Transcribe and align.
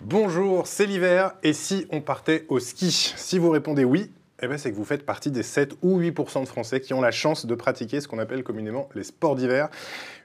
Bonjour, 0.00 0.66
c'est 0.66 0.86
l'hiver 0.86 1.34
et 1.42 1.52
si 1.52 1.86
on 1.90 2.00
partait 2.00 2.46
au 2.48 2.58
ski? 2.58 2.90
Si 2.90 3.38
vous 3.38 3.50
répondez 3.50 3.84
oui, 3.84 4.10
eh 4.40 4.48
ben, 4.48 4.56
c'est 4.56 4.70
que 4.72 4.76
vous 4.76 4.84
faites 4.84 5.04
partie 5.04 5.30
des 5.30 5.42
7 5.42 5.74
ou 5.82 6.00
8% 6.00 6.40
de 6.40 6.48
Français 6.48 6.80
qui 6.80 6.94
ont 6.94 7.02
la 7.02 7.10
chance 7.10 7.44
de 7.44 7.54
pratiquer 7.54 8.00
ce 8.00 8.08
qu'on 8.08 8.18
appelle 8.18 8.42
communément 8.42 8.88
les 8.94 9.04
sports 9.04 9.36
d'hiver 9.36 9.68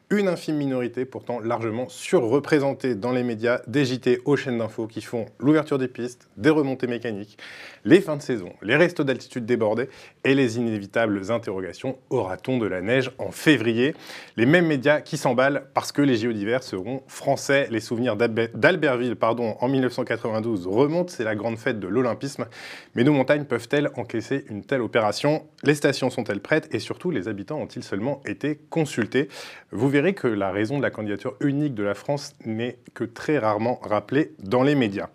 une 0.10 0.30
infime 0.30 0.56
minorité 0.56 1.04
pourtant 1.06 1.40
largement 1.40 1.90
surreprésentée 1.90 2.96
dans 2.96 3.12
les 3.12 3.24
médias, 3.24 3.62
des 3.68 3.84
JT 3.84 4.22
aux 4.24 4.38
chaînes 4.38 4.58
d'infos 4.58 4.88
qui 4.88 5.02
font 5.02 5.26
l'ouverture 5.40 5.78
des 5.78 5.90
pistes, 5.90 6.30
des 6.38 6.50
remontées 6.50 6.88
mécaniques, 6.88 7.38
les 7.88 8.02
fins 8.02 8.18
de 8.18 8.22
saison, 8.22 8.52
les 8.62 8.76
restos 8.76 9.06
d'altitude 9.06 9.46
débordés 9.46 9.88
et 10.26 10.36
les 10.36 10.58
inévitables 10.58 11.32
interrogations 11.32 11.98
aura-t-on 12.10 12.58
de 12.58 12.68
la 12.68 12.82
neige 12.82 13.12
en 13.18 13.32
février? 13.32 13.96
Les 14.36 14.46
mêmes 14.46 14.68
médias 14.68 15.00
qui 15.00 15.16
s'emballent 15.16 15.64
parce 15.74 15.94
que 15.94 16.02
les 16.02 16.18
JO 16.18 16.34
d'hiver 16.34 16.64
seront 16.64 17.02
français. 17.08 17.70
Les 17.72 17.80
souvenirs 17.80 18.18
d'Albertville 18.18 19.16
en 19.22 19.70
1992 19.70 20.68
remontent, 20.68 21.14
c'est 21.14 21.24
la 21.24 21.36
grande 21.36 21.58
fête 21.58 21.80
de 21.80 21.88
l'Olympisme. 21.88 22.48
Mais 22.94 23.06
nos 23.06 23.14
montagnes 23.14 23.46
peuvent-elles 23.46 23.90
encaisser 23.96 24.44
une 24.50 24.66
telle 24.66 24.82
opération? 24.82 25.48
Les 25.64 25.76
stations 25.76 26.10
sont-elles 26.10 26.42
prêtes? 26.42 26.68
Et 26.74 26.80
surtout 26.80 27.10
les 27.10 27.30
habitants 27.30 27.58
ont-ils 27.58 27.84
seulement 27.84 28.22
été 28.26 28.60
consultés? 28.70 29.30
Vous 29.72 29.88
verrez 29.88 30.14
que 30.14 30.28
la 30.28 30.52
raison 30.52 30.78
de 30.78 30.84
la 30.84 30.92
candidature 30.92 31.38
unique 31.40 31.74
de 31.74 31.84
la 31.84 31.94
France 31.94 32.36
n'est 32.46 32.80
que 32.94 33.06
très 33.06 33.38
rarement 33.38 33.80
rappelée 33.82 34.34
dans 34.40 34.64
les 34.64 34.76
médias. 34.76 35.08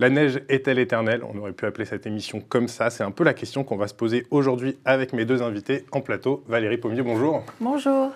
La 0.00 0.08
neige 0.08 0.40
est-elle 0.48 0.78
éternelle? 0.78 1.20
On 1.30 1.36
aurait 1.36 1.52
pu 1.52 1.66
appeler 1.66 1.84
cette 1.84 2.06
émission 2.06 2.40
comme 2.40 2.68
ça. 2.68 2.88
C'est 2.88 3.04
un 3.04 3.10
peu 3.10 3.22
la 3.22 3.34
question 3.34 3.64
qu'on 3.64 3.76
va 3.76 3.86
se 3.86 3.92
poser 3.92 4.26
aujourd'hui 4.30 4.78
avec 4.86 5.12
mes 5.12 5.26
deux 5.26 5.42
invités 5.42 5.84
en 5.92 6.00
plateau. 6.00 6.42
Valérie 6.48 6.78
Pommier, 6.78 7.02
bonjour. 7.02 7.44
Bonjour. 7.60 8.10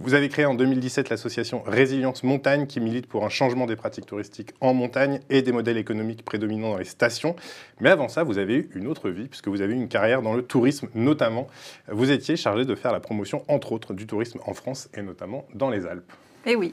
Vous 0.00 0.14
avez 0.14 0.28
créé 0.28 0.44
en 0.44 0.54
2017 0.54 1.10
l'association 1.10 1.62
Résilience 1.64 2.24
Montagne 2.24 2.66
qui 2.66 2.80
milite 2.80 3.06
pour 3.06 3.24
un 3.24 3.28
changement 3.28 3.66
des 3.66 3.76
pratiques 3.76 4.06
touristiques 4.06 4.54
en 4.60 4.74
montagne 4.74 5.20
et 5.30 5.42
des 5.42 5.52
modèles 5.52 5.76
économiques 5.76 6.24
prédominants 6.24 6.72
dans 6.72 6.78
les 6.78 6.84
stations. 6.84 7.36
Mais 7.78 7.90
avant 7.90 8.08
ça, 8.08 8.24
vous 8.24 8.38
avez 8.38 8.56
eu 8.56 8.70
une 8.74 8.88
autre 8.88 9.08
vie 9.08 9.28
puisque 9.28 9.46
vous 9.46 9.60
avez 9.60 9.72
eu 9.72 9.76
une 9.76 9.86
carrière 9.86 10.20
dans 10.20 10.34
le 10.34 10.42
tourisme 10.42 10.88
notamment. 10.96 11.46
Vous 11.86 12.10
étiez 12.10 12.34
chargé 12.34 12.64
de 12.64 12.74
faire 12.74 12.90
la 12.90 12.98
promotion 12.98 13.44
entre 13.46 13.70
autres 13.70 13.94
du 13.94 14.08
tourisme 14.08 14.40
en 14.46 14.54
France 14.54 14.88
et 14.94 15.02
notamment 15.02 15.46
dans 15.54 15.70
les 15.70 15.86
Alpes. 15.86 16.12
Eh 16.44 16.56
oui. 16.56 16.72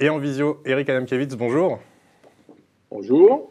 Et 0.00 0.10
en 0.10 0.18
visio, 0.18 0.60
Eric 0.66 0.90
Adamkiewicz, 0.90 1.34
bonjour. 1.36 1.80
Bonjour. 2.94 3.50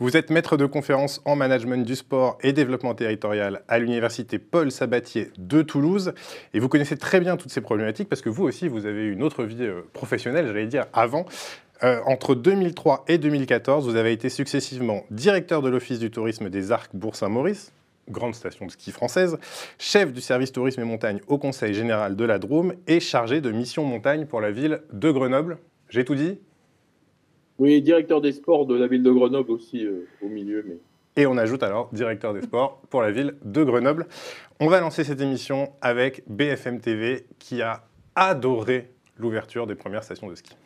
Vous 0.00 0.16
êtes 0.16 0.30
maître 0.30 0.56
de 0.56 0.66
conférence 0.66 1.22
en 1.24 1.36
management 1.36 1.86
du 1.86 1.94
sport 1.94 2.38
et 2.42 2.52
développement 2.52 2.92
territorial 2.92 3.62
à 3.68 3.78
l'université 3.78 4.40
Paul 4.40 4.72
Sabatier 4.72 5.30
de 5.38 5.62
Toulouse. 5.62 6.12
Et 6.54 6.58
vous 6.58 6.68
connaissez 6.68 6.96
très 6.96 7.20
bien 7.20 7.36
toutes 7.36 7.52
ces 7.52 7.60
problématiques 7.60 8.08
parce 8.08 8.20
que 8.20 8.28
vous 8.28 8.42
aussi, 8.42 8.66
vous 8.66 8.86
avez 8.86 9.06
une 9.06 9.22
autre 9.22 9.44
vie 9.44 9.62
euh, 9.62 9.82
professionnelle, 9.92 10.48
j'allais 10.48 10.66
dire, 10.66 10.86
avant. 10.92 11.24
Euh, 11.84 12.00
entre 12.04 12.34
2003 12.34 13.04
et 13.06 13.18
2014, 13.18 13.88
vous 13.88 13.94
avez 13.94 14.10
été 14.10 14.28
successivement 14.28 15.04
directeur 15.12 15.62
de 15.62 15.68
l'Office 15.68 16.00
du 16.00 16.10
tourisme 16.10 16.50
des 16.50 16.72
Arcs 16.72 16.90
Bourg-Saint-Maurice, 16.92 17.72
grande 18.08 18.34
station 18.34 18.66
de 18.66 18.72
ski 18.72 18.90
française, 18.90 19.38
chef 19.78 20.12
du 20.12 20.20
service 20.20 20.50
tourisme 20.50 20.80
et 20.80 20.84
montagne 20.84 21.20
au 21.28 21.38
Conseil 21.38 21.74
général 21.74 22.16
de 22.16 22.24
la 22.24 22.40
Drôme 22.40 22.74
et 22.88 22.98
chargé 22.98 23.40
de 23.40 23.52
mission 23.52 23.84
montagne 23.84 24.26
pour 24.26 24.40
la 24.40 24.50
ville 24.50 24.82
de 24.92 25.12
Grenoble. 25.12 25.58
J'ai 25.90 26.04
tout 26.04 26.16
dit? 26.16 26.40
Oui, 27.60 27.82
directeur 27.82 28.22
des 28.22 28.32
sports 28.32 28.64
de 28.64 28.74
la 28.74 28.86
ville 28.86 29.02
de 29.02 29.10
Grenoble 29.12 29.50
aussi 29.50 29.84
euh, 29.84 30.08
au 30.22 30.28
milieu. 30.28 30.80
Et 31.16 31.26
on 31.26 31.36
ajoute 31.36 31.62
alors 31.62 31.90
directeur 31.92 32.32
des 32.32 32.40
sports 32.40 32.80
pour 32.88 33.02
la 33.02 33.12
ville 33.12 33.34
de 33.44 33.62
Grenoble. 33.62 34.06
On 34.60 34.68
va 34.68 34.80
lancer 34.80 35.04
cette 35.04 35.20
émission 35.20 35.70
avec 35.82 36.22
BFM 36.26 36.80
TV 36.80 37.26
qui 37.38 37.60
a 37.60 37.84
adoré 38.14 38.88
l'ouverture 39.18 39.66
des 39.66 39.74
premières 39.74 40.02
stations 40.04 40.26
de 40.26 40.34
ski. 40.34 40.56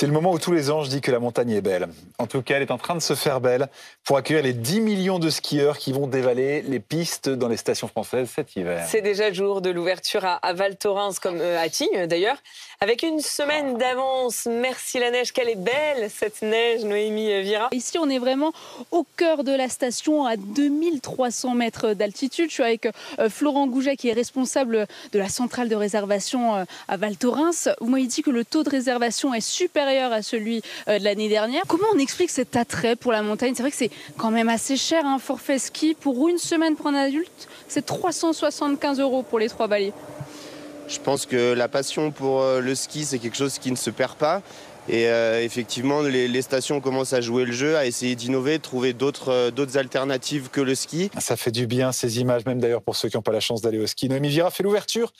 C'est 0.00 0.06
le 0.06 0.12
moment 0.14 0.32
où 0.32 0.38
tous 0.38 0.52
les 0.52 0.70
anges 0.70 0.88
disent 0.88 1.02
que 1.02 1.10
la 1.10 1.18
montagne 1.18 1.50
est 1.50 1.60
belle. 1.60 1.86
En 2.16 2.26
tout 2.26 2.40
cas, 2.40 2.56
elle 2.56 2.62
est 2.62 2.70
en 2.70 2.78
train 2.78 2.94
de 2.94 3.00
se 3.00 3.14
faire 3.14 3.38
belle 3.42 3.68
pour 4.02 4.16
accueillir 4.16 4.42
les 4.42 4.54
10 4.54 4.80
millions 4.80 5.18
de 5.18 5.28
skieurs 5.28 5.76
qui 5.76 5.92
vont 5.92 6.06
dévaler 6.06 6.62
les 6.62 6.80
pistes 6.80 7.28
dans 7.28 7.48
les 7.48 7.58
stations 7.58 7.86
françaises 7.86 8.30
cet 8.34 8.56
hiver. 8.56 8.86
C'est 8.88 9.02
déjà 9.02 9.28
le 9.28 9.34
jour 9.34 9.60
de 9.60 9.68
l'ouverture 9.68 10.24
à, 10.24 10.52
Val 10.54 10.76
Thorens, 10.76 11.18
comme 11.20 11.38
euh, 11.42 11.62
à 11.62 11.68
Tignes 11.68 12.06
d'ailleurs. 12.06 12.38
Avec 12.80 13.02
une 13.02 13.20
semaine 13.20 13.76
d'avance, 13.76 14.48
merci 14.50 14.98
la 14.98 15.10
neige, 15.10 15.32
qu'elle 15.32 15.50
est 15.50 15.54
belle 15.54 16.08
cette 16.08 16.40
neige, 16.40 16.82
Noémie 16.82 17.42
Vira. 17.42 17.68
Ici, 17.72 17.98
on 17.98 18.08
est 18.08 18.18
vraiment 18.18 18.54
au 18.90 19.04
cœur 19.18 19.44
de 19.44 19.52
la 19.52 19.68
station, 19.68 20.24
à 20.24 20.38
2300 20.38 21.54
mètres 21.54 21.92
d'altitude. 21.92 22.48
Je 22.48 22.54
suis 22.54 22.62
avec 22.62 22.86
euh, 23.18 23.28
Florent 23.28 23.66
Gouget, 23.66 23.96
qui 23.96 24.08
est 24.08 24.14
responsable 24.14 24.86
de 25.12 25.18
la 25.18 25.28
centrale 25.28 25.68
de 25.68 25.76
réservation 25.76 26.56
euh, 26.56 26.64
à 26.88 26.96
Val 26.96 27.18
Thorens. 27.18 27.68
Vous 27.82 27.90
m'avez 27.90 28.06
dit 28.06 28.22
que 28.22 28.30
le 28.30 28.46
taux 28.46 28.62
de 28.62 28.70
réservation 28.70 29.34
est 29.34 29.42
supérieur 29.90 30.12
à 30.12 30.22
celui 30.22 30.62
euh, 30.88 30.98
de 30.98 31.04
l'année 31.04 31.28
dernière. 31.28 31.62
Comment 31.66 31.86
on 31.94 31.98
explique 31.98 32.30
cet 32.30 32.56
attrait 32.56 32.96
pour 32.96 33.12
la 33.12 33.22
montagne? 33.22 33.54
C'est 33.56 33.62
vrai 33.62 33.70
que 33.70 33.76
c'est 33.76 33.90
quand 34.16 34.30
même 34.30 34.48
assez 34.48 34.76
cher, 34.76 35.04
un 35.04 35.18
forfait 35.18 35.58
ski 35.58 35.96
pour 35.98 36.28
une 36.28 36.38
semaine 36.38 36.76
pour 36.76 36.86
un 36.86 36.94
adulte, 36.94 37.48
c'est 37.68 37.84
375 37.84 39.00
euros 39.00 39.22
pour 39.22 39.38
les 39.38 39.48
trois 39.48 39.66
balais. 39.66 39.92
Je 40.88 40.98
pense 40.98 41.26
que 41.26 41.54
la 41.54 41.68
passion 41.68 42.10
pour 42.10 42.40
euh, 42.40 42.60
le 42.60 42.74
ski, 42.74 43.04
c'est 43.04 43.18
quelque 43.18 43.36
chose 43.36 43.58
qui 43.58 43.70
ne 43.70 43.76
se 43.76 43.90
perd 43.90 44.14
pas. 44.14 44.42
Et 44.88 45.08
euh, 45.08 45.42
effectivement, 45.42 46.02
les, 46.02 46.42
stations 46.42 46.80
commencent 46.80 47.12
à 47.12 47.20
jouer 47.20 47.44
le 47.44 47.52
jeu, 47.52 47.76
à 47.76 47.86
essayer 47.86 48.16
d'innover, 48.16 48.58
de 48.58 48.62
trouver 48.62 48.92
d'autres 48.92 49.50
d'autres 49.50 49.76
alternatives 49.76 50.48
que 50.50 50.60
le 50.60 50.74
ski. 50.74 51.10
Ça 51.18 51.36
fait 51.36 51.52
du 51.52 51.66
bien 51.66 51.92
ces 51.92 52.18
images, 52.20 52.44
même 52.46 52.60
d'ailleurs 52.60 52.82
pour 52.82 52.96
ceux 52.96 53.08
qui 53.08 53.16
n'ont 53.16 53.22
pas 53.22 53.32
la 53.32 53.40
chance 53.40 53.60
d'aller 53.60 53.78
au 53.78 53.86
ski. 53.86 54.08
Noémie 54.08 54.28
Vira 54.28 54.50
fait 54.50 54.62
l'ouverture 54.62 55.12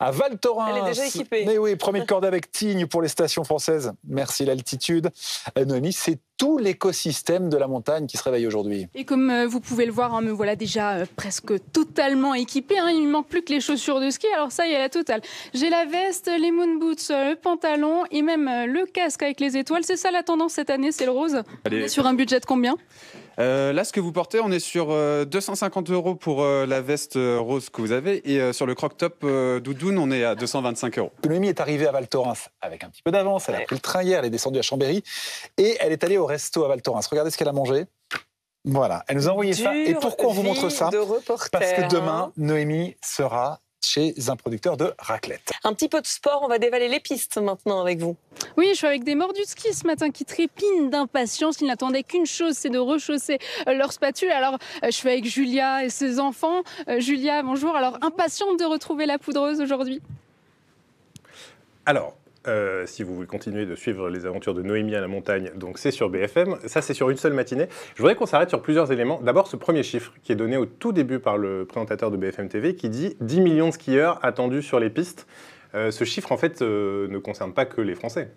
à 0.00 0.10
Val 0.10 0.38
Thorens. 0.38 0.70
Elle 0.70 0.82
est 0.82 0.88
déjà 0.88 1.06
équipée. 1.06 1.44
Mais 1.46 1.58
oui, 1.58 1.76
premier 1.76 2.04
corde 2.06 2.24
avec 2.24 2.50
Tignes 2.50 2.86
pour 2.86 3.02
les 3.02 3.08
stations 3.08 3.44
françaises. 3.44 3.92
Merci 4.06 4.44
l'altitude. 4.44 5.10
Euh, 5.56 5.64
Noémie, 5.64 5.92
c'est 5.92 6.18
tout 6.36 6.58
l'écosystème 6.58 7.48
de 7.48 7.56
la 7.56 7.66
montagne 7.66 8.06
qui 8.06 8.16
se 8.16 8.22
réveille 8.22 8.46
aujourd'hui. 8.46 8.86
Et 8.94 9.04
comme 9.04 9.28
euh, 9.30 9.46
vous 9.46 9.60
pouvez 9.60 9.86
le 9.86 9.92
voir, 9.92 10.14
hein, 10.14 10.20
me 10.20 10.30
voilà 10.30 10.54
déjà 10.54 10.92
euh, 10.92 11.06
presque 11.16 11.52
totalement 11.72 12.34
équipée. 12.34 12.78
Hein. 12.78 12.90
Il 12.90 13.04
ne 13.04 13.10
manque 13.10 13.28
plus 13.28 13.42
que 13.42 13.52
les 13.52 13.60
chaussures 13.60 14.00
de 14.00 14.10
ski. 14.10 14.26
Alors 14.34 14.52
ça 14.52 14.66
y 14.66 14.72
est, 14.72 14.78
la 14.78 14.88
totale. 14.88 15.20
J'ai 15.52 15.70
la 15.70 15.84
veste, 15.84 16.30
les 16.38 16.52
moon 16.52 16.78
boots, 16.78 17.08
le 17.10 17.34
pantalon 17.34 18.04
et 18.10 18.22
même 18.22 18.44
le 18.66 18.86
casque 18.86 19.22
avec 19.22 19.40
les 19.40 19.56
étoiles. 19.56 19.82
C'est 19.84 19.96
ça 19.96 20.10
la 20.10 20.22
tendance 20.22 20.52
cette 20.52 20.70
année, 20.70 20.92
c'est 20.92 21.06
le 21.06 21.12
rose. 21.12 21.42
sur 21.88 22.06
un 22.06 22.14
budget 22.14 22.40
de 22.40 22.46
combien? 22.46 22.76
Euh, 23.38 23.72
là, 23.72 23.84
ce 23.84 23.92
que 23.92 24.00
vous 24.00 24.12
portez, 24.12 24.40
on 24.40 24.50
est 24.50 24.60
sur 24.60 24.88
250 25.26 25.90
euh, 25.90 25.92
euros 25.92 26.14
pour 26.14 26.42
euh, 26.42 26.66
la 26.66 26.80
veste 26.80 27.14
rose 27.16 27.70
que 27.70 27.80
vous 27.80 27.92
avez. 27.92 28.30
Et 28.30 28.52
sur 28.52 28.66
le 28.66 28.74
croc-top 28.74 29.24
doudoune, 29.62 29.98
on 29.98 30.10
est 30.10 30.24
à 30.24 30.34
225 30.34 30.98
euros. 30.98 31.12
Noémie 31.26 31.48
est 31.48 31.60
arrivée 31.60 31.86
à 31.86 31.92
Val 31.92 32.08
Thorens 32.08 32.48
avec 32.60 32.84
un 32.84 32.88
petit 32.88 33.02
peu 33.02 33.10
d'avance. 33.10 33.48
Elle 33.48 33.56
a 33.56 33.60
pris 33.60 33.76
le 33.76 33.80
train 33.80 34.02
hier, 34.02 34.18
elle 34.18 34.26
est 34.26 34.30
descendue 34.30 34.58
à 34.58 34.62
Chambéry. 34.62 35.02
Et 35.56 35.76
elle 35.80 35.92
est 35.92 36.02
allée 36.04 36.18
au 36.18 36.26
resto 36.26 36.64
à 36.64 36.68
Val 36.68 36.82
Thorens. 36.82 37.06
Regardez 37.10 37.30
ce 37.30 37.36
qu'elle 37.36 37.48
a 37.48 37.52
mangé. 37.52 37.86
Voilà, 38.64 39.04
elle 39.08 39.16
nous 39.16 39.28
a 39.28 39.32
envoyé 39.32 39.54
ça. 39.54 39.74
Et 39.74 39.94
pourquoi 39.94 40.30
on 40.30 40.32
vous 40.32 40.42
montre 40.42 40.68
ça? 40.68 40.90
Parce 41.52 41.72
que 41.72 41.88
demain. 41.88 42.32
Noémie 42.36 42.96
sera 43.02 43.60
chez 43.80 44.14
un 44.28 44.36
producteur 44.36 44.76
de 44.76 44.92
raclette. 44.98 45.52
Un 45.64 45.72
petit 45.72 45.88
peu 45.88 46.00
de 46.00 46.06
sport, 46.06 46.42
on 46.44 46.48
va 46.48 46.58
dévaler 46.58 46.88
les 46.88 47.00
pistes 47.00 47.38
maintenant 47.38 47.80
avec 47.80 47.98
vous. 47.98 48.16
Oui, 48.56 48.68
je 48.72 48.76
suis 48.76 48.86
avec 48.86 49.04
des 49.04 49.14
mordus 49.14 49.42
de 49.42 49.46
ski 49.46 49.72
ce 49.72 49.86
matin 49.86 50.10
qui 50.10 50.24
trépignent 50.24 50.90
d'impatience. 50.90 51.60
Ils 51.60 51.66
n'attendaient 51.66 52.02
qu'une 52.02 52.26
chose, 52.26 52.54
c'est 52.54 52.70
de 52.70 52.78
rechausser 52.78 53.38
euh, 53.66 53.74
leur 53.74 53.92
spatule. 53.92 54.30
Alors, 54.30 54.54
euh, 54.82 54.86
je 54.86 54.90
suis 54.90 55.08
avec 55.08 55.24
Julia 55.24 55.84
et 55.84 55.90
ses 55.90 56.20
enfants. 56.20 56.62
Euh, 56.88 57.00
Julia, 57.00 57.42
bonjour. 57.42 57.76
Alors, 57.76 57.98
impatiente 58.02 58.58
de 58.58 58.64
retrouver 58.64 59.06
la 59.06 59.18
poudreuse 59.18 59.60
aujourd'hui? 59.60 60.00
Alors, 61.86 62.17
euh, 62.46 62.86
si 62.86 63.02
vous 63.02 63.14
voulez 63.14 63.26
continuer 63.26 63.66
de 63.66 63.74
suivre 63.74 64.08
les 64.08 64.24
aventures 64.24 64.54
de 64.54 64.62
Noémie 64.62 64.94
à 64.94 65.00
la 65.00 65.08
montagne, 65.08 65.50
donc 65.56 65.78
c'est 65.78 65.90
sur 65.90 66.08
BFM. 66.08 66.56
Ça, 66.66 66.82
c'est 66.82 66.94
sur 66.94 67.10
une 67.10 67.16
seule 67.16 67.32
matinée. 67.32 67.68
Je 67.94 68.02
voudrais 68.02 68.14
qu'on 68.14 68.26
s'arrête 68.26 68.48
sur 68.48 68.62
plusieurs 68.62 68.92
éléments. 68.92 69.20
D'abord, 69.22 69.48
ce 69.48 69.56
premier 69.56 69.82
chiffre 69.82 70.12
qui 70.22 70.32
est 70.32 70.36
donné 70.36 70.56
au 70.56 70.66
tout 70.66 70.92
début 70.92 71.18
par 71.18 71.36
le 71.36 71.64
présentateur 71.64 72.10
de 72.10 72.16
BFM 72.16 72.48
TV 72.48 72.74
qui 72.74 72.88
dit 72.88 73.16
10 73.20 73.40
millions 73.40 73.68
de 73.68 73.74
skieurs 73.74 74.24
attendus 74.24 74.62
sur 74.62 74.78
les 74.78 74.90
pistes. 74.90 75.26
Euh, 75.74 75.90
ce 75.90 76.04
chiffre, 76.04 76.32
en 76.32 76.36
fait, 76.36 76.62
euh, 76.62 77.08
ne 77.08 77.18
concerne 77.18 77.52
pas 77.52 77.66
que 77.66 77.80
les 77.80 77.94
Français. 77.94 78.30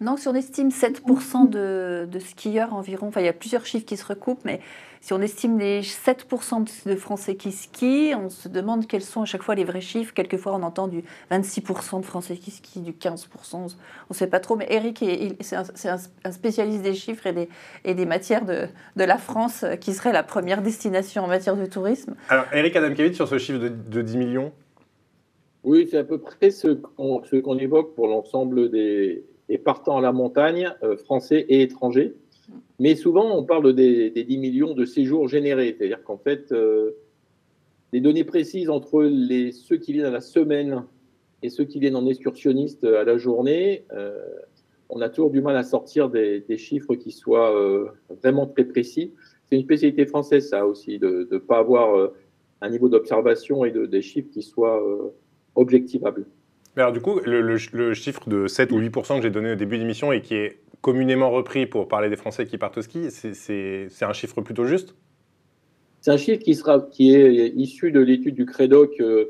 Non, 0.00 0.16
si 0.16 0.28
on 0.28 0.34
estime 0.34 0.68
7% 0.68 1.48
de, 1.48 2.08
de, 2.10 2.18
skieurs 2.18 2.72
environ, 2.72 3.08
enfin 3.08 3.20
il 3.20 3.26
y 3.26 3.28
a 3.28 3.34
plusieurs 3.34 3.66
chiffres 3.66 3.84
qui 3.84 3.98
se 3.98 4.06
recoupent, 4.06 4.44
mais 4.46 4.60
si 5.00 5.14
on 5.14 5.20
estime 5.22 5.58
les 5.58 5.80
7% 5.80 6.86
de 6.86 6.94
Français 6.94 7.34
qui 7.34 7.52
skient, 7.52 8.14
on 8.14 8.28
se 8.28 8.48
demande 8.48 8.86
quels 8.86 9.02
sont 9.02 9.22
à 9.22 9.24
chaque 9.24 9.42
fois 9.42 9.54
les 9.54 9.64
vrais 9.64 9.80
chiffres. 9.80 10.12
Quelquefois 10.12 10.54
on 10.54 10.62
entend 10.62 10.88
du 10.88 11.02
26% 11.30 12.00
de 12.00 12.04
Français 12.04 12.36
qui 12.36 12.50
skient, 12.50 12.80
du 12.80 12.92
15%, 12.92 13.26
on 13.54 13.64
ne 13.64 14.14
sait 14.14 14.26
pas 14.26 14.40
trop. 14.40 14.56
Mais 14.56 14.66
Eric, 14.68 15.02
c'est 15.40 15.88
un, 15.88 16.30
spécialiste 16.30 16.82
des 16.82 16.94
chiffres 16.94 17.26
et 17.26 17.32
des, 17.32 17.48
et 17.84 17.94
des 17.94 18.04
matières 18.04 18.44
de, 18.44 18.66
de, 18.96 19.04
la 19.04 19.16
France 19.16 19.64
qui 19.80 19.94
serait 19.94 20.12
la 20.12 20.22
première 20.22 20.60
destination 20.60 21.24
en 21.24 21.28
matière 21.28 21.56
de 21.56 21.64
tourisme. 21.64 22.14
Alors 22.28 22.44
Eric 22.52 22.76
Adamkiewicz, 22.76 23.14
sur 23.14 23.26
ce 23.26 23.38
chiffre 23.38 23.58
de, 23.58 23.68
de 23.68 24.02
10 24.02 24.16
millions? 24.18 24.52
Oui, 25.64 25.88
c'est 25.90 25.98
à 25.98 26.04
peu 26.04 26.18
près 26.18 26.50
ce 26.50 26.68
qu'on 26.68 27.58
évoque 27.58 27.94
pour 27.94 28.06
l'ensemble 28.06 28.70
des 28.70 29.24
et 29.50 29.58
partant 29.58 29.98
à 29.98 30.00
la 30.00 30.12
montagne, 30.12 30.72
français 31.04 31.44
et 31.48 31.62
étrangers. 31.62 32.14
Mais 32.78 32.94
souvent, 32.94 33.36
on 33.36 33.44
parle 33.44 33.74
des, 33.74 34.10
10 34.10 34.38
millions 34.38 34.74
de 34.74 34.84
séjours 34.84 35.28
générés. 35.28 35.74
C'est-à-dire 35.76 36.02
qu'en 36.02 36.18
fait, 36.18 36.54
les 37.92 38.00
données 38.00 38.24
précises 38.24 38.70
entre 38.70 39.02
les, 39.02 39.52
ceux 39.52 39.76
qui 39.76 39.92
viennent 39.92 40.06
à 40.06 40.10
la 40.10 40.20
semaine 40.20 40.84
et 41.42 41.48
ceux 41.48 41.64
qui 41.64 41.78
viennent 41.78 41.96
en 41.96 42.06
excursionniste 42.06 42.84
à 42.84 43.04
la 43.04 43.18
journée, 43.18 43.84
on 44.88 45.00
a 45.00 45.08
toujours 45.08 45.30
du 45.30 45.42
mal 45.42 45.56
à 45.56 45.62
sortir 45.62 46.08
des, 46.08 46.56
chiffres 46.56 46.94
qui 46.94 47.12
soient 47.12 47.54
vraiment 48.22 48.46
très 48.46 48.64
précis. 48.64 49.12
C'est 49.48 49.56
une 49.56 49.62
spécialité 49.62 50.06
française, 50.06 50.48
ça 50.48 50.66
aussi, 50.66 50.98
de 50.98 51.28
ne 51.30 51.38
pas 51.38 51.58
avoir 51.58 52.12
un 52.60 52.70
niveau 52.70 52.88
d'observation 52.88 53.64
et 53.64 53.70
de, 53.70 53.86
des 53.86 54.02
chiffres 54.02 54.28
qui 54.30 54.42
soient 54.42 54.82
euh, 54.82 55.14
alors 56.76 56.92
du 56.92 57.00
coup, 57.00 57.20
le, 57.24 57.56
chiffre 57.94 58.28
de 58.28 58.46
7 58.46 58.72
ou 58.72 58.80
8% 58.80 59.16
que 59.16 59.22
j'ai 59.22 59.30
donné 59.30 59.52
au 59.52 59.56
début 59.56 59.76
de 59.76 59.82
l'émission 59.82 60.12
et 60.12 60.20
qui 60.20 60.34
est 60.34 60.58
communément 60.80 61.30
repris 61.30 61.66
pour 61.66 61.88
parler 61.88 62.08
des 62.08 62.16
Français 62.16 62.46
qui 62.46 62.58
partent 62.58 62.78
au 62.78 62.82
ski, 62.82 63.10
c'est 63.10 63.88
un 64.02 64.12
chiffre 64.12 64.40
plutôt 64.40 64.64
juste? 64.64 64.94
C'est 66.00 66.10
un 66.10 66.16
chiffre 66.16 66.42
qui, 66.90 67.14
est 67.14 67.52
issu 67.56 67.92
de 67.92 68.00
l'étude 68.00 68.34
du 68.34 68.46
CREDOC 68.46 69.00
euh, 69.00 69.26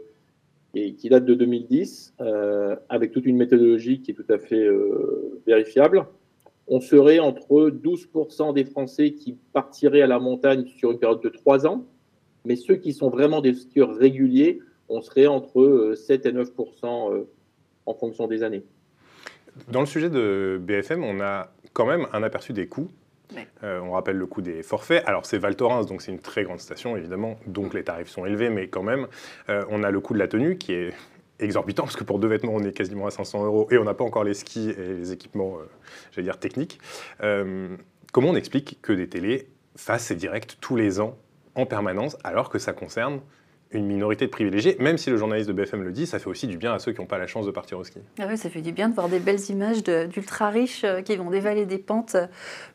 et 0.74 0.94
qui 0.94 1.08
date 1.08 1.24
de 1.24 1.34
2010, 1.34 2.14
euh, 2.20 2.76
avec 2.88 3.10
toute 3.10 3.26
une 3.26 3.36
méthodologie 3.36 4.00
qui 4.00 4.12
est 4.12 4.14
tout 4.14 4.32
à 4.32 4.38
fait 4.38 4.68
vérifiable. 5.46 6.06
On 6.68 6.80
serait 6.80 7.18
entre 7.18 7.70
12% 7.70 8.54
des 8.54 8.64
Français 8.64 9.12
qui 9.12 9.36
partiraient 9.52 10.02
à 10.02 10.06
la 10.06 10.20
montagne 10.20 10.66
sur 10.66 10.92
une 10.92 11.00
période 11.00 11.20
de 11.20 11.28
3 11.28 11.66
ans, 11.66 11.84
mais 12.44 12.54
ceux 12.54 12.76
qui 12.76 12.92
sont 12.92 13.10
vraiment 13.10 13.40
des 13.40 13.54
skieurs 13.54 13.96
réguliers, 13.96 14.60
on 14.90 15.00
serait 15.00 15.26
entre 15.26 15.94
7 15.96 16.26
euh, 16.26 16.28
et 16.28 16.32
9% 16.32 17.12
euh, 17.12 17.24
en 17.86 17.94
fonction 17.94 18.26
des 18.26 18.42
années. 18.42 18.64
Dans 19.68 19.80
le 19.80 19.86
sujet 19.86 20.10
de 20.10 20.60
BFM, 20.62 21.04
on 21.04 21.20
a 21.20 21.52
quand 21.72 21.86
même 21.86 22.06
un 22.12 22.22
aperçu 22.22 22.52
des 22.52 22.66
coûts. 22.66 22.90
Euh, 23.62 23.78
on 23.80 23.92
rappelle 23.92 24.16
le 24.16 24.26
coût 24.26 24.42
des 24.42 24.64
forfaits. 24.64 25.04
Alors 25.06 25.24
c'est 25.24 25.38
Val 25.38 25.54
Thorens, 25.54 25.86
donc 25.86 26.02
c'est 26.02 26.10
une 26.10 26.18
très 26.18 26.42
grande 26.42 26.58
station 26.58 26.96
évidemment, 26.96 27.38
donc 27.46 27.74
les 27.74 27.84
tarifs 27.84 28.08
sont 28.08 28.26
élevés, 28.26 28.50
mais 28.50 28.66
quand 28.66 28.82
même, 28.82 29.06
on 29.48 29.84
a 29.84 29.92
le 29.92 30.00
coût 30.00 30.14
de 30.14 30.18
la 30.18 30.26
tenue 30.26 30.58
qui 30.58 30.72
est 30.72 30.92
exorbitant 31.38 31.84
parce 31.84 31.94
que 31.94 32.02
pour 32.02 32.18
deux 32.18 32.26
vêtements 32.26 32.54
on 32.54 32.64
est 32.64 32.72
quasiment 32.72 33.06
à 33.06 33.12
500 33.12 33.44
euros 33.44 33.68
et 33.70 33.78
on 33.78 33.84
n'a 33.84 33.94
pas 33.94 34.02
encore 34.02 34.24
les 34.24 34.34
skis 34.34 34.70
et 34.70 34.94
les 34.94 35.12
équipements, 35.12 35.58
j'allais 36.10 36.24
dire 36.24 36.40
techniques. 36.40 36.80
comment 37.20 38.30
on 38.30 38.34
explique 38.34 38.80
que 38.82 38.92
des 38.92 39.08
télés 39.08 39.46
fassent 39.76 40.06
ces 40.06 40.16
directs 40.16 40.56
tous 40.60 40.74
les 40.74 40.98
ans 40.98 41.16
en 41.54 41.66
permanence, 41.66 42.16
alors 42.24 42.50
que 42.50 42.58
ça 42.58 42.72
concerne 42.72 43.20
une 43.72 43.86
minorité 43.86 44.26
de 44.26 44.30
privilégiés, 44.30 44.76
même 44.80 44.98
si 44.98 45.10
le 45.10 45.16
journaliste 45.16 45.48
de 45.48 45.52
BFM 45.52 45.82
le 45.82 45.92
dit, 45.92 46.06
ça 46.06 46.18
fait 46.18 46.28
aussi 46.28 46.46
du 46.46 46.56
bien 46.56 46.74
à 46.74 46.78
ceux 46.78 46.92
qui 46.92 47.00
n'ont 47.00 47.06
pas 47.06 47.18
la 47.18 47.28
chance 47.28 47.46
de 47.46 47.52
partir 47.52 47.78
au 47.78 47.84
ski. 47.84 48.00
Ah 48.18 48.24
oui, 48.28 48.36
ça 48.36 48.50
fait 48.50 48.62
du 48.62 48.72
bien 48.72 48.88
de 48.88 48.94
voir 48.94 49.08
des 49.08 49.20
belles 49.20 49.48
images 49.48 49.84
d'ultra 49.84 50.50
riches 50.50 50.82
euh, 50.84 51.02
qui 51.02 51.16
vont 51.16 51.30
dévaler 51.30 51.66
des 51.66 51.78
pentes 51.78 52.16
euh, 52.16 52.26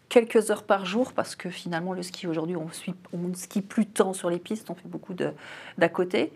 quelques 0.07 0.51
heures 0.51 0.63
par 0.63 0.85
jour, 0.85 1.11
parce 1.11 1.35
que 1.35 1.49
finalement 1.49 1.91
le 1.91 2.01
ski 2.01 2.27
aujourd'hui, 2.27 2.55
on, 2.55 2.67
ne 3.17 3.33
skie 3.33 3.61
plus 3.61 3.85
tant 3.85 4.13
sur 4.13 4.29
les 4.29 4.39
pistes, 4.39 4.69
on 4.69 4.75
fait 4.75 4.87
beaucoup 4.87 5.13
d'à 5.13 5.89
côté. 5.89 6.31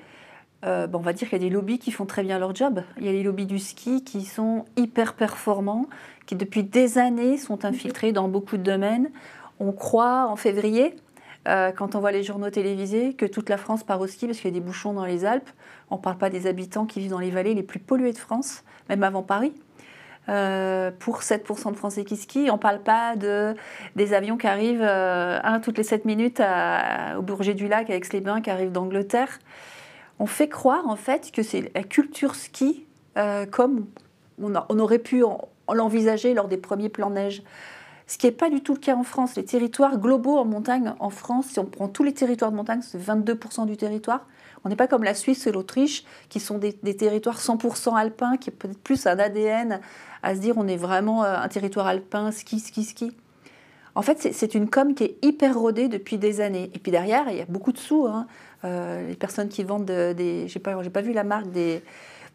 Euh, 0.66 0.88
on 0.92 0.98
va 1.00 1.14
dire 1.14 1.30
qu'il 1.30 1.42
y 1.42 1.42
a 1.42 1.48
des 1.48 1.54
lobbies 1.54 1.80
qui 1.80 1.92
font 1.92 2.06
très 2.06 2.24
bien 2.24 2.38
leur 2.38 2.54
job. 2.54 2.84
Il 2.98 3.06
y 3.06 3.10
a 3.10 3.14
les 3.14 3.24
lobbies 3.24 3.46
du 3.46 3.60
ski 3.60 4.04
qui 4.04 4.26
sont 4.26 4.66
hyper 4.76 5.14
performants, 5.14 5.88
qui 6.26 6.36
depuis 6.36 6.64
des 6.64 6.98
années 6.98 7.38
sont 7.38 7.64
infiltrés 7.64 8.12
dans 8.12 8.28
beaucoup 8.28 8.58
de 8.58 8.64
domaines. 8.64 9.10
On 9.62 9.72
croit 9.72 10.28
en 10.28 10.36
février, 10.36 10.96
euh, 11.48 11.72
quand 11.72 11.96
on 11.96 12.00
voit 12.00 12.12
les 12.12 12.24
journaux 12.24 12.50
télévisés, 12.50 13.14
que 13.14 13.26
toute 13.26 13.50
la 13.50 13.58
France 13.58 13.84
part 13.84 14.02
au 14.02 14.08
ski 14.08 14.28
parce 14.28 14.40
qu'il 14.40 14.50
y 14.50 14.54
a 14.54 14.60
des 14.60 14.66
bouchons 14.66 14.94
dans 14.94 15.06
les 15.06 15.26
Alpes. 15.26 15.50
On 15.90 15.96
ne 15.96 16.02
parle 16.02 16.18
pas 16.18 16.30
des 16.30 16.48
habitants 16.48 16.86
qui 16.86 17.00
vivent 17.00 17.12
dans 17.12 17.20
les 17.20 17.32
vallées 17.32 17.54
les 17.54 17.64
plus 17.64 17.80
polluées 17.80 18.12
de 18.12 18.18
France, 18.18 18.64
même 18.90 19.04
avant 19.04 19.24
Paris. 19.24 19.54
Euh, 20.28 20.92
pour 21.00 21.22
7% 21.22 21.72
de 21.72 21.78
Français 21.78 22.04
qui 22.04 22.16
skient. 22.16 22.52
On 22.52 22.56
ne 22.56 22.60
parle 22.60 22.84
pas 22.84 23.16
de, 23.16 23.56
des 23.96 24.14
avions 24.14 24.38
qui 24.38 24.46
arrivent 24.46 24.84
euh, 24.84 25.40
un 25.44 25.60
toutes 25.60 25.78
les 25.78 25.84
7 25.84 26.06
minutes 26.06 26.42
au 27.18 27.22
Bourget 27.24 27.56
du 27.56 27.68
Lac 27.68 27.90
avec 27.90 28.12
les 28.14 28.22
bains 28.22 28.42
qui 28.42 28.52
arrivent 28.52 28.72
d'Angleterre. 28.72 29.40
On 30.20 30.28
fait 30.28 30.50
croire 30.50 30.88
en 30.88 30.98
fait 30.98 31.32
que 31.32 31.42
c'est 31.42 31.72
la 31.74 31.84
culture 31.84 32.36
ski 32.36 32.86
comme 33.52 33.88
on, 34.42 34.54
on, 34.70 34.80
aurait 34.80 35.00
pu 35.00 35.24
l'envisager 35.74 36.34
lors 36.34 36.48
des 36.48 36.58
premiers 36.58 36.90
plans 36.90 37.10
neige 37.10 37.42
ce 38.10 38.18
qui 38.18 38.26
n'est 38.26 38.32
pas 38.32 38.50
du 38.50 38.62
tout 38.62 38.74
le 38.74 38.80
cas 38.80 38.96
en 38.96 39.04
France. 39.04 39.36
Les 39.36 39.46
territoires 39.46 40.00
globaux 40.00 40.40
en 40.40 40.44
montagne 40.44 40.94
en 41.00 41.12
France, 41.12 41.46
si 41.52 41.60
on 41.60 41.66
prend 41.66 41.88
tous 41.88 42.02
les 42.02 42.12
territoires 42.12 42.50
de 42.50 42.56
montagne, 42.56 42.82
c'est 42.82 42.98
22% 42.98 43.68
du 43.68 43.78
territoire. 43.78 44.26
On 44.66 44.70
n'est 44.70 44.76
pas 44.76 44.88
comme 44.88 45.04
la 45.04 45.14
Suisse 45.14 45.46
et 45.46 45.52
l'Autriche, 45.52 46.04
qui 46.28 46.40
sont 46.40 46.58
des, 46.58 46.74
territoires 46.74 47.40
100% 47.40 47.96
alpins, 47.96 48.38
qui 48.38 48.50
est 48.50 48.54
peut-être 48.54 48.80
plus 48.80 49.06
un 49.06 49.20
ADN 49.20 49.80
à 50.24 50.34
se 50.34 50.40
dire 50.40 50.58
on 50.58 50.68
est 50.68 50.76
vraiment 50.76 51.24
euh, 51.24 51.38
un 51.38 51.48
territoire 51.50 51.86
alpin, 51.86 52.32
ski, 52.32 52.60
ski, 52.60 52.84
ski. 52.84 53.12
En 53.94 54.02
fait, 54.02 54.34
c'est 54.34 54.56
une 54.56 54.72
com 54.72 54.96
qui 54.96 55.04
est 55.04 55.18
hyper 55.22 55.56
rodée 55.56 55.88
depuis 55.88 56.18
des 56.18 56.42
années. 56.42 56.72
Et 56.74 56.80
puis 56.80 56.92
derrière, 56.92 57.26
il 57.30 57.38
y 57.38 57.42
a 57.42 57.46
beaucoup 57.46 57.72
de 57.72 57.78
sous. 57.78 58.08
Hein. 58.08 58.26
Euh, 58.66 59.08
les 59.08 59.16
personnes 59.16 59.50
qui 59.50 59.64
vendent 59.64 59.86
des. 59.86 60.48
Je 60.48 60.58
n'ai 60.58 60.90
pas 60.90 61.02
vu 61.02 61.14
la 61.14 61.24
marque 61.24 61.52
des 61.52 61.84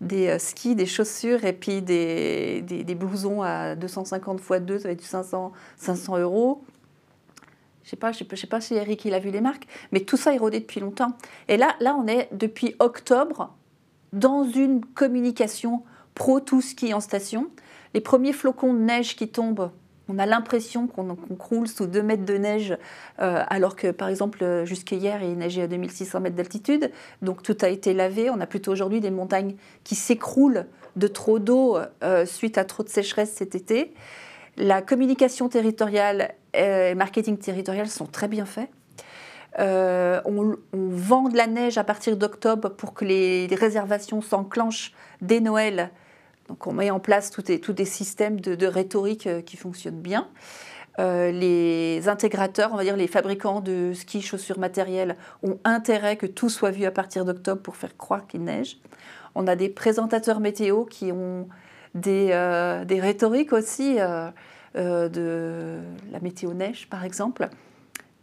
des 0.04 0.28
euh, 0.28 0.38
skis, 0.38 0.74
des 0.74 0.86
chaussures 0.86 1.44
et 1.44 1.52
puis 1.52 1.82
des, 1.82 2.62
des, 2.62 2.94
blousons 2.94 3.42
à 3.42 3.74
250 3.74 4.40
x 4.40 4.60
2, 4.60 4.78
ça 4.78 4.88
va 4.88 4.92
être 4.92 5.02
500, 5.02 5.52
500 5.76 6.18
euros. 6.18 6.62
Je 7.82 7.90
sais 7.90 7.96
pas, 7.96 8.12
je 8.12 8.24
sais, 8.24 8.46
pas 8.46 8.60
si 8.60 8.74
Eric 8.74 9.04
il 9.04 9.14
a 9.14 9.18
vu 9.18 9.30
les 9.30 9.40
marques, 9.40 9.66
mais 9.92 10.00
tout 10.00 10.16
ça 10.16 10.34
est 10.34 10.38
rodé 10.38 10.60
depuis 10.60 10.80
longtemps. 10.80 11.12
Et 11.48 11.56
là, 11.56 11.74
là, 11.80 11.94
on 11.94 12.06
est 12.06 12.28
depuis 12.32 12.76
octobre 12.78 13.54
dans 14.12 14.44
une 14.44 14.84
communication 14.84 15.82
pro 16.14 16.40
tout 16.40 16.62
ski 16.62 16.94
en 16.94 17.00
station. 17.00 17.50
Les 17.92 18.00
premiers 18.00 18.32
flocons 18.32 18.72
de 18.72 18.78
neige 18.78 19.16
qui 19.16 19.28
tombent 19.28 19.70
on 20.08 20.18
a 20.18 20.26
l'impression 20.26 20.86
qu'on 20.86 21.14
croule 21.36 21.66
sous 21.66 21.86
2 21.86 22.02
mètres 22.02 22.24
de 22.24 22.36
neige, 22.36 22.76
euh, 23.20 23.42
alors 23.48 23.74
que 23.74 23.90
par 23.90 24.08
exemple 24.08 24.64
jusqu'hier 24.64 25.22
il 25.22 25.38
neigeait 25.38 25.62
à 25.62 25.66
2600 25.66 26.20
mètres 26.20 26.36
d'altitude. 26.36 26.90
Donc 27.22 27.42
tout 27.42 27.56
a 27.62 27.68
été 27.68 27.94
lavé. 27.94 28.28
On 28.30 28.40
a 28.40 28.46
plutôt 28.46 28.72
aujourd'hui 28.72 29.00
des 29.00 29.10
montagnes 29.10 29.56
qui 29.82 29.94
s'écroulent 29.94 30.66
de 30.96 31.06
trop 31.06 31.38
d'eau 31.38 31.78
euh, 32.02 32.26
suite 32.26 32.58
à 32.58 32.64
trop 32.64 32.82
de 32.82 32.88
sécheresse 32.88 33.32
cet 33.32 33.54
été. 33.54 33.94
La 34.56 34.82
communication 34.82 35.48
territoriale 35.48 36.34
et 36.52 36.94
marketing 36.94 37.38
territorial 37.38 37.88
sont 37.88 38.06
très 38.06 38.28
bien 38.28 38.44
faits. 38.44 38.68
Euh, 39.58 40.20
on, 40.24 40.56
vend 40.72 41.28
de 41.28 41.36
la 41.36 41.46
neige 41.46 41.78
à 41.78 41.84
partir 41.84 42.16
d'octobre 42.16 42.68
pour 42.68 42.92
que 42.92 43.04
les 43.04 43.46
réservations 43.52 44.20
s'enclenchent 44.20 44.92
dès 45.22 45.40
Noël 45.40 45.90
donc 46.48 46.66
on 46.66 46.72
met 46.72 46.90
en 46.90 47.00
place 47.00 47.30
tous 47.30 47.42
des, 47.42 47.84
systèmes 47.84 48.40
de, 48.40 48.66
rhétorique 48.66 49.26
euh, 49.26 49.40
qui 49.40 49.56
fonctionnent 49.56 50.00
bien. 50.00 50.28
Euh, 51.00 51.32
les 51.32 52.08
intégrateurs, 52.08 52.70
on 52.72 52.76
va 52.76 52.84
dire 52.84 52.96
les 52.96 53.08
fabricants 53.08 53.60
de 53.60 53.92
skis, 53.94 54.22
chaussures, 54.22 54.58
matériels, 54.58 55.16
ont 55.42 55.58
intérêt 55.64 56.16
que 56.16 56.26
tout 56.26 56.48
soit 56.48 56.70
vu 56.70 56.84
à 56.84 56.90
partir 56.90 57.24
d'octobre 57.24 57.62
pour 57.62 57.76
faire 57.76 57.96
croire 57.96 58.26
qu'il 58.26 58.44
neige. 58.44 58.78
On 59.34 59.46
a 59.46 59.56
des 59.56 59.68
présentateurs 59.68 60.38
météo 60.38 60.84
qui 60.84 61.10
ont 61.10 61.48
des, 61.94 62.28
euh, 62.30 62.84
rhétoriques 62.88 63.52
aussi 63.52 63.96
de 64.74 65.80
la 66.12 66.20
météo 66.20 66.52
neige, 66.52 66.88
par 66.88 67.04
exemple. 67.04 67.48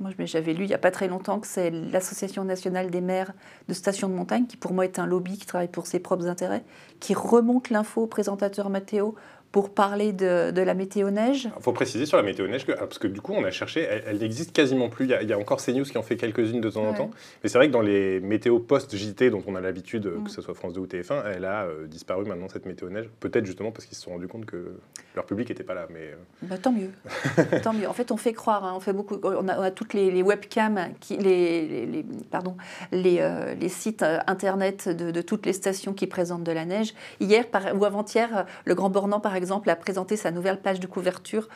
Moi, 0.01 0.09
j'avais 0.25 0.53
lu 0.53 0.63
il 0.63 0.67
n'y 0.67 0.73
a 0.73 0.79
pas 0.79 0.89
très 0.89 1.07
longtemps 1.07 1.39
que 1.39 1.45
c'est 1.45 1.69
l'Association 1.69 2.43
nationale 2.43 2.89
des 2.89 3.01
maires 3.01 3.33
de 3.67 3.73
stations 3.75 4.09
de 4.09 4.15
montagne, 4.15 4.47
qui 4.47 4.57
pour 4.57 4.73
moi 4.73 4.83
est 4.83 4.97
un 4.97 5.05
lobby 5.05 5.37
qui 5.37 5.45
travaille 5.45 5.67
pour 5.67 5.85
ses 5.85 5.99
propres 5.99 6.25
intérêts, 6.25 6.63
qui 6.99 7.13
remonte 7.13 7.69
l'info 7.69 8.01
au 8.01 8.07
présentateur 8.07 8.71
Mathéo 8.71 9.13
pour 9.51 9.73
parler 9.73 10.13
de, 10.13 10.61
la 10.61 10.73
météo 10.73 11.09
neige. 11.09 11.49
Il 11.57 11.63
faut 11.63 11.73
préciser 11.73 12.05
sur 12.05 12.17
la 12.17 12.23
météo 12.23 12.47
neige, 12.47 12.65
que, 12.65 12.71
parce 12.71 12.99
que 12.99 13.07
du 13.07 13.19
coup, 13.19 13.33
on 13.33 13.43
a 13.43 13.51
cherché, 13.51 13.81
elle, 13.81 14.19
n'existe 14.19 14.53
quasiment 14.53 14.89
plus. 14.89 15.05
Il 15.05 15.29
y, 15.29 15.33
a, 15.33 15.37
encore 15.37 15.61
CNews 15.61 15.83
qui 15.83 15.97
en 15.97 16.03
fait 16.03 16.15
quelques-unes 16.15 16.61
de 16.61 16.69
temps 16.69 16.85
en 16.85 16.93
temps. 16.93 17.11
Mais 17.43 17.49
c'est 17.49 17.57
vrai 17.57 17.67
que 17.67 17.73
dans 17.73 17.81
les 17.81 18.19
météos 18.21 18.59
post-JT, 18.59 19.29
dont 19.29 19.43
on 19.47 19.55
a 19.55 19.61
l'habitude, 19.61 20.05
mm. 20.05 20.23
que 20.23 20.31
ce 20.31 20.41
soit 20.41 20.53
France 20.53 20.73
2 20.73 20.81
ou 20.81 20.85
TF1, 20.85 21.23
elle 21.35 21.45
a 21.45 21.63
euh, 21.63 21.87
disparu 21.87 22.25
maintenant, 22.25 22.47
cette 22.47 22.65
météo 22.65 22.89
neige. 22.89 23.09
Peut-être 23.19 23.45
justement 23.45 23.71
parce 23.71 23.85
qu'ils 23.85 23.97
se 23.97 24.03
sont 24.03 24.11
rendus 24.11 24.27
compte 24.27 24.45
que 24.45 24.77
leur 25.15 25.25
public 25.25 25.49
n'était 25.49 25.63
pas 25.63 25.73
là. 25.73 25.87
Mais... 25.89 26.11
Euh. 26.11 26.15
Bah, 26.43 26.57
tant 26.57 26.71
mieux. 26.71 26.91
tant 27.63 27.73
mieux. 27.73 27.89
En 27.89 27.93
fait, 27.93 28.11
on 28.11 28.17
fait 28.17 28.33
croire, 28.33 28.63
hein, 28.63 28.73
on 28.75 28.79
fait 28.79 28.93
beaucoup. 28.93 29.17
On 29.23 29.47
a, 29.49 29.71
toutes 29.71 29.93
les, 29.93 30.23
webcams, 30.23 30.93
qui, 31.01 31.17
les, 31.17 32.05
pardon, 32.29 32.55
les, 32.93 33.17
euh, 33.19 33.53
les 33.55 33.69
sites 33.69 34.05
internet 34.27 34.87
de, 34.87 35.21
toutes 35.21 35.45
les 35.45 35.53
stations 35.53 35.93
qui 35.93 36.07
présentent 36.07 36.43
de 36.43 36.51
la 36.51 36.63
neige. 36.63 36.93
Hier 37.19 37.45
ou 37.75 37.83
avant-hier, 37.83 38.45
le 38.65 38.75
Grand 38.75 38.89
Bornand, 38.89 39.19
par 39.19 39.35
exemple, 39.35 39.40
exemple, 39.41 39.69
a 39.69 39.75
présenté 39.75 40.15
sa 40.15 40.31
nouvelle 40.31 40.61
page 40.61 40.79
de 40.79 40.87
couverture. 40.87 41.49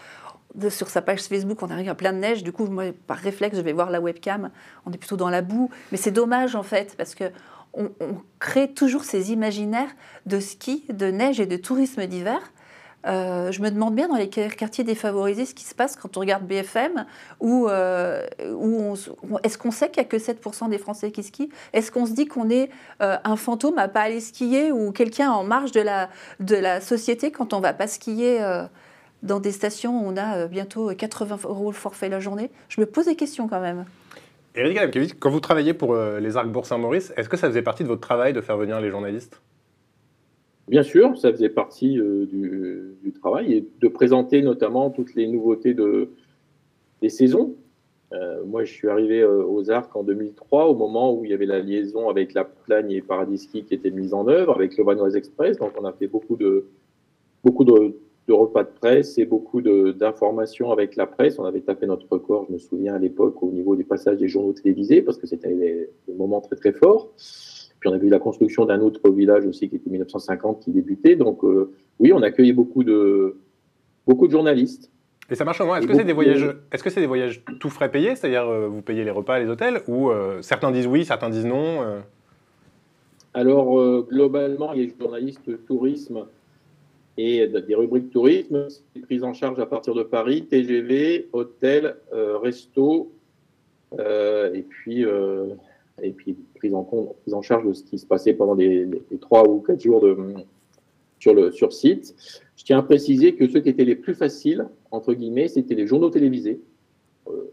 sur 0.70 0.90
sa 0.90 1.02
page 1.02 1.22
Facebook, 1.22 1.62
on 1.64 1.70
arrive 1.70 1.90
à 1.90 1.96
plein 1.96 2.14
de 2.14 2.18
neige. 2.18 2.44
Du 2.44 2.52
coup, 2.52 2.66
moi, 2.66 2.86
par 3.08 3.18
réflexe, 3.18 3.58
je 3.58 3.62
vais 3.62 3.74
voir 3.74 3.90
la 3.90 4.02
webcam. 4.02 4.50
On 4.86 4.92
est 4.92 4.98
plutôt 4.98 5.18
dans 5.18 5.30
la 5.30 5.42
boue. 5.42 5.70
Mais 5.92 5.98
c'est 5.98 6.12
dommage, 6.12 6.56
en 6.56 6.64
fait, 6.64 6.96
parce 6.98 7.16
que 7.16 7.26
on, 7.78 7.90
crée 8.40 8.72
toujours 8.72 9.04
ces 9.04 9.32
imaginaires 9.32 9.90
de 10.26 10.40
ski, 10.40 10.86
de 10.90 11.08
neige 11.08 11.40
et 11.40 11.46
de 11.46 11.58
tourisme 11.58 12.06
d'hiver. 12.06 12.40
Euh, 13.06 13.52
je 13.52 13.62
me 13.62 13.70
demande 13.70 13.96
bien 13.96 14.08
dans 14.08 14.16
les 14.16 14.30
quartiers 14.30 14.84
défavorisés 14.84 15.46
ce 15.46 15.54
qui 15.54 15.66
se 15.66 15.76
passe 15.76 15.96
quand 15.96 16.18
on 16.18 16.22
regarde 16.22 16.46
BFM, 16.46 17.06
où, 17.40 17.68
euh, 17.68 18.26
est-ce 19.44 19.58
qu'on 19.58 19.72
sait 19.72 19.90
qu'il 19.90 20.02
n'y 20.02 20.08
a 20.08 20.10
que 20.10 20.18
7% 20.18 20.70
des 20.70 20.78
Français 20.78 21.12
qui 21.12 21.24
skient? 21.24 21.50
Est-ce 21.74 21.92
qu'on 21.92 22.06
se 22.06 22.14
dit 22.14 22.26
qu'on 22.26 22.50
est 22.50 22.70
euh, 23.02 23.18
un 23.24 23.36
fantôme 23.36 23.78
à 23.78 23.88
pas 23.88 24.02
aller 24.02 24.20
skier 24.20 24.72
ou 24.72 24.92
quelqu'un 24.92 25.32
en 25.32 25.44
marge 25.44 25.72
de 25.72 25.82
la, 25.82 26.82
société 26.82 27.32
quand 27.32 27.54
on 27.54 27.58
ne 27.58 27.62
va 27.62 27.74
pas 27.74 27.88
skier 27.88 28.40
dans 29.24 29.40
des 29.40 29.52
stations 29.52 30.04
où 30.04 30.10
on 30.10 30.18
a 30.18 30.48
bientôt 30.48 30.92
80 30.96 31.40
euros 31.46 31.72
le 31.72 31.76
forfait 31.76 32.10
la 32.10 32.20
journée? 32.20 32.50
Je 32.70 32.82
me 32.82 32.86
pose 32.86 33.06
des 33.06 33.16
questions 33.16 33.48
quand 33.48 33.62
même. 33.62 33.86
Éric 34.56 35.20
quand 35.20 35.30
vous 35.30 35.40
travaillez 35.40 35.74
pour 35.74 35.96
les 35.96 36.38
Arcs 36.38 36.50
Bourg-Saint-Maurice, 36.50 37.14
est-ce 37.18 37.30
que 37.30 37.38
ça 37.38 37.48
faisait 37.48 37.62
partie 37.62 37.84
de 37.84 37.88
votre 37.88 38.02
travail 38.02 38.34
de 38.34 38.42
faire 38.42 38.58
venir 38.58 38.80
les 38.82 38.90
journalistes? 38.90 39.42
Bien 40.68 40.82
sûr, 40.82 41.16
ça 41.18 41.32
faisait 41.32 41.50
partie 41.50 42.00
euh, 42.00 42.26
du, 42.26 43.14
travail 43.14 43.54
et 43.54 43.68
de 43.80 43.88
présenter 43.88 44.42
notamment 44.42 44.90
toutes 44.90 45.14
les 45.14 45.28
nouveautés 45.28 45.76
de, 45.76 46.10
des 47.02 47.10
saisons. 47.10 47.56
Euh, 48.14 48.44
moi, 48.46 48.64
je 48.64 48.74
suis 48.74 48.88
arrivé 48.88 49.22
euh, 49.22 49.46
aux 49.46 49.70
Arcs 49.70 49.96
en 49.96 50.04
2003, 50.04 50.68
au 50.68 50.76
moment 50.76 51.14
où 51.14 51.24
il 51.24 51.32
y 51.32 51.34
avait 51.34 51.46
la 51.46 51.60
liaison 51.60 52.10
avec 52.10 52.34
la 52.34 52.46
Plagne 52.46 52.92
et 52.92 53.02
Paradis 53.02 53.40
Ski 53.40 53.64
qui 53.64 53.76
était 53.76 53.92
mise 53.92 54.14
en 54.14 54.28
œuvre, 54.28 54.56
avec 54.56 54.76
le 54.78 54.84
Vanoise 54.84 55.16
Express. 55.16 55.58
Donc, 55.58 55.72
on 55.80 55.86
a 55.86 55.94
fait 55.94 56.08
beaucoup 56.08 56.36
de, 56.36 56.66
beaucoup 57.44 57.64
de, 57.64 57.94
repas 58.28 58.64
de 58.64 58.70
presse 58.70 59.20
et 59.20 59.26
beaucoup 59.26 59.62
d'informations 59.62 60.72
avec 60.72 60.96
la 60.96 61.06
presse. 61.06 61.38
On 61.38 61.46
avait 61.46 61.62
tapé 61.62 61.86
notre 61.86 62.08
record, 62.10 62.46
je 62.48 62.54
me 62.54 62.58
souviens, 62.58 62.96
à 62.96 63.00
l'époque, 63.00 63.42
au 63.44 63.52
niveau 63.52 63.76
des 63.76 63.84
passages 63.84 64.18
des 64.18 64.28
journaux 64.28 64.54
télévisés, 64.54 65.04
parce 65.04 65.20
que 65.20 65.28
c'était 65.28 65.54
des, 65.54 65.90
des 66.08 66.14
moments 66.16 66.42
très, 66.42 66.56
très 66.56 66.72
forts 66.72 67.12
on 67.88 67.94
a 67.94 67.98
vu 67.98 68.10
la 68.10 68.20
construction 68.20 68.66
d'un 68.66 68.82
autre 68.82 69.10
village 69.10 69.46
aussi 69.46 69.70
qui 69.70 69.76
était 69.76 69.90
1950 69.90 70.62
qui 70.62 70.72
débutait. 70.72 71.16
Donc 71.16 71.44
euh, 71.44 71.72
oui, 72.00 72.12
on 72.14 72.22
accueillait 72.22 72.54
beaucoup 72.54 72.84
de, 72.84 73.38
beaucoup 74.08 74.28
de 74.28 74.32
journalistes. 74.32 74.92
Et 75.30 75.36
ça 75.36 75.44
marche 75.44 75.58
comment 75.58 75.76
Est-ce 75.76 75.88
que 75.88 75.96
c'est 75.96 76.04
des 76.04 76.14
voyages 76.14 76.56
Est-ce 76.72 76.84
que 76.84 76.90
c'est 76.90 77.02
des 77.02 77.08
voyages 77.08 77.44
tout 77.60 77.70
frais 77.70 77.90
payés, 77.90 78.16
c'est-à-dire 78.16 78.48
euh, 78.48 78.68
vous 78.68 78.82
payez 78.82 79.04
les 79.04 79.12
repas, 79.12 79.40
les 79.40 79.48
hôtels, 79.48 79.82
ou 79.88 80.12
euh, 80.12 80.42
certains 80.42 80.72
disent 80.72 80.88
oui, 80.88 81.04
certains 81.04 81.30
disent 81.30 81.46
non 81.46 82.04
Alors 83.34 84.04
globalement, 84.04 84.72
les 84.74 84.94
journalistes 85.00 85.66
tourisme 85.66 86.26
et 87.18 87.48
des 87.48 87.76
rubriques 87.76 88.12
tourisme, 88.12 88.68
c'est 88.70 89.02
prise 89.02 89.24
en 89.24 89.34
charge 89.34 89.60
à 89.60 89.66
partir 89.66 89.96
de 89.96 90.04
Paris, 90.04 90.46
TGV, 90.46 91.30
hôtel, 91.34 91.96
resto, 92.12 93.12
et 93.98 94.66
puis 94.68 95.06
et 96.02 96.12
puis 96.12 96.36
prise 96.56 96.74
en 96.74 97.42
charge 97.42 97.66
de 97.66 97.74
ce 97.74 97.84
qui 97.84 97.98
se 97.98 98.06
passait 98.06 98.34
pendant 98.34 98.54
les, 98.54 98.88
trois 99.22 99.48
ou 99.48 99.60
quatre 99.60 99.82
jours 99.82 100.02
de, 100.02 101.52
sur 101.52 101.74
site. 101.74 102.16
Je 102.56 102.64
tiens 102.64 102.80
à 102.80 102.84
préciser 102.84 103.36
que 103.36 103.48
ceux 103.48 103.62
qui 103.62 103.70
étaient 103.70 103.86
les 103.86 103.96
plus 103.96 104.14
faciles 104.14 104.68
entre 104.92 105.14
guillemets, 105.14 105.48
c'était 105.48 105.76
les 105.76 105.88
journaux 105.88 106.10
télévisés. 106.10 106.60
Euh, 107.28 107.52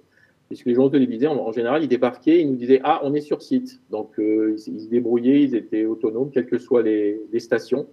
puisque 0.49 0.67
les 0.67 0.75
journaux 0.75 0.91
télévisés, 0.91 1.27
en, 1.27 1.51
général, 1.51 1.83
ils 1.83 1.89
débarquaient, 1.89 2.41
ils 2.41 2.51
nous 2.51 2.57
disaient 2.57 2.81
ah 2.85 3.01
on 3.05 3.15
est 3.15 3.23
sur 3.23 3.41
site, 3.43 3.81
donc 3.91 4.19
euh, 4.19 4.55
ils, 4.67 4.81
se 4.81 4.89
débrouillaient, 4.89 5.43
ils 5.43 5.55
étaient 5.55 5.87
autonomes, 5.87 6.31
quelles 6.31 6.47
que 6.47 6.59
soient 6.59 6.83
les, 6.83 7.21
les 7.33 7.41
stations. 7.41 7.87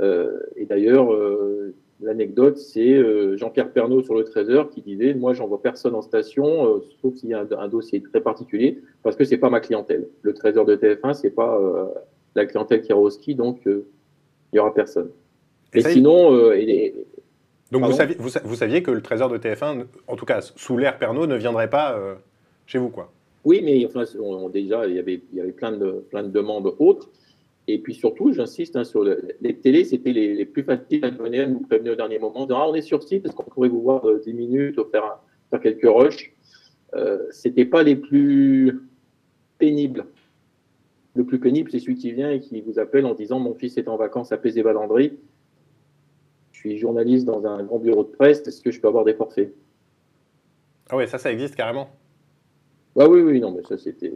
Euh, 0.00 0.40
et 0.56 0.64
d'ailleurs, 0.64 1.12
euh, 1.12 1.74
L'anecdote, 2.04 2.58
c'est 2.58 2.92
euh, 2.92 3.36
Jean-Pierre 3.38 3.72
Pernaud 3.72 4.02
sur 4.02 4.14
le 4.14 4.24
Trésor 4.24 4.68
qui 4.68 4.82
disait 4.82 5.14
Moi, 5.14 5.32
j'envoie 5.32 5.62
personne 5.62 5.94
en 5.94 6.02
station, 6.02 6.66
euh, 6.66 6.84
sauf 7.00 7.14
s'il 7.14 7.30
y 7.30 7.34
a 7.34 7.46
un, 7.58 7.68
dossier 7.68 8.02
très 8.02 8.20
particulier, 8.20 8.82
parce 9.02 9.16
que 9.16 9.24
c'est 9.24 9.38
pas 9.38 9.48
ma 9.48 9.60
clientèle. 9.60 10.08
Le 10.20 10.34
Trésor 10.34 10.66
de 10.66 10.76
TF1, 10.76 11.14
c'est 11.14 11.30
pas 11.30 11.58
euh, 11.58 11.86
la 12.34 12.44
clientèle 12.44 12.82
qui 12.82 12.90
ira 12.90 12.98
au 12.98 13.08
ski, 13.08 13.34
donc 13.34 13.60
il 13.64 13.84
n'y 14.52 14.58
aura 14.58 14.74
personne. 14.74 15.08
Et, 15.72 15.80
sinon. 15.80 16.30
donc 17.72 17.84
vous 17.84 17.92
saviez, 17.92 18.16
vous, 18.18 18.54
saviez, 18.54 18.82
que 18.82 18.90
le 18.90 19.00
Trésor 19.00 19.30
de 19.30 19.38
TF1, 19.38 19.86
en 20.06 20.16
tout 20.16 20.26
cas 20.26 20.42
sous 20.42 20.76
l'ère 20.76 20.98
Pernaud, 20.98 21.26
ne 21.26 21.36
viendrait 21.36 21.70
pas 21.70 21.98
chez 22.66 22.76
vous, 22.76 22.90
quoi 22.90 23.10
Oui, 23.46 23.62
mais 23.64 23.86
enfin, 23.86 24.04
déjà, 24.52 24.86
il 24.86 24.94
y 24.94 24.98
avait, 24.98 25.22
il 25.32 25.38
y 25.38 25.40
avait 25.40 25.52
plein, 25.52 25.72
de, 25.72 26.04
plein 26.10 26.22
de 26.22 26.28
demandes 26.28 26.70
autres. 26.78 27.08
Et 27.66 27.78
puis 27.78 27.94
surtout, 27.94 28.32
j'insiste 28.32 28.76
hein, 28.76 28.84
sur 28.84 29.04
les 29.04 29.56
télés, 29.56 29.84
c'était 29.84 30.12
les, 30.12 30.44
plus 30.44 30.62
faciles 30.62 31.04
à 31.04 31.10
donner, 31.10 31.40
à 31.40 31.46
nous 31.46 31.60
prévenir 31.60 31.92
au 31.94 31.96
dernier 31.96 32.18
moment, 32.18 32.46
dire 32.46 32.56
ah, 32.56 32.68
on 32.68 32.74
est 32.74 32.82
sur 32.82 33.02
site, 33.02 33.24
est-ce 33.24 33.34
qu'on 33.34 33.44
pourrait 33.44 33.70
vous 33.70 33.80
voir 33.80 34.02
10 34.02 34.30
euh, 34.30 34.32
minutes, 34.34 34.78
ou 34.78 34.84
faire, 34.84 35.18
faire 35.50 35.60
quelques 35.60 35.86
rushs? 35.86 36.34
Euh, 36.94 37.26
C'était 37.30 37.64
pas 37.64 37.82
les 37.82 37.96
plus 37.96 38.82
pénibles. 39.58 40.06
Le 41.14 41.24
plus 41.24 41.38
pénible, 41.38 41.70
c'est 41.70 41.78
celui 41.78 41.94
qui 41.94 42.12
vient 42.12 42.30
et 42.30 42.40
qui 42.40 42.60
vous 42.60 42.78
appelle 42.78 43.06
en 43.06 43.14
disant 43.14 43.38
mon 43.38 43.54
fils 43.54 43.78
est 43.78 43.88
en 43.88 43.96
vacances 43.96 44.32
à 44.32 44.36
Pézé-Valandry, 44.36 45.16
je 46.52 46.58
suis 46.58 46.78
journaliste 46.78 47.24
dans 47.24 47.46
un 47.46 47.62
grand 47.62 47.78
bureau 47.78 48.04
de 48.04 48.10
presse, 48.10 48.46
est-ce 48.46 48.62
que 48.62 48.70
je 48.70 48.80
peux 48.80 48.88
avoir 48.88 49.04
des 49.04 49.14
forfaits? 49.14 49.54
Ah 50.90 50.96
oui, 50.96 51.08
ça, 51.08 51.18
ça 51.18 51.32
existe 51.32 51.56
carrément. 51.56 51.88
Bah 52.94 53.08
oui, 53.08 53.22
oui, 53.22 53.40
non, 53.40 53.52
mais 53.52 53.62
ça 53.62 53.78
c'était 53.78 54.12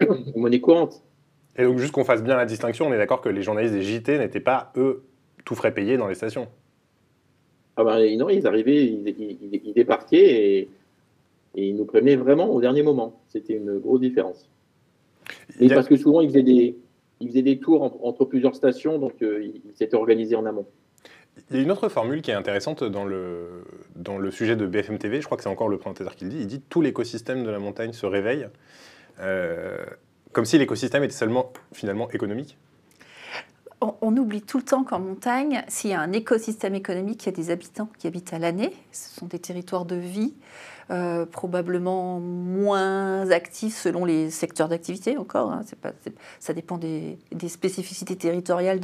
monnaie 0.36 0.60
courante. 0.60 1.02
Et 1.58 1.64
donc, 1.64 1.78
juste 1.78 1.92
qu'on 1.92 2.04
fasse 2.04 2.22
bien 2.22 2.36
la 2.36 2.44
distinction, 2.44 2.86
on 2.86 2.92
est 2.92 2.98
d'accord 2.98 3.20
que 3.20 3.28
les 3.28 3.42
journalistes 3.42 3.74
des 3.74 3.82
JT 3.82 4.18
n'étaient 4.18 4.40
pas, 4.40 4.72
eux, 4.76 5.04
tout 5.44 5.54
frais 5.54 5.72
payés 5.72 5.96
dans 5.96 6.08
les 6.08 6.14
stations 6.14 6.48
Ah 7.76 7.84
ben 7.84 8.18
non, 8.18 8.28
ils 8.28 8.46
arrivaient, 8.46 8.84
ils, 8.84 9.72
débarquaient 9.74 10.58
et, 10.58 10.68
ils 11.54 11.74
nous 11.74 11.86
prévenaient 11.86 12.16
vraiment 12.16 12.50
au 12.50 12.60
dernier 12.60 12.82
moment. 12.82 13.18
C'était 13.28 13.54
une 13.54 13.78
grosse 13.78 14.00
différence. 14.00 14.50
Et 15.58 15.68
parce 15.68 15.88
que 15.88 15.96
souvent, 15.96 16.20
ils 16.20 16.28
faisaient 16.28 16.42
des, 16.42 16.76
ils 17.20 17.28
faisaient 17.28 17.42
des 17.42 17.58
tours 17.58 17.82
entre, 18.04 18.24
plusieurs 18.26 18.54
stations, 18.54 18.98
donc 18.98 19.14
euh, 19.22 19.42
ils 19.42 19.74
s'étaient 19.74 19.96
organisés 19.96 20.36
en 20.36 20.44
amont. 20.44 20.66
Il 21.50 21.56
y 21.56 21.58
a 21.60 21.62
une 21.62 21.70
autre 21.70 21.88
formule 21.88 22.22
qui 22.22 22.30
est 22.30 22.34
intéressante 22.34 22.82
dans 22.82 23.04
le, 23.04 23.64
dans 23.94 24.18
le 24.18 24.30
sujet 24.30 24.56
de 24.56 24.66
BFM 24.66 24.98
TV, 24.98 25.20
je 25.20 25.26
crois 25.26 25.36
que 25.36 25.42
c'est 25.42 25.48
encore 25.48 25.68
le 25.68 25.78
présentateur 25.78 26.16
qui 26.16 26.24
le 26.24 26.30
dit, 26.30 26.38
il 26.40 26.46
dit 26.46 26.60
tout 26.60 26.80
l'écosystème 26.80 27.44
de 27.44 27.50
la 27.50 27.58
montagne 27.58 27.92
se 27.92 28.06
réveille. 28.06 28.48
Euh, 29.20 29.84
comme 30.36 30.44
si 30.44 30.58
l'écosystème 30.58 31.02
était 31.02 31.14
seulement 31.14 31.50
finalement 31.72 32.10
économique 32.10 32.58
on, 33.80 34.16
oublie 34.16 34.42
tout 34.42 34.58
le 34.58 34.64
temps 34.64 34.84
qu'en 34.84 34.98
montagne, 34.98 35.62
s'il 35.68 35.90
y 35.90 35.92
a 35.94 36.00
un 36.00 36.12
écosystème 36.12 36.74
économique, 36.74 37.24
il 37.24 37.26
y 37.26 37.28
a 37.28 37.36
des 37.36 37.50
habitants 37.50 37.88
qui 37.98 38.06
habitent 38.06 38.32
à 38.32 38.38
l'année. 38.38 38.72
Ce 38.90 39.10
sont 39.18 39.26
des 39.26 39.38
territoires 39.38 39.84
de 39.84 39.96
vie, 39.96 40.34
euh, 40.90 41.26
probablement 41.26 42.20
moins 42.20 43.28
actifs 43.32 43.76
selon 43.76 44.04
les 44.04 44.30
secteurs 44.30 44.68
d'activité 44.68 45.18
encore. 45.18 45.50
Hein. 45.50 45.62
Pas, 45.82 45.90
ça 46.38 46.52
dépend 46.52 46.78
des, 46.78 47.18
spécificités 47.48 48.14
territoriales 48.14 48.78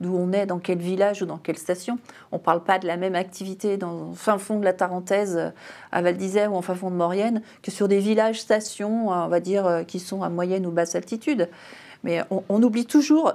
d'où 0.00 0.14
on 0.14 0.32
est, 0.32 0.44
dans 0.44 0.58
quel 0.58 0.78
village 0.78 1.22
ou 1.22 1.26
dans 1.26 1.38
quelle 1.38 1.56
station. 1.56 1.98
On 2.30 2.36
ne 2.36 2.42
parle 2.42 2.62
pas 2.62 2.78
de 2.78 2.86
la 2.86 2.98
même 2.98 3.14
activité 3.14 3.78
dans 3.78 4.12
fin 4.12 4.36
fond 4.36 4.58
de 4.58 4.64
la 4.64 4.74
Tarentaise, 4.74 5.52
à 5.92 6.02
Val 6.02 6.18
d'Isère 6.18 6.52
ou 6.52 6.56
en 6.56 6.62
fin 6.62 6.74
fond 6.74 6.90
de 6.90 6.96
Maurienne, 6.96 7.40
que 7.62 7.70
sur 7.70 7.88
des 7.88 8.00
villages-stations, 8.00 9.08
on 9.08 9.28
va 9.28 9.40
dire, 9.40 9.66
euh, 9.66 9.82
qui 9.82 9.98
sont 9.98 10.22
à 10.22 10.28
moyenne 10.28 10.66
ou 10.66 10.70
basse 10.70 10.94
altitude. 10.94 11.48
Mais 12.04 12.22
on 12.30 12.62
oublie 12.62 12.84
toujours 12.84 13.32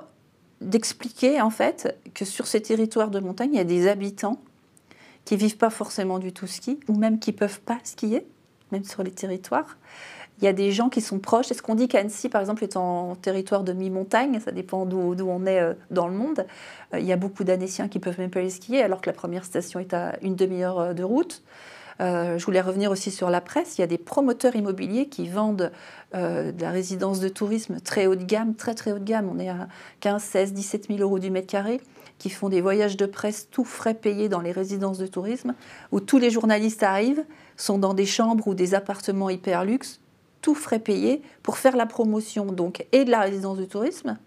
d'expliquer 0.61 1.41
en 1.41 1.49
fait 1.49 1.97
que 2.13 2.23
sur 2.23 2.45
ces 2.45 2.61
territoires 2.61 3.09
de 3.09 3.19
montagne, 3.19 3.49
il 3.53 3.57
y 3.57 3.59
a 3.59 3.65
des 3.65 3.87
habitants 3.87 4.39
qui 5.25 5.35
vivent 5.35 5.57
pas 5.57 5.69
forcément 5.69 6.19
du 6.19 6.33
tout 6.33 6.47
ski, 6.47 6.79
ou 6.87 6.95
même 6.97 7.19
qui 7.19 7.31
peuvent 7.31 7.61
pas 7.61 7.79
skier, 7.83 8.25
même 8.71 8.83
sur 8.83 9.03
les 9.03 9.11
territoires. 9.11 9.77
Il 10.41 10.45
y 10.45 10.47
a 10.47 10.53
des 10.53 10.71
gens 10.71 10.89
qui 10.89 11.01
sont 11.01 11.19
proches. 11.19 11.51
Est-ce 11.51 11.61
qu'on 11.61 11.75
dit 11.75 11.87
qu'Annecy, 11.87 12.27
par 12.27 12.41
exemple, 12.41 12.63
est 12.63 12.75
en 12.75 13.15
territoire 13.15 13.63
de 13.63 13.73
mi-montagne 13.73 14.39
Ça 14.43 14.51
dépend 14.51 14.87
d'où 14.87 15.15
on 15.27 15.45
est 15.45 15.59
euh, 15.59 15.73
dans 15.91 16.07
le 16.07 16.15
monde. 16.15 16.47
Euh, 16.95 16.99
il 16.99 17.05
y 17.05 17.13
a 17.13 17.15
beaucoup 17.15 17.43
d'Annéciens 17.43 17.87
qui 17.87 17.99
peuvent 17.99 18.17
même 18.17 18.31
pas 18.31 18.39
aller 18.39 18.49
skier, 18.49 18.81
alors 18.81 19.01
que 19.01 19.09
la 19.09 19.13
première 19.13 19.45
station 19.45 19.79
est 19.79 19.93
à 19.93 20.15
une 20.23 20.35
demi-heure 20.35 20.79
euh, 20.79 20.93
de 20.93 21.03
route. 21.03 21.43
je 21.99 22.43
voulais 22.43 22.61
revenir 22.61 22.89
aussi 22.89 23.11
sur 23.11 23.29
la 23.29 23.39
presse. 23.39 23.77
Il 23.77 23.81
y 23.81 23.83
a 23.83 23.87
des 23.87 23.99
promoteurs 23.99 24.55
immobiliers 24.55 25.07
qui 25.07 25.27
vendent 25.27 25.71
de 26.13 26.61
la 26.61 26.71
résidence 26.71 27.19
de 27.19 27.29
tourisme 27.29 27.79
très 27.79 28.07
haut 28.07 28.15
de 28.15 28.23
gamme, 28.23 28.55
très 28.55 28.73
très 28.73 28.91
haut 28.91 28.97
de 28.97 29.03
gamme. 29.03 29.29
On 29.31 29.37
est 29.37 29.49
à 29.49 29.67
15, 29.99 30.23
16, 30.23 30.53
17 30.53 30.87
000 30.87 30.99
euros 31.01 31.19
du 31.19 31.29
mètre 31.29 31.45
carré 31.45 31.79
qui 32.21 32.29
font 32.29 32.49
des 32.49 32.61
voyages 32.61 32.97
de 32.97 33.07
presse 33.07 33.47
tout 33.49 33.65
frais 33.65 33.95
payés 33.95 34.29
dans 34.29 34.41
les 34.41 34.51
résidences 34.51 34.99
de 34.99 35.07
tourisme, 35.07 35.55
où 35.91 35.99
tous 35.99 36.19
les 36.19 36.29
journalistes 36.29 36.83
arrivent, 36.83 37.23
sont 37.57 37.79
dans 37.79 37.95
des 37.95 38.05
chambres 38.05 38.47
ou 38.47 38.53
des 38.53 38.75
appartements 38.75 39.31
hyper 39.31 39.65
luxe, 39.65 39.99
tout 40.41 40.53
frais 40.53 40.77
payés 40.77 41.23
pour 41.41 41.57
faire 41.57 41.75
la 41.75 41.87
promotion 41.87 42.45
donc 42.45 42.85
et 42.91 43.05
de 43.05 43.09
la 43.09 43.21
résidence 43.21 43.57
de 43.57 43.65
tourisme 43.65 44.19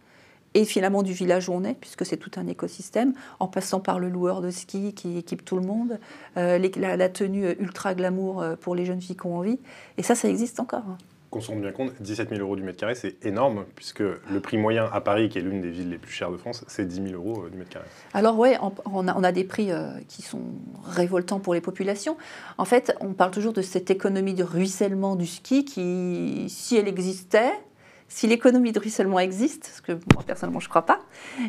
et 0.55 0.65
finalement 0.65 1.05
du 1.05 1.13
village 1.13 1.49
où 1.49 1.53
on 1.53 1.63
est, 1.63 1.75
puisque 1.75 2.05
c'est 2.05 2.17
tout 2.17 2.33
un 2.35 2.49
écosystème, 2.49 3.13
en 3.39 3.47
passant 3.47 3.79
par 3.79 4.01
le 4.01 4.09
loueur 4.09 4.41
de 4.41 4.51
ski 4.51 4.93
qui 4.93 5.17
équipe 5.17 5.45
tout 5.45 5.57
le 5.57 5.65
monde, 5.65 6.01
euh, 6.37 6.59
la, 6.77 7.09
tenue 7.09 7.49
ultra 7.61 7.95
glamour 7.95 8.43
euh, 8.43 8.57
pour 8.57 8.75
les 8.75 8.87
jeunes 8.87 9.01
filles 9.01 9.17
qui 9.17 9.27
ont 9.27 9.39
envie. 9.39 9.61
Et 9.99 10.03
ça, 10.03 10.17
ça 10.17 10.29
existe 10.29 10.59
encore. 10.59 10.97
Qu'on 11.35 11.41
se 11.41 11.51
rende 11.51 11.63
bien 11.63 11.73
compte, 11.73 11.91
17 11.99 12.29
000 12.29 12.41
euros 12.41 12.55
du 12.55 12.63
mètre 12.63 12.79
carré, 12.79 12.95
c'est 12.95 13.27
énorme, 13.27 13.65
puisque 13.75 13.99
le 13.99 14.41
prix 14.41 14.57
moyen 14.57 14.89
à 14.93 15.01
Paris, 15.01 15.29
qui 15.29 15.39
est 15.39 15.41
l'une 15.41 15.61
des 15.61 15.71
villes 15.71 15.91
les 15.91 15.99
plus 15.99 16.13
chères 16.13 16.31
de 16.31 16.37
France, 16.37 16.65
c'est 16.69 16.87
10 16.87 17.09
000 17.09 17.15
euros 17.15 17.43
euh, 17.43 17.51
du 17.51 17.59
mètre 17.59 17.71
carré. 17.71 17.87
Alors 18.13 18.39
oui, 18.39 18.51
on, 18.85 19.09
a, 19.09 19.33
des 19.33 19.43
prix 19.43 19.73
euh, 19.73 19.99
qui 20.07 20.23
sont 20.23 20.43
révoltants 20.85 21.41
pour 21.41 21.53
les 21.53 21.61
populations. 21.61 22.17
En 22.57 22.65
fait, 22.65 22.97
on 23.01 23.15
parle 23.15 23.33
toujours 23.33 23.53
de 23.53 23.63
cette 23.63 23.91
économie 23.91 24.35
de 24.35 24.45
ruissellement 24.45 25.17
du 25.17 25.27
ski 25.27 25.65
qui, 25.65 26.47
si 26.49 26.77
elle 26.77 26.87
existait, 26.87 27.51
si 28.07 28.29
l'économie 28.29 28.71
de 28.71 28.79
ruissellement 28.79 29.19
existe, 29.19 29.73
ce 29.75 29.83
que 29.83 29.91
moi 30.15 30.23
personnellement 30.25 30.61
je 30.61 30.67
ne 30.67 30.71
crois 30.71 30.87
pas, 30.87 31.01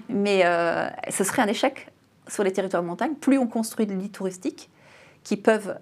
mais 0.10 0.48
euh, 0.48 0.88
ce 1.12 1.24
serait 1.24 1.44
un 1.44 1.48
échec 1.48 1.92
sur 2.28 2.44
les 2.44 2.52
territoires 2.52 2.82
de 2.82 2.88
montagne, 2.88 3.14
plus 3.14 3.38
on 3.38 3.46
construit 3.46 3.86
de 3.86 3.94
lits 3.94 4.10
touristiques 4.10 4.72
qui 5.24 5.38
peuvent 5.38 5.78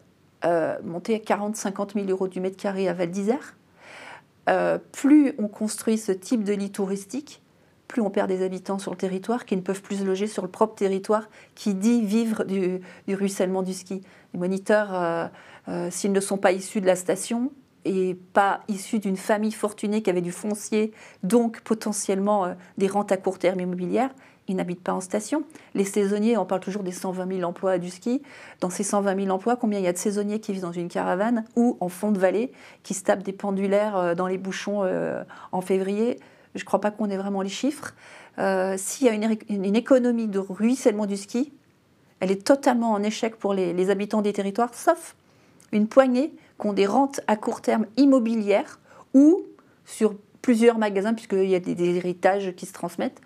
monter 0.83 1.15
à 1.15 1.19
40-50 1.19 1.93
000 1.93 2.07
euros 2.10 2.27
du 2.27 2.41
mètre 2.41 2.57
carré 2.57 2.89
à 2.89 2.93
Val 2.93 3.10
d'Isère, 3.10 3.55
euh, 4.50 4.77
plus 4.91 5.33
on 5.38 5.47
construit 5.47 5.97
ce 5.97 6.12
type 6.12 6.43
de 6.43 6.53
lit 6.53 6.71
touristique, 6.71 7.41
plus 7.88 8.01
on 8.01 8.09
perd 8.09 8.27
des 8.27 8.43
habitants 8.43 8.79
sur 8.79 8.91
le 8.91 8.97
territoire 8.97 9.45
qui 9.45 9.55
ne 9.55 9.62
peuvent 9.62 9.81
plus 9.81 9.97
se 9.97 10.03
loger 10.03 10.27
sur 10.27 10.41
le 10.41 10.50
propre 10.50 10.75
territoire 10.75 11.29
qui 11.55 11.75
dit 11.75 12.01
vivre 12.01 12.43
du, 12.43 12.81
ruissellement 13.07 13.62
du 13.62 13.73
ski. 13.73 14.01
Les 14.33 14.39
moniteurs, 14.39 15.29
euh, 15.67 15.89
s'ils 15.91 16.12
ne 16.12 16.19
sont 16.19 16.38
pas 16.38 16.51
issus 16.51 16.81
de 16.81 16.88
la 16.88 16.95
station, 16.95 17.51
et 17.85 18.17
pas 18.31 18.62
issus 18.69 19.00
d'une 19.00 19.17
famille 19.17 19.51
fortunée 19.51 20.01
qui 20.01 20.09
avait 20.09 20.21
du 20.21 20.31
foncier, 20.31 20.93
donc 21.21 21.59
potentiellement 21.62 22.55
des 22.77 22.88
rentes 22.88 23.12
à 23.12 23.17
court 23.17 23.39
terme 23.39 23.59
immobilières, 23.59 24.12
ils 24.47 24.55
n'habitent 24.55 24.83
pas 24.83 24.93
en 24.93 25.01
station. 25.01 25.43
Les 25.73 25.85
saisonniers, 25.85 26.38
on 26.38 26.45
parle 26.45 26.62
toujours 26.62 26.83
des 26.83 26.91
120 26.91 27.38
000 27.38 27.50
emplois 27.50 27.77
du 27.77 27.89
ski. 27.89 28.21
Dans 28.59 28.69
ces 28.69 28.83
120 28.83 29.23
000 29.23 29.29
emplois, 29.29 29.55
combien 29.55 29.79
il 29.79 29.85
y 29.85 29.88
a 29.88 29.93
de 29.93 29.97
saisonniers 29.97 30.39
qui 30.39 30.51
vivent 30.51 30.62
dans 30.62 30.73
une 30.73 30.89
caravane 30.89 31.45
ou 31.55 31.77
en 31.79 31.89
fond 31.89 32.12
de 32.12 32.19
vallée, 32.19 32.51
qui 32.83 32.93
se 32.93 33.03
tapent 33.03 33.23
des 33.23 33.33
pendulaires 33.33 33.95
euh, 33.95 34.15
dans 34.15 34.27
les 34.27 34.38
bouchons 34.38 34.83
euh, 34.83 35.23
en 35.51 35.62
février? 35.62 36.19
Je 36.55 36.62
ne 36.62 36.65
crois 36.65 36.81
pas 36.81 36.91
qu'on 36.91 37.09
ait 37.09 37.17
vraiment 37.17 37.41
les 37.41 37.50
chiffres. 37.50 37.95
Euh, 38.38 38.75
s'il 38.77 39.07
y 39.07 39.09
a 39.09 39.13
une, 39.13 39.75
économie 39.75 40.27
de 40.27 40.39
ruissellement 40.39 41.05
du 41.05 41.17
ski, 41.17 41.53
elle 42.19 42.31
est 42.31 42.45
totalement 42.45 42.91
en 42.91 43.01
échec 43.01 43.38
pour 43.38 43.53
les, 43.53 43.89
habitants 43.89 44.21
des 44.21 44.33
territoires, 44.33 44.73
sauf 44.73 45.15
une 45.71 45.88
poignée 45.88 46.33
qui 46.59 46.67
ont 46.67 46.73
des 46.73 46.85
rentes 46.85 47.21
à 47.27 47.35
court 47.35 47.62
terme 47.62 47.85
immobilières 47.97 48.79
ou 49.13 49.43
sur 49.85 50.15
plusieurs 50.41 50.77
magasins, 50.77 51.13
puisqu'il 51.13 51.50
y 51.50 51.55
a 51.55 51.59
des 51.59 51.95
héritages 51.95 52.53
qui 52.55 52.65
se 52.65 52.73
transmettent 52.73 53.21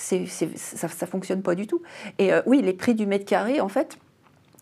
ça 0.00 0.86
ne 0.86 1.10
fonctionne 1.10 1.42
pas 1.42 1.54
du 1.54 1.66
tout. 1.66 1.82
Et 2.18 2.32
euh, 2.32 2.42
oui, 2.46 2.62
les 2.62 2.72
prix 2.72 2.94
du 2.94 3.06
mètre 3.06 3.26
carré, 3.26 3.60
en 3.60 3.68
fait, 3.68 3.98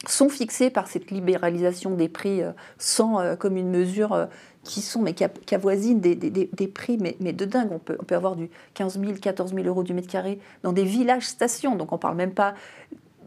sont 0.07 0.28
fixés 0.28 0.71
par 0.71 0.88
cette 0.88 1.11
libéralisation 1.11 1.95
des 1.95 2.09
prix 2.09 2.42
euh, 2.42 2.52
sans 2.78 3.21
euh, 3.21 3.37
comme 3.37 3.57
une 3.57 3.71
mesure 3.71 4.28
qui 4.64 4.80
sont 4.80 5.00
mais 5.00 5.14
qui, 5.14 5.25
avoisinent 5.54 6.00
des, 6.00 6.14
des, 6.14 6.68
prix 6.68 6.99
mais, 7.00 7.16
mais, 7.21 7.33
de 7.33 7.45
dingue. 7.45 7.71
On 7.73 7.78
peut, 7.78 7.97
on 8.00 8.04
peut 8.04 8.14
avoir 8.14 8.37
du 8.37 8.50
15 8.75 9.00
000, 9.00 9.12
14 9.21 9.54
000 9.54 9.66
euros 9.66 9.83
du 9.83 9.95
mètre 9.95 10.09
carré 10.09 10.40
dans 10.62 10.73
des 10.73 10.85
villages 10.85 11.26
stations. 11.26 11.76
Donc 11.76 11.92
on 11.92 11.99
parle 11.99 12.16
même 12.16 12.35
pas 12.35 12.54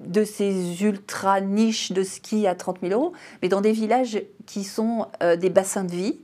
de 0.06 0.24
ces 0.24 0.84
ultra 0.84 1.42
niches 1.42 1.92
de 1.92 2.04
ski 2.04 2.48
à 2.48 2.56
30 2.56 2.80
000 2.82 2.94
euros, 2.94 3.14
mais 3.42 3.50
dans 3.50 3.62
des 3.62 3.72
villages 3.72 4.22
qui 4.46 4.64
sont 4.64 5.08
des 5.40 5.50
bassins 5.50 5.84
de 5.84 5.92
vie. 5.92 6.20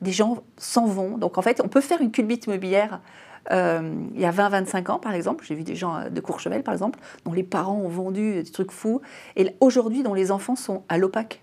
Des 0.00 0.12
gens 0.12 0.42
s'en 0.56 0.86
vont. 0.86 1.16
Donc 1.16 1.38
en 1.38 1.42
fait, 1.42 1.60
on 1.64 1.68
peut 1.68 1.80
faire 1.80 2.00
une 2.00 2.10
culbite 2.10 2.46
immobilière 2.46 3.00
euh, 3.50 4.06
il 4.14 4.20
y 4.20 4.24
a 4.24 4.30
20-25 4.30 4.90
ans, 4.90 4.98
par 4.98 5.14
exemple, 5.14 5.44
j'ai 5.44 5.54
vu 5.54 5.64
des 5.64 5.74
gens 5.74 6.08
de 6.08 6.20
Courchevel, 6.20 6.62
par 6.62 6.74
exemple, 6.74 6.98
dont 7.24 7.32
les 7.32 7.42
parents 7.42 7.76
ont 7.76 7.88
vendu 7.88 8.42
des 8.42 8.50
trucs 8.50 8.70
fous, 8.70 9.00
et 9.36 9.48
aujourd'hui, 9.60 10.02
dont 10.02 10.14
les 10.14 10.30
enfants 10.30 10.56
sont 10.56 10.84
à 10.88 10.98
l'OPAC, 10.98 11.42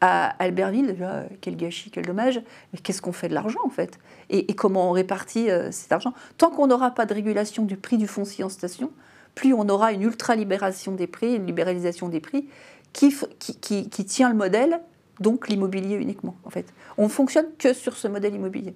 à 0.00 0.28
Albertville, 0.42 0.96
quel 1.40 1.56
gâchis, 1.56 1.90
quel 1.90 2.06
dommage, 2.06 2.40
mais 2.72 2.78
qu'est-ce 2.78 3.02
qu'on 3.02 3.12
fait 3.12 3.28
de 3.28 3.34
l'argent, 3.34 3.60
en 3.64 3.70
fait? 3.70 3.98
Et, 4.30 4.46
comment 4.54 4.88
on 4.88 4.92
répartit 4.92 5.50
euh, 5.50 5.70
cet 5.72 5.92
argent? 5.92 6.14
Tant 6.38 6.50
qu'on 6.50 6.68
n'aura 6.68 6.92
pas 6.92 7.04
de 7.04 7.12
régulation 7.12 7.64
du 7.64 7.76
prix 7.76 7.98
du 7.98 8.06
foncier 8.06 8.42
en 8.44 8.48
station, 8.48 8.90
plus 9.34 9.52
on 9.52 9.68
aura 9.68 9.92
une 9.92 10.02
ultra-libération 10.02 10.92
des 10.92 11.06
prix, 11.06 11.34
une 11.34 11.46
libéralisation 11.46 12.08
des 12.08 12.20
prix, 12.20 12.48
qui, 12.92 13.14
qui, 13.38 14.04
tient 14.04 14.30
le 14.30 14.36
modèle, 14.36 14.80
donc 15.20 15.48
l'immobilier 15.48 15.96
uniquement, 15.96 16.36
en 16.44 16.50
fait. 16.50 16.72
On 16.96 17.04
ne 17.04 17.08
fonctionne 17.08 17.46
que 17.58 17.72
sur 17.72 17.96
ce 17.96 18.08
modèle 18.08 18.34
immobilier. 18.34 18.74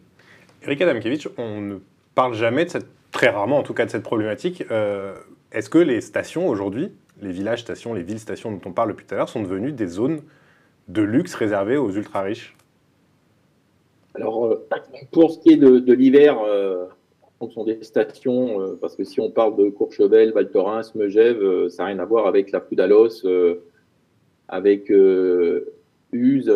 Eric 0.62 0.80
Adamkiewicz, 0.82 1.28
on 1.36 1.60
ne 1.60 1.78
parle 2.14 2.34
jamais 2.34 2.64
de 2.64 2.70
cette, 2.70 2.86
très 3.10 3.28
rarement 3.28 3.58
en 3.58 3.62
tout 3.62 3.74
cas 3.74 3.86
de 3.86 3.90
cette 3.90 4.02
problématique. 4.02 4.64
Euh, 4.70 5.14
est-ce 5.52 5.70
que 5.70 5.78
les 5.78 6.00
stations 6.00 6.48
aujourd'hui, 6.48 6.92
les 7.20 7.32
villages 7.32 7.60
stations, 7.60 7.94
les 7.94 8.02
villes 8.02 8.18
stations 8.18 8.50
dont 8.50 8.60
on 8.66 8.72
parle 8.72 8.90
depuis 8.90 9.06
tout 9.06 9.14
à 9.14 9.18
l'heure, 9.18 9.28
sont 9.28 9.42
devenues 9.42 9.72
des 9.72 9.86
zones 9.86 10.20
de 10.88 11.02
luxe 11.02 11.34
réservées 11.34 11.76
aux 11.76 11.90
ultra 11.90 12.22
riches 12.22 12.56
Alors, 14.14 14.46
euh, 14.46 14.66
pour 15.12 15.30
ce 15.30 15.38
qui 15.38 15.52
est 15.52 15.56
de, 15.56 15.92
l'hiver, 15.92 16.38
euh, 16.40 16.86
en 17.22 17.46
fonction 17.46 17.64
des 17.64 17.82
stations, 17.82 18.76
parce 18.80 18.96
que 18.96 19.04
si 19.04 19.20
on 19.20 19.30
parle 19.30 19.56
de 19.56 19.68
Courchevel, 19.70 20.32
Val 20.32 20.50
Thorens, 20.50 20.94
Megève, 20.94 21.68
ça 21.68 21.84
n'a 21.84 21.88
rien 21.88 21.98
à 22.00 22.04
voir 22.04 22.26
avec 22.26 22.50
la 22.52 22.60
Poudalos, 22.60 23.26
avec 24.48 24.92
Use, 26.12 26.52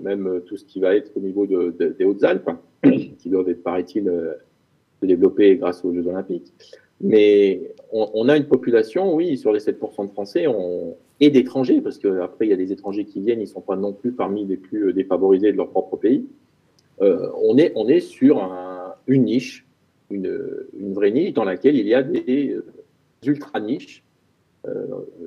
même 0.00 0.42
tout 0.46 0.56
ce 0.56 0.64
qui 0.64 0.80
va 0.80 0.94
être 0.96 1.16
au 1.16 1.20
niveau 1.20 1.46
des 1.46 2.04
Hautes-Alpes 2.04 2.50
qui 3.18 3.28
doivent 3.28 3.52
paraît-il, 3.54 4.08
euh, 4.08 4.34
se 5.00 5.06
développer 5.06 5.56
grâce 5.56 5.84
aux 5.84 5.92
Jeux 5.94 6.06
Olympiques. 6.06 6.52
Mais 7.00 7.74
on, 7.90 8.28
a 8.28 8.36
une 8.36 8.46
population, 8.46 9.14
oui, 9.14 9.36
sur 9.36 9.52
les 9.52 9.58
7% 9.58 10.06
de 10.06 10.12
Français 10.12 10.46
et 11.20 11.30
d'étrangers, 11.30 11.80
parce 11.80 11.98
qu'après, 11.98 12.46
il 12.46 12.50
y 12.50 12.52
a 12.52 12.56
des 12.56 12.72
étrangers 12.72 13.04
qui 13.04 13.20
viennent, 13.20 13.40
ils 13.40 13.44
ne 13.44 13.48
sont 13.48 13.60
pas 13.60 13.76
non 13.76 13.92
plus 13.92 14.12
parmi 14.12 14.46
les 14.46 14.56
plus 14.56 14.88
euh, 14.88 14.92
défavorisés 14.92 15.52
de 15.52 15.56
leur 15.56 15.70
propre 15.70 15.96
pays. 15.96 16.24
Euh, 17.02 17.28
on, 17.42 17.58
est, 17.58 17.72
on 17.74 17.88
est 17.88 18.00
sur 18.00 18.40
une 19.08 19.24
niche, 19.24 19.66
une, 20.10 20.48
vraie 20.92 21.10
niche 21.10 21.34
dans 21.34 21.44
laquelle 21.44 21.76
il 21.76 21.86
y 21.86 21.94
a 21.94 22.02
des 22.02 22.56
ultra-niches. 23.26 24.04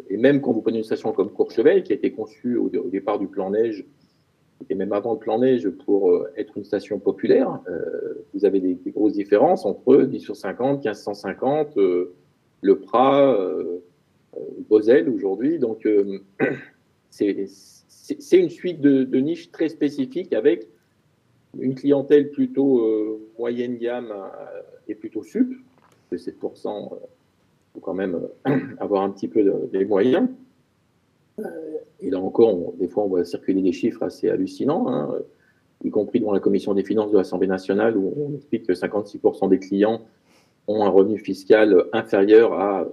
et 0.09 0.17
même 0.17 0.39
quand 0.39 0.53
vous 0.53 0.61
prenez 0.61 0.77
une 0.77 0.83
station 0.83 1.11
comme 1.11 1.29
Courchevel, 1.29 1.83
qui 1.83 1.91
a 1.91 1.95
été 1.95 2.11
conçue 2.11 2.55
au 2.55 2.69
départ 2.69 3.19
du 3.19 3.27
plan 3.27 3.49
neige 3.51 3.85
et 4.69 4.75
même 4.75 4.93
avant 4.93 5.13
le 5.13 5.19
plan 5.19 5.39
neige, 5.39 5.69
pour 5.69 6.11
euh, 6.11 6.31
être 6.35 6.57
une 6.57 6.63
station 6.63 6.99
populaire, 6.99 7.59
euh, 7.69 8.25
vous 8.33 8.45
avez 8.45 8.59
des, 8.59 8.91
grosses 8.91 9.13
différences 9.13 9.65
entre 9.65 10.03
10 10.03 10.19
sur 10.19 10.35
50, 10.35 10.83
1550, 10.83 11.77
euh, 11.77 12.13
le 12.61 12.79
Prat, 12.79 13.33
euh, 13.33 13.79
Bosel 14.69 15.09
aujourd'hui. 15.09 15.59
Donc, 15.59 15.87
c'est 17.09 17.47
une 18.33 18.49
suite 18.49 18.81
de, 18.81 19.03
de, 19.03 19.19
niches 19.19 19.51
très 19.51 19.69
spécifiques 19.69 20.33
avec 20.33 20.67
une 21.59 21.75
clientèle 21.75 22.29
plutôt 22.29 23.19
moyenne 23.39 23.77
gamme 23.77 24.13
et 24.87 24.95
plutôt 24.95 25.23
sup. 25.23 25.51
De 26.11 26.17
7%, 26.17 26.29
il 26.29 26.97
faut 27.73 27.79
quand 27.79 27.93
même 27.93 28.27
avoir 28.79 29.03
un 29.03 29.09
petit 29.09 29.27
peu 29.27 29.43
des 29.71 29.85
moyens. 29.85 30.29
Et 31.99 32.09
là 32.09 32.19
encore, 32.19 32.73
des 32.79 32.87
fois, 32.87 33.03
on 33.03 33.07
voit 33.07 33.25
circuler 33.25 33.61
des 33.61 33.71
chiffres 33.71 34.03
assez 34.03 34.29
hallucinants, 34.29 34.87
hein, 34.87 35.15
y 35.83 35.89
compris 35.89 36.19
dans 36.19 36.31
la 36.31 36.39
commission 36.39 36.73
des 36.73 36.83
finances 36.83 37.11
de 37.11 37.17
l'Assemblée 37.17 37.47
nationale, 37.47 37.97
où 37.97 38.13
on 38.17 38.35
explique 38.35 38.65
que 38.65 38.73
56% 38.73 39.49
des 39.49 39.59
clients 39.59 40.01
ont 40.67 40.83
un 40.83 40.89
revenu 40.89 41.17
fiscal 41.17 41.85
inférieur 41.93 42.53
à 42.53 42.87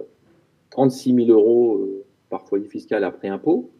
36 0.71 1.25
000 1.25 1.29
euros 1.29 1.77
euh, 1.77 2.05
par 2.29 2.47
foyer 2.47 2.67
fiscal 2.67 3.03
après 3.03 3.27
impôt. 3.27 3.71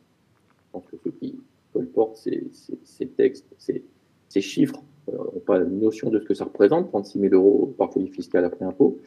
Je 0.57 0.71
pense 0.71 0.85
que 0.87 0.97
ceux 1.03 1.11
qui 1.11 1.39
colportent 1.73 2.17
ces, 2.17 2.47
ces, 2.83 3.07
textes, 3.07 3.47
ces, 3.57 3.83
ces 4.29 4.41
chiffres, 4.41 4.81
n'ont 5.11 5.23
euh, 5.35 5.39
pas 5.45 5.59
la 5.59 5.65
notion 5.65 6.09
de 6.09 6.19
ce 6.19 6.25
que 6.25 6.33
ça 6.33 6.45
représente, 6.45 6.87
36 6.87 7.19
000 7.19 7.33
euros 7.35 7.73
par 7.77 7.91
foyer 7.91 8.07
fiscal 8.07 8.43
après 8.43 8.65
impôt. 8.65 8.99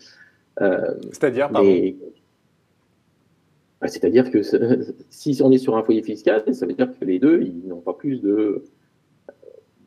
Euh, 0.60 0.94
C'est-à-dire, 1.12 1.50
pardon 1.50 1.68
bah, 3.80 3.88
c'est-à-dire 3.88 4.30
que 4.30 4.42
si 5.10 5.40
on 5.42 5.52
est 5.52 5.58
sur 5.58 5.76
un 5.76 5.82
foyer 5.82 6.02
fiscal, 6.02 6.54
ça 6.54 6.66
veut 6.66 6.72
dire 6.72 6.90
que 6.98 7.04
les 7.04 7.18
deux, 7.18 7.42
ils 7.42 7.66
n'ont 7.68 7.80
pas 7.80 7.94
plus 7.94 8.20
de, 8.20 8.64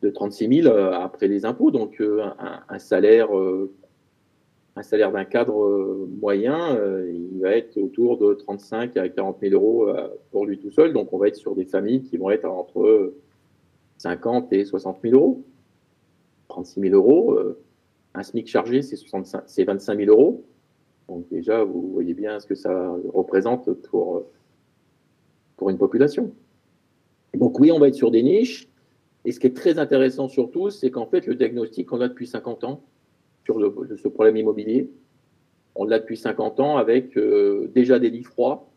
de 0.01 0.09
36 0.09 0.63
000 0.63 0.67
euh, 0.67 0.91
après 0.91 1.27
les 1.27 1.45
impôts. 1.45 1.71
Donc, 1.71 1.99
euh, 2.01 2.23
un, 2.69 2.79
salaire, 2.79 3.37
euh, 3.37 3.71
un 4.75 4.83
salaire 4.83 5.11
d'un 5.11 5.25
cadre 5.25 6.07
moyen, 6.19 6.77
il 7.05 7.39
va 7.41 7.51
être 7.51 7.77
autour 7.77 8.17
de 8.17 8.33
35 8.33 8.97
à 8.97 9.09
40 9.09 9.37
000 9.41 9.53
euros 9.53 9.89
pour 10.31 10.45
lui 10.45 10.57
tout 10.57 10.71
seul. 10.71 10.93
Donc, 10.93 11.13
on 11.13 11.17
va 11.17 11.27
être 11.27 11.35
sur 11.35 11.55
des 11.55 11.65
familles 11.65 12.03
qui 12.03 12.17
vont 12.17 12.29
être 12.29 12.45
entre 12.45 13.13
50 13.97 14.51
et 14.53 14.65
60 14.65 14.99
000 15.03 15.15
euros. 15.15 15.43
36 16.47 16.81
000 16.81 16.95
euros, 16.95 17.39
un 18.13 18.23
SMIC 18.23 18.47
chargé, 18.47 18.81
c'est 18.81 19.63
25 19.63 19.97
000 19.97 20.09
euros. 20.09 20.43
Donc 21.11 21.27
déjà, 21.29 21.65
vous 21.65 21.91
voyez 21.91 22.13
bien 22.13 22.39
ce 22.39 22.45
que 22.45 22.55
ça 22.55 22.95
représente 23.13 23.69
pour, 23.73 24.23
pour 25.57 25.69
une 25.69 25.77
population. 25.77 26.31
Donc 27.33 27.59
oui, 27.59 27.69
on 27.69 27.79
va 27.79 27.89
être 27.89 27.95
sur 27.95 28.11
des 28.11 28.23
niches. 28.23 28.69
Et 29.25 29.33
ce 29.33 29.41
qui 29.41 29.47
est 29.47 29.55
très 29.55 29.77
intéressant 29.77 30.29
surtout, 30.29 30.69
c'est 30.69 30.89
qu'en 30.89 31.05
fait, 31.05 31.27
le 31.27 31.35
diagnostic, 31.35 31.91
on 31.91 31.97
l'a 31.97 32.07
depuis 32.07 32.27
50 32.27 32.63
ans 32.63 32.85
sur 33.43 33.59
ce 33.59 34.07
problème 34.07 34.37
immobilier. 34.37 34.89
On 35.75 35.83
l'a 35.83 35.99
depuis 35.99 36.15
50 36.15 36.61
ans 36.61 36.77
avec 36.77 37.17
euh, 37.17 37.69
déjà 37.75 37.99
des 37.99 38.09
lits 38.09 38.23
froids 38.23 38.71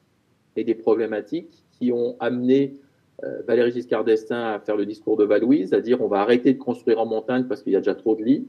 et 0.56 0.64
des 0.64 0.74
problématiques 0.74 1.64
qui 1.70 1.92
ont 1.92 2.16
amené 2.18 2.80
euh, 3.22 3.42
Valéry 3.46 3.70
Giscard 3.70 4.02
d'Estaing 4.02 4.54
à 4.54 4.58
faire 4.58 4.76
le 4.76 4.86
discours 4.86 5.16
de 5.16 5.24
Valouise, 5.24 5.72
à 5.72 5.80
dire 5.80 6.02
on 6.02 6.08
va 6.08 6.18
arrêter 6.18 6.52
de 6.52 6.58
construire 6.58 6.98
en 6.98 7.06
montagne 7.06 7.44
parce 7.44 7.62
qu'il 7.62 7.72
y 7.72 7.76
a 7.76 7.80
déjà 7.80 7.94
trop 7.94 8.16
de 8.16 8.24
lits. 8.24 8.48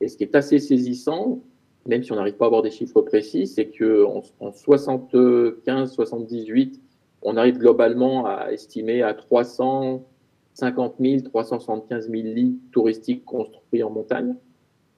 Et 0.00 0.08
ce 0.08 0.16
qui 0.16 0.24
est 0.24 0.34
assez 0.34 0.58
saisissant, 0.58 1.44
même 1.86 2.02
si 2.02 2.10
on 2.12 2.16
n'arrive 2.16 2.36
pas 2.36 2.46
à 2.46 2.48
avoir 2.48 2.62
des 2.62 2.70
chiffres 2.70 3.02
précis, 3.02 3.46
c'est 3.46 3.70
qu'en 3.70 4.22
en 4.40 4.50
75-78, 4.50 6.80
on 7.22 7.36
arrive 7.36 7.58
globalement 7.58 8.26
à 8.26 8.52
estimer 8.52 9.02
à 9.02 9.14
350 9.14 10.94
000, 11.00 11.22
375 11.22 12.10
000 12.10 12.22
lits 12.22 12.58
touristiques 12.72 13.24
construits 13.24 13.82
en 13.82 13.90
montagne, 13.90 14.36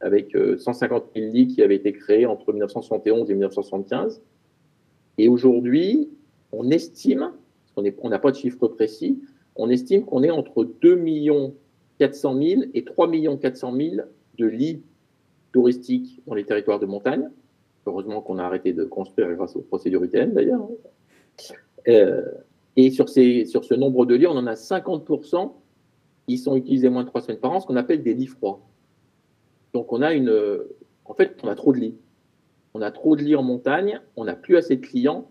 avec 0.01 0.37
150 0.59 1.03
euh, 1.03 1.07
000 1.21 1.33
lits 1.33 1.47
qui 1.49 1.63
avaient 1.63 1.77
été 1.77 1.93
créés 1.93 2.27
entre 2.27 2.53
1971 2.53 3.31
et 3.31 3.35
1975. 3.35 4.21
Et 5.19 5.29
aujourd'hui, 5.29 6.09
on 6.53 6.71
estime, 6.71 7.33
on 7.77 8.09
n'a 8.09 8.19
pas 8.19 8.31
de 8.31 8.37
chiffre 8.37 8.69
précis, 8.69 9.21
on 9.57 9.69
estime 9.71 10.05
qu'on 10.05 10.23
est 10.23 10.31
entre 10.31 10.65
2 10.65 11.05
400 11.99 12.43
000 12.43 12.63
et 12.73 12.85
3 12.85 13.11
400 13.41 13.77
000 13.77 13.97
de 14.39 14.47
lits 14.47 14.83
touristiques 15.53 16.23
dans 16.27 16.35
les 16.35 16.45
territoires 16.45 16.79
de 16.79 16.87
montagne. 16.87 17.29
Heureusement 17.87 18.21
qu'on 18.21 18.39
a 18.39 18.45
arrêté 18.45 18.73
de 18.73 18.85
construire 18.85 19.33
grâce 19.35 19.57
aux 19.57 19.63
procédures 19.63 20.03
UTN 20.03 20.33
d'ailleurs. 20.33 20.69
Euh, 21.89 22.23
et 22.77 22.91
sur, 22.91 23.09
ces, 23.09 23.47
sur 23.47 23.65
ce 23.65 23.75
nombre 23.75 24.07
de 24.07 24.15
lits, 24.15 24.27
on 24.27 24.37
en 24.37 24.47
a 24.47 24.55
50% 24.55 25.53
qui 26.29 26.39
sont 26.39 26.57
utilisés 26.57 26.89
moins 26.89 27.03
de 27.03 27.09
trois 27.09 27.21
semaines 27.21 27.41
par 27.41 27.53
an, 27.53 27.61
ce 27.61 27.67
qu'on 27.67 27.77
appelle 27.77 28.03
des 28.03 28.15
lits 28.15 28.27
froids. 28.27 28.61
Donc 29.73 29.93
on 29.93 30.03
a 30.03 30.13
une. 30.13 30.33
En 31.05 31.15
fait, 31.15 31.37
on 31.43 31.49
a 31.49 31.55
trop 31.55 31.73
de 31.73 31.79
lits. 31.79 31.97
On 32.75 32.83
a 32.83 32.91
trop 32.91 33.17
de 33.17 33.23
lits 33.23 33.35
en 33.35 33.43
montagne, 33.43 34.01
on 34.17 34.25
n'a 34.25 34.37
plus 34.37 34.57
assez 34.57 34.77
de 34.77 34.87
clients. 34.87 35.31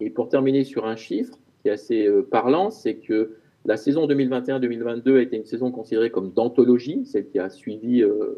Et 0.00 0.10
pour 0.10 0.28
terminer 0.28 0.64
sur 0.64 0.86
un 0.86 0.96
chiffre 0.96 1.38
qui 1.62 1.68
est 1.68 1.72
assez 1.72 2.06
euh, 2.06 2.22
parlant, 2.22 2.70
c'est 2.70 2.96
que 2.96 3.36
la 3.64 3.76
saison 3.76 4.06
2021-2022 4.06 5.16
a 5.16 5.22
été 5.22 5.36
une 5.36 5.46
saison 5.46 5.72
considérée 5.72 6.10
comme 6.10 6.32
d'anthologie, 6.32 7.04
celle 7.06 7.28
qui 7.28 7.38
a 7.38 7.48
suivi 7.48 8.02
euh, 8.02 8.36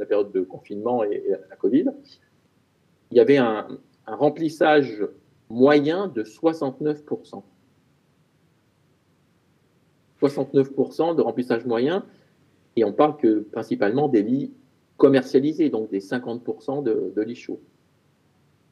la 0.00 0.06
période 0.06 0.32
de 0.32 0.40
confinement 0.40 1.04
et, 1.04 1.22
la 1.48 1.56
Covid. 1.56 1.86
Il 3.10 3.16
y 3.16 3.20
avait 3.20 3.38
un, 3.38 3.68
un 4.06 4.16
remplissage 4.16 5.06
moyen 5.48 6.08
de 6.08 6.22
69%. 6.22 7.42
69% 10.20 11.16
de 11.16 11.22
remplissage 11.22 11.64
moyen, 11.64 12.04
et 12.76 12.84
on 12.84 12.92
parle 12.92 13.16
que 13.16 13.40
principalement 13.40 14.08
des 14.08 14.22
lits 14.22 14.52
commercialisés, 14.96 15.70
donc 15.70 15.90
des 15.90 16.00
50% 16.00 16.82
de, 16.82 17.22
lits 17.22 17.34
chauds. 17.34 17.60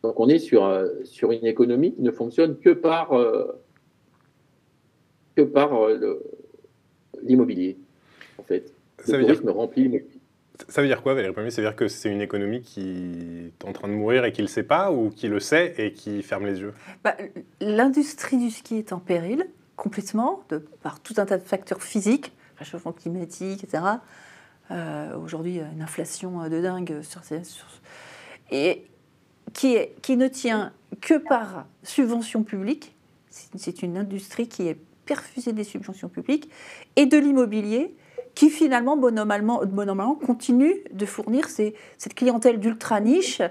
Donc 0.03 0.21
on 0.21 0.29
est 0.29 0.39
sur, 0.39 0.65
euh, 0.65 0.89
sur 1.05 1.33
une 1.33 1.47
économie 1.47 1.95
qui 1.95 2.03
ne 2.03 2.11
fonctionne 2.11 2.59
que 2.59 2.71
par, 2.71 3.13
euh, 3.13 3.47
que 5.35 5.43
par 5.43 5.85
euh, 5.85 6.23
l'immobilier, 7.23 7.79
en 8.39 8.43
fait. 8.43 8.73
Le 9.07 9.21
tourisme 9.21 9.45
dire... 9.45 9.55
remplit 9.55 9.83
l'immobilier. 9.85 10.18
Ça 10.69 10.83
veut 10.83 10.87
dire 10.87 11.03
quoi, 11.03 11.15
Valérie 11.15 11.33
Premier 11.33 11.51
Ça 11.51 11.63
veut 11.63 11.69
dire 11.69 11.77
que 11.77 11.89
c'est 11.89 12.11
une 12.11 12.21
économie 12.21 12.61
qui 12.61 13.53
est 13.61 13.65
en 13.65 13.73
train 13.73 13.89
de 13.89 13.95
mourir 13.95 14.25
et 14.25 14.33
qui 14.33 14.43
ne 14.43 14.47
le 14.47 14.51
sait 14.51 14.63
pas, 14.63 14.93
ou 14.93 15.11
qui 15.11 15.29
le 15.29 15.41
sait 15.41 15.75
et 15.79 15.93
qui 15.93 16.23
ferme 16.23 16.47
les 16.47 16.61
yeux? 16.61 16.75
Bah, 17.03 17.17
L'industrie 17.61 18.37
du 18.37 18.51
ski 18.51 18.77
est 18.77 18.93
en 18.93 18.99
péril 18.99 19.47
complètement, 19.77 20.43
par 20.83 21.01
tout 21.01 21.15
un 21.19 21.25
tas 21.25 21.39
de 21.39 21.43
facteurs 21.43 21.83
physiques, 21.83 22.33
réchauffement 22.57 22.93
climatique, 22.93 23.63
etc. 23.65 23.85
Euh, 24.71 25.17
Aujourd'hui, 25.17 25.61
une 25.61 25.83
inflation 25.83 26.49
de 26.49 26.61
dingue 26.61 27.01
sur 27.03 27.25
ces. 27.25 27.41
et 28.51 28.85
qui, 29.55 29.79
qui 30.03 30.17
ne 30.17 30.29
tient 30.29 30.73
que 31.01 31.15
par 31.15 31.67
subventions 31.83 32.43
publiques. 32.43 32.95
C'est 33.31 33.83
une 33.83 33.97
industrie 33.97 34.49
qui 34.49 34.69
est 34.69 34.77
perfusée 35.07 35.53
des 35.53 35.65
subventions 35.65 36.09
publiques 36.09 36.51
et 36.97 37.07
de 37.07 37.17
l'immobilier 37.17 37.95
qui 38.39 38.51
finalement, 38.51 38.97
normalement, 38.97 39.65
normalement, 39.65 40.15
continue 40.15 40.77
de 40.93 41.07
fournir 41.07 41.49
cette 41.49 42.15
clientèle 42.15 42.61
d'ultra 42.61 43.01
niche 43.01 43.43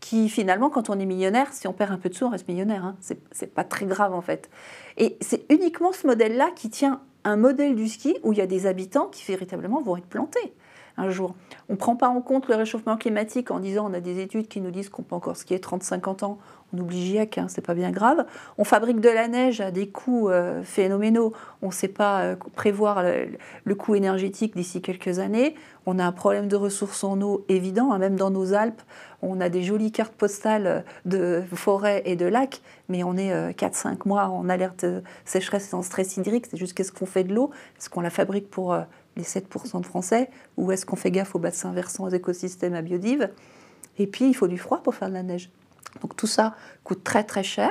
qui 0.00 0.28
finalement, 0.28 0.68
quand 0.68 0.90
on 0.90 0.98
est 0.98 1.06
millionnaire, 1.06 1.50
si 1.54 1.66
on 1.66 1.72
perd 1.72 1.92
un 1.92 1.96
peu 1.96 2.10
de 2.10 2.14
sous, 2.14 2.26
on 2.26 2.28
reste 2.28 2.46
millionnaire. 2.46 2.84
Hein. 2.84 2.94
C'est 3.00 3.54
pas 3.54 3.64
très 3.64 3.86
grave 3.86 4.12
en 4.12 4.20
fait. 4.20 4.50
Et 4.98 5.16
c'est 5.22 5.50
uniquement 5.50 5.92
ce 5.92 6.06
modèle-là 6.06 6.50
qui 6.54 6.68
tient 6.68 7.00
un 7.24 7.36
modèle 7.36 7.74
du 7.74 7.88
ski 7.88 8.18
où 8.22 8.34
il 8.34 8.38
y 8.38 8.42
a 8.42 8.46
des 8.46 8.66
habitants 8.66 9.06
qui 9.06 9.24
véritablement 9.24 9.80
vont 9.80 9.96
être 9.96 10.04
plantés 10.04 10.52
un 10.96 11.10
jour. 11.10 11.34
On 11.68 11.74
ne 11.74 11.78
prend 11.78 11.96
pas 11.96 12.08
en 12.08 12.20
compte 12.20 12.48
le 12.48 12.54
réchauffement 12.54 12.96
climatique 12.96 13.50
en 13.50 13.58
disant 13.58 13.88
on 13.90 13.94
a 13.94 14.00
des 14.00 14.20
études 14.20 14.48
qui 14.48 14.60
nous 14.60 14.70
disent 14.70 14.88
qu'on 14.88 15.02
peut 15.02 15.14
encore 15.14 15.36
skier 15.36 15.58
30-50 15.58 16.24
ans. 16.24 16.38
On 16.72 16.78
oublie 16.78 17.06
GIEC, 17.06 17.38
hein, 17.38 17.46
c'est 17.48 17.64
pas 17.64 17.74
bien 17.74 17.90
grave. 17.90 18.26
On 18.58 18.64
fabrique 18.64 19.00
de 19.00 19.08
la 19.08 19.28
neige 19.28 19.60
à 19.60 19.70
des 19.70 19.88
coûts 19.88 20.28
euh, 20.28 20.62
phénoménaux. 20.64 21.32
On 21.62 21.68
ne 21.68 21.72
sait 21.72 21.88
pas 21.88 22.22
euh, 22.22 22.36
prévoir 22.54 23.02
le, 23.64 23.74
coût 23.74 23.94
énergétique 23.94 24.56
d'ici 24.56 24.82
quelques 24.82 25.20
années. 25.20 25.54
On 25.86 25.98
a 25.98 26.04
un 26.04 26.12
problème 26.12 26.48
de 26.48 26.56
ressources 26.56 27.04
en 27.04 27.20
eau 27.20 27.44
évident, 27.48 27.92
hein, 27.92 27.98
même 27.98 28.16
dans 28.16 28.30
nos 28.30 28.54
Alpes. 28.54 28.82
On 29.22 29.40
a 29.40 29.48
des 29.48 29.62
jolies 29.62 29.92
cartes 29.92 30.14
postales 30.14 30.84
de 31.04 31.42
forêts 31.54 32.02
et 32.06 32.16
de 32.16 32.26
lacs, 32.26 32.60
mais 32.88 33.04
on 33.04 33.16
est 33.16 33.52
4-5 33.52 33.86
euh, 33.86 33.96
mois 34.04 34.28
en 34.28 34.48
alerte 34.48 34.84
sécheresse 35.24 35.72
et 35.72 35.76
en 35.76 35.82
stress 35.82 36.16
hydrique. 36.16 36.46
C'est 36.50 36.56
juste 36.56 36.74
qu'est-ce 36.74 36.92
qu'on 36.92 37.06
fait 37.06 37.24
de 37.24 37.34
l'eau? 37.34 37.50
Est-ce 37.78 37.88
qu'on 37.88 38.00
la 38.00 38.10
fabrique 38.10 38.50
pour 38.50 38.76
les 39.16 39.22
7% 39.22 39.80
de 39.80 39.86
Français 39.86 40.30
Ou 40.56 40.72
est-ce 40.72 40.86
qu'on 40.86 40.96
fait 40.96 41.10
gaffe 41.10 41.34
aux 41.34 41.38
bassins 41.38 41.72
versants, 41.72 42.04
aux 42.04 42.10
écosystèmes, 42.10 42.74
à 42.74 42.82
biodive 42.82 43.30
Et 43.98 44.06
puis, 44.06 44.26
il 44.26 44.34
faut 44.34 44.48
du 44.48 44.58
froid 44.58 44.82
pour 44.82 44.94
faire 44.94 45.08
de 45.08 45.14
la 45.14 45.22
neige. 45.22 45.50
Donc 46.00 46.16
tout 46.16 46.26
ça 46.26 46.54
coûte 46.82 47.04
très 47.04 47.24
très 47.24 47.42
cher. 47.42 47.70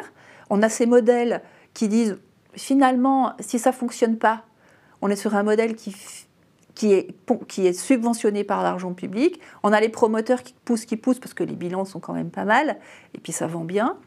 On 0.50 0.62
a 0.62 0.70
ces 0.70 0.86
modèles 0.86 1.42
qui 1.74 1.88
disent, 1.88 2.18
finalement, 2.56 3.34
si 3.40 3.60
ça 3.60 3.72
ne 3.72 3.76
fonctionne 3.76 4.18
pas, 4.18 4.44
on 5.02 5.10
est 5.10 5.16
sur 5.16 5.36
un 5.36 5.44
modèle 5.44 5.76
qui, 5.76 5.96
qui, 6.76 6.94
est, 6.94 7.16
qui 7.48 7.68
est 7.68 7.74
subventionné 7.74 8.44
par 8.44 8.64
l'argent 8.64 8.94
public. 8.94 9.40
On 9.64 9.74
a 9.74 9.80
les 9.80 9.90
promoteurs 9.90 10.44
qui 10.44 10.56
poussent, 10.66 10.86
qui 10.86 10.98
poussent, 10.98 11.20
parce 11.20 11.34
que 11.34 11.44
les 11.44 11.56
bilans 11.56 11.86
sont 11.86 12.00
quand 12.00 12.14
même 12.14 12.32
pas 12.32 12.46
mal, 12.46 12.78
et 13.14 13.20
puis 13.20 13.34
ça 13.34 13.48
vend 13.48 13.66
bien, 13.66 13.98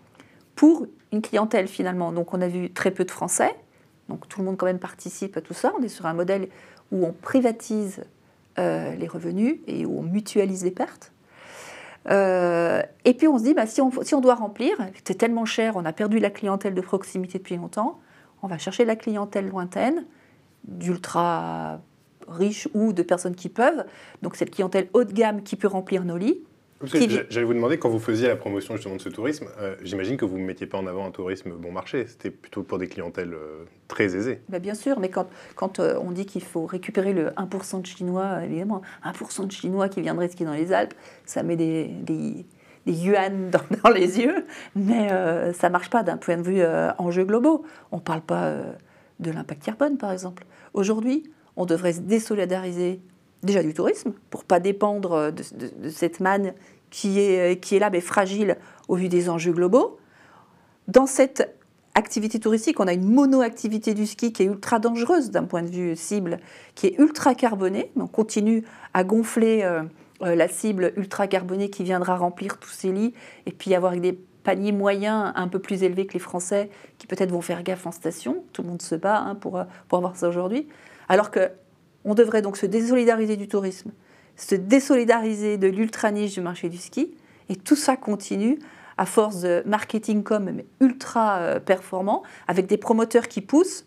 pour 0.55 0.87
une 1.12 1.22
clientèle 1.22 1.68
finalement. 1.68 2.12
Donc 2.12 2.33
on 2.33 2.40
a 2.40 2.49
vu 2.49 2.72
très 2.72 2.90
peu 2.90 3.05
de 3.05 3.11
Français, 3.11 3.55
donc 4.09 4.29
tout 4.29 4.40
le 4.40 4.46
monde 4.46 4.57
quand 4.57 4.66
même 4.66 4.79
participe 4.79 5.37
à 5.37 5.40
tout 5.40 5.55
ça. 5.55 5.72
On 5.79 5.83
est 5.83 5.88
sur 5.88 6.07
un 6.07 6.14
modèle 6.14 6.49
où 6.92 7.05
on 7.05 7.12
privatise 7.12 8.05
euh, 8.59 8.94
les 8.94 9.07
revenus 9.07 9.57
et 9.66 9.85
où 9.87 9.99
on 9.99 10.03
mutualise 10.03 10.64
les 10.64 10.70
pertes. 10.70 11.12
Euh, 12.09 12.83
et 13.05 13.14
puis 13.14 13.27
on 13.29 13.38
se 13.38 13.44
dit, 13.44 13.55
bah, 13.55 13.66
si, 13.66 13.81
on, 13.81 13.90
si 14.03 14.14
on 14.14 14.20
doit 14.20 14.37
remplir, 14.37 14.77
c'est 15.05 15.18
tellement 15.18 15.44
cher, 15.44 15.77
on 15.77 15.85
a 15.85 15.92
perdu 15.92 16.18
la 16.18 16.31
clientèle 16.31 16.75
de 16.75 16.81
proximité 16.81 17.38
depuis 17.38 17.57
longtemps, 17.57 17.99
on 18.42 18.46
va 18.46 18.59
chercher 18.59 18.85
la 18.85 18.96
clientèle 18.96 19.49
lointaine, 19.49 20.05
d'ultra 20.64 21.81
riches 22.29 22.68
ou 22.75 22.92
de 22.92 23.03
personnes 23.03 23.35
qui 23.35 23.49
peuvent. 23.49 23.85
Donc 24.22 24.37
cette 24.37 24.51
clientèle 24.51 24.88
haut 24.92 25.05
de 25.05 25.12
gamme 25.12 25.42
qui 25.42 25.57
peut 25.57 25.68
remplir 25.68 26.05
nos 26.05 26.16
lits. 26.16 26.40
J'allais 26.83 27.45
vous 27.45 27.55
demander, 27.55 27.79
quand 27.79 27.89
vous 27.89 27.99
faisiez 27.99 28.29
la 28.29 28.37
promotion 28.37 28.75
justement 28.75 28.97
de 28.97 29.01
ce 29.01 29.09
tourisme, 29.09 29.47
euh, 29.59 29.77
j'imagine 29.83 30.19
que 30.19 30.27
vous 30.27 30.39
ne 30.39 30.45
mettiez 30.45 30.67
pas 30.67 30.77
en 30.77 30.87
avant 30.87 31.07
un 31.07 31.11
tourisme 31.11 31.53
bon 31.53 31.73
marché, 31.73 32.07
c'était 32.07 32.31
plutôt 32.31 32.62
pour 32.62 32.79
des 32.79 32.87
clientèles 32.87 33.33
euh, 33.33 33.65
très 33.89 34.15
aisées. 34.15 34.41
Bah, 34.51 34.59
bien 34.59 34.75
sûr, 34.75 35.01
mais 35.01 35.09
quand, 35.09 35.27
quand 35.55 35.81
euh, 35.81 35.99
on 36.03 36.11
dit 36.11 36.27
qu'il 36.27 36.43
faut 36.43 36.67
récupérer 36.67 37.15
le 37.15 37.31
1% 37.31 37.81
de 37.81 37.87
Chinois, 37.87 38.45
évidemment, 38.45 38.83
1% 39.05 39.47
de 39.47 39.53
Chinois 39.53 39.89
qui 39.89 40.03
viendraient 40.03 40.29
skier 40.29 40.45
dans 40.45 40.53
les 40.53 40.73
Alpes, 40.73 40.95
ça 41.25 41.43
met 41.43 41.57
des, 41.57 41.87
des, 42.03 42.45
des 42.85 42.93
yuan 42.93 43.51
dans, 43.83 43.91
les 43.91 44.21
yeux, 44.21 44.45
mais 44.75 45.09
ça 45.55 45.69
ne 45.69 45.73
marche 45.73 45.89
pas 45.89 46.03
d'un 46.03 46.19
point 46.19 46.37
de 46.37 46.43
vue 46.43 46.62
enjeux 46.99 47.25
globaux. 47.25 47.65
On 47.91 47.97
ne 47.97 48.03
parle 48.03 48.21
pas 48.21 48.55
de 49.19 49.31
l'impact 49.31 49.65
carbone, 49.65 49.97
par 49.97 50.12
exemple. 50.12 50.45
Aujourd'hui, 50.75 51.25
on 51.57 51.65
devrait 51.65 51.95
se 51.95 52.01
désolidariser 52.01 53.01
déjà 53.46 53.62
du 53.62 53.72
tourisme, 53.72 54.12
pour 54.30 54.44
pas 54.44 54.61
dépendre 54.61 55.32
de, 55.32 55.88
cette 55.88 56.20
manne 56.20 56.52
qui 56.90 57.20
est, 57.20 57.61
qui 57.61 57.76
est 57.76 57.78
là, 57.78 57.90
mais 57.90 58.00
fragile 58.00 58.59
au 58.88 58.96
vu 58.96 59.09
des 59.09 59.30
enjeux 59.30 59.52
globaux. 59.52 59.98
Dans 60.88 61.06
cette 61.06 61.56
activité 61.96 62.38
touristique, 62.38 62.78
on 62.78 62.87
a 62.87 62.92
une 62.92 63.11
mono-activité 63.11 63.94
du 63.94 64.06
ski 64.06 64.32
qui 64.32 64.42
est 64.42 64.46
ultra 64.46 64.78
dangereuse 64.78 65.30
d'un 65.30 65.44
point 65.44 65.62
de 65.62 65.68
vue 65.68 65.96
cible, 65.96 66.38
qui 66.74 66.88
est 66.88 66.98
ultra 66.98 67.35
carbonée, 67.35 67.90
on 67.96 68.06
continue 68.06 68.64
à 68.92 69.02
gonfler 69.02 69.62
euh, 69.62 69.82
euh, 70.22 70.35
la 70.35 70.46
cible 70.46 70.92
ultra 70.96 71.26
carbonée 71.26 71.70
qui 71.70 71.85
viendra 71.85 72.16
remplir 72.16 72.59
tous 72.59 72.70
ces 72.70 72.92
lits, 72.92 73.14
et 73.46 73.50
puis 73.50 73.74
avoir 73.74 73.96
des 73.96 74.12
paniers 74.12 74.72
moyens 74.72 75.32
un 75.35 75.48
peu 75.48 75.59
plus 75.59 75.82
élevés 75.82 76.06
que 76.06 76.12
les 76.12 76.20
Français, 76.20 76.70
qui 76.98 77.06
peut-être 77.06 77.32
vont 77.32 77.40
faire 77.40 77.62
gaffe 77.62 77.87
en 77.87 77.92
station. 77.92 78.44
Tout 78.52 78.62
le 78.62 78.68
monde 78.68 78.82
se 78.82 78.94
bat 78.94 79.18
hein, 79.18 79.35
pour, 79.35 79.59
pour 79.88 79.98
avoir 79.98 80.16
ça 80.16 80.28
aujourd'hui. 80.28 80.68
Alors 81.09 81.30
que 81.30 81.50
on 82.07 82.14
devrait 82.14 82.40
donc 82.40 82.57
se 82.57 82.64
désolidariser 82.64 83.37
du 83.37 83.49
tourisme, 83.49 83.90
se 84.37 84.55
désolidariser 84.55 85.59
de 85.59 85.66
l'ultra-niche 85.66 86.33
du 86.33 86.40
marché 86.40 86.69
du 86.71 86.79
ski. 86.79 87.14
Et 87.49 87.57
tout 87.57 87.77
ça 87.77 87.97
continue 87.97 88.59
à 88.97 89.05
force 89.05 89.40
de 89.42 89.62
marketing 89.66 90.23
comme 90.23 90.62
ultra 90.81 91.38
euh, 91.38 91.61
performant, 91.61 92.23
avec 92.49 92.66
des 92.66 92.79
promoteurs 92.79 93.29
qui 93.29 93.40
poussent. 93.40 93.85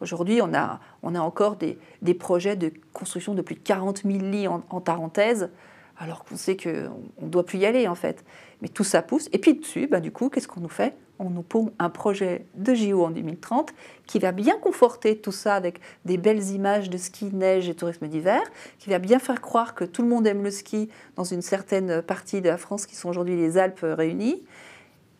Aujourd'hui, 0.00 0.40
on 0.42 0.52
a, 0.54 0.80
on 1.02 1.14
a 1.14 1.20
encore 1.20 1.56
des, 1.56 1.78
projets 2.14 2.56
de 2.56 2.72
construction 2.92 3.34
de 3.34 3.42
plus 3.42 3.54
de 3.54 3.60
40 3.60 4.02
000 4.04 4.18
lits 4.18 4.48
en, 4.48 4.62
en 4.70 4.80
Tarentaise, 4.80 5.50
alors 5.98 6.24
qu'on 6.24 6.36
sait 6.36 6.56
qu'on 6.56 7.24
ne 7.24 7.28
doit 7.28 7.44
plus 7.44 7.58
y 7.58 7.66
aller 7.66 7.86
en 7.86 7.94
fait. 7.94 8.24
Mais 8.62 8.68
tout 8.68 8.84
ça 8.84 9.02
pousse. 9.02 9.28
Et 9.32 9.38
puis 9.38 9.54
dessus, 9.54 9.86
bah, 9.86 10.00
du 10.00 10.10
coup, 10.10 10.28
qu'est-ce 10.28 10.48
qu'on 10.48 10.60
nous 10.60 10.68
fait? 10.68 10.94
On 11.18 11.30
nous 11.30 11.42
pond 11.42 11.72
un 11.78 11.90
projet 11.90 12.46
de 12.54 12.74
JO 12.74 13.04
en 13.04 13.10
2030 13.10 13.72
qui 14.06 14.18
va 14.18 14.32
bien 14.32 14.56
conforter 14.58 15.18
tout 15.18 15.32
ça 15.32 15.54
avec 15.54 15.80
des 16.04 16.16
belles 16.16 16.50
images 16.50 16.90
de 16.90 16.96
ski, 16.96 17.30
neige 17.32 17.68
et 17.68 17.74
tourisme 17.74 18.06
d'hiver, 18.06 18.40
qui 18.78 18.88
va 18.90 18.98
bien 18.98 19.18
faire 19.18 19.40
croire 19.40 19.74
que 19.74 19.84
tout 19.84 20.02
le 20.02 20.08
monde 20.08 20.26
aime 20.26 20.44
le 20.44 20.50
ski 20.50 20.88
dans 21.16 21.24
une 21.24 21.42
certaine 21.42 22.02
partie 22.02 22.40
de 22.40 22.48
la 22.48 22.56
France 22.56 22.86
qui 22.86 22.94
sont 22.94 23.08
aujourd'hui 23.08 23.36
les 23.36 23.58
Alpes 23.58 23.84
réunies, 23.84 24.42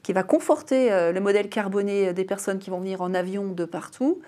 qui 0.02 0.12
va 0.12 0.22
conforter 0.22 0.92
euh, 0.92 1.12
le 1.12 1.20
modèle 1.20 1.48
carboné 1.48 2.12
des 2.12 2.24
personnes 2.24 2.58
qui 2.58 2.70
vont 2.70 2.78
venir 2.78 3.02
en 3.02 3.12
avion 3.12 3.48
de 3.52 3.64
partout. 3.64 4.20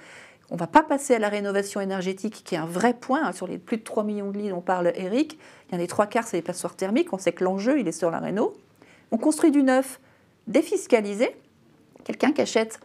On 0.51 0.55
ne 0.55 0.59
va 0.61 0.67
pas 0.67 0.83
passer 0.83 1.15
à 1.15 1.21
la 1.21 1.29
rénovation 1.29 1.81
énergétique, 1.81 2.43
qui 2.45 2.57
est 2.57 2.59
un 2.59 2.67
vrai 2.67 2.95
point. 2.95 3.25
Hein, 3.25 3.33
sur 3.33 3.47
les 3.47 3.57
plus 3.57 3.77
de 3.77 3.85
3 3.85 4.03
millions 4.03 4.31
de 4.33 4.39
lits 4.39 4.49
dont 4.49 4.61
parle 4.61 4.93
Eric, 4.97 5.39
il 5.69 5.73
y 5.73 5.77
en 5.77 5.79
a 5.79 5.81
les 5.81 5.87
trois 5.87 6.07
quarts, 6.07 6.27
c'est 6.27 6.37
les 6.37 6.43
passoires 6.43 6.75
thermiques. 6.75 7.13
On 7.13 7.19
sait 7.19 7.33
que 7.33 7.45
l'enjeu, 7.45 7.79
il 7.79 7.87
est 7.87 7.93
sur 7.93 8.11
la 8.11 8.19
réno. 8.19 8.53
On 9.13 9.17
construit 9.17 9.53
du 9.53 9.63
neuf 9.63 10.01
défiscalisé, 10.49 11.37
Quelqu'un 12.11 12.33
qui 12.33 12.41
achète 12.41 12.81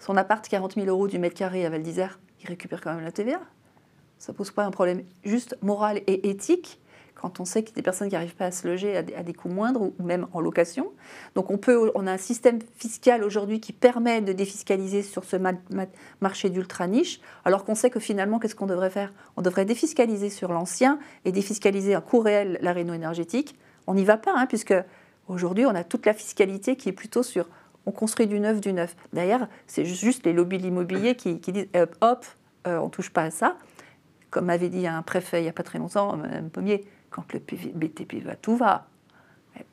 son 0.00 0.16
appart 0.16 0.44
40 0.44 0.74
000 0.74 0.88
euros 0.88 1.06
du 1.06 1.20
mètre 1.20 1.36
carré 1.36 1.64
à 1.64 1.70
Val 1.70 1.84
d'Isère, 1.84 2.18
il 2.42 2.48
récupère 2.48 2.80
quand 2.80 2.92
même 2.92 3.04
la 3.04 3.12
TVA. 3.12 3.38
Ça 4.18 4.32
pose 4.32 4.50
pas 4.50 4.64
un 4.64 4.72
problème 4.72 5.04
juste 5.24 5.56
moral 5.62 5.98
et 6.08 6.28
éthique 6.28 6.80
quand 7.14 7.38
on 7.38 7.44
sait 7.44 7.62
qu'il 7.62 7.70
y 7.70 7.74
a 7.74 7.76
des 7.76 7.82
personnes 7.82 8.08
qui 8.08 8.16
n'arrivent 8.16 8.34
pas 8.34 8.46
à 8.46 8.50
se 8.50 8.66
loger 8.66 8.96
à 8.96 9.02
des, 9.04 9.34
coûts 9.34 9.50
moindres 9.50 9.82
ou 9.82 10.02
même 10.02 10.26
en 10.32 10.40
location. 10.40 10.90
Donc 11.36 11.52
on, 11.52 11.58
peut, 11.58 11.92
a 11.94 12.00
un 12.00 12.16
système 12.16 12.58
fiscal 12.74 13.22
aujourd'hui 13.22 13.60
qui 13.60 13.72
permet 13.72 14.20
de 14.20 14.32
défiscaliser 14.32 15.02
sur 15.02 15.22
ce 15.22 15.36
marché 16.20 16.50
d'ultra 16.50 16.88
niche, 16.88 17.20
alors 17.44 17.64
qu'on 17.64 17.76
sait 17.76 17.90
que 17.90 18.00
finalement, 18.00 18.40
qu'est-ce 18.40 18.56
qu'on 18.56 18.66
devrait 18.66 18.90
faire? 18.90 19.12
On 19.36 19.42
devrait 19.42 19.64
défiscaliser 19.64 20.28
sur 20.28 20.50
l'ancien 20.52 20.98
et 21.24 21.30
défiscaliser 21.30 21.94
à 21.94 22.00
coût 22.00 22.18
réel 22.18 22.58
la 22.62 22.72
réno 22.72 22.94
énergétique. 22.94 23.56
On 23.86 23.94
n'y 23.94 24.04
va 24.04 24.16
pas, 24.16 24.34
hein, 24.36 24.46
puisque 24.46 24.74
aujourd'hui 25.28 25.66
on 25.66 25.74
a 25.76 25.84
toute 25.84 26.04
la 26.04 26.14
fiscalité 26.14 26.74
qui 26.74 26.88
est 26.88 26.92
plutôt 26.92 27.22
sur 27.22 27.48
on 27.86 27.92
construit 27.92 28.26
du 28.26 28.40
neuf, 28.40 28.60
du 28.60 28.72
neuf. 28.72 28.96
D'ailleurs, 29.12 29.48
c'est 29.66 29.84
juste 29.84 30.26
les 30.26 30.32
lobbies 30.32 30.58
de 30.58 30.64
l'immobilier 30.64 31.14
qui, 31.14 31.36
disent 31.36 31.68
hop, 32.00 32.26
euh, 32.66 32.78
on 32.78 32.86
ne 32.86 32.90
touche 32.90 33.10
pas 33.10 33.22
à 33.22 33.30
ça. 33.30 33.56
Comme 34.30 34.46
m'avait 34.46 34.68
dit 34.68 34.86
un 34.86 35.02
préfet 35.02 35.40
il 35.40 35.44
n'y 35.44 35.48
a 35.48 35.52
pas 35.52 35.62
très 35.62 35.78
longtemps, 35.78 36.16
Mme 36.16 36.50
Pommier, 36.50 36.84
quand 37.10 37.32
le 37.32 37.38
BTP 37.38 38.22
va, 38.24 38.34
tout 38.34 38.56
va. 38.56 38.88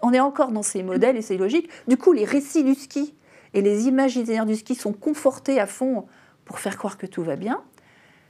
On 0.02 0.14
est 0.14 0.20
encore 0.20 0.52
dans 0.52 0.64
ces 0.64 0.84
modèles 0.84 1.18
et 1.18 1.22
ces 1.22 1.38
logiques. 1.38 1.70
Du 1.88 1.98
coup, 1.98 2.14
les 2.14 2.24
récits 2.24 2.64
du 2.64 2.76
ski 2.76 3.14
et 3.54 3.62
les 3.62 3.88
imaginaires 3.88 4.46
du 4.46 4.56
ski 4.56 4.76
sont 4.76 4.94
confortés 4.94 5.60
à 5.60 5.66
fond 5.66 6.06
pour 6.46 6.60
faire 6.60 6.78
croire 6.78 6.98
que 6.98 7.06
tout 7.06 7.24
va 7.24 7.36
bien. 7.36 7.62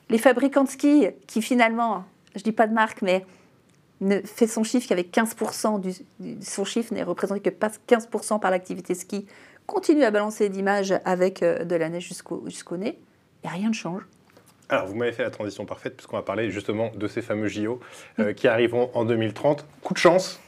Les 0.10 0.18
fabricants 0.18 0.64
de 0.64 0.70
ski, 0.70 1.08
qui 1.28 1.42
finalement, 1.42 2.06
je 2.34 2.40
ne 2.40 2.44
dis 2.44 2.52
pas 2.52 2.68
de 2.68 2.74
marque, 2.74 3.02
mais 3.02 3.26
ne 4.02 4.20
fait 4.22 4.48
son 4.48 4.64
chiffre 4.64 4.88
qu'avec 4.88 5.16
15% 5.16 5.80
du, 5.80 5.94
son 6.42 6.66
chiffre 6.66 6.94
n'est 6.94 7.04
représenté 7.04 7.40
que 7.42 7.50
pas 7.50 7.72
15% 7.88 8.40
par 8.40 8.52
l'activité 8.52 8.96
ski, 8.96 9.26
continue 9.66 10.04
à 10.04 10.12
balancer 10.12 10.50
d'images 10.50 10.94
avec 11.06 11.44
euh, 11.44 11.64
de 11.64 11.76
la 11.76 11.90
neige 11.90 12.08
jusqu'au 12.08 12.78
nez, 12.78 13.00
et 13.44 13.48
rien 13.48 13.70
ne 13.70 13.74
change. 13.74 14.04
Alors, 14.70 14.88
vous 14.88 14.96
m'avez 14.96 15.12
fait 15.12 15.24
la 15.24 15.30
transition 15.30 15.66
parfaite, 15.66 15.96
puisqu'on 15.96 16.16
va 16.16 16.24
parler 16.24 16.50
justement 16.50 16.92
de 16.96 17.08
ces 17.08 17.22
fameux 17.22 17.48
JO 17.48 17.80
euh, 18.20 18.34
qui 18.34 18.48
arriveront 18.48 18.90
en 18.94 19.06
2030. 19.06 19.66
Coup 19.84 19.94
de 19.94 20.00
chance, 20.00 20.40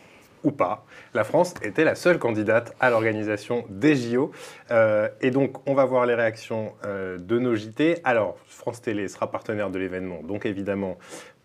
ou 0.43 0.51
pas, 0.51 0.85
la 1.13 1.23
France 1.23 1.53
était 1.61 1.83
la 1.83 1.95
seule 1.95 2.17
candidate 2.17 2.75
à 2.79 2.89
l'organisation 2.89 3.65
des 3.69 3.95
JO. 3.95 4.31
Euh, 4.71 5.09
et 5.21 5.31
donc, 5.31 5.67
on 5.67 5.73
va 5.73 5.85
voir 5.85 6.05
les 6.05 6.15
réactions 6.15 6.73
euh, 6.85 7.17
de 7.17 7.39
nos 7.39 7.55
JT. 7.55 7.99
Alors, 8.03 8.37
France 8.47 8.81
Télé 8.81 9.07
sera 9.07 9.29
partenaire 9.29 9.69
de 9.69 9.79
l'événement, 9.79 10.21
donc 10.23 10.45
évidemment, 10.45 10.97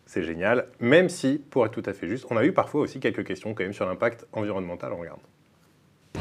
c'est 0.06 0.22
génial. 0.22 0.66
Même 0.80 1.09
si, 1.09 1.42
pour 1.50 1.66
être 1.66 1.72
tout 1.72 1.83
à 1.87 1.92
fait 1.92 2.09
juste, 2.09 2.26
on 2.30 2.37
a 2.37 2.44
eu 2.44 2.52
parfois 2.52 2.83
aussi 2.83 3.00
quelques 3.00 3.24
questions 3.24 3.54
quand 3.54 3.64
même 3.64 3.72
sur 3.72 3.87
l'impact 3.87 4.26
environnemental. 4.33 4.92
On 4.92 4.98
regarde. 4.98 5.20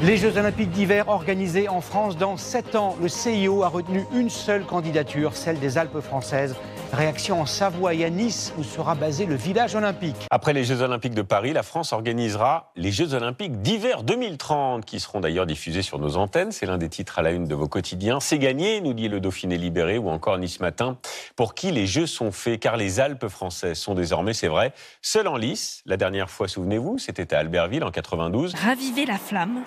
Les 0.02 0.16
Jeux 0.16 0.38
Olympiques 0.38 0.70
d'hiver 0.70 1.08
organisés 1.08 1.68
en 1.68 1.82
France 1.82 2.16
dans 2.16 2.38
7 2.38 2.74
ans. 2.74 2.96
Le 3.02 3.08
CIO 3.08 3.64
a 3.64 3.68
retenu 3.68 4.06
une 4.14 4.30
seule 4.30 4.64
candidature, 4.64 5.36
celle 5.36 5.58
des 5.58 5.76
Alpes 5.76 6.00
françaises. 6.00 6.56
Réaction 6.92 7.40
en 7.40 7.46
Savoie 7.46 7.94
et 7.94 8.04
à 8.04 8.10
Nice 8.10 8.52
où 8.58 8.64
sera 8.64 8.96
basé 8.96 9.24
le 9.24 9.36
village 9.36 9.76
olympique. 9.76 10.16
Après 10.28 10.52
les 10.52 10.64
Jeux 10.64 10.82
Olympiques 10.82 11.14
de 11.14 11.22
Paris, 11.22 11.52
la 11.52 11.62
France 11.62 11.92
organisera 11.92 12.72
les 12.74 12.90
Jeux 12.90 13.14
Olympiques 13.14 13.62
d'hiver 13.62 14.02
2030 14.02 14.84
qui 14.84 14.98
seront 14.98 15.20
d'ailleurs 15.20 15.46
diffusés 15.46 15.82
sur 15.82 16.00
nos 16.00 16.16
antennes. 16.16 16.50
C'est 16.50 16.66
l'un 16.66 16.78
des 16.78 16.88
titres 16.88 17.20
à 17.20 17.22
la 17.22 17.30
une 17.30 17.46
de 17.46 17.54
vos 17.54 17.68
quotidiens. 17.68 18.18
C'est 18.18 18.38
gagné, 18.38 18.80
nous 18.80 18.92
dit 18.92 19.08
le 19.08 19.20
Dauphiné 19.20 19.56
libéré 19.56 19.98
ou 19.98 20.10
encore 20.10 20.36
Nice 20.38 20.58
Matin. 20.58 20.96
Pour 21.36 21.54
qui 21.54 21.70
les 21.70 21.86
Jeux 21.86 22.06
sont 22.06 22.32
faits? 22.32 22.58
Car 22.58 22.76
les 22.76 22.98
Alpes 22.98 23.28
françaises 23.28 23.78
sont 23.78 23.94
désormais, 23.94 24.34
c'est 24.34 24.48
vrai, 24.48 24.72
seules 25.00 25.28
en 25.28 25.36
lice. 25.36 25.82
La 25.86 25.96
dernière 25.96 26.28
fois, 26.28 26.48
souvenez-vous, 26.48 26.98
c'était 26.98 27.32
à 27.32 27.38
Albertville 27.38 27.84
en 27.84 27.92
92. 27.92 28.54
Raviver 28.56 29.06
la 29.06 29.18
flamme 29.18 29.62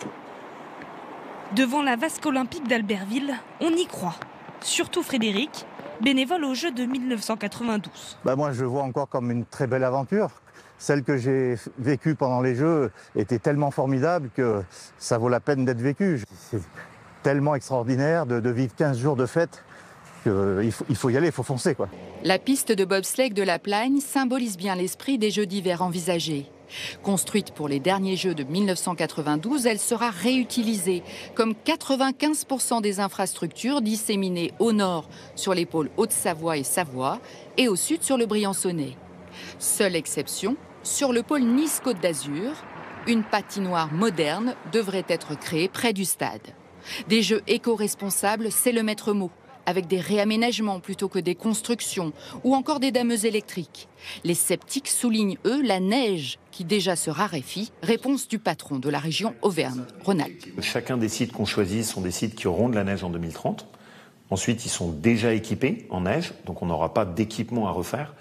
Devant 1.55 1.83
la 1.83 1.95
vasque 1.95 2.25
olympique 2.25 2.67
d'Albertville, 2.67 3.33
on 3.61 3.69
y 3.69 3.85
croit. 3.85 4.15
Surtout 4.61 5.03
Frédéric, 5.03 5.65
bénévole 6.03 6.43
aux 6.45 6.53
Jeux 6.53 6.71
de 6.71 6.85
1992. 6.85 8.17
Bah 8.25 8.35
moi, 8.35 8.51
je 8.51 8.65
vois 8.65 8.83
encore 8.83 9.09
comme 9.09 9.31
une 9.31 9.45
très 9.45 9.67
belle 9.67 9.83
aventure. 9.83 10.29
Celle 10.77 11.03
que 11.03 11.17
j'ai 11.17 11.55
vécue 11.79 12.15
pendant 12.15 12.41
les 12.41 12.55
Jeux 12.55 12.91
était 13.15 13.39
tellement 13.39 13.71
formidable 13.71 14.29
que 14.35 14.61
ça 14.97 15.17
vaut 15.17 15.29
la 15.29 15.39
peine 15.39 15.63
d'être 15.65 15.79
vécue. 15.79 16.21
C'est 16.51 16.61
tellement 17.23 17.55
extraordinaire 17.55 18.25
de, 18.25 18.49
vivre 18.49 18.75
15 18.75 18.97
jours 18.97 19.15
de 19.15 19.25
fête 19.25 19.63
qu'il 20.23 20.71
faut, 20.71 20.85
il 20.89 20.95
faut 20.95 21.09
y 21.09 21.17
aller, 21.17 21.27
il 21.27 21.33
faut 21.33 21.43
foncer. 21.43 21.73
Quoi. 21.73 21.87
La 22.23 22.37
piste 22.37 22.71
de 22.71 22.83
bobsleigh 22.85 23.33
de 23.33 23.43
la 23.43 23.59
Plagne 23.59 23.99
symbolise 24.01 24.57
bien 24.57 24.75
l'esprit 24.75 25.17
des 25.17 25.31
Jeux 25.31 25.45
d'hiver 25.45 25.81
envisagés. 25.81 26.51
Construite 27.01 27.51
pour 27.51 27.67
les 27.67 27.79
derniers 27.79 28.15
Jeux 28.15 28.35
de 28.35 28.43
1992, 28.43 29.65
elle 29.65 29.79
sera 29.79 30.09
réutilisée, 30.09 31.03
comme 31.35 31.53
95% 31.65 32.81
des 32.81 32.99
infrastructures 32.99 33.81
disséminées 33.81 34.51
au 34.59 34.71
nord 34.71 35.09
sur 35.35 35.53
les 35.53 35.65
pôles 35.65 35.89
Haute-Savoie 35.97 36.57
et 36.57 36.63
Savoie 36.63 37.19
et 37.57 37.67
au 37.67 37.75
sud 37.75 38.03
sur 38.03 38.17
le 38.17 38.25
Briançonnais. 38.25 38.97
Seule 39.59 39.95
exception, 39.95 40.55
sur 40.83 41.13
le 41.13 41.23
pôle 41.23 41.43
Nice-Côte 41.43 41.99
d'Azur, 42.01 42.51
une 43.07 43.23
patinoire 43.23 43.91
moderne 43.91 44.55
devrait 44.71 45.05
être 45.07 45.37
créée 45.37 45.67
près 45.67 45.93
du 45.93 46.05
stade. 46.05 46.41
Des 47.07 47.21
jeux 47.21 47.41
éco-responsables, 47.47 48.51
c'est 48.51 48.71
le 48.71 48.83
maître 48.83 49.13
mot 49.13 49.31
avec 49.65 49.87
des 49.87 49.99
réaménagements 49.99 50.79
plutôt 50.79 51.07
que 51.07 51.19
des 51.19 51.35
constructions, 51.35 52.13
ou 52.43 52.55
encore 52.55 52.79
des 52.79 52.91
dameuses 52.91 53.25
électriques. 53.25 53.87
Les 54.23 54.33
sceptiques 54.33 54.87
soulignent, 54.87 55.37
eux, 55.45 55.61
la 55.61 55.79
neige 55.79 56.39
qui 56.51 56.63
déjà 56.65 56.95
se 56.95 57.09
raréfie, 57.09 57.71
réponse 57.81 58.27
du 58.27 58.39
patron 58.39 58.79
de 58.79 58.89
la 58.89 58.99
région 58.99 59.33
Auvergne-Rhône-Alpes. 59.41 60.61
Chacun 60.61 60.97
des 60.97 61.09
sites 61.09 61.31
qu'on 61.31 61.45
choisit 61.45 61.83
sont 61.83 62.01
des 62.01 62.11
sites 62.11 62.35
qui 62.35 62.47
auront 62.47 62.69
de 62.69 62.75
la 62.75 62.83
neige 62.83 63.03
en 63.03 63.09
2030. 63.09 63.67
Ensuite, 64.29 64.65
ils 64.65 64.69
sont 64.69 64.89
déjà 64.91 65.33
équipés 65.33 65.85
en 65.89 66.01
neige, 66.01 66.33
donc 66.45 66.61
on 66.61 66.65
n'aura 66.65 66.93
pas 66.93 67.05
d'équipement 67.05 67.67
à 67.67 67.71
refaire. 67.71 68.15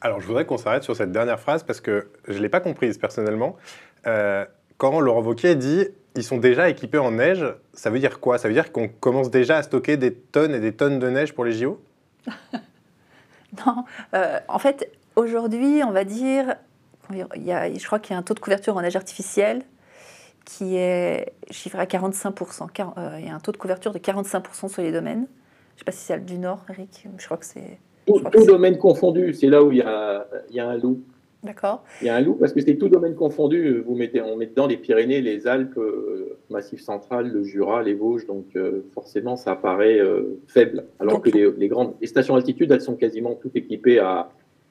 Alors, 0.00 0.20
je 0.20 0.26
voudrais 0.26 0.46
qu'on 0.46 0.58
s'arrête 0.58 0.82
sur 0.82 0.96
cette 0.96 1.12
dernière 1.12 1.38
phrase 1.38 1.62
parce 1.62 1.80
que 1.80 2.10
je 2.26 2.34
ne 2.34 2.38
l'ai 2.38 2.48
pas 2.48 2.60
comprise 2.60 2.98
personnellement. 2.98 3.56
Euh, 4.06 4.44
quand 4.78 4.98
Laurent 4.98 5.22
Wauquiez 5.22 5.54
dit 5.54 5.86
ils 6.16 6.24
sont 6.24 6.38
déjà 6.38 6.68
équipés 6.68 6.98
en 6.98 7.12
neige, 7.12 7.44
ça 7.72 7.90
veut 7.90 7.98
dire 7.98 8.20
quoi? 8.20 8.38
Ça 8.38 8.48
veut 8.48 8.54
dire 8.54 8.72
qu'on 8.72 8.88
commence 8.88 9.30
déjà 9.30 9.58
à 9.58 9.62
stocker 9.62 9.96
des 9.96 10.14
tonnes 10.14 10.54
et 10.54 10.60
des 10.60 10.72
tonnes 10.72 10.98
de 10.98 11.08
neige 11.08 11.32
pour 11.32 11.44
les 11.44 11.52
JO 11.52 11.80
Non, 13.66 13.84
euh, 14.14 14.38
en 14.48 14.58
fait, 14.58 14.90
aujourd'hui, 15.16 15.82
on 15.84 15.90
va 15.90 16.04
dire, 16.04 16.56
il 17.12 17.42
y 17.42 17.52
a, 17.52 17.72
je 17.72 17.84
crois 17.84 17.98
qu'il 17.98 18.14
y 18.14 18.16
a 18.16 18.18
un 18.18 18.22
taux 18.22 18.34
de 18.34 18.40
couverture 18.40 18.76
en 18.76 18.82
neige 18.82 18.96
artificielle 18.96 19.62
qui 20.44 20.76
est 20.76 21.32
chiffré 21.50 21.78
à 21.78 21.84
45%. 21.84 22.68
Euh, 22.98 23.16
il 23.18 23.26
y 23.26 23.28
a 23.28 23.34
un 23.34 23.40
taux 23.40 23.52
de 23.52 23.56
couverture 23.58 23.92
de 23.92 23.98
45% 23.98 24.68
sur 24.68 24.82
les 24.82 24.92
domaines. 24.92 25.26
Je 25.70 25.74
ne 25.74 25.78
sais 25.78 25.84
pas 25.84 25.92
si 25.92 26.04
c'est 26.04 26.24
du 26.24 26.38
Nord, 26.38 26.64
Eric. 26.70 27.06
Je 27.16 27.24
crois 27.24 27.36
que 27.36 27.44
c'est. 27.46 27.78
Tout, 28.06 28.46
domaine 28.46 28.78
confondu, 28.78 29.32
c'est 29.32 29.46
là 29.46 29.62
où 29.62 29.70
il 29.70 29.78
y 29.78 29.82
a, 29.82 30.26
il 30.50 30.56
y 30.56 30.60
a 30.60 30.68
un 30.68 30.76
loup. 30.76 31.02
D'accord. 31.42 31.82
Il 32.00 32.06
y 32.06 32.10
a 32.10 32.14
un 32.14 32.20
loup 32.20 32.34
parce 32.34 32.52
que 32.52 32.60
c'est 32.60 32.76
tout 32.76 32.88
domaine 32.88 33.16
confondu. 33.16 33.80
Vous 33.80 33.96
mettez, 33.96 34.22
on 34.22 34.36
met 34.36 34.46
dedans 34.46 34.68
les 34.68 34.76
Pyrénées, 34.76 35.20
les 35.20 35.48
Alpes, 35.48 35.76
euh, 35.76 36.38
Massif 36.50 36.80
central, 36.80 37.28
le 37.28 37.42
Jura, 37.42 37.82
les 37.82 37.94
Vosges. 37.94 38.26
Donc 38.26 38.46
euh, 38.54 38.82
forcément, 38.94 39.34
ça 39.36 39.56
paraît 39.56 39.98
euh, 39.98 40.40
faible. 40.46 40.84
Alors 41.00 41.20
que 41.20 41.30
les, 41.30 41.68
grandes 41.68 41.94
les 42.00 42.06
stations 42.06 42.36
altitude, 42.36 42.70
elles 42.70 42.80
sont 42.80 42.94
quasiment 42.94 43.34
toutes 43.34 43.56
équipées 43.56 43.98
à, 43.98 44.30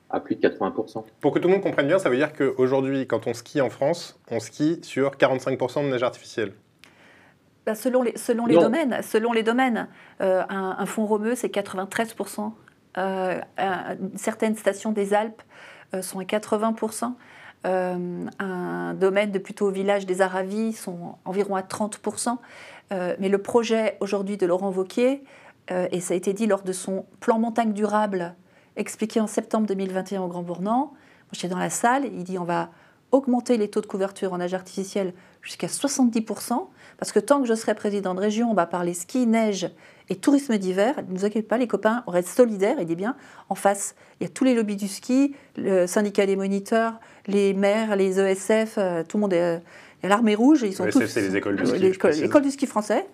à 0.09 0.21
plus 0.21 0.37
de 0.37 0.47
80%. 0.47 1.03
Pour 1.19 1.33
que 1.33 1.39
tout 1.39 1.49
le 1.49 1.55
monde 1.55 1.63
comprenne 1.63 1.87
bien, 1.87 1.99
ça 1.99 2.09
veut 2.09 2.15
dire 2.15 2.31
qu'aujourd'hui, 2.31 3.05
quand 3.05 3.27
on 3.27 3.33
skie 3.33 3.59
en 3.59 3.69
France, 3.69 4.17
on 4.29 4.39
skie 4.39 4.79
sur 4.81 5.11
45% 5.11 5.85
de 5.85 5.89
neige 5.89 6.03
artificielle 6.03 6.53
bah, 7.65 7.75
selon 7.75 8.01
les, 8.01 8.17
selon 8.17 8.47
les 8.47 8.55
domaines, 8.55 9.01
selon 9.03 9.33
les 9.33 9.43
domaines 9.43 9.87
un, 10.19 10.45
un 10.79 10.85
fond 10.87 11.05
romeux, 11.05 11.35
c'est 11.35 11.53
93%. 11.53 12.53
certaines 14.15 14.55
stations 14.55 14.91
des 14.93 15.13
Alpes, 15.13 15.43
sont 16.01 16.19
à 16.19 16.23
80%. 16.23 17.13
Euh, 17.67 18.25
un 18.39 18.93
domaine 18.95 19.31
de 19.31 19.39
plutôt 19.39 19.69
village 19.69 20.05
des 20.05 20.21
Aravis 20.21 20.73
sont 20.73 21.15
environ 21.25 21.55
à 21.55 21.61
30%. 21.61 22.37
Euh, 22.91 23.15
mais 23.19 23.29
le 23.29 23.37
projet 23.37 23.97
aujourd'hui 23.99 24.37
de 24.37 24.45
Laurent 24.45 24.71
Vauquier, 24.71 25.23
et 25.91 26.01
ça 26.01 26.15
a 26.15 26.17
été 26.17 26.33
dit 26.33 26.47
lors 26.47 26.63
de 26.63 26.73
son 26.73 27.05
plan 27.21 27.39
montagne 27.39 27.71
durable 27.71 28.35
expliqué 28.75 29.21
en 29.21 29.27
septembre 29.27 29.67
2021 29.67 30.21
au 30.21 30.27
Grand 30.27 30.41
Bournan, 30.41 30.91
j'étais 31.31 31.47
dans 31.47 31.57
la 31.57 31.69
salle, 31.69 32.05
il 32.05 32.25
dit 32.25 32.37
on 32.37 32.43
va 32.43 32.71
augmenter 33.11 33.57
les 33.57 33.69
taux 33.69 33.81
de 33.81 33.85
couverture 33.85 34.33
en 34.33 34.39
âge 34.39 34.53
artificiel 34.53 35.13
jusqu'à 35.41 35.67
70%, 35.67 36.67
parce 36.97 37.11
que 37.11 37.19
tant 37.19 37.41
que 37.41 37.47
je 37.47 37.53
serai 37.53 37.75
président 37.75 38.15
de 38.15 38.19
région, 38.19 38.51
on 38.51 38.53
va 38.53 38.65
parler 38.65 38.93
ski, 38.93 39.27
neige 39.27 39.69
et 40.11 40.15
tourisme 40.17 40.57
d'hiver. 40.57 40.95
Ne 41.07 41.17
vous 41.17 41.25
inquiétez 41.25 41.47
pas, 41.47 41.57
les 41.57 41.67
copains, 41.67 42.03
on 42.05 42.11
reste 42.11 42.27
solidaires. 42.27 42.75
Il 42.79 42.85
dit 42.85 42.97
bien, 42.97 43.15
en 43.47 43.55
face, 43.55 43.95
il 44.19 44.23
y 44.23 44.25
a 44.25 44.29
tous 44.29 44.43
les 44.43 44.53
lobbies 44.53 44.75
du 44.75 44.89
ski, 44.89 45.33
le 45.55 45.87
syndicat 45.87 46.25
des 46.25 46.35
moniteurs, 46.35 46.99
les 47.27 47.53
maires, 47.53 47.95
les 47.95 48.19
ESF, 48.19 48.75
euh, 48.77 49.03
tout 49.07 49.17
le 49.17 49.21
monde 49.21 49.33
est. 49.33 49.41
Euh, 49.41 49.59
il 50.03 50.05
y 50.05 50.07
a 50.07 50.09
l'armée 50.09 50.33
rouge, 50.33 50.63
ils 50.63 50.73
sont 50.73 50.87
tous. 50.87 51.05
c'est 51.05 51.21
les 51.21 51.35
écoles 51.35 51.55
du 51.55 51.65
ski. 51.65 52.21
L'école 52.21 52.41
du 52.41 52.51
ski 52.51 52.65
français, 52.65 53.05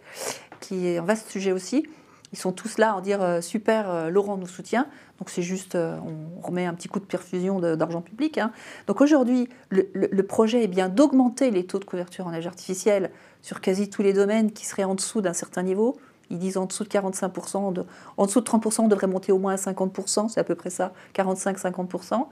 qui 0.62 0.88
est 0.88 0.98
un 0.98 1.04
vaste 1.04 1.30
sujet 1.30 1.52
aussi. 1.52 1.86
Ils 2.34 2.38
sont 2.38 2.52
tous 2.52 2.78
là 2.78 2.96
en 2.96 3.02
dire 3.02 3.22
euh, 3.22 3.42
super, 3.42 3.90
euh, 3.90 4.10
Laurent 4.10 4.38
nous 4.38 4.48
soutient. 4.48 4.88
Donc 5.20 5.30
c'est 5.30 5.42
juste, 5.42 5.76
euh, 5.76 5.98
on 6.06 6.46
remet 6.46 6.66
un 6.66 6.74
petit 6.74 6.90
coup 6.90 7.00
de 7.00 7.06
perfusion 7.06 7.60
d'argent 7.60 8.02
public. 8.02 8.38
Hein. 8.38 8.52
Donc 8.88 9.02
aujourd'hui, 9.02 9.48
le, 9.70 10.22
projet 10.24 10.64
est 10.64 10.68
bien 10.68 10.90
d'augmenter 10.90 11.52
les 11.52 11.66
taux 11.66 11.80
de 11.80 11.86
couverture 11.86 12.28
en 12.28 12.32
neige 12.32 12.48
artificielle 12.48 13.12
sur 13.42 13.62
quasi 13.62 13.90
tous 13.90 14.02
les 14.02 14.14
domaines 14.14 14.52
qui 14.52 14.66
seraient 14.66 14.84
en 14.84 14.96
dessous 14.96 15.22
d'un 15.22 15.34
certain 15.34 15.64
niveau. 15.64 15.98
Ils 16.30 16.40
disent 16.40 16.58
en 16.58 16.66
dessous 16.66 16.84
de 16.84 16.90
45%, 16.90 17.86
en 18.18 18.26
dessous 18.26 18.42
de 18.42 18.46
30%, 18.46 18.82
on 18.82 18.88
devrait 18.88 19.08
monter 19.08 19.32
au 19.32 19.38
moins 19.38 19.54
à 19.54 19.58
50%, 19.58 20.30
c'est 20.30 20.40
à 20.40 20.44
peu 20.44 20.56
près 20.56 20.70
ça, 20.70 20.94
45-50%. 21.16 22.26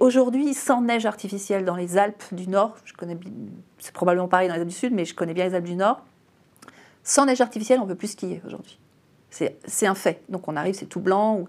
Aujourd'hui, 0.00 0.54
sans 0.54 0.80
neige 0.80 1.06
artificielle 1.06 1.64
dans 1.64 1.76
les 1.76 1.98
Alpes 1.98 2.24
du 2.32 2.48
Nord, 2.48 2.76
je 2.84 2.94
connais, 2.94 3.18
c'est 3.78 3.92
probablement 3.92 4.28
pareil 4.28 4.48
dans 4.48 4.54
les 4.54 4.60
Alpes 4.60 4.70
du 4.70 4.74
Sud, 4.74 4.94
mais 4.94 5.04
je 5.04 5.14
connais 5.14 5.34
bien 5.34 5.46
les 5.46 5.54
Alpes 5.54 5.66
du 5.66 5.76
Nord, 5.76 6.02
sans 7.04 7.26
neige 7.26 7.40
artificielle, 7.40 7.80
on 7.80 7.84
ne 7.84 7.88
peut 7.88 7.94
plus 7.94 8.12
skier 8.12 8.42
aujourd'hui. 8.46 8.78
C'est 9.30 9.86
un 9.86 9.94
fait. 9.94 10.22
Donc 10.28 10.48
on 10.48 10.56
arrive, 10.56 10.74
c'est 10.74 10.86
tout 10.86 11.00
blanc. 11.00 11.44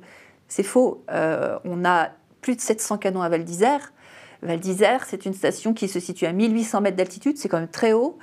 C'est 0.48 0.64
faux. 0.64 1.04
Euh, 1.12 1.58
on 1.64 1.86
a 1.86 2.10
plus 2.42 2.56
de 2.56 2.62
700 2.62 2.98
canons 2.98 3.22
à 3.22 3.30
Val 3.30 3.44
d'Isère. 3.44 3.94
Val 4.42 4.60
d'Isère, 4.60 5.06
c'est 5.06 5.26
une 5.26 5.34
station 5.34 5.74
qui 5.74 5.88
se 5.88 6.00
situe 6.00 6.26
à 6.26 6.32
1800 6.32 6.82
mètres 6.82 6.98
d'altitude, 6.98 7.38
c'est 7.38 7.50
quand 7.50 7.60
même 7.60 7.68
très 7.68 7.94
haut. 7.94 8.18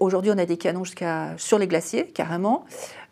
Aujourd'hui, 0.00 0.30
on 0.34 0.38
a 0.38 0.46
des 0.46 0.56
canons 0.56 0.84
jusqu'à 0.84 1.34
sur 1.36 1.58
les 1.58 1.66
glaciers, 1.66 2.06
carrément. 2.06 2.64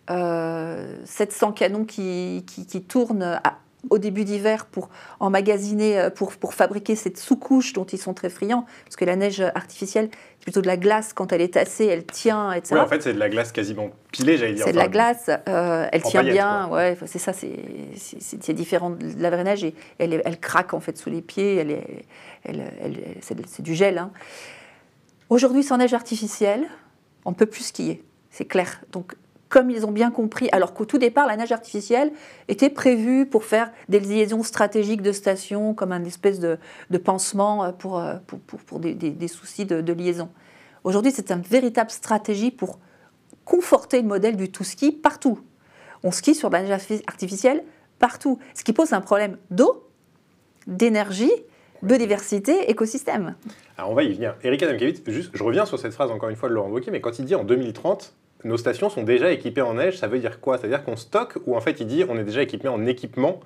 700 0.08 0.12
euh, 0.12 1.52
canons 1.52 1.84
qui, 1.84 2.44
qui, 2.46 2.66
qui 2.66 2.82
tournent 2.82 3.22
à, 3.22 3.58
au 3.90 3.98
début 3.98 4.24
d'hiver 4.24 4.66
pour 4.66 4.88
emmagasiner, 5.20 5.98
euh, 5.98 6.10
pour, 6.10 6.32
pour 6.36 6.54
fabriquer 6.54 6.96
cette 6.96 7.18
sous-couche 7.18 7.72
dont 7.72 7.84
ils 7.84 7.98
sont 7.98 8.14
très 8.14 8.28
friands, 8.28 8.66
parce 8.84 8.96
que 8.96 9.04
la 9.04 9.16
neige 9.16 9.40
artificielle, 9.54 10.08
c'est 10.38 10.44
plutôt 10.44 10.60
de 10.60 10.66
la 10.66 10.76
glace, 10.76 11.12
quand 11.12 11.32
elle 11.32 11.40
est 11.40 11.54
tassée, 11.54 11.86
elle 11.86 12.04
tient, 12.04 12.52
etc. 12.52 12.74
Oui, 12.74 12.80
en 12.80 12.86
fait, 12.86 13.02
c'est 13.02 13.14
de 13.14 13.18
la 13.18 13.28
glace 13.28 13.52
quasiment 13.52 13.90
pilée, 14.12 14.36
j'allais 14.36 14.54
dire. 14.54 14.64
C'est 14.66 14.72
de 14.72 14.78
la 14.78 14.88
glace, 14.88 15.30
euh, 15.48 15.86
elle 15.90 16.02
tient 16.02 16.22
bien, 16.22 16.68
ouais, 16.68 16.96
c'est 17.06 17.18
ça, 17.18 17.32
c'est 17.32 18.52
différent 18.52 18.90
de 18.90 19.22
la 19.22 19.30
vraie 19.30 19.44
neige, 19.44 19.64
et 19.64 19.74
elle, 19.98 20.22
elle 20.24 20.38
craque 20.38 20.74
en 20.74 20.80
fait 20.80 20.96
sous 20.96 21.10
les 21.10 21.22
pieds, 21.22 21.56
elle 21.56 21.70
est, 21.70 22.04
elle, 22.44 22.62
c'est 23.20 23.62
du 23.62 23.74
gel. 23.74 23.98
Hein. 23.98 24.10
Aujourd'hui, 25.30 25.62
sans 25.62 25.78
neige 25.78 25.94
artificielle, 25.94 26.68
on 27.24 27.30
ne 27.30 27.34
peut 27.34 27.46
plus 27.46 27.64
skier, 27.64 28.04
c'est 28.30 28.44
clair. 28.44 28.82
Donc 28.92 29.16
comme 29.54 29.70
ils 29.70 29.86
ont 29.86 29.92
bien 29.92 30.10
compris, 30.10 30.48
alors 30.50 30.74
qu'au 30.74 30.84
tout 30.84 30.98
départ, 30.98 31.28
la 31.28 31.36
neige 31.36 31.52
artificielle 31.52 32.12
était 32.48 32.70
prévue 32.70 33.24
pour 33.24 33.44
faire 33.44 33.70
des 33.88 34.00
liaisons 34.00 34.42
stratégiques 34.42 35.00
de 35.00 35.12
stations, 35.12 35.74
comme 35.74 35.92
un 35.92 36.02
espèce 36.04 36.40
de, 36.40 36.58
pansement 36.98 37.72
pour, 37.72 38.02
des, 38.80 39.28
soucis 39.28 39.64
de, 39.64 39.92
liaison. 39.92 40.28
Aujourd'hui, 40.82 41.12
c'est 41.14 41.30
une 41.30 41.40
véritable 41.40 41.90
stratégie 41.90 42.50
pour 42.50 42.80
conforter 43.44 44.02
le 44.02 44.08
modèle 44.08 44.36
du 44.36 44.50
tout 44.50 44.64
ski 44.64 44.90
partout. 44.90 45.38
On 46.02 46.10
skie 46.10 46.34
sur 46.34 46.50
la 46.50 46.62
neige 46.62 47.00
artificielle 47.06 47.62
partout, 48.00 48.40
ce 48.54 48.64
qui 48.64 48.72
pose 48.72 48.92
un 48.92 49.00
problème 49.00 49.38
d'eau, 49.52 49.88
d'énergie, 50.66 51.30
biodiversité, 51.84 52.70
écosystème. 52.70 53.34
Alors 53.76 53.90
on 53.90 53.94
va 53.94 54.02
y 54.02 54.12
venir. 54.12 54.36
Eric 54.42 54.62
Adamkiewicz, 54.62 55.02
juste, 55.06 55.30
je 55.34 55.42
reviens 55.42 55.66
sur 55.66 55.78
cette 55.78 55.92
phrase 55.92 56.10
encore 56.10 56.28
une 56.28 56.36
fois 56.36 56.48
de 56.48 56.54
Laurent 56.54 56.70
Wauquiez, 56.70 56.90
mais 56.90 57.00
quand 57.00 57.18
il 57.18 57.24
dit 57.24 57.34
en 57.34 57.44
2030, 57.44 58.14
nos 58.44 58.56
stations 58.56 58.90
sont 58.90 59.02
déjà 59.02 59.30
équipées 59.32 59.62
en 59.62 59.74
neige, 59.74 59.98
ça 59.98 60.06
veut 60.06 60.18
dire 60.18 60.40
quoi? 60.40 60.58
Ça 60.58 60.64
veut 60.64 60.70
dire 60.70 60.84
qu'on 60.84 60.96
stocke 60.96 61.38
ou 61.46 61.56
en 61.56 61.60
fait 61.60 61.80
il 61.80 61.86
dit 61.86 62.04
on 62.08 62.18
est 62.18 62.24
déjà 62.24 62.42
équipé 62.42 62.68
en 62.68 62.84
équipement 62.86 63.40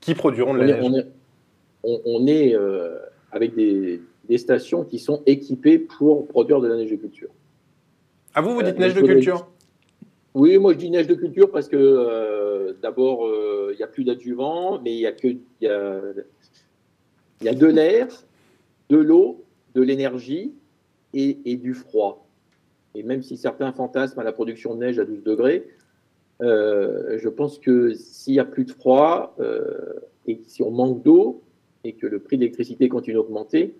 qui 0.00 0.14
produiront 0.14 0.54
de 0.54 0.60
la 0.60 0.66
neige? 0.66 1.06
On 1.82 2.26
est, 2.26 2.54
euh, 2.54 2.96
avec 3.30 3.54
des, 3.54 4.00
stations 4.38 4.84
qui 4.84 4.98
sont 4.98 5.22
équipées 5.26 5.78
pour 5.78 6.26
produire 6.26 6.60
de 6.60 6.68
la 6.68 6.76
neige 6.76 6.90
de 6.90 6.96
culture. 6.96 7.28
Ah 8.34 8.40
vous, 8.40 8.54
vous 8.54 8.62
dites 8.62 8.76
euh, 8.76 8.80
neige 8.80 8.94
de 8.94 9.02
culture? 9.02 9.48
Oui, 10.34 10.58
moi 10.58 10.72
je 10.72 10.78
dis 10.78 10.90
neige 10.90 11.06
de 11.06 11.14
culture 11.14 11.50
parce 11.50 11.68
que 11.68 11.76
euh, 11.76 12.72
d'abord 12.82 13.28
il 13.70 13.76
n'y 13.76 13.82
a 13.82 13.86
plus 13.86 14.04
d'adjuvant, 14.04 14.80
mais 14.80 14.92
il 14.92 15.00
y 15.00 15.06
a 15.06 15.12
que 15.12 15.28
il 17.40 17.46
y 17.46 17.48
a, 17.48 17.54
de 17.54 17.66
l'air, 17.66 18.08
de 18.90 18.96
l'eau, 18.96 19.44
de 19.74 19.82
l'énergie 19.82 20.52
et 21.12 21.56
du 21.56 21.74
froid. 21.74 22.24
Et 22.94 23.02
même 23.02 23.22
si 23.22 23.36
certains 23.36 23.72
fantasment 23.72 24.20
à 24.20 24.24
la 24.24 24.32
production 24.32 24.74
de 24.74 24.80
neige 24.80 24.98
à 24.98 25.04
12 25.04 25.22
degrés, 25.22 25.66
euh, 26.42 27.18
je 27.18 27.28
pense 27.28 27.58
que 27.58 27.94
s'il 27.94 28.34
n'y 28.34 28.40
a 28.40 28.44
plus 28.44 28.64
de 28.64 28.70
froid 28.70 29.34
euh, 29.40 29.94
et 30.26 30.40
si 30.46 30.62
on 30.62 30.70
manque 30.70 31.02
d'eau 31.02 31.42
et 31.84 31.92
que 31.92 32.06
le 32.06 32.18
prix 32.18 32.36
de 32.36 32.42
l'électricité 32.42 32.88
continue 32.88 33.14
d'augmenter, 33.14 33.74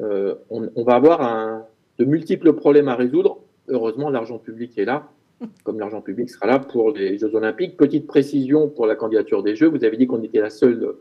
euh, 0.00 0.34
on, 0.50 0.84
va 0.84 0.94
avoir 0.94 1.66
de 1.98 2.04
multiples 2.04 2.52
problèmes 2.52 2.88
à 2.88 2.94
résoudre. 2.94 3.38
Heureusement, 3.68 4.10
l'argent 4.10 4.38
public 4.38 4.76
est 4.78 4.84
là, 4.84 5.10
comme 5.64 5.78
l'argent 5.78 6.00
public 6.00 6.30
sera 6.30 6.46
là 6.46 6.58
pour 6.58 6.92
les 6.92 7.18
Jeux 7.18 7.34
Olympiques. 7.34 7.76
Petite 7.76 8.06
précision 8.06 8.68
pour 8.68 8.86
la 8.86 8.94
candidature 8.94 9.42
des 9.42 9.56
Jeux, 9.56 9.68
vous 9.68 9.84
avez 9.84 9.96
dit 9.96 10.06
qu'on 10.06 10.22
était 10.22 10.40
la 10.40 10.50
seule, 10.50 10.94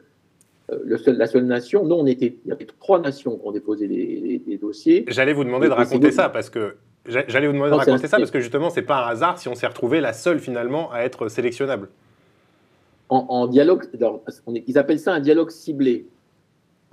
le 0.70 0.98
seul, 0.98 1.18
la 1.18 1.28
seule 1.28 1.46
nation. 1.46 1.86
Non, 1.86 2.00
on 2.00 2.06
était, 2.06 2.38
il 2.44 2.50
y 2.50 2.52
avait 2.52 2.66
trois 2.66 3.00
nations 3.00 3.38
qui 3.38 3.48
ont 3.48 3.52
déposé 3.52 3.88
des, 3.88 4.58
dossiers. 4.62 5.06
J'allais 5.08 5.34
vous 5.34 5.44
demander 5.44 5.68
de 5.68 5.74
raconter 5.74 6.12
ça 6.12 6.30
parce 6.30 6.50
que 6.50 6.76
J'allais 7.08 7.48
vous 7.48 7.54
demander 7.54 7.72
de 7.72 7.76
raconter 7.76 8.08
ça 8.08 8.18
parce 8.18 8.32
que 8.32 8.40
justement, 8.40 8.70
c'est 8.70 8.82
pas 8.82 9.06
un 9.06 9.10
hasard 9.10 9.40
si 9.40 9.48
on 9.48 9.56
s'est 9.56 9.68
retrouvé 9.68 10.02
la 10.02 10.14
seule 10.14 10.40
finalement 10.40 10.92
à 10.92 11.02
être 11.02 11.30
sélectionnable. 11.30 11.90
En, 13.10 13.48
dialogue, 13.48 13.86
ils 14.68 14.78
appellent 14.78 15.00
ça 15.00 15.14
un 15.14 15.22
dialogue 15.22 15.50
ciblé. 15.50 16.08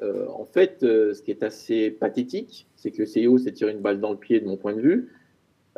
Euh, 0.03 0.27
en 0.29 0.45
fait, 0.45 0.85
euh, 0.85 1.13
ce 1.13 1.23
qui 1.23 1.33
est 1.33 1.43
assez 1.43 1.91
pathétique, 1.91 2.69
c'est 2.77 2.93
que 2.93 3.03
le 3.03 3.07
CEO 3.07 3.39
s'est 3.39 3.53
tiré 3.53 3.73
une 3.73 3.81
balle 3.81 4.01
dans 4.01 4.13
le 4.13 4.17
pied 4.17 4.41
de 4.41 4.47
mon 4.47 4.57
point 4.57 4.75
de 4.75 4.81
vue. 4.81 5.13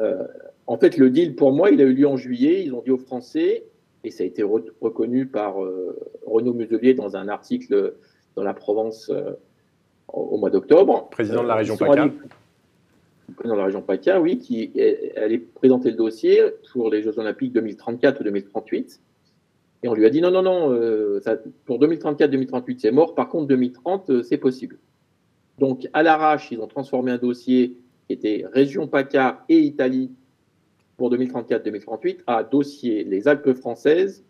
Euh, 0.00 0.26
en 0.66 0.76
fait, 0.76 0.98
le 0.98 1.09
deal 1.09 1.37
pour 1.37 1.52
moi, 1.52 1.70
il 1.70 1.80
a 1.80 1.85
eu 1.85 1.94
lieu 1.94 2.06
en 2.06 2.18
juillet. 2.18 2.64
Ils 2.64 2.74
ont 2.74 2.82
dit 2.82 2.90
aux 2.90 2.98
Français, 2.98 3.64
et 4.07 4.11
ça 4.11 4.25
a 4.25 4.27
été 4.27 4.42
reconnu 4.42 5.27
par 5.27 5.57
Renaud 6.25 6.55
Muselier 6.55 6.95
dans 6.95 7.16
un 7.16 7.29
article 7.29 7.95
dans 8.37 8.42
la 8.42 8.55
Provence 8.55 9.11
au 10.09 10.38
mois 10.38 10.51
d'octobre. 10.51 11.09
Président 11.11 11.42
de 11.42 11.49
la 11.49 11.57
région 11.57 11.77
PACA 11.77 12.11
dans 13.45 13.57
la 13.57 13.64
région 13.64 13.83
PACA, 13.83 14.21
oui, 14.21 14.38
qui 14.38 14.73
allait 15.16 15.38
présenter 15.38 15.90
le 15.90 15.97
dossier 15.97 16.42
pour 16.73 16.90
les 16.90 17.03
Jeux 17.03 17.19
Olympiques 17.19 17.53
2034 17.53 18.21
ou 18.21 18.25
2038. 18.25 19.01
Et 19.83 19.88
on 19.88 19.95
lui 19.95 20.07
a 20.07 20.11
dit 20.11 20.21
non, 20.21 20.31
non, 20.31 20.42
non, 20.42 20.73
euh, 20.73 21.21
pour 21.64 21.79
2034-2038, 21.81 22.79
c'est 22.79 22.90
mort. 22.90 23.14
Par 23.14 23.29
contre, 23.29 23.47
2030, 23.49 24.11
euh, 24.11 24.23
c'est 24.23 24.38
possible. 24.38 24.79
Donc, 25.59 25.88
à 25.92 26.03
l'arrache, 26.03 26.51
ils 26.51 26.61
ont 26.61 26.66
transformé 26.66 27.12
un 27.12 27.19
dossier 27.19 27.77
qui 28.07 28.12
était 28.12 28.45
région 28.53 28.88
PACA 28.88 29.45
et 29.49 29.59
Italie 29.59 30.11
pour 30.96 31.12
2034-2038 31.12 32.20
à 32.26 32.42
dossier 32.42 33.04
les 33.04 33.28
Alpes 33.28 33.52
françaises 33.52 34.24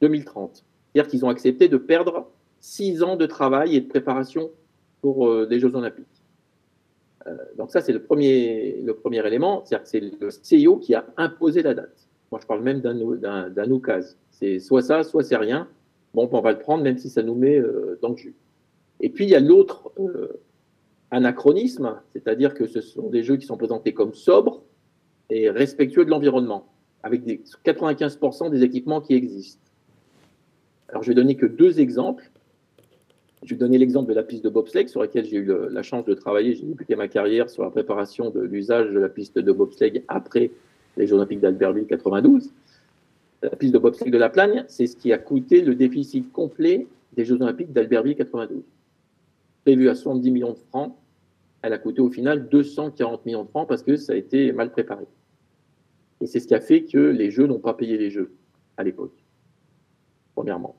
2030. 0.00 0.64
C'est-à-dire 0.94 1.10
qu'ils 1.10 1.24
ont 1.24 1.28
accepté 1.28 1.68
de 1.68 1.76
perdre 1.76 2.30
six 2.60 3.02
ans 3.02 3.16
de 3.16 3.26
travail 3.26 3.76
et 3.76 3.80
de 3.80 3.88
préparation 3.88 4.50
pour 5.02 5.28
euh, 5.28 5.46
les 5.48 5.60
Jeux 5.60 5.74
Olympiques. 5.74 6.06
Euh, 7.26 7.36
donc 7.56 7.70
ça, 7.70 7.80
c'est 7.80 7.92
le 7.92 8.02
premier, 8.02 8.80
le 8.82 8.94
premier 8.94 9.26
élément, 9.26 9.62
c'est-à-dire 9.64 9.84
que 9.84 9.90
c'est 9.90 10.00
le 10.00 10.30
CIO 10.30 10.76
qui 10.76 10.94
a 10.94 11.06
imposé 11.16 11.62
la 11.62 11.74
date. 11.74 12.08
Moi, 12.30 12.40
je 12.40 12.46
parle 12.46 12.62
même 12.62 12.80
d'un 12.80 13.70
oukase. 13.70 14.18
C'est 14.30 14.58
soit 14.58 14.82
ça, 14.82 15.02
soit 15.02 15.22
c'est 15.22 15.36
rien. 15.36 15.68
Bon, 16.14 16.28
on 16.30 16.40
va 16.40 16.52
le 16.52 16.58
prendre, 16.58 16.82
même 16.82 16.98
si 16.98 17.08
ça 17.08 17.22
nous 17.22 17.34
met 17.34 17.56
euh, 17.56 17.98
dans 18.02 18.10
le 18.10 18.16
jus. 18.16 18.34
Et 19.00 19.10
puis, 19.10 19.24
il 19.24 19.30
y 19.30 19.34
a 19.34 19.40
l'autre 19.40 19.92
euh, 19.98 20.40
anachronisme, 21.10 22.00
c'est-à-dire 22.12 22.54
que 22.54 22.66
ce 22.66 22.80
sont 22.80 23.08
des 23.08 23.22
jeux 23.22 23.36
qui 23.36 23.46
sont 23.46 23.56
présentés 23.56 23.92
comme 23.92 24.14
sobres 24.14 24.62
et 25.30 25.50
respectueux 25.50 26.04
de 26.04 26.10
l'environnement, 26.10 26.66
avec 27.02 27.24
des, 27.24 27.42
95% 27.64 28.50
des 28.50 28.62
équipements 28.62 29.00
qui 29.00 29.14
existent. 29.14 29.60
Alors, 30.88 31.02
je 31.02 31.08
vais 31.08 31.14
donner 31.14 31.36
que 31.36 31.46
deux 31.46 31.80
exemples. 31.80 32.30
Je 33.42 33.54
vais 33.54 33.58
donner 33.58 33.78
l'exemple 33.78 34.08
de 34.08 34.14
la 34.14 34.22
piste 34.22 34.44
de 34.44 34.48
bobsleigh 34.48 34.88
sur 34.88 35.00
laquelle 35.00 35.26
j'ai 35.26 35.36
eu 35.36 35.52
la 35.70 35.82
chance 35.82 36.04
de 36.04 36.14
travailler. 36.14 36.54
J'ai 36.54 36.64
débuté 36.64 36.96
ma 36.96 37.08
carrière 37.08 37.50
sur 37.50 37.62
la 37.62 37.70
préparation 37.70 38.30
de 38.30 38.40
l'usage 38.40 38.90
de 38.90 38.98
la 38.98 39.08
piste 39.08 39.38
de 39.38 39.52
bobsleigh 39.52 40.04
après 40.08 40.50
les 40.96 41.06
Jeux 41.06 41.16
Olympiques 41.16 41.40
d'Albertville 41.40 41.86
92. 41.86 42.50
La 43.42 43.50
piste 43.50 43.74
de 43.74 43.78
bobsleigh 43.78 44.10
de 44.10 44.18
la 44.18 44.30
Plagne, 44.30 44.64
c'est 44.68 44.86
ce 44.86 44.96
qui 44.96 45.12
a 45.12 45.18
coûté 45.18 45.60
le 45.60 45.74
déficit 45.74 46.32
complet 46.32 46.86
des 47.12 47.24
Jeux 47.24 47.40
Olympiques 47.40 47.72
d'Albertville 47.72 48.16
92. 48.16 48.62
Prévu 49.64 49.88
à 49.88 49.94
70 49.94 50.30
millions 50.30 50.52
de 50.52 50.58
francs, 50.70 50.96
elle 51.62 51.72
a 51.72 51.78
coûté 51.78 52.00
au 52.00 52.10
final 52.10 52.48
240 52.48 53.26
millions 53.26 53.44
de 53.44 53.48
francs 53.48 53.68
parce 53.68 53.82
que 53.82 53.96
ça 53.96 54.12
a 54.12 54.16
été 54.16 54.52
mal 54.52 54.70
préparé. 54.70 55.04
Et 56.20 56.26
c'est 56.26 56.40
ce 56.40 56.46
qui 56.46 56.54
a 56.54 56.60
fait 56.60 56.84
que 56.84 56.98
les 56.98 57.30
Jeux 57.30 57.46
n'ont 57.46 57.58
pas 57.58 57.74
payé 57.74 57.98
les 57.98 58.10
Jeux 58.10 58.32
à 58.76 58.84
l'époque, 58.84 59.24
premièrement. 60.34 60.76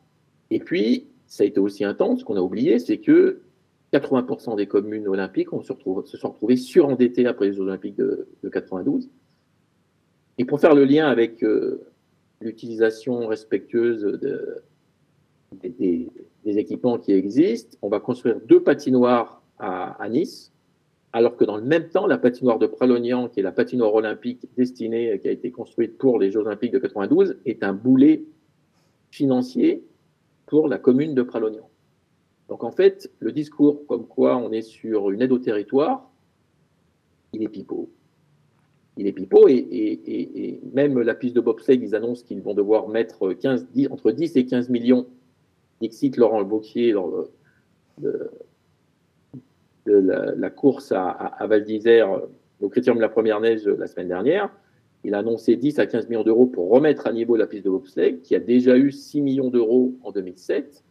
Et 0.49 0.59
puis, 0.59 1.07
ça 1.27 1.43
a 1.43 1.45
été 1.45 1.59
aussi 1.59 1.83
intense, 1.83 2.21
ce 2.21 2.25
qu'on 2.25 2.37
a 2.37 2.41
oublié, 2.41 2.79
c'est 2.79 2.97
que 2.97 3.41
80% 3.93 4.55
des 4.55 4.67
communes 4.67 5.07
olympiques 5.07 5.49
se, 5.61 6.17
sont 6.17 6.29
retrouvées 6.29 6.57
surendettées 6.57 7.25
après 7.25 7.47
les 7.47 7.53
Jeux 7.53 7.63
olympiques 7.63 7.97
de, 7.97 8.27
92. 8.51 9.09
Et 10.37 10.45
pour 10.45 10.59
faire 10.59 10.75
le 10.75 10.85
lien 10.85 11.07
avec 11.07 11.43
euh, 11.43 11.87
l'utilisation 12.41 13.27
respectueuse 13.27 14.19
des, 15.63 16.09
équipements 16.45 16.97
qui 16.97 17.11
existent, 17.11 17.77
on 17.81 17.89
va 17.89 17.99
construire 17.99 18.39
deux 18.41 18.61
patinoires 18.61 19.41
à, 19.59 20.07
Nice, 20.09 20.53
alors 21.13 21.37
que 21.37 21.45
dans 21.45 21.57
le 21.57 21.63
même 21.63 21.89
temps, 21.89 22.05
la 22.05 22.17
patinoire 22.17 22.59
de 22.59 22.67
Pralognan, 22.67 23.29
qui 23.29 23.39
est 23.39 23.43
la 23.43 23.51
patinoire 23.51 23.93
olympique 23.93 24.47
destinée, 24.55 25.19
qui 25.19 25.27
a 25.27 25.31
été 25.31 25.51
construite 25.51 25.97
pour 25.97 26.19
les 26.19 26.31
Jeux 26.31 26.41
olympiques 26.41 26.73
de 26.73 26.79
92, 26.79 27.37
est 27.45 27.63
un 27.63 27.73
boulet 27.73 28.23
financier 29.09 29.83
pour 30.45 30.67
la 30.67 30.77
commune 30.77 31.15
de 31.15 31.23
Pralognan. 31.23 31.69
Donc 32.49 32.63
en 32.63 32.71
fait, 32.71 33.11
le 33.19 33.31
discours 33.31 33.85
comme 33.87 34.05
quoi 34.05 34.37
on 34.37 34.51
est 34.51 34.61
sur 34.61 35.11
une 35.11 35.21
aide 35.21 35.31
au 35.31 35.39
territoire, 35.39 36.09
il 37.33 37.43
est 37.43 37.49
pipeau. 37.49 37.89
Il 38.97 39.05
est 39.05 39.11
pipeau 39.11 39.47
et, 39.47 40.59
même 40.73 40.99
la 40.99 41.13
piste 41.13 41.35
de 41.35 41.41
bobsleigh, 41.41 41.79
ils 41.81 41.95
annoncent 41.95 42.23
qu'ils 42.25 42.41
vont 42.41 42.53
devoir 42.53 42.87
mettre 42.87 43.33
15, 43.33 43.67
entre 43.91 44.11
10 44.11 44.37
et 44.37 44.45
15 44.45 44.69
millions, 44.69 45.07
excite 45.81 46.17
Laurent 46.17 46.41
Wauquiez 46.43 46.93
dans 46.93 47.11
la, 49.87 50.49
course 50.49 50.91
à, 50.91 51.37
Val 51.47 51.63
d'Isère 51.63 52.21
au 52.61 52.69
critérium 52.69 52.97
de 52.97 53.01
la 53.01 53.09
première 53.09 53.39
neige 53.39 53.65
la 53.65 53.87
semaine 53.87 54.07
dernière. 54.07 54.49
Il 55.03 55.13
a 55.13 55.19
annoncé 55.19 55.55
10 55.55 55.79
à 55.79 55.85
15 55.85 56.09
millions 56.09 56.23
d'euros 56.23 56.47
pour 56.47 56.69
remettre 56.69 57.07
à 57.07 57.13
niveau 57.13 57.35
la 57.35 57.47
piste 57.47 57.65
de 57.65 57.69
bobsleigh, 57.69 58.19
qui 58.21 58.35
a 58.35 58.39
déjà 58.39 58.77
eu 58.77 58.91
6 58.91 59.21
millions 59.21 59.49
d'euros 59.49 59.95
en 60.03 60.11
2007 60.11 60.83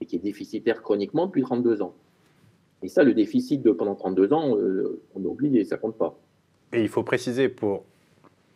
et 0.00 0.06
qui 0.06 0.16
est 0.16 0.20
déficitaire 0.20 0.82
chroniquement 0.82 1.26
depuis 1.26 1.42
32 1.42 1.82
ans. 1.82 1.94
Et 2.82 2.88
ça, 2.88 3.04
le 3.04 3.14
déficit 3.14 3.62
de 3.62 3.70
pendant 3.70 3.94
32 3.94 4.32
ans, 4.32 4.56
euh, 4.56 5.00
on 5.14 5.24
oublie 5.24 5.56
et 5.58 5.64
ça 5.64 5.76
compte 5.76 5.96
pas. 5.96 6.18
Et 6.72 6.82
il 6.82 6.88
faut 6.88 7.04
préciser 7.04 7.48
pour 7.48 7.84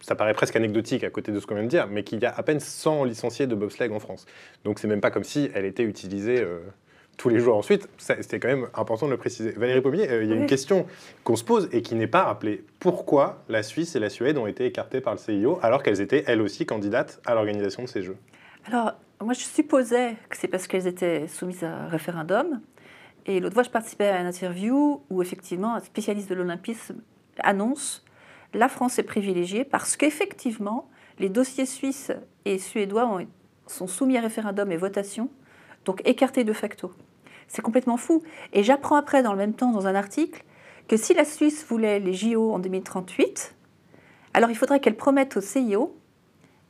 ça 0.01 0.15
paraît 0.15 0.35
presque 0.35 0.57
anecdotique 0.57 1.05
à 1.05 1.11
côté 1.11 1.33
de 1.33 1.41
ce 1.41 1.47
qu'on 1.47 1.55
vient 1.55 1.65
de 1.65 1.69
dire, 1.69 1.89
mais 1.89 2.05
qu'il 2.05 2.21
y 2.21 2.27
a 2.27 2.35
à 2.35 2.43
peine 2.43 2.61
100 2.61 3.05
licenciés 3.05 3.47
de 3.47 3.55
bobsleigh 3.55 3.91
en 3.91 3.99
France. 3.99 4.27
Donc 4.65 4.79
c'est 4.79 4.89
même 4.89 5.01
pas 5.01 5.11
comme 5.11 5.25
si 5.25 5.51
elle 5.55 5.65
était 5.65 5.83
utilisée 5.83 6.41
euh, 6.43 6.61
tous 7.17 7.29
les 7.29 7.41
jours 7.41 7.57
ensuite. 7.57 7.89
C'était 7.99 8.39
quand 8.39 8.49
même 8.49 8.69
important 8.75 9.07
de 9.07 9.13
le 9.13 9.17
préciser. 9.17 9.53
Valérie 9.53 9.81
Pommier, 9.81 10.11
euh, 10.11 10.25
il 10.25 10.31
y 10.31 10.33
a 10.33 10.37
une 10.37 10.47
question 10.47 10.87
qu'on 11.25 11.37
se 11.37 11.45
pose 11.45 11.69
et 11.73 11.83
qui 11.83 11.95
n'est 11.95 12.07
pas 12.07 12.25
rappelée. 12.25 12.65
Pourquoi 12.81 13.43
la 13.49 13.63
Suisse 13.63 13.97
et 13.97 14.01
la 14.01 14.11
Suède 14.11 14.39
ont 14.39 14.47
été 14.47 14.67
écartées 14.67 15.01
par 15.01 15.15
le 15.15 15.19
CIO 15.19 15.59
alors 15.63 15.83
qu'elles 15.83 16.01
étaient 16.01 16.25
elles 16.27 16.41
aussi 16.41 16.67
candidates 16.67 17.21
à 17.25 17.35
l'organisation 17.35 17.83
de 17.83 17.89
ces 17.89 18.03
Jeux? 18.03 18.17
Alors, 18.67 18.93
moi 19.21 19.33
je 19.33 19.41
supposais 19.41 20.17
que 20.29 20.37
c'est 20.37 20.49
parce 20.49 20.67
qu'elles 20.67 20.87
étaient 20.87 21.27
soumises 21.29 21.65
à 21.65 21.87
référendum. 21.87 22.61
Et 23.27 23.41
l'autre 23.41 23.55
fois, 23.55 23.65
je 23.65 23.71
participais 23.71 24.07
à 24.07 24.21
une 24.21 24.27
interview 24.27 25.03
où 25.11 25.21
effectivement 25.21 25.75
un 25.75 25.81
spécialiste 25.81 26.31
de 26.31 26.35
l'olympisme 26.35 27.01
annonce 27.43 28.05
la 28.55 28.69
France 28.69 28.99
est 28.99 29.03
privilégiée 29.03 29.65
parce 29.65 29.97
qu'effectivement, 29.97 30.89
les 31.19 31.29
dossiers 31.29 31.67
suisses 31.67 32.13
et 32.45 32.59
suédois 32.59 33.21
sont 33.67 33.87
soumis 33.87 34.17
à 34.17 34.21
référendum 34.21 34.71
et 34.73 34.77
votation, 34.77 35.29
donc 35.87 36.03
écartés 36.05 36.45
de 36.45 36.53
facto. 36.53 36.93
C'est 37.49 37.63
complètement 37.63 37.97
fou. 37.97 38.23
Et 38.53 38.63
j'apprends 38.63 38.97
après, 38.97 39.23
dans 39.23 39.33
le 39.33 39.39
même 39.39 39.55
temps, 39.55 39.71
dans 39.71 39.87
un 39.87 39.95
article, 39.95 40.45
que 40.89 40.97
si 40.97 41.15
la 41.15 41.25
Suisse 41.25 41.65
voulait 41.67 42.01
les 42.01 42.13
JO 42.13 42.53
en 42.53 42.59
2038, 42.59 43.55
alors 44.35 44.51
il 44.51 44.57
faudrait 44.57 44.81
qu'elle 44.81 44.97
promette 44.97 45.39
au 45.39 45.41
CIO 45.41 45.97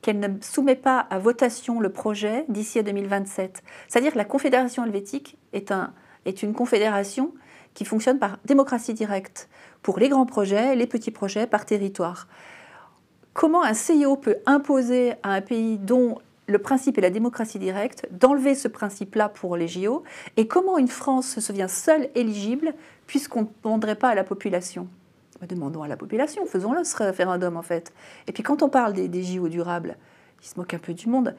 qu'elle 0.03 0.21
ne 0.21 0.29
soumet 0.41 0.77
pas 0.77 1.01
à 1.01 1.19
votation 1.19 1.81
le 1.81 1.91
projet 1.91 2.45
d'ici 2.49 2.79
à 2.79 2.85
2027. 2.85 3.65
C'est-à-dire 3.89 4.13
que 4.13 4.19
la 4.19 4.25
Confédération 4.25 4.85
helvétique 4.85 5.37
est 5.53 6.43
une 6.43 6.55
confédération 6.55 7.33
qui 7.75 7.85
fonctionne 7.85 8.21
par 8.21 8.39
démocratie 8.45 8.95
directe 8.95 9.49
pour 9.83 9.99
les 9.99 10.09
grands 10.09 10.27
projets, 10.27 10.77
les 10.77 10.87
petits 10.87 11.11
projets 11.11 11.49
par 11.49 11.67
territoire. 11.67 12.29
Comment 13.33 13.65
un 13.65 13.75
CIO 13.75 14.17
peut 14.17 14.37
imposer 14.47 15.15
à 15.25 15.31
un 15.31 15.41
pays 15.41 15.77
dont 15.77 16.19
le 16.47 16.59
principe 16.59 16.99
est 16.99 17.03
la 17.03 17.11
démocratie 17.11 17.59
directe, 17.59 18.07
d'enlever 18.11 18.55
ce 18.55 18.69
principe-là 18.69 19.29
pour 19.29 19.57
les 19.57 19.69
JO, 19.69 20.05
et 20.37 20.47
comment 20.47 20.79
une 20.79 20.89
France 20.89 21.29
se 21.29 21.41
souvient 21.41 21.69
seule 21.69 22.09
éligible 22.15 22.75
puisqu'on 23.07 23.43
ne 23.43 23.47
demanderait 23.63 23.97
pas 23.97 24.09
à 24.09 24.15
la 24.15 24.25
population? 24.25 24.89
Bah, 25.41 25.47
Demandons 25.49 25.83
à 25.83 25.89
la 25.89 25.97
population, 25.97 26.47
faisons-le 26.47 26.85
ce 26.85 26.97
référendum 26.97 27.57
en 27.57 27.63
fait. 27.63 27.93
Et 28.27 28.33
puis 28.33 28.43
quand 28.43 28.63
on 28.63 28.69
parle 28.69 28.93
des, 28.93 29.23
JO 29.23 29.49
durables, 29.49 29.97
ils 30.43 30.49
se 30.49 30.59
moquent 30.59 30.75
un 30.75 30.79
peu 30.79 30.95
du 30.95 31.09
monde. 31.09 31.35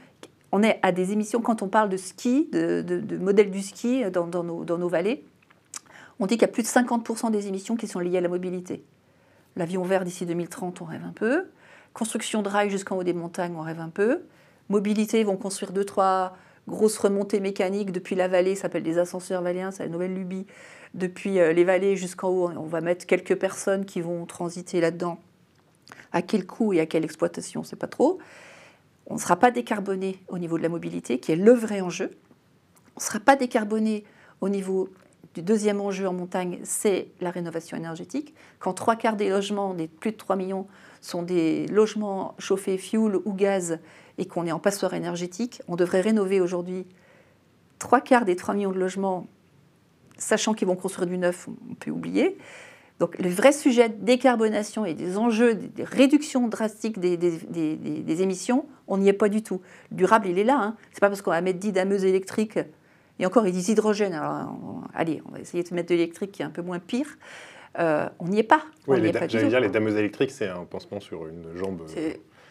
On 0.52 0.64
est 0.64 0.80
à 0.82 0.92
des 0.92 1.12
émissions, 1.12 1.42
quand 1.42 1.62
on 1.62 1.68
parle 1.68 1.90
de 1.90 1.98
ski, 1.98 2.50
de, 2.52 2.82
de, 2.82 3.18
modèle 3.18 3.52
du 3.52 3.62
ski 3.62 4.04
dans, 4.12 4.28
nos, 4.44 4.64
dans 4.64 4.78
nos 4.78 4.88
vallées, 4.88 5.26
on 6.20 6.26
dit 6.26 6.36
qu'il 6.36 6.44
y 6.44 6.46
a 6.46 6.52
plus 6.52 6.64
de 6.64 6.68
50% 6.68 7.32
des 7.32 7.48
émissions 7.48 7.76
qui 7.76 7.88
sont 7.88 8.00
liées 8.00 8.18
à 8.18 8.22
la 8.22 8.30
mobilité. 8.30 8.84
L'avion 9.56 9.84
vert 9.84 10.04
d'ici 10.04 10.26
2030, 10.26 10.82
on 10.82 10.86
rêve 10.86 11.04
un 11.04 11.12
peu. 11.12 11.46
Construction 11.94 12.42
de 12.42 12.50
rails 12.50 12.70
jusqu'en 12.70 12.98
haut 12.98 13.04
des 13.04 13.14
montagnes, 13.14 13.56
on 13.58 13.62
rêve 13.62 13.80
un 13.80 13.90
peu. 13.90 14.22
Mobilité, 14.70 15.22
ils 15.22 15.26
vont 15.26 15.38
construire 15.38 15.72
deux, 15.72 15.86
trois 15.86 16.36
grosses 16.68 16.98
remontées 16.98 17.40
mécaniques 17.40 17.92
depuis 17.92 18.16
la 18.16 18.28
vallée, 18.28 18.56
ça 18.56 18.64
s'appelle 18.64 18.84
des 18.84 18.98
ascenseurs 18.98 19.42
valéens, 19.42 19.72
c'est 19.72 19.84
la 19.84 19.90
nouvelle 19.90 20.14
lubie. 20.14 20.46
Depuis 20.94 21.40
euh, 21.40 21.54
les 21.54 21.64
vallées 21.64 21.96
jusqu'en 21.96 22.30
haut, 22.30 22.50
on 22.50 22.66
va 22.66 22.82
mettre 22.82 23.06
quelques 23.06 23.36
personnes 23.36 23.86
qui 23.86 24.02
vont 24.02 24.26
transiter 24.26 24.82
là-dedans. 24.82 25.20
À 26.12 26.22
quel 26.22 26.46
coût 26.46 26.74
et 26.74 26.80
à 26.80 26.86
quelle 26.86 27.06
exploitation, 27.06 27.64
c'est 27.64 27.76
pas 27.76 27.88
trop. 27.88 28.20
On 29.06 29.16
ne 29.16 29.20
sera 29.20 29.38
pas 29.38 29.52
décarboné 29.52 30.20
au 30.28 30.38
niveau 30.38 30.58
de 30.58 30.64
la 30.64 30.70
mobilité, 30.70 31.20
qui 31.20 31.32
est 31.32 31.38
le 31.38 31.54
vrai 31.54 31.82
enjeu. 31.82 32.12
On 32.96 33.00
ne 33.00 33.04
sera 33.04 33.20
pas 33.20 33.36
décarboné 33.36 34.04
au 34.42 34.50
niveau 34.50 34.90
du 35.34 35.42
deuxième 35.42 35.80
enjeu 35.80 36.08
en 36.08 36.14
montagne, 36.14 36.60
c'est 36.64 37.10
la 37.22 37.32
rénovation 37.32 37.78
énergétique. 37.78 38.34
Quand 38.60 38.74
trois 38.74 38.96
quarts 38.96 39.16
des 39.16 39.30
logements, 39.30 39.74
des 39.74 39.88
plus 39.88 40.12
de 40.12 40.18
3 40.18 40.36
millions, 40.36 40.68
sont 41.02 41.24
des 41.24 41.68
logements 41.68 42.36
chauffés 42.40 42.78
fuel 42.78 43.18
ou 43.26 43.34
gaz 43.34 43.80
et 44.18 44.26
qu'on 44.26 44.46
est 44.46 44.52
en 44.52 44.60
passoire 44.60 44.94
énergétique, 44.94 45.62
on 45.68 45.76
devrait 45.76 46.02
rénover 46.02 46.42
aujourd'hui 46.42 46.86
trois 47.80 48.02
quarts 48.02 48.26
des 48.26 48.36
3 48.36 48.56
millions 48.56 48.72
de 48.72 48.80
logements, 48.80 49.28
sachant 50.18 50.54
qu'ils 50.54 50.68
vont 50.68 50.76
construire 50.76 51.08
du 51.08 51.18
neuf, 51.18 51.48
on 51.70 51.76
peut 51.76 51.92
oublier. 51.92 52.38
Donc 53.00 53.18
le 53.20 53.30
vrai 53.30 53.52
sujet 53.52 53.90
de 53.90 54.04
décarbonation 54.04 54.84
et 54.84 54.96
des 54.96 55.18
enjeux, 55.20 55.54
des 55.54 55.84
réductions 55.84 56.48
drastiques 56.48 57.00
des, 57.00 57.16
des, 57.16 58.22
émissions, 58.24 58.66
on 58.88 58.98
n'y 58.98 59.08
est 59.08 59.14
pas 59.14 59.30
du 59.30 59.44
tout. 59.44 59.62
Le 59.92 59.98
durable, 59.98 60.28
il 60.28 60.40
est 60.40 60.44
là. 60.44 60.58
Hein. 60.60 60.76
C'est 60.92 61.00
pas 61.00 61.10
parce 61.10 61.22
qu'on 61.22 61.30
va 61.30 61.42
mettre 61.42 61.60
10 61.60 61.74
dameuses 61.74 62.06
électriques, 62.06 62.58
et 63.20 63.26
encore, 63.26 63.48
ils 63.48 63.54
disent 63.54 63.70
hydrogène. 63.70 64.14
Alors, 64.14 64.56
allez, 64.94 65.22
on 65.28 65.32
va 65.32 65.40
essayer 65.40 65.64
de 65.64 65.74
mettre 65.74 65.90
de 65.90 65.96
l'électrique 65.96 66.32
qui 66.32 66.42
est 66.42 66.46
un 66.46 66.52
peu 66.52 66.62
moins 66.62 66.80
pire. 66.80 67.18
Euh, 67.80 68.10
on 68.20 68.28
n'y 68.28 68.40
est 68.40 68.44
pas. 68.44 68.64
Oui, 68.88 68.98
j'allais 69.28 69.48
dire, 69.50 69.60
les 69.60 69.70
dameuses 69.70 69.96
électriques, 69.96 70.32
c'est 70.32 70.48
un 70.48 70.66
pansement 70.66 71.00
sur 71.00 71.28
une 71.28 71.56
jambe. 71.56 71.84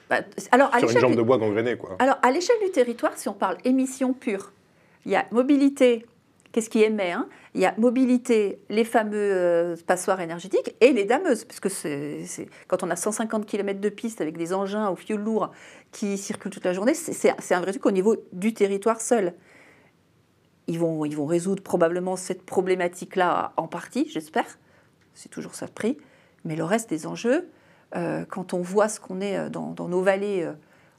Bah, 0.08 0.20
alors, 0.52 0.70
sur 0.78 0.90
une 0.90 0.98
jambe 0.98 1.16
de 1.16 1.22
bois 1.22 1.38
gangrénée, 1.38 1.76
quoi. 1.76 1.96
Alors, 1.98 2.18
à 2.22 2.30
l'échelle 2.30 2.56
du 2.64 2.70
territoire, 2.70 3.12
si 3.16 3.28
on 3.28 3.34
parle 3.34 3.56
émissions 3.64 4.12
pures, 4.12 4.52
il 5.04 5.12
y 5.12 5.16
a 5.16 5.26
mobilité, 5.32 6.06
qu'est-ce 6.52 6.70
qui 6.70 6.82
émet 6.82 7.10
hein 7.10 7.28
Il 7.54 7.60
y 7.60 7.66
a 7.66 7.74
mobilité, 7.76 8.60
les 8.68 8.84
fameux 8.84 9.16
euh, 9.16 9.76
passoires 9.84 10.20
énergétiques 10.20 10.76
et 10.80 10.92
les 10.92 11.04
dameuses, 11.04 11.44
puisque 11.44 11.70
c'est, 11.70 12.24
quand 12.68 12.84
on 12.84 12.90
a 12.90 12.96
150 12.96 13.46
km 13.46 13.80
de 13.80 13.88
piste 13.88 14.20
avec 14.20 14.36
des 14.36 14.52
engins 14.52 14.88
au 14.90 14.96
fioul 14.96 15.20
lourd 15.20 15.50
qui 15.90 16.16
circulent 16.18 16.52
toute 16.52 16.64
la 16.64 16.72
journée, 16.72 16.94
c'est, 16.94 17.54
un 17.54 17.60
vrai 17.60 17.72
truc 17.72 17.86
au 17.86 17.90
niveau 17.90 18.16
du 18.32 18.54
territoire 18.54 19.00
seul. 19.00 19.34
Ils 20.68 20.78
vont, 20.78 21.04
ils 21.04 21.16
vont 21.16 21.26
résoudre 21.26 21.64
probablement 21.64 22.14
cette 22.14 22.42
problématique-là 22.44 23.54
en 23.56 23.66
partie, 23.66 24.08
j'espère. 24.08 24.58
C'est 25.16 25.30
toujours 25.30 25.54
ça 25.54 25.66
de 25.66 25.72
prix. 25.72 25.96
Mais 26.44 26.54
le 26.54 26.62
reste 26.62 26.88
des 26.88 27.06
enjeux, 27.06 27.48
euh, 27.96 28.24
quand 28.28 28.54
on 28.54 28.60
voit 28.60 28.88
ce 28.88 29.00
qu'on 29.00 29.20
est 29.20 29.36
euh, 29.36 29.48
dans, 29.48 29.74
nos 29.88 30.02
vallées 30.02 30.42
euh, 30.42 30.52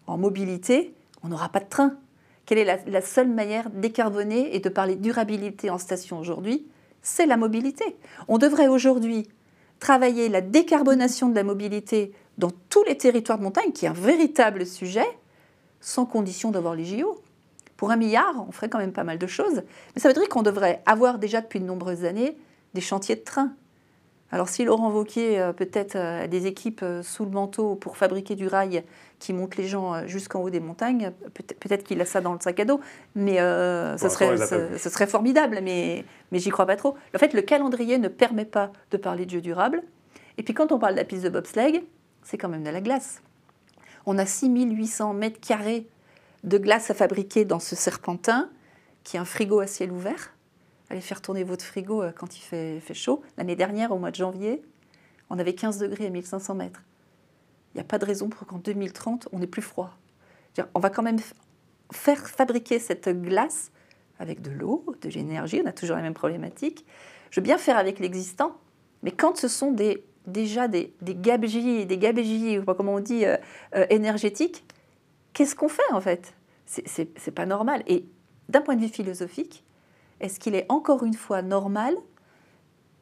en 0.07 0.17
mobilité, 0.17 0.93
on 1.23 1.29
n'aura 1.29 1.49
pas 1.49 1.59
de 1.59 1.69
train. 1.69 1.95
Quelle 2.45 2.57
est 2.57 2.87
la, 2.87 3.01
seule 3.01 3.29
manière 3.29 3.69
décarboner 3.69 4.55
et 4.55 4.59
de 4.59 4.69
parler 4.69 4.95
durabilité 4.95 5.69
en 5.69 5.77
station 5.77 6.17
aujourd'hui 6.17 6.65
C'est 7.01 7.25
la 7.25 7.37
mobilité. 7.37 7.97
On 8.27 8.37
devrait 8.37 8.67
aujourd'hui 8.67 9.27
travailler 9.79 10.29
la 10.29 10.41
décarbonation 10.41 11.29
de 11.29 11.35
la 11.35 11.43
mobilité 11.43 12.13
dans 12.37 12.51
tous 12.69 12.83
les 12.85 12.97
territoires 12.97 13.37
de 13.37 13.43
montagne, 13.43 13.73
qui 13.73 13.85
est 13.85 13.89
un 13.89 13.93
véritable 13.93 14.65
sujet, 14.65 15.07
sans 15.81 16.05
condition 16.05 16.51
d'avoir 16.51 16.73
les 16.73 16.85
JO. 16.85 17.21
Pour 17.75 17.91
un 17.91 17.97
milliard, 17.97 18.45
on 18.47 18.51
ferait 18.51 18.69
quand 18.69 18.79
même 18.79 18.93
pas 18.93 19.03
mal 19.03 19.19
de 19.19 19.27
choses. 19.27 19.63
Mais 19.93 20.01
ça 20.01 20.07
veut 20.07 20.13
dire 20.13 20.29
qu'on 20.29 20.41
devrait 20.41 20.81
avoir 20.85 21.19
déjà 21.19 21.41
depuis 21.41 21.59
de 21.59 21.65
nombreuses 21.65 22.05
années 22.05 22.37
des 22.73 22.81
chantiers 22.81 23.17
de 23.17 23.21
train, 23.21 23.53
alors 24.31 24.49
si 24.49 24.65
Laurent 24.65 24.89
Vauquier 24.89 25.39
euh, 25.39 25.53
peut-être 25.53 25.95
euh, 25.95 26.27
des 26.27 26.47
équipes 26.47 26.81
euh, 26.83 27.01
sous 27.01 27.23
le 27.23 27.31
manteau 27.31 27.75
pour 27.75 27.95
fabriquer 27.95 28.35
du 28.35 28.47
rail 28.47 28.83
qui 29.19 29.31
monte 29.31 29.55
les 29.55 29.67
gens 29.67 30.05
jusqu'en 30.05 30.41
haut 30.41 30.51
des 30.51 30.59
montagnes, 30.59 31.11
peut-être 31.33 31.83
qu'il 31.83 31.99
a 32.01 32.05
ça 32.05 32.21
dans 32.21 32.33
le 32.33 32.39
sac 32.39 32.59
à 32.59 32.65
dos, 32.65 32.79
mais 33.15 33.37
ce, 33.37 34.09
serait, 34.09 34.37
ce, 34.37 34.89
serait 34.91 35.07
formidable, 35.07 35.59
mais, 35.63 36.05
mais 36.31 36.37
j'y 36.37 36.51
crois 36.51 36.67
pas 36.67 36.75
trop. 36.75 36.95
En 37.15 37.17
fait, 37.17 37.33
le 37.33 37.41
calendrier 37.41 37.97
ne 37.97 38.09
permet 38.09 38.45
pas 38.45 38.71
de 38.91 38.97
parler 38.97 39.25
de 39.25 39.31
jeux 39.31 39.41
durables. 39.41 39.81
Et 40.37 40.43
puis 40.43 40.53
quand 40.53 40.71
on 40.71 40.77
parle 40.77 40.93
de 40.93 40.99
la 40.99 41.03
piste 41.03 41.23
de 41.23 41.29
bobsleigh, 41.29 41.83
c'est 42.21 42.37
quand 42.37 42.47
même 42.47 42.63
de 42.63 42.69
la 42.69 42.79
glace. 42.79 43.23
On 44.05 44.19
a 44.19 44.27
6800 44.27 45.15
mètres 45.15 45.39
carrés 45.39 45.87
de 46.43 46.59
glace 46.59 46.91
à 46.91 46.93
fabriquer 46.93 47.43
dans 47.43 47.59
ce 47.59 47.75
serpentin, 47.75 48.51
qui 49.03 49.17
est 49.17 49.19
un 49.19 49.25
frigo 49.25 49.61
à 49.61 49.65
ciel 49.65 49.91
ouvert 49.91 50.36
allez 50.89 51.01
faire 51.01 51.21
tourner 51.21 51.43
votre 51.43 51.65
frigo 51.65 52.01
euh, 52.01 52.11
quand 52.11 52.37
il 52.37 52.41
fait, 52.41 52.93
chaud. 52.93 53.21
L'année 53.37 53.55
dernière, 53.55 53.91
au 53.91 53.97
mois 53.97 54.11
de 54.11 54.15
janvier, 54.15 54.61
on 55.29 55.39
avait 55.39 55.53
15 55.53 55.79
degrés 55.79 56.05
à 56.05 56.09
1500 56.09 56.55
mètres. 56.55 56.81
Il 57.73 57.77
n'y 57.77 57.81
a 57.81 57.85
pas 57.85 57.97
de 57.97 58.05
raison 58.05 58.29
pour 58.29 58.47
qu'en 58.47 58.57
2030, 58.57 59.29
on 59.31 59.41
ait 59.41 59.47
plus 59.47 59.61
froid. 59.61 59.97
On 60.73 60.79
va 60.79 60.89
quand 60.89 61.03
même 61.03 61.19
faire 61.91 62.27
fabriquer 62.27 62.79
cette 62.79 63.09
glace 63.09 63.71
avec 64.19 64.41
de 64.41 64.49
l'eau, 64.49 64.83
de 65.01 65.09
l'énergie, 65.09 65.61
on 65.63 65.67
a 65.67 65.71
toujours 65.71 65.95
la 65.95 66.01
même 66.01 66.15
problématique. 66.15 66.85
Je 67.29 67.39
veux 67.39 67.43
bien 67.43 67.57
faire 67.57 67.77
avec 67.77 67.99
l'existant, 67.99 68.57
Mais 69.03 69.11
quand 69.11 69.37
ce 69.37 69.47
sont 69.47 69.75
déjà 70.25 70.67
des, 70.67 70.93
des 71.01 71.15
gabegies, 71.15 71.85
des 71.85 71.97
gabegies, 71.97 72.59
comment 72.65 72.95
on 72.95 72.99
dit, 72.99 73.25
euh, 73.25 73.37
euh, 73.75 73.85
énergétiques, 73.89 74.63
qu'est-ce 75.33 75.55
qu'on 75.55 75.69
fait 75.69 75.91
en 75.91 76.01
fait? 76.01 76.33
C'est 76.65 77.31
pas 77.31 77.45
normal. 77.45 77.83
Et 77.87 78.05
d'un 78.49 78.61
point 78.61 78.75
de 78.75 78.81
vue 78.81 78.89
philosophique, 78.89 79.63
est-ce 80.19 80.39
qu'il 80.39 80.55
est 80.55 80.65
encore 80.69 81.03
une 81.03 81.13
fois 81.13 81.41
normal 81.41 81.95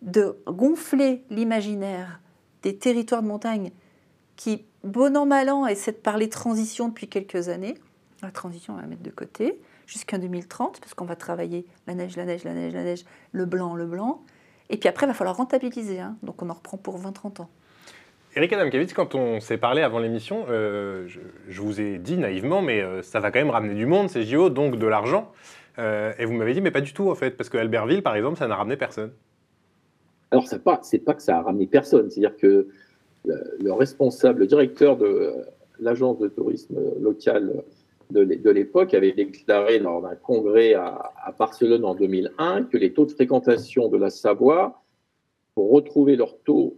de 0.01 0.38
gonfler 0.47 1.24
l'imaginaire 1.30 2.20
des 2.61 2.78
territoires 2.78 3.22
de 3.22 3.28
montagne 3.28 3.72
qui, 4.36 4.66
bon 4.84 5.16
an, 5.16 5.26
mal 5.26 5.49
an, 5.49 5.66
essaient 5.66 5.93
de 5.93 5.97
parler 5.97 6.30
transition 6.30 6.89
depuis 6.89 7.07
quelques 7.07 7.49
années 7.49 7.76
La 8.22 8.32
transition, 8.32 8.74
on 8.74 8.78
va 8.78 8.88
mettre 8.88 9.03
de 9.03 9.11
côté 9.11 9.59
jusqu'en 9.88 10.18
2030, 10.18 10.80
parce 10.80 10.93
qu'on 10.93 11.05
va 11.05 11.16
travailler 11.16 11.66
la 11.88 11.93
neige, 11.93 12.16
la 12.18 12.26
neige, 12.26 12.43
la 12.43 12.53
neige, 12.53 12.74
la 12.74 12.84
neige, 12.84 13.05
le 13.32 13.45
blanc, 13.45 13.76
le 13.76 13.86
blanc. 13.86 14.24
Et 14.70 14.78
puis 14.78 14.89
après, 14.89 15.05
il 15.05 15.09
va 15.09 15.13
falloir 15.13 15.38
rentabiliser. 15.38 15.99
Hein. 15.99 16.18
Donc 16.24 16.41
on 16.41 16.49
en 16.49 16.53
reprend 16.53 16.78
pour 16.78 16.99
20-30 16.99 17.43
ans. 17.43 17.49
Eric 18.36 18.51
Adamkevitz, 18.51 18.93
quand 18.93 19.16
on 19.16 19.39
s'est 19.39 19.57
parlé 19.57 19.82
avant 19.82 19.99
l'émission, 19.99 20.45
euh, 20.49 21.07
je, 21.07 21.61
vous 21.61 21.80
ai 21.80 21.97
dit 21.99 22.18
naïvement, 22.18 22.61
mais 22.61 22.82
euh, 22.82 23.01
ça 23.01 23.22
va 23.22 23.32
quand 23.32 23.39
même 23.39 23.49
ramener 23.49 23.76
du 23.76 23.86
monde, 23.86 24.09
ces 24.09 24.24
JO, 24.24 24.49
donc 24.49 24.78
de 24.78 24.88
l'argent. 24.88 25.32
Euh, 25.78 26.13
et 26.17 26.26
vous 26.26 26.34
m'avez 26.34 26.53
dit, 26.53 26.61
mais 26.61 26.71
pas 26.71 26.82
du 26.82 26.93
tout, 26.93 27.09
en 27.09 27.15
fait, 27.15 27.32
parce 27.32 27.49
que 27.49 27.57
Albertville, 27.57 28.03
par 28.03 28.15
exemple, 28.15 28.38
ça 28.38 28.47
n'a 28.47 28.55
ramené 28.55 28.78
personne. 28.78 29.11
Alors, 30.32 30.47
ce 30.47 30.55
n'est 30.55 30.61
pas, 30.61 30.78
que 30.78 31.21
ça 31.21 31.38
a 31.38 31.41
ramené 31.41 31.67
personne, 31.67 32.09
c'est-à-dire 32.09 32.36
que 32.38 32.67
le, 33.26 33.71
responsable, 33.71 34.41
le 34.41 34.47
directeur 34.47 34.97
de 34.97 35.34
l'agence 35.80 36.19
de 36.19 36.28
tourisme 36.28 36.80
local 36.99 37.63
de 38.11 38.49
l'époque 38.51 38.93
avait 38.93 39.13
déclaré 39.13 39.80
lors 39.80 40.01
d'un 40.01 40.15
congrès 40.15 40.76
à, 40.76 41.11
Barcelone 41.39 41.84
en 41.84 41.95
2001 41.95 42.63
que 42.65 42.78
les 42.78 42.93
taux 42.93 43.05
de 43.05 43.11
fréquentation 43.11 43.89
de 43.89 43.97
la 43.97 44.11
Savoie, 44.11 44.84
pour 45.55 45.71
retrouver 45.71 46.15
leur 46.15 46.38
taux 46.39 46.78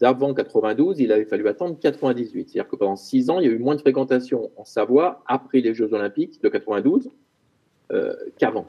d'avant 0.00 0.34
92, 0.34 1.00
il 1.00 1.12
avait 1.12 1.24
fallu 1.24 1.46
attendre 1.48 1.78
98. 1.78 2.48
C'est-à-dire 2.48 2.68
que 2.68 2.76
pendant 2.76 2.96
six 2.96 3.30
ans, 3.30 3.38
il 3.38 3.46
y 3.46 3.48
a 3.48 3.52
eu 3.52 3.58
moins 3.58 3.76
de 3.76 3.80
fréquentation 3.80 4.50
en 4.56 4.64
Savoie 4.64 5.22
après 5.26 5.60
les 5.60 5.74
Jeux 5.74 5.92
Olympiques 5.92 6.42
de 6.42 6.48
92 6.48 7.10
euh, 7.92 8.14
qu'avant. 8.38 8.66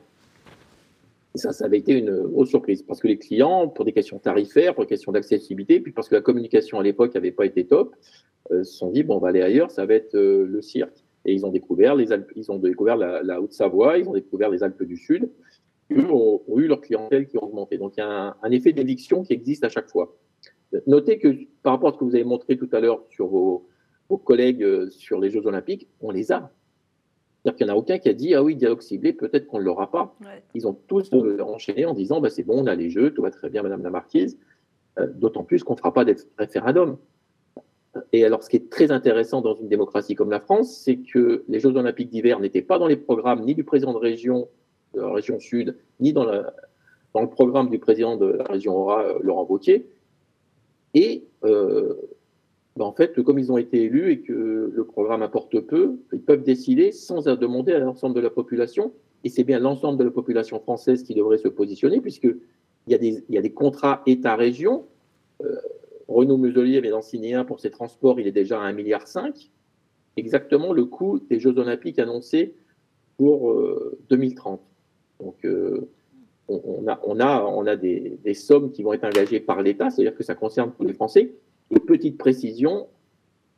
Et 1.34 1.38
ça, 1.38 1.54
ça 1.54 1.66
avait 1.66 1.78
été 1.78 1.94
une 1.94 2.24
grosse 2.24 2.50
surprise 2.50 2.84
parce 2.84 3.00
que 3.00 3.08
les 3.08 3.18
clients, 3.18 3.68
pour 3.68 3.86
des 3.86 3.94
questions 3.94 4.20
tarifaires, 4.20 4.74
pour 4.74 4.84
des 4.84 4.90
questions 4.90 5.12
d'accessibilité, 5.12 5.80
puis 5.80 5.94
parce 5.94 6.10
que 6.10 6.16
la 6.16 6.22
communication 6.22 6.80
à 6.80 6.84
l'époque 6.84 7.14
n'avait 7.14 7.32
pas 7.32 7.46
été 7.46 7.66
top, 7.66 7.96
euh, 8.52 8.64
se 8.64 8.78
sont 8.78 8.90
dit 8.90 9.04
bon, 9.04 9.16
on 9.16 9.20
va 9.20 9.30
aller 9.30 9.42
ailleurs, 9.42 9.72
ça 9.72 9.86
va 9.86 9.94
être 9.94 10.16
euh, 10.16 10.46
le 10.46 10.62
cirque. 10.62 11.06
Et 11.24 11.34
ils 11.34 11.46
ont 11.46 11.52
découvert 11.52 11.96
les 11.96 12.12
Alpes, 12.12 12.32
ils 12.36 12.52
ont 12.52 12.58
découvert 12.58 12.98
la, 12.98 13.42
Haute-Savoie, 13.42 14.00
ils 14.00 14.10
ont 14.10 14.14
découvert 14.14 14.50
les 14.50 14.64
Alpes 14.64 14.84
du 14.84 14.98
Sud. 14.98 15.30
Ils 15.92 16.06
ont, 16.06 16.42
eu 16.58 16.68
leur 16.68 16.82
clientèle 16.82 17.28
qui 17.28 17.38
a 17.38 17.44
augmenté. 17.44 17.78
Donc 17.78 17.94
il 17.98 18.00
y 18.00 18.04
a 18.04 18.36
un, 18.42 18.52
effet 18.52 18.72
d'éviction 18.72 19.24
qui 19.24 19.34
existe 19.34 19.64
à 19.64 19.70
chaque 19.70 19.90
fois. 19.90 20.18
Notez 20.88 21.20
que 21.20 21.28
par 21.62 21.74
rapport 21.74 21.90
à 21.90 21.94
ce 21.94 21.98
que 22.00 22.06
vous 22.06 22.16
avez 22.16 22.24
montré 22.24 22.58
tout 22.58 22.70
à 22.72 22.80
l'heure 22.80 23.04
sur 23.10 23.28
vos, 23.28 23.68
collègues 24.26 24.90
sur 24.90 25.20
les 25.20 25.30
Jeux 25.30 25.46
Olympiques, 25.46 25.88
on 26.02 26.12
les 26.12 26.32
a. 26.32 26.52
C'est-à-dire 27.44 27.58
qu'il 27.58 27.66
n'y 27.66 27.72
en 27.72 27.76
a 27.76 27.78
aucun 27.78 27.98
qui 27.98 28.10
a 28.10 28.14
dit 28.14 28.36
Ah 28.36 28.44
oui, 28.44 28.56
dialogue 28.56 28.82
ciblé, 28.82 29.14
peut-être 29.14 29.48
qu'on 29.48 29.60
ne 29.60 29.64
l'aura 29.64 29.90
pas. 29.90 30.16
Ils 30.54 30.68
ont 30.68 30.78
tous 30.88 31.12
euh, 31.14 31.42
enchaîné 31.42 31.86
en 31.86 31.94
disant 31.94 32.22
bah, 32.22 32.30
C'est 32.30 32.44
bon, 32.44 32.64
on 32.64 32.68
a 32.68 32.76
les 32.76 32.90
Jeux, 32.90 33.14
tout 33.14 33.22
va 33.22 33.32
très 33.32 33.50
bien, 33.50 33.64
Madame 33.64 33.84
la 33.84 33.90
Marquise. 33.90 34.38
Euh, 35.00 35.08
d'autant 35.08 35.44
plus 35.44 35.64
qu'on 35.64 35.74
ne 35.74 35.80
fera 35.80 35.94
pas 35.94 36.06
de 36.06 36.16
référendum. 36.38 36.98
Et 38.14 38.24
alors, 38.24 38.44
ce 38.44 38.50
qui 38.50 38.58
est 38.58 38.70
très 38.70 38.92
intéressant 38.92 39.42
dans 39.42 39.56
une 39.56 39.68
démocratie 39.68 40.16
comme 40.16 40.30
la 40.30 40.40
France, 40.40 40.78
c'est 40.84 40.98
que 40.98 41.44
les 41.48 41.60
Jeux 41.60 41.76
Olympiques 41.76 42.10
d'hiver 42.10 42.40
n'étaient 42.40 42.62
pas 42.62 42.78
dans 42.80 42.88
les 42.88 42.96
programmes 42.96 43.44
ni 43.44 43.56
du 43.56 43.64
président 43.64 43.94
de 43.94 43.98
région, 43.98 44.48
de 44.94 45.02
la 45.02 45.12
région 45.12 45.40
Sud, 45.40 45.78
ni 46.00 46.14
dans, 46.14 46.26
dans 47.14 47.22
le 47.22 47.30
programme 47.30 47.70
du 47.70 47.80
président 47.80 48.16
de 48.16 48.26
la 48.26 48.44
région 48.46 48.76
Aura, 48.76 49.04
euh, 49.04 49.20
Laurent 49.22 49.46
Wauquiez. 49.46 49.88
Et 50.94 51.26
euh, 51.44 51.96
ben, 52.82 52.88
en 52.88 52.94
fait, 52.94 53.22
comme 53.22 53.38
ils 53.38 53.52
ont 53.52 53.60
été 53.60 53.84
élus 53.84 54.12
et 54.12 54.22
que 54.22 54.72
le 54.74 54.86
programme 54.86 55.22
apporte 55.22 55.60
peu, 55.60 56.00
ils 56.12 56.22
peuvent 56.22 56.42
décider 56.42 56.92
sans 56.92 57.22
demander 57.36 57.74
à 57.74 57.80
l'ensemble 57.80 58.16
de 58.16 58.22
la 58.22 58.32
population. 58.32 58.92
Et 59.24 59.30
c'est 59.30 59.44
bien 59.44 59.60
l'ensemble 59.60 60.00
de 60.00 60.04
la 60.04 60.10
population 60.10 60.60
française 60.60 61.04
qui 61.04 61.14
devrait 61.14 61.38
se 61.38 61.48
positionner, 61.48 62.02
puisqu'il 62.02 62.40
y, 62.88 62.96
a 62.96 62.98
des, 62.98 63.24
il 63.30 63.36
y 63.36 63.38
a 63.38 63.42
des 63.42 63.52
contrats 63.52 64.02
État-région. 64.08 64.88
Euh, 65.44 65.58
Renaud 66.08 66.38
Muselier 66.38 66.82
vient 66.82 66.90
d'en 66.90 67.04
signer 67.04 67.36
un 67.36 67.46
pour 67.46 67.60
ses 67.60 67.70
transports, 67.70 68.20
il 68.20 68.26
est 68.26 68.32
déjà 68.32 68.60
à 68.60 68.72
1,5 68.72 68.76
milliard. 68.76 69.06
Exactement 70.18 70.74
le 70.74 70.86
coût 70.86 71.20
des 71.20 71.40
Jeux 71.40 71.60
Olympiques 71.60 72.00
annoncés 72.00 72.56
pour 73.18 73.56
2030. 74.10 74.60
Euh, 74.60 75.24
Donc, 75.24 75.46
euh, 75.46 75.88
on 76.48 77.68
a 77.68 77.76
des, 77.76 78.34
sommes 78.34 78.72
qui 78.72 78.82
vont 78.82 78.94
être 78.94 79.04
engagées 79.04 79.40
par 79.40 79.62
l'État, 79.62 79.92
c'est-à-dire 79.92 80.16
que 80.16 80.24
ça 80.24 80.34
concerne 80.34 80.72
tous 80.76 80.84
les 80.84 80.94
Français. 80.94 81.32
Et 81.72 81.80
petite 81.80 82.18
précision, 82.18 82.88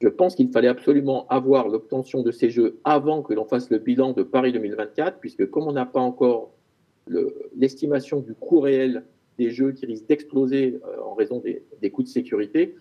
je 0.02 0.08
pense 0.08 0.36
qu'il 0.36 0.50
fallait 0.50 0.68
absolument 0.68 1.28
avoir 1.28 1.68
l'obtention 1.68 2.22
de 2.22 2.32
ces 2.32 2.50
Jeux 2.50 2.80
avant 2.84 3.22
que 3.22 3.34
l'on 3.34 3.46
fasse 3.46 3.70
le 3.70 3.80
bilan 3.80 4.14
de 4.14 4.24
Paris 4.24 4.52
2024, 4.52 5.20
puisque 5.20 5.50
comme 5.50 5.68
on 5.68 5.74
n'a 5.74 5.86
pas 5.86 6.02
encore 6.02 6.52
l'estimation 7.56 8.20
du 8.20 8.34
coût 8.34 8.60
réel 8.60 9.04
des 9.38 9.50
jeux 9.50 9.72
qui 9.72 9.86
risquent 9.86 10.08
d'exploser 10.08 10.80
euh, 10.86 11.02
en 11.02 11.14
raison 11.14 11.42
des, 11.42 11.90
coûts 11.90 12.04
de 12.04 12.08
sécurité, 12.08 12.76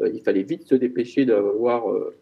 euh, 0.00 0.10
il 0.12 0.20
fallait 0.20 0.42
vite 0.42 0.64
se 0.64 0.74
dépêcher 0.74 1.24
d'avoir 1.24 1.90
euh, 1.90 2.14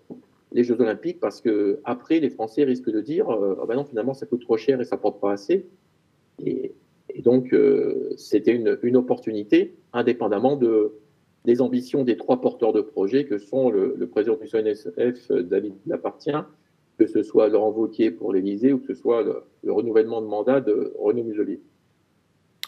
les 0.53 0.65
Jeux 0.65 0.81
Olympiques 0.81 1.21
parce 1.21 1.41
que 1.41 1.81
après 1.85 2.21
les 2.21 2.31
Français 2.31 2.65
risquent 2.65 2.91
de 2.91 3.01
dire 3.01 3.29
ah 3.29 3.67
ben 3.67 3.75
non 3.75 3.85
finalement 3.85 4.15
ça 4.15 4.25
coûte 4.25 4.43
trop 4.43 4.57
cher 4.57 4.81
et 4.81 4.85
ça 4.85 4.97
porte 4.97 5.21
pas 5.21 5.33
assez. 5.33 5.67
Et, 6.45 6.75
donc 7.23 7.55
c'était 8.17 8.55
une, 8.55 8.97
opportunité 8.97 9.75
indépendamment 9.93 10.57
de 10.57 10.95
des 11.45 11.61
ambitions 11.61 12.05
des 12.05 12.17
trois 12.17 12.41
porteurs 12.41 12.73
de 12.73 12.81
projets 12.81 13.25
que 13.25 13.39
sont 13.39 13.71
le, 13.71 14.07
président 14.07 14.37
du 14.37 14.49
CNSF 14.49 15.31
David 15.31 15.75
Lapartien 15.87 16.47
que 16.99 17.07
ce 17.07 17.23
soit 17.23 17.49
Laurent 17.49 17.71
Wauquiez 17.71 18.11
pour 18.11 18.33
l'Élysée 18.33 18.73
ou 18.73 18.79
que 18.79 18.87
ce 18.87 18.95
soit 18.95 19.23
le, 19.23 19.43
le, 19.63 19.73
renouvellement 19.73 20.21
de 20.21 20.27
mandat 20.27 20.61
de 20.61 20.93
Renaud 20.99 21.25
Muselier. 21.25 21.61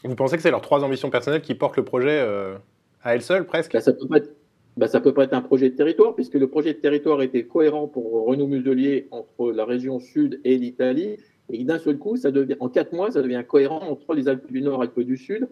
Vous 0.04 0.14
pensez 0.14 0.36
que 0.36 0.42
c'est 0.42 0.50
leurs 0.50 0.60
trois 0.60 0.84
ambitions 0.84 1.10
personnelles 1.10 1.42
qui 1.42 1.54
portent 1.54 1.76
le 1.76 1.84
projet 1.84 2.20
euh, 2.20 2.56
à 3.02 3.14
elles 3.14 3.22
seules, 3.22 3.46
presque? 3.46 3.72
Bah, 3.72 3.80
Ça 3.80 3.92
peut 3.92 4.06
être... 4.16 4.30
Bah, 4.76 4.88
peut 4.88 5.14
pas 5.14 5.24
être 5.24 5.32
un 5.32 5.40
projet 5.40 5.70
de 5.70 5.74
territoire, 5.74 6.14
puisque 6.14 6.34
le 6.34 6.48
projet 6.48 6.74
de 6.74 6.78
territoire 6.78 7.22
était 7.22 7.44
cohérent 7.44 7.88
pour 7.88 8.26
Renaud 8.26 8.46
Muselier 8.46 9.08
entre 9.10 9.50
la 9.50 9.64
région 9.64 10.00
sud 10.00 10.38
et 10.44 10.58
l'Italie. 10.58 11.16
Et 11.50 11.64
d'un 11.64 11.78
seul 11.78 11.96
coup, 11.96 12.16
ça 12.16 12.30
devient, 12.30 12.56
en 12.60 12.68
quatre 12.68 12.92
mois, 12.92 13.10
ça 13.10 13.22
devient 13.22 13.42
cohérent 13.48 13.80
entre 13.88 14.12
les 14.12 14.28
Alpes 14.28 14.52
du 14.52 14.60
Nord 14.60 14.82
et 14.82 14.86
les 14.86 14.90
Alpes 14.90 15.00
du 15.00 15.16
Sud. 15.16 15.48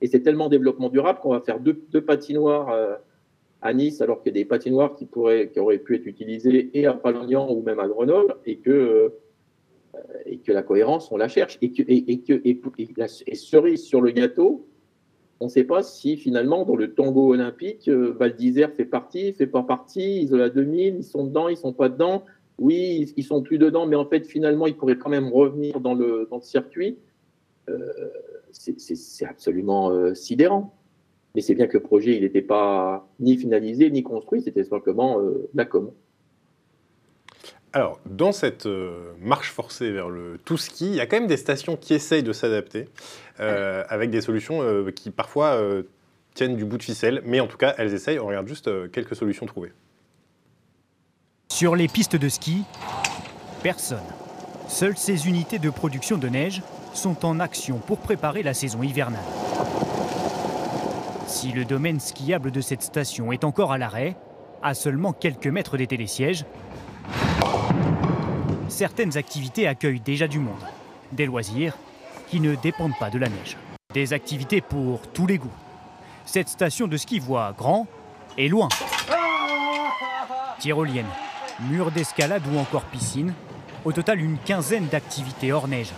Et 0.00 0.06
c'est 0.06 0.20
tellement 0.20 0.48
développement 0.48 0.88
durable 0.88 1.20
qu'on 1.20 1.30
va 1.30 1.40
faire 1.40 1.60
deux, 1.60 1.74
patinoires 2.02 2.70
euh, 2.70 2.94
à 3.62 3.72
Nice, 3.72 4.00
alors 4.00 4.22
qu'il 4.22 4.30
y 4.30 4.38
a 4.38 4.42
des 4.42 4.44
patinoires 4.44 4.94
qui, 4.94 5.06
pourraient, 5.06 5.50
qui 5.50 5.58
auraient 5.58 5.78
pu 5.78 5.96
être 5.96 6.06
utilisées 6.06 6.70
et 6.74 6.86
à 6.86 6.92
Palognan 6.92 7.50
ou 7.50 7.62
même 7.62 7.78
à 7.78 7.88
Grenoble, 7.88 8.36
et 8.44 8.58
que 8.58 8.70
euh, 8.70 9.08
et 10.26 10.38
que 10.38 10.52
la 10.52 10.62
cohérence, 10.62 11.10
on 11.12 11.16
la 11.16 11.28
cherche. 11.28 11.58
Et 11.62 11.72
que, 11.72 11.82
et, 11.86 12.20
que, 12.20 12.40
et, 12.44 13.34
cerise 13.34 13.84
sur 13.84 14.00
le 14.00 14.10
gâteau, 14.10 14.66
on 15.40 15.46
ne 15.46 15.50
sait 15.50 15.64
pas 15.64 15.82
si 15.82 16.16
finalement, 16.16 16.64
dans 16.64 16.76
le 16.76 16.94
tango 16.94 17.32
olympique, 17.32 17.88
euh, 17.88 18.14
Val 18.18 18.34
d'Isère 18.34 18.72
fait 18.72 18.84
partie, 18.84 19.32
fait 19.32 19.46
pas 19.46 19.62
partie, 19.62 20.22
Isola 20.22 20.48
2000, 20.48 20.96
ils 20.96 21.04
sont 21.04 21.24
dedans, 21.24 21.48
ils 21.48 21.56
sont 21.56 21.72
pas 21.72 21.88
dedans. 21.88 22.24
Oui, 22.58 23.12
ils 23.16 23.24
sont 23.24 23.42
plus 23.42 23.58
dedans, 23.58 23.86
mais 23.86 23.96
en 23.96 24.06
fait, 24.06 24.26
finalement, 24.26 24.66
ils 24.66 24.76
pourraient 24.76 24.96
quand 24.96 25.10
même 25.10 25.30
revenir 25.30 25.80
dans 25.80 25.94
le, 25.94 26.26
dans 26.30 26.36
le 26.36 26.42
circuit. 26.42 26.98
Euh, 27.68 28.08
c'est 28.52 29.26
absolument 29.26 30.14
sidérant. 30.14 30.74
Mais 31.34 31.42
c'est 31.42 31.54
bien 31.54 31.66
que 31.66 31.76
le 31.76 31.82
projet, 31.82 32.16
il 32.16 32.22
n'était 32.22 32.42
pas 32.42 33.08
ni 33.20 33.36
finalisé, 33.36 33.90
ni 33.90 34.02
construit, 34.02 34.40
c'était 34.40 34.64
simplement 34.64 35.20
la 35.54 35.66
com. 35.66 35.90
Alors, 37.76 38.00
dans 38.06 38.32
cette 38.32 38.64
euh, 38.64 39.12
marche 39.20 39.50
forcée 39.50 39.90
vers 39.90 40.08
le 40.08 40.38
tout 40.42 40.56
ski, 40.56 40.86
il 40.86 40.94
y 40.94 41.00
a 41.00 41.06
quand 41.06 41.18
même 41.18 41.26
des 41.26 41.36
stations 41.36 41.76
qui 41.76 41.92
essayent 41.92 42.22
de 42.22 42.32
s'adapter 42.32 42.88
euh, 43.38 43.84
avec 43.90 44.08
des 44.08 44.22
solutions 44.22 44.62
euh, 44.62 44.90
qui 44.90 45.10
parfois 45.10 45.60
tiennent 46.32 46.56
du 46.56 46.64
bout 46.64 46.78
de 46.78 46.82
ficelle, 46.82 47.20
mais 47.26 47.38
en 47.38 47.46
tout 47.46 47.58
cas, 47.58 47.74
elles 47.76 47.92
essayent. 47.92 48.18
On 48.18 48.28
regarde 48.28 48.48
juste 48.48 48.70
quelques 48.92 49.14
solutions 49.14 49.44
trouvées. 49.44 49.72
Sur 51.52 51.76
les 51.76 51.86
pistes 51.86 52.16
de 52.16 52.30
ski, 52.30 52.62
personne. 53.62 53.98
Seules 54.68 54.96
ces 54.96 55.28
unités 55.28 55.58
de 55.58 55.68
production 55.68 56.16
de 56.16 56.28
neige 56.28 56.62
sont 56.96 57.24
en 57.24 57.40
action 57.40 57.78
pour 57.78 57.98
préparer 57.98 58.42
la 58.42 58.54
saison 58.54 58.82
hivernale. 58.82 59.20
Si 61.26 61.52
le 61.52 61.64
domaine 61.64 62.00
skiable 62.00 62.50
de 62.50 62.60
cette 62.60 62.82
station 62.82 63.32
est 63.32 63.44
encore 63.44 63.72
à 63.72 63.78
l'arrêt, 63.78 64.16
à 64.62 64.74
seulement 64.74 65.12
quelques 65.12 65.46
mètres 65.46 65.76
des 65.76 65.86
télésièges, 65.86 66.44
certaines 68.68 69.16
activités 69.16 69.66
accueillent 69.66 70.00
déjà 70.00 70.28
du 70.28 70.38
monde. 70.38 70.54
Des 71.12 71.26
loisirs 71.26 71.76
qui 72.28 72.40
ne 72.40 72.54
dépendent 72.54 72.98
pas 72.98 73.10
de 73.10 73.18
la 73.18 73.28
neige. 73.28 73.56
Des 73.92 74.12
activités 74.12 74.60
pour 74.60 75.02
tous 75.12 75.26
les 75.26 75.38
goûts. 75.38 75.52
Cette 76.24 76.48
station 76.48 76.86
de 76.86 76.96
ski 76.96 77.18
voit 77.18 77.54
grand 77.56 77.86
et 78.36 78.48
loin. 78.48 78.68
Tyrolienne, 80.58 81.06
mur 81.70 81.90
d'escalade 81.90 82.42
ou 82.52 82.58
encore 82.58 82.84
piscine. 82.84 83.32
Au 83.84 83.92
total, 83.92 84.20
une 84.20 84.38
quinzaine 84.38 84.86
d'activités 84.86 85.52
hors 85.52 85.68
neige. 85.68 85.92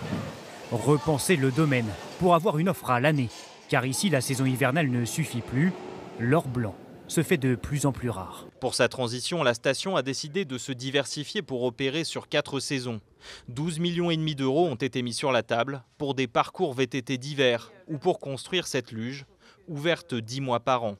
Repenser 0.71 1.35
le 1.35 1.49
domaine 1.49 1.87
pour 2.19 2.35
avoir 2.35 2.59
une 2.59 2.69
offre 2.69 2.91
à 2.91 2.99
l'année 2.99 3.29
Car 3.69 3.87
ici, 3.87 4.11
la 4.11 4.21
saison 4.21 4.45
hivernale 4.45 4.91
ne 4.91 5.03
suffit 5.03 5.41
plus. 5.41 5.73
L'or 6.19 6.47
blanc 6.47 6.75
se 7.07 7.23
fait 7.23 7.37
de 7.37 7.55
plus 7.55 7.87
en 7.87 7.91
plus 7.91 8.11
rare. 8.11 8.45
Pour 8.59 8.75
sa 8.75 8.87
transition, 8.87 9.41
la 9.41 9.55
station 9.55 9.95
a 9.95 10.03
décidé 10.03 10.45
de 10.45 10.59
se 10.59 10.71
diversifier 10.71 11.41
pour 11.41 11.63
opérer 11.63 12.03
sur 12.03 12.29
quatre 12.29 12.59
saisons. 12.59 13.01
12 13.47 13.79
millions 13.79 14.11
et 14.11 14.17
demi 14.17 14.35
d'euros 14.35 14.67
ont 14.67 14.75
été 14.75 15.01
mis 15.01 15.13
sur 15.13 15.31
la 15.31 15.41
table 15.41 15.81
pour 15.97 16.13
des 16.13 16.27
parcours 16.27 16.75
VTT 16.75 17.17
d'hiver 17.17 17.71
ou 17.87 17.97
pour 17.97 18.19
construire 18.19 18.67
cette 18.67 18.91
luge, 18.91 19.25
ouverte 19.67 20.13
10 20.13 20.41
mois 20.41 20.59
par 20.59 20.83
an. 20.83 20.97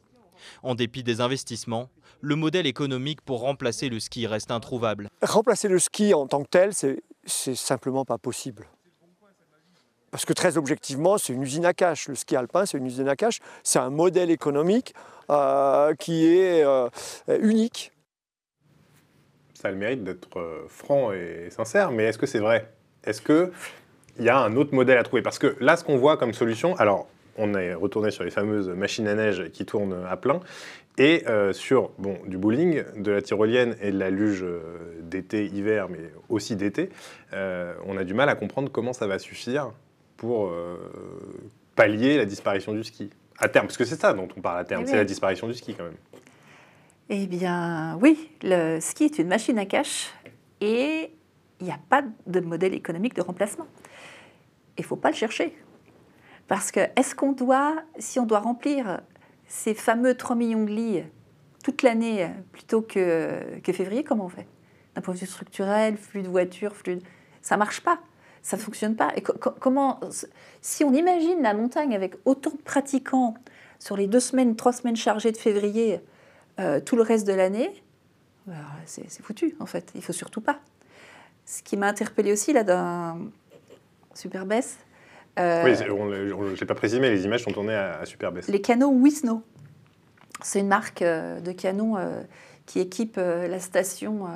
En 0.64 0.74
dépit 0.74 1.04
des 1.04 1.22
investissements, 1.22 1.90
le 2.22 2.36
modèle 2.36 2.66
économique 2.66 3.22
pour 3.22 3.42
remplacer 3.42 3.90
le 3.90 4.00
ski 4.00 4.26
reste 4.26 4.50
introuvable. 4.50 5.10
Remplacer 5.22 5.68
le 5.68 5.78
ski 5.78 6.16
en 6.16 6.26
tant 6.26 6.42
que 6.42 6.50
tel, 6.50 6.72
c'est 6.74 7.56
simplement 7.56 8.04
pas 8.04 8.18
possible. 8.18 8.68
Parce 10.12 10.26
que 10.26 10.34
très 10.34 10.58
objectivement, 10.58 11.18
c'est 11.18 11.34
une 11.34 11.44
usine 11.44 11.66
à 11.66 11.74
cash. 11.74 12.08
Le 12.08 12.16
ski 12.16 12.36
alpin, 12.36 12.66
c'est 12.66 12.78
une 12.78 12.88
usine 12.88 13.08
à 13.08 13.16
cash. 13.16 13.40
C'est 13.64 13.80
un 13.80 13.90
modèle 13.90 14.32
économique 14.32 14.94
euh, 15.30 15.94
qui 15.96 16.28
est 16.28 16.64
euh, 16.64 16.90
unique. 17.42 17.92
Ça 19.54 19.68
a 19.68 19.72
le 19.72 19.78
mérite 19.78 20.04
d'être 20.04 20.40
euh, 20.40 20.66
franc 20.68 21.12
et 21.12 21.50
sincère, 21.52 21.92
mais 21.92 22.06
est-ce 22.06 22.18
que 22.18 22.26
c'est 22.26 22.40
vrai? 22.40 22.72
Est-ce 23.04 23.22
qu'il 23.22 23.52
y 24.26 24.30
a 24.30 24.40
un 24.40 24.56
autre 24.56 24.74
modèle 24.74 24.98
à 24.98 25.04
trouver? 25.04 25.22
Parce 25.22 25.38
que 25.38 25.56
là, 25.60 25.76
ce 25.78 25.84
qu'on 25.84 25.98
voit 25.98 26.18
comme 26.18 26.34
solution, 26.34 26.76
alors 26.78 27.08
on 27.38 27.54
est 27.54 27.74
retourné 27.74 28.10
sur 28.12 28.24
les 28.24 28.32
fameuses 28.32 28.70
machines 28.70 29.08
à 29.08 29.16
neige 29.16 29.50
qui 29.52 29.66
tournent 29.66 30.06
à 30.10 30.18
plein, 30.18 30.42
et 30.98 31.24
sur 31.54 31.92
bon, 31.98 32.18
du 32.26 32.38
bowling, 32.38 32.84
de 32.98 33.12
la 33.12 33.22
tyrolienne 33.22 33.78
et 33.82 33.94
de 33.94 33.98
la 33.98 34.10
luge 34.10 34.46
d'été, 35.02 35.46
hiver, 35.46 35.88
mais 35.88 36.12
aussi 36.28 36.58
d'été, 36.58 36.90
on 37.32 37.96
a 37.96 38.04
du 38.04 38.14
mal 38.14 38.28
à 38.28 38.36
comprendre 38.36 38.70
comment 38.70 38.92
ça 38.92 39.08
va 39.08 39.20
suffire 39.20 39.72
pour 40.20 40.48
euh, 40.48 40.78
pallier 41.76 42.18
la 42.18 42.26
disparition 42.26 42.74
du 42.74 42.84
ski 42.84 43.10
À 43.40 43.48
terme, 43.48 43.68
parce 43.68 43.78
que 43.78 43.86
c'est 43.86 44.00
ça 44.00 44.14
dont 44.14 44.28
on 44.36 44.42
parle 44.42 44.60
à 44.60 44.66
terme, 44.66 44.84
eh 44.86 44.90
c'est 44.90 44.98
la 44.98 45.06
disparition 45.06 45.48
du 45.48 45.54
ski 45.54 45.74
quand 45.74 45.86
même. 45.86 45.96
Eh 47.08 47.26
bien, 47.26 47.98
oui, 48.02 48.30
le 48.44 48.80
ski 48.82 49.06
est 49.06 49.18
une 49.18 49.30
machine 49.30 49.58
à 49.58 49.66
cash 49.66 50.14
et 50.62 51.12
il 51.60 51.66
n'y 51.66 51.72
a 51.72 51.80
pas 51.90 52.04
de 52.28 52.40
modèle 52.42 52.74
économique 52.74 53.16
de 53.16 53.22
remplacement. 53.22 53.66
Il 54.78 54.82
ne 54.82 54.86
faut 54.86 54.98
pas 54.98 55.10
le 55.10 55.16
chercher. 55.16 55.58
Parce 56.48 56.72
que 56.72 56.82
est-ce 56.96 57.16
qu'on 57.16 57.32
doit, 57.32 57.78
si 57.98 58.20
on 58.20 58.26
doit 58.26 58.40
remplir 58.40 59.00
ces 59.48 59.74
fameux 59.74 60.16
3 60.16 60.36
millions 60.36 60.66
de 60.66 60.72
lits 60.72 61.04
toute 61.64 61.82
l'année 61.82 62.30
plutôt 62.52 62.82
que, 62.82 63.60
que 63.64 63.72
février, 63.72 64.04
comment 64.04 64.26
on 64.26 64.30
fait? 64.30 64.48
D'un 64.96 65.02
point 65.02 65.14
de 65.14 65.20
vue 65.20 65.26
structurel, 65.26 65.98
flux 65.98 66.24
de 66.24 66.28
voitures, 66.28 66.76
flux 66.76 66.98
de... 66.98 67.02
Ça 67.42 67.56
ne 67.56 67.60
marche 67.60 67.82
pas 67.82 68.00
ça 68.42 68.58
ne 68.58 68.62
fonctionne 68.62 68.96
pas. 68.96 69.12
Et 69.16 69.22
comment, 69.22 70.00
si 70.62 70.84
on 70.84 70.94
imagine 70.94 71.42
la 71.42 71.54
montagne 71.54 71.96
avec 71.96 72.16
autant 72.26 72.52
de 72.52 72.62
pratiquants 72.62 73.36
sur 73.80 73.98
les 73.98 74.08
deux 74.08 74.20
semaines, 74.20 74.56
trois 74.56 74.74
semaines 74.74 74.96
chargées 74.96 75.32
de 75.32 75.38
février, 75.38 76.02
euh, 76.60 76.80
tout 76.80 76.96
le 76.96 77.02
reste 77.02 77.26
de 77.26 77.34
l'année, 77.34 77.84
bah, 78.46 78.56
c'est 78.86 79.22
foutu 79.22 79.56
en 79.60 79.66
fait. 79.66 79.92
Il 79.96 80.02
faut 80.02 80.14
surtout 80.14 80.42
pas. 80.42 80.60
Ce 81.46 81.64
qui 81.64 81.78
m'a 81.78 81.88
interpellé 81.88 82.32
aussi 82.32 82.54
là 82.54 82.64
d'un 82.64 83.18
Super 84.14 84.46
Bess. 84.46 84.78
Euh, 85.40 85.64
oui, 85.64 85.76
je 85.76 86.60
n'ai 86.60 86.68
pas 86.68 86.76
précisé, 86.76 87.00
mais 87.00 87.10
les 87.10 87.24
images 87.26 87.44
sont 87.44 87.52
tournées 87.52 87.76
à, 87.76 88.06
Super 88.06 88.32
Bess. 88.32 88.48
Les 88.48 88.62
canaux 88.62 88.92
Wisno. 88.92 89.42
C'est 90.42 90.60
une 90.60 90.68
marque 90.68 91.02
euh, 91.02 91.40
de 91.40 91.52
canons 91.52 91.96
qui 92.66 92.80
équipe 92.80 93.18
la 93.18 93.60
station 93.60 94.28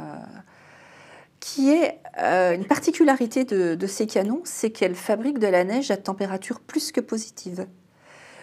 qui 1.44 1.72
est 1.72 2.00
euh, 2.20 2.56
une 2.56 2.64
particularité 2.64 3.44
de, 3.44 3.86
ces 3.86 4.08
canons, 4.08 4.40
c'est 4.46 4.70
qu'elles 4.70 4.96
fabriquent 4.96 5.40
de 5.40 5.48
la 5.48 5.66
neige 5.66 5.92
à 5.92 5.98
température 5.98 6.62
plus 6.62 6.94
que 6.94 7.02
positive. 7.02 7.68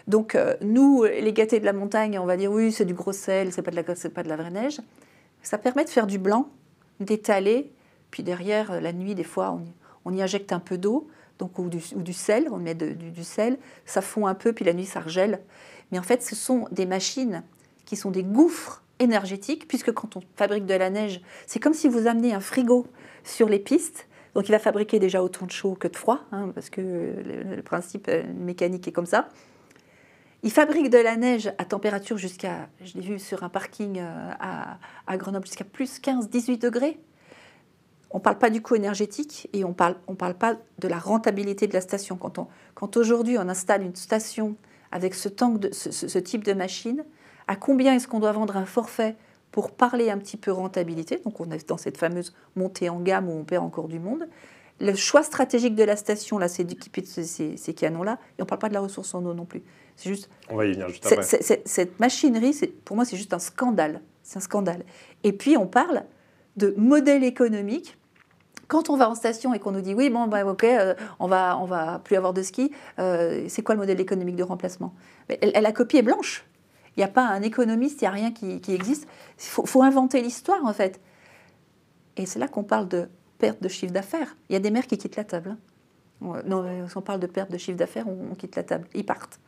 Donc 0.07 0.35
euh, 0.35 0.55
nous, 0.61 1.05
les 1.05 1.33
gâtés 1.33 1.61
de 1.61 1.65
la 1.65 1.73
montagne, 1.73 2.19
on 2.19 2.27
va 2.27 2.37
dire 2.37 2.53
oui, 2.53 2.73
c'est 2.73 2.85
du 2.85 2.93
gros 2.93 3.15
sel, 3.15 3.55
c'est 3.55 3.63
pas 3.63 3.71
de 3.71 3.77
la 3.77 3.85
pas 3.85 4.23
de 4.23 4.29
la 4.29 4.37
vraie 4.37 4.51
neige. 4.51 4.83
Ça 5.43 5.57
permet 5.57 5.85
de 5.85 5.89
faire 5.89 6.07
du 6.07 6.19
blanc, 6.19 6.51
d'étaler, 7.01 7.73
puis 8.11 8.23
derrière 8.23 8.83
la 8.83 8.93
nuit, 8.93 9.15
des 9.15 9.25
fois, 9.25 9.59
on, 10.05 10.13
y 10.13 10.21
injecte 10.21 10.53
un 10.53 10.61
peu 10.61 10.77
d'eau, 10.77 11.09
donc 11.39 11.59
ou 11.59 11.71
du, 11.71 12.13
sel, 12.13 12.49
on 12.51 12.59
met 12.59 12.75
du, 12.75 13.25
sel, 13.25 13.57
ça 13.87 14.03
fond 14.03 14.27
un 14.27 14.35
peu, 14.35 14.53
puis 14.53 14.67
la 14.67 14.75
nuit 14.75 14.85
ça 14.85 15.01
regèle. 15.01 15.41
Mais 15.91 15.99
en 15.99 16.03
fait, 16.03 16.23
ce 16.23 16.37
sont 16.37 16.67
des 16.71 16.85
machines 16.85 17.45
qui 17.87 17.97
sont 17.97 18.11
des 18.11 18.25
gouffres 18.25 18.83
énergétique, 19.01 19.67
puisque 19.67 19.93
quand 19.93 20.17
on 20.17 20.21
fabrique 20.37 20.67
de 20.67 20.75
la 20.75 20.91
neige, 20.91 21.21
c'est 21.47 21.59
comme 21.59 21.75
si 21.75 21.89
vous 21.89 22.07
amenez 22.07 22.33
un 22.33 22.41
frigo 22.41 22.87
sur 23.25 23.49
les 23.49 23.59
pistes. 23.59 24.07
Donc 24.35 24.49
il 24.49 24.53
va 24.53 24.61
fabriquer 24.61 25.01
déjà 25.01 25.23
autant 25.23 25.47
de 25.47 25.51
chaud 25.51 25.75
que 25.75 25.89
de 25.89 25.97
froid, 25.97 26.21
hein, 26.31 26.53
parce 26.55 26.71
que 26.71 26.81
le, 26.81 27.63
principe 27.63 28.07
euh, 28.09 28.23
mécanique 28.39 28.87
est 28.87 28.93
comme 28.93 29.07
ça. 29.07 29.29
Il 30.43 30.51
fabrique 30.51 30.89
de 30.89 30.99
la 30.99 31.17
neige 31.17 31.53
à 31.59 31.65
température 31.65 32.17
jusqu'à, 32.17 32.69
je 32.85 32.95
l'ai 32.95 33.01
vu 33.01 33.19
sur 33.19 33.43
un 33.43 33.49
parking 33.49 33.99
euh, 33.99 34.31
à, 34.39 35.17
Grenoble, 35.17 35.47
jusqu'à 35.47 35.65
plus 35.65 36.01
15-18 36.01 36.59
degrés. 36.59 36.99
On 38.13 38.19
ne 38.19 38.23
parle 38.23 38.39
pas 38.39 38.51
du 38.51 38.63
coût 38.63 38.77
énergétique 38.77 39.49
et 39.53 39.65
on 39.65 39.69
ne 39.69 39.75
parle, 39.75 39.97
on 40.07 40.15
parle 40.15 40.35
pas 40.35 40.57
de 40.79 40.89
la 40.89 40.99
rentabilité 40.99 41.67
de 41.67 41.75
la 41.75 41.81
station. 41.81 42.17
Quand, 42.17 42.97
aujourd'hui 42.97 43.37
on 43.39 43.49
installe 43.49 43.83
une 43.83 43.95
station 43.95 44.57
avec 44.91 45.15
ce 45.15 46.19
type 46.19 46.45
de 46.45 46.53
machine, 46.53 47.05
à 47.51 47.57
combien 47.57 47.97
est-ce 47.97 48.07
qu'on 48.07 48.21
doit 48.21 48.31
vendre 48.31 48.57
un 48.57 48.65
forfait 48.65 49.17
pour 49.51 49.73
parler 49.73 50.09
un 50.09 50.19
petit 50.19 50.37
peu 50.37 50.53
rentabilité. 50.53 51.21
Donc 51.25 51.41
on 51.41 51.51
est 51.51 51.69
dans 51.69 51.79
cette 51.79 51.99
fameuse 51.99 52.33
montée 52.55 52.89
en 52.89 53.01
gamme 53.01 53.29
où 53.29 53.33
on 53.33 53.43
perd 53.43 53.65
encore 53.65 53.89
du 53.89 53.99
monde. 53.99 54.29
Le 54.79 54.95
choix 54.95 55.25
stratégique 55.25 55.75
de 55.75 55.83
la 55.83 55.97
station, 55.97 56.39
là, 56.39 56.47
c'est 56.47 56.63
d'équiper 56.63 57.05
ces, 57.05 57.75
canons-là. 57.75 58.19
Et 58.39 58.43
on 58.43 58.45
ne 58.45 58.49
parle 58.49 58.61
pas 58.61 58.69
de 58.69 58.75
la 58.75 58.81
ressource 58.81 59.13
en 59.17 59.25
eau 59.27 59.35
non 59.35 59.47
plus. 59.47 59.65
C'est 59.97 60.09
juste. 60.09 60.31
On 60.49 60.55
va 60.55 60.65
y 60.65 60.73
venir 60.75 60.89
juste 60.91 61.05
après. 61.07 61.25
cette 61.65 61.99
machinerie, 61.99 62.57
pour 62.85 62.95
moi, 62.95 63.05
c'est 63.05 63.17
juste 63.17 63.35
un 63.35 63.41
scandale. 63.41 64.01
C'est 64.23 64.37
un 64.37 64.41
scandale. 64.41 64.85
Et 65.25 65.33
puis 65.33 65.57
on 65.57 65.67
parle 65.67 66.05
de 66.57 66.73
modèle 66.77 67.25
économique. 67.25 67.99
Quand 68.69 68.91
on 68.91 68.97
va 68.97 69.11
en 69.11 69.17
station 69.17 69.53
et 69.55 69.59
qu'on 69.59 69.73
nous 69.73 69.81
dit 69.81 69.93
oui, 69.93 70.09
bon, 70.09 70.29
bah, 70.29 70.47
ok, 70.47 70.63
euh, 70.63 70.95
on 71.19 71.27
va, 71.27 71.59
on 71.59 71.65
va 71.65 71.99
plus 71.99 72.15
avoir 72.15 72.33
de 72.33 72.43
ski, 72.43 72.71
euh, 73.01 73.47
c'est 73.49 73.63
quoi 73.63 73.75
le 73.75 73.81
modèle 73.81 74.01
économique 74.01 74.37
de 74.37 74.45
remplacement? 74.45 74.95
Elle, 75.29 75.51
elle, 75.53 75.67
a 75.67 75.73
copié 75.73 76.03
blanche. 76.03 76.45
Il 77.01 77.05
n'y 77.05 77.09
a 77.09 77.15
pas 77.15 77.27
un 77.27 77.41
économiste, 77.41 78.03
il 78.03 78.05
n'y 78.05 78.09
a 78.09 78.11
rien 78.11 78.31
qui, 78.31 78.61
existe. 78.75 79.09
Il 79.39 79.47
faut, 79.47 79.83
inventer 79.83 80.21
l'histoire, 80.21 80.63
en 80.67 80.75
fait. 80.75 81.01
Et 82.19 82.27
c'est 82.27 82.39
là 82.39 82.47
qu'on 82.47 82.63
parle 82.63 82.89
de 82.89 83.09
perte 83.39 83.63
de 83.63 83.69
chiffre 83.69 83.95
d'affaires. 83.95 84.37
Il 84.51 84.53
y 84.53 84.57
a 84.57 84.59
des 84.59 84.71
maires 84.71 84.87
qui 84.87 84.99
quittent 84.99 85.17
la 85.17 85.25
table. 85.25 85.57
Hein. 86.21 86.43
Non, 86.45 86.63
on 86.95 87.01
parle 87.01 87.21
de 87.21 87.27
perte 87.27 87.51
de 87.51 87.57
chiffre 87.57 87.79
d'affaires, 87.79 88.05
on, 88.07 88.35
quitte 88.35 88.55
la 88.55 88.65
table. 88.65 88.87
Ils 88.93 89.07
partent. 89.07 89.41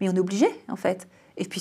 Mais 0.00 0.08
on 0.08 0.14
est 0.14 0.18
obligé, 0.18 0.46
en 0.68 0.76
fait. 0.76 1.06
Et 1.36 1.44
puis, 1.44 1.60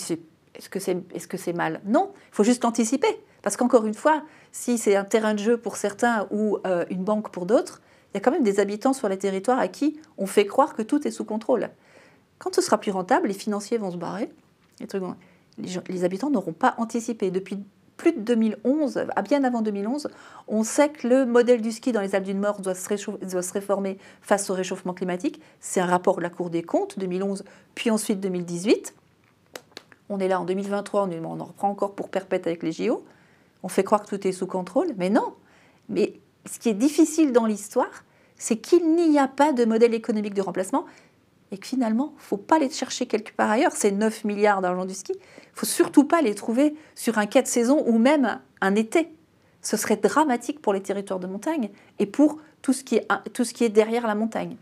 est-ce 0.55 0.69
que 0.69 0.79
c'est 0.79 1.03
est 1.13 1.29
-ce 1.29 1.35
c'est 1.35 1.51
mal? 1.51 1.81
Non, 1.83 2.13
il 2.31 2.35
faut 2.35 2.45
juste 2.45 2.63
anticiper. 2.63 3.13
Parce 3.41 3.57
qu'encore 3.57 3.85
une 3.85 3.93
fois, 3.93 4.23
si 4.53 4.77
c'est 4.77 4.95
un 4.95 5.03
terrain 5.03 5.33
de 5.33 5.39
jeu 5.39 5.57
pour 5.57 5.75
certains 5.75 6.27
ou 6.31 6.59
euh, 6.65 6.85
une 6.89 7.03
banque 7.03 7.29
pour 7.29 7.45
d'autres, 7.45 7.81
il 8.13 8.13
y 8.13 8.17
a 8.19 8.21
quand 8.21 8.31
même 8.31 8.43
des 8.51 8.61
habitants 8.61 8.93
sur 8.93 9.09
les 9.09 9.17
territoires 9.17 9.59
à 9.59 9.67
qui 9.67 9.99
on 10.17 10.27
fait 10.27 10.45
croire 10.45 10.75
que 10.75 10.81
tout 10.81 11.05
est 11.05 11.11
sous 11.11 11.25
contrôle. 11.25 11.71
Quand 12.37 12.55
ce 12.55 12.61
sera 12.61 12.77
plus 12.77 12.91
rentable, 12.91 13.27
les 13.27 13.33
financiers 13.33 13.77
vont 13.77 13.91
se 13.91 13.97
barrer 13.97 14.29
les, 14.79 16.03
habitants 16.03 16.29
n'auront 16.29 16.53
pas 16.53 16.75
anticipé. 16.77 17.31
Depuis 17.31 17.57
plus 17.97 18.11
de 18.11 18.19
2011, 18.19 19.05
à 19.15 19.21
bien 19.21 19.43
avant 19.43 19.61
2011, 19.61 20.09
on 20.47 20.63
sait 20.63 20.89
que 20.89 21.07
le 21.07 21.25
modèle 21.25 21.61
du 21.61 21.71
ski 21.71 21.91
dans 21.91 22.01
les 22.01 22.13
Alpes 22.13 22.25
du 22.25 22.33
Nord 22.33 22.59
doit 22.59 22.75
se, 22.75 23.25
doit 23.25 23.41
se 23.41 23.53
réformer 23.53 23.97
face 24.21 24.49
au 24.49 24.53
réchauffement 24.53 24.93
climatique. 24.93 25.41
C'est 25.59 25.79
un 25.79 25.85
rapport 25.85 26.17
de 26.17 26.21
la 26.21 26.29
Cour 26.29 26.49
des 26.49 26.63
comptes 26.63 26.99
2011, 26.99 27.45
puis 27.73 27.89
ensuite 27.89 28.19
2018. 28.19 28.93
On 30.09 30.19
est 30.19 30.27
là 30.27 30.39
en 30.39 30.45
2023, 30.45 31.07
on, 31.07 31.25
on 31.25 31.39
en 31.39 31.45
reprend 31.45 31.69
encore 31.69 31.95
pour 31.95 32.09
perpète 32.09 32.47
avec 32.47 32.63
les 32.63 32.71
JO. 32.71 33.03
On 33.63 33.67
fait 33.69 33.83
croire 33.83 34.03
que 34.03 34.15
tout 34.15 34.27
est 34.27 34.31
sous 34.31 34.45
contrôle, 34.45 34.89
mais 34.97 35.09
non. 35.09 35.33
Mais 35.89 36.19
ce 36.45 36.59
qui 36.59 36.69
est 36.69 36.73
difficile 36.75 37.31
dans 37.31 37.45
l'histoire, 37.45 38.03
c'est 38.37 38.57
qu'il 38.57 38.95
n'y 38.95 39.17
a 39.17 39.27
pas 39.27 39.53
de 39.53 39.65
modèle 39.65 39.93
économique 39.93 40.33
de 40.33 40.41
remplacement 40.41 40.85
et 41.55 41.57
que 41.57 41.67
finalement, 41.67 42.11
il 42.11 42.17
ne 42.17 42.21
faut 42.21 42.37
pas 42.37 42.59
les 42.59 42.69
chercher 42.69 43.05
quelque 43.05 43.33
part 43.33 43.49
ailleurs. 43.49 43.71
C'est 43.71 43.91
9 43.91 44.25
milliards 44.25 44.61
d'argent 44.61 44.83
du 44.83 44.93
ski. 44.93 45.13
Il 45.15 45.21
ne 45.21 45.59
faut 45.59 45.65
surtout 45.65 46.03
pas 46.03 46.21
les 46.21 46.35
trouver 46.35 46.75
sur 46.95 47.17
un 47.17 47.27
quai 47.27 47.41
de 47.41 47.47
saison 47.47 47.81
ou 47.87 47.97
même 47.97 48.41
un 48.59 48.75
été. 48.75 49.07
Ce 49.61 49.77
serait 49.77 49.95
dramatique 49.95 50.61
pour 50.61 50.73
les 50.73 50.81
territoires 50.81 51.21
de 51.21 51.27
montagne 51.27 51.69
et 51.97 52.05
pour 52.05 52.41
tout 52.61 52.73
ce 52.73 52.83
qui 52.83 52.97
est, 52.97 53.07
tout 53.33 53.45
ce 53.45 53.53
qui 53.53 53.63
est 53.63 53.69
derrière 53.69 54.05
la 54.05 54.15
montagne. 54.15 54.57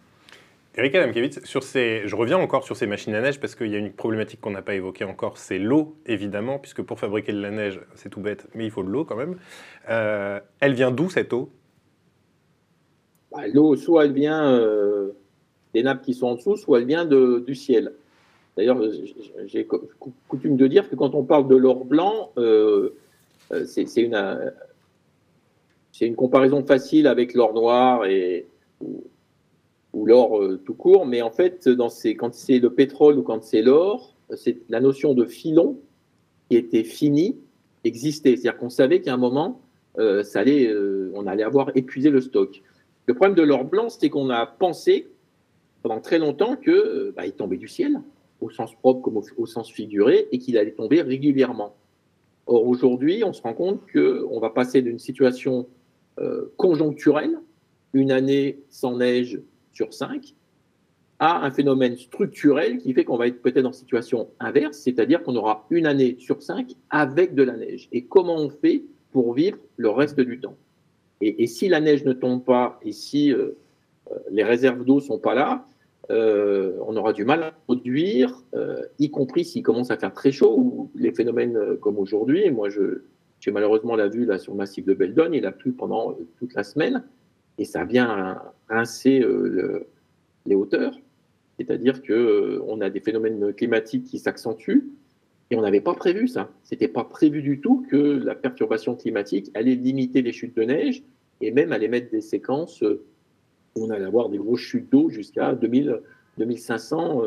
Eric 0.75 0.93
Adamkiewicz, 0.95 1.43
sur 1.43 1.63
ces, 1.63 2.03
je 2.05 2.15
reviens 2.15 2.37
encore 2.37 2.63
sur 2.63 2.77
ces 2.77 2.85
machines 2.85 3.13
à 3.15 3.21
neige 3.21 3.39
parce 3.39 3.55
qu'il 3.55 3.67
y 3.67 3.75
a 3.75 3.79
une 3.79 3.91
problématique 3.91 4.39
qu'on 4.39 4.51
n'a 4.51 4.61
pas 4.61 4.75
évoquée 4.75 5.03
encore, 5.03 5.37
c'est 5.37 5.59
l'eau, 5.59 5.97
évidemment, 6.05 6.57
puisque 6.59 6.81
pour 6.81 6.99
fabriquer 6.99 7.33
de 7.33 7.41
la 7.41 7.51
neige, 7.51 7.79
c'est 7.95 8.09
tout 8.09 8.21
bête, 8.21 8.47
mais 8.55 8.65
il 8.65 8.71
faut 8.71 8.83
de 8.83 8.89
l'eau 8.89 9.03
quand 9.03 9.15
même. 9.15 9.37
Euh, 9.89 10.39
elle 10.59 10.73
vient 10.73 10.91
d'où 10.91 11.09
cette 11.09 11.33
eau? 11.33 11.51
Bah, 13.31 13.47
L'eau, 13.51 13.75
soit 13.75 14.05
elle 14.05 14.13
vient 14.13 14.47
euh, 14.47 15.11
des 15.73 15.83
nappes 15.83 16.03
qui 16.03 16.13
sont 16.13 16.27
en 16.27 16.35
dessous, 16.35 16.55
soit 16.55 16.79
elle 16.79 16.85
vient 16.85 17.05
de, 17.05 17.43
du 17.45 17.55
ciel. 17.55 17.93
D'ailleurs, 18.55 18.79
j'ai 19.45 19.67
coutume 20.27 20.57
de 20.57 20.67
dire 20.67 20.89
que 20.89 20.95
quand 20.95 21.15
on 21.15 21.23
parle 21.23 21.47
de 21.47 21.55
l'or 21.55 21.85
blanc, 21.85 22.31
euh, 22.37 22.95
euh, 23.51 23.65
c'est 23.65 24.01
une, 24.01 24.53
une 26.01 26.15
comparaison 26.15 26.63
facile 26.63 27.07
avec 27.07 27.33
l'or 27.33 27.53
noir 27.53 28.05
et 28.05 28.45
ou 29.93 30.05
l'or 30.05 30.41
tout 30.65 30.73
court, 30.73 31.05
mais 31.05 31.21
en 31.21 31.29
fait, 31.29 31.69
dans 31.69 31.89
ces, 31.89 32.15
quand 32.15 32.33
c'est 32.33 32.59
le 32.59 32.73
pétrole 32.73 33.17
ou 33.19 33.23
quand 33.23 33.43
c'est 33.43 33.61
l'or, 33.61 34.15
la 34.69 34.79
notion 34.79 35.13
de 35.13 35.25
filon 35.25 35.79
qui 36.49 36.57
était 36.57 36.83
finie 36.83 37.37
existait. 37.83 38.31
C'est-à-dire 38.31 38.57
qu'on 38.57 38.71
savait 38.71 39.01
qu'à 39.01 39.13
un 39.13 39.17
moment, 39.17 39.61
ça 39.95 40.39
allait, 40.39 40.73
on 41.13 41.27
allait 41.27 41.43
avoir 41.43 41.71
épuisé 41.75 42.09
le 42.09 42.21
stock. 42.21 42.63
Le 43.05 43.13
problème 43.13 43.35
de 43.35 43.43
l'or 43.43 43.65
blanc, 43.65 43.89
c'est 43.89 44.09
qu'on 44.09 44.31
a 44.31 44.47
pensé 44.47 45.12
pendant 45.83 45.99
très 45.99 46.17
longtemps 46.17 46.55
qu'il 46.55 47.13
bah, 47.15 47.29
tombait 47.31 47.57
du 47.57 47.67
ciel, 47.67 48.01
au 48.41 48.49
sens 48.49 48.73
propre 48.73 49.01
comme 49.01 49.21
au 49.37 49.45
sens 49.45 49.71
figuré, 49.71 50.27
et 50.31 50.39
qu'il 50.39 50.57
allait 50.57 50.71
tomber 50.71 51.01
régulièrement. 51.01 51.75
Or, 52.47 52.65
aujourd'hui, 52.67 53.23
on 53.23 53.33
se 53.33 53.41
rend 53.41 53.53
compte 53.53 53.81
qu'on 53.91 54.39
va 54.39 54.49
passer 54.49 54.81
d'une 54.81 54.99
situation 54.99 55.67
euh, 56.19 56.51
conjoncturelle, 56.57 57.39
une 57.93 58.11
année 58.11 58.59
sans 58.69 58.97
neige 58.97 59.39
sur 59.71 59.93
cinq, 59.93 60.33
à 61.19 61.45
un 61.45 61.51
phénomène 61.51 61.95
structurel 61.95 62.79
qui 62.79 62.93
fait 62.93 63.05
qu'on 63.05 63.17
va 63.17 63.27
être 63.27 63.41
peut-être 63.41 63.65
en 63.65 63.71
situation 63.71 64.29
inverse, 64.39 64.77
c'est-à-dire 64.77 65.23
qu'on 65.23 65.35
aura 65.35 65.65
une 65.69 65.85
année 65.85 66.17
sur 66.19 66.41
cinq 66.41 66.73
avec 66.89 67.35
de 67.35 67.43
la 67.43 67.55
neige. 67.55 67.87
Et 67.91 68.05
comment 68.05 68.35
on 68.35 68.49
fait 68.49 68.83
pour 69.11 69.33
vivre 69.33 69.57
le 69.77 69.89
reste 69.89 70.19
du 70.19 70.39
temps? 70.39 70.57
Et, 71.21 71.47
si 71.47 71.69
la 71.69 71.79
neige 71.79 72.03
ne 72.03 72.11
tombe 72.11 72.43
pas, 72.43 72.79
et 72.83 72.91
si 72.91 73.31
euh, 73.31 73.57
euh, 74.11 74.15
les 74.29 74.43
réserves 74.43 74.83
d'eau 74.83 74.99
sont 74.99 75.19
pas 75.19 75.33
là, 75.33 75.65
euh, 76.11 76.77
on 76.85 76.97
aura 76.97 77.13
du 77.13 77.23
mal 77.23 77.43
à 77.43 77.51
produire, 77.51 78.43
euh, 78.53 78.81
y 78.99 79.09
compris 79.09 79.45
s'il 79.45 79.63
commence 79.63 79.89
à 79.89 79.97
faire 79.97 80.13
très 80.13 80.31
chaud, 80.31 80.55
ou 80.57 80.91
les 80.95 81.13
phénomènes 81.13 81.55
euh, 81.55 81.75
comme 81.77 81.97
aujourd'hui. 81.97 82.49
Moi, 82.51 82.67
j'ai 83.39 83.51
malheureusement 83.51 83.95
la 83.95 84.09
vue 84.09 84.25
là, 84.25 84.37
sur 84.37 84.53
le 84.53 84.57
massif 84.57 84.85
de 84.85 84.93
Beldon, 84.93 85.31
il 85.31 85.45
a 85.45 85.51
plu 85.51 85.71
pendant 85.71 86.17
toute 86.37 86.53
la 86.55 86.63
semaine, 86.63 87.03
et 87.57 87.65
ça 87.65 87.85
vient 87.85 88.41
rincer 88.67 89.23
les 90.45 90.55
hauteurs. 90.55 90.97
C'est-à-dire 91.57 92.01
qu'on 92.01 92.81
a 92.81 92.89
des 92.89 92.99
phénomènes 92.99 93.53
climatiques 93.53 94.05
qui 94.05 94.17
s'accentuent, 94.17 94.89
et 95.51 95.55
on 95.55 95.61
n'avait 95.61 95.81
pas 95.81 95.93
prévu 95.93 96.27
ça. 96.27 96.49
C'était 96.63 96.87
pas 96.87 97.03
prévu 97.03 97.41
du 97.41 97.59
tout 97.59 97.85
que 97.89 97.97
la 97.97 98.33
perturbation 98.33 98.95
climatique 98.95 99.51
allait 99.53 99.75
limiter 99.75 100.21
les 100.21 100.31
chutes 100.31 100.55
de 100.55 100.63
neige, 100.63 101.03
et 101.41 101.51
même 101.51 101.71
allait 101.71 101.89
mettre 101.89 102.09
des 102.09 102.21
séquences 102.21 102.83
on 103.75 103.89
allait 103.89 104.05
avoir 104.05 104.29
des 104.29 104.37
grosses 104.37 104.61
chutes 104.61 104.91
d'eau 104.91 105.09
jusqu'à 105.09 105.53
2000, 105.53 106.01
2500, 106.37 107.21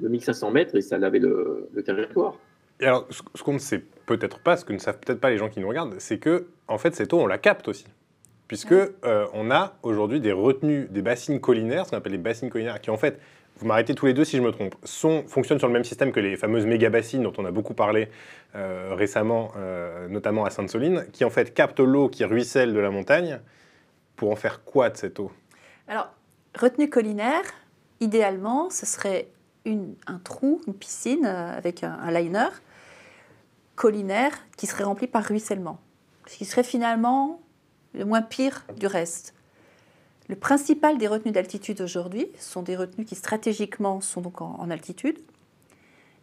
2500 0.00 0.50
mètres 0.50 0.74
et 0.76 0.82
ça 0.82 0.98
lavait 0.98 1.18
le, 1.18 1.68
territoire. 1.84 2.38
Et 2.80 2.86
alors, 2.86 3.06
ce 3.10 3.42
qu'on 3.42 3.54
ne 3.54 3.58
sait 3.58 3.82
peut-être 4.06 4.38
pas, 4.38 4.56
ce 4.56 4.64
que 4.64 4.72
ne 4.72 4.78
savent 4.78 4.98
peut-être 4.98 5.20
pas 5.20 5.30
les 5.30 5.38
gens 5.38 5.48
qui 5.48 5.60
nous 5.60 5.68
regardent, 5.68 5.94
c'est 5.98 6.18
que, 6.18 6.48
en 6.68 6.78
fait, 6.78 6.94
cette 6.94 7.12
eau, 7.12 7.20
on 7.20 7.26
la 7.26 7.38
capte 7.38 7.68
aussi. 7.68 7.86
Puisque 8.48 8.72
euh, 8.72 9.26
on 9.32 9.50
a 9.50 9.76
aujourd'hui 9.82 10.20
des 10.20 10.32
retenues, 10.32 10.86
des 10.90 11.02
bassines 11.02 11.40
collinaires, 11.40 11.86
ce 11.86 11.90
qu'on 11.90 11.96
appelle 11.96 12.12
les 12.12 12.18
bassines 12.18 12.50
collinaires, 12.50 12.80
qui 12.80 12.90
en 12.90 12.96
fait, 12.96 13.18
vous 13.58 13.66
m'arrêtez 13.66 13.94
tous 13.94 14.06
les 14.06 14.14
deux 14.14 14.24
si 14.24 14.36
je 14.36 14.42
me 14.42 14.52
trompe, 14.52 14.76
sont, 14.84 15.24
fonctionnent 15.26 15.58
sur 15.58 15.66
le 15.66 15.72
même 15.72 15.84
système 15.84 16.12
que 16.12 16.20
les 16.20 16.36
fameuses 16.36 16.66
méga-bassines 16.66 17.22
dont 17.22 17.32
on 17.38 17.44
a 17.44 17.50
beaucoup 17.50 17.74
parlé 17.74 18.08
euh, 18.54 18.90
récemment, 18.94 19.52
euh, 19.56 20.06
notamment 20.08 20.44
à 20.44 20.50
Sainte-Soline, 20.50 21.06
qui 21.12 21.24
en 21.24 21.30
fait 21.30 21.54
captent 21.54 21.80
l'eau 21.80 22.08
qui 22.08 22.24
ruisselle 22.24 22.72
de 22.72 22.78
la 22.78 22.90
montagne 22.90 23.40
pour 24.14 24.30
en 24.30 24.36
faire 24.36 24.62
quoi 24.62 24.90
de 24.90 24.96
cette 24.96 25.18
eau? 25.18 25.32
Alors, 25.88 26.08
retenue 26.58 26.90
collinaire, 26.90 27.44
idéalement, 28.00 28.70
ce 28.70 28.86
serait 28.86 29.28
un 29.64 30.18
trou, 30.18 30.60
une 30.66 30.74
piscine 30.74 31.26
euh, 31.26 31.56
avec 31.56 31.82
un, 31.82 32.10
liner 32.10 32.48
collinaire 33.74 34.32
qui 34.56 34.66
serait 34.66 34.84
rempli 34.84 35.06
par 35.06 35.24
ruissellement. 35.24 35.78
Ce 36.26 36.36
qui 36.36 36.44
serait 36.44 36.64
finalement 36.64 37.40
le 37.94 38.04
moins 38.04 38.22
pire 38.22 38.64
du 38.76 38.86
reste. 38.86 39.34
Le 40.28 40.36
principal 40.36 40.98
des 40.98 41.06
retenues 41.06 41.32
d'altitude 41.32 41.80
aujourd'hui 41.80 42.28
sont 42.38 42.62
des 42.62 42.76
retenues 42.76 43.04
qui 43.04 43.14
stratégiquement 43.14 44.00
sont 44.00 44.20
donc 44.22 44.40
en, 44.40 44.70
altitude, 44.70 45.18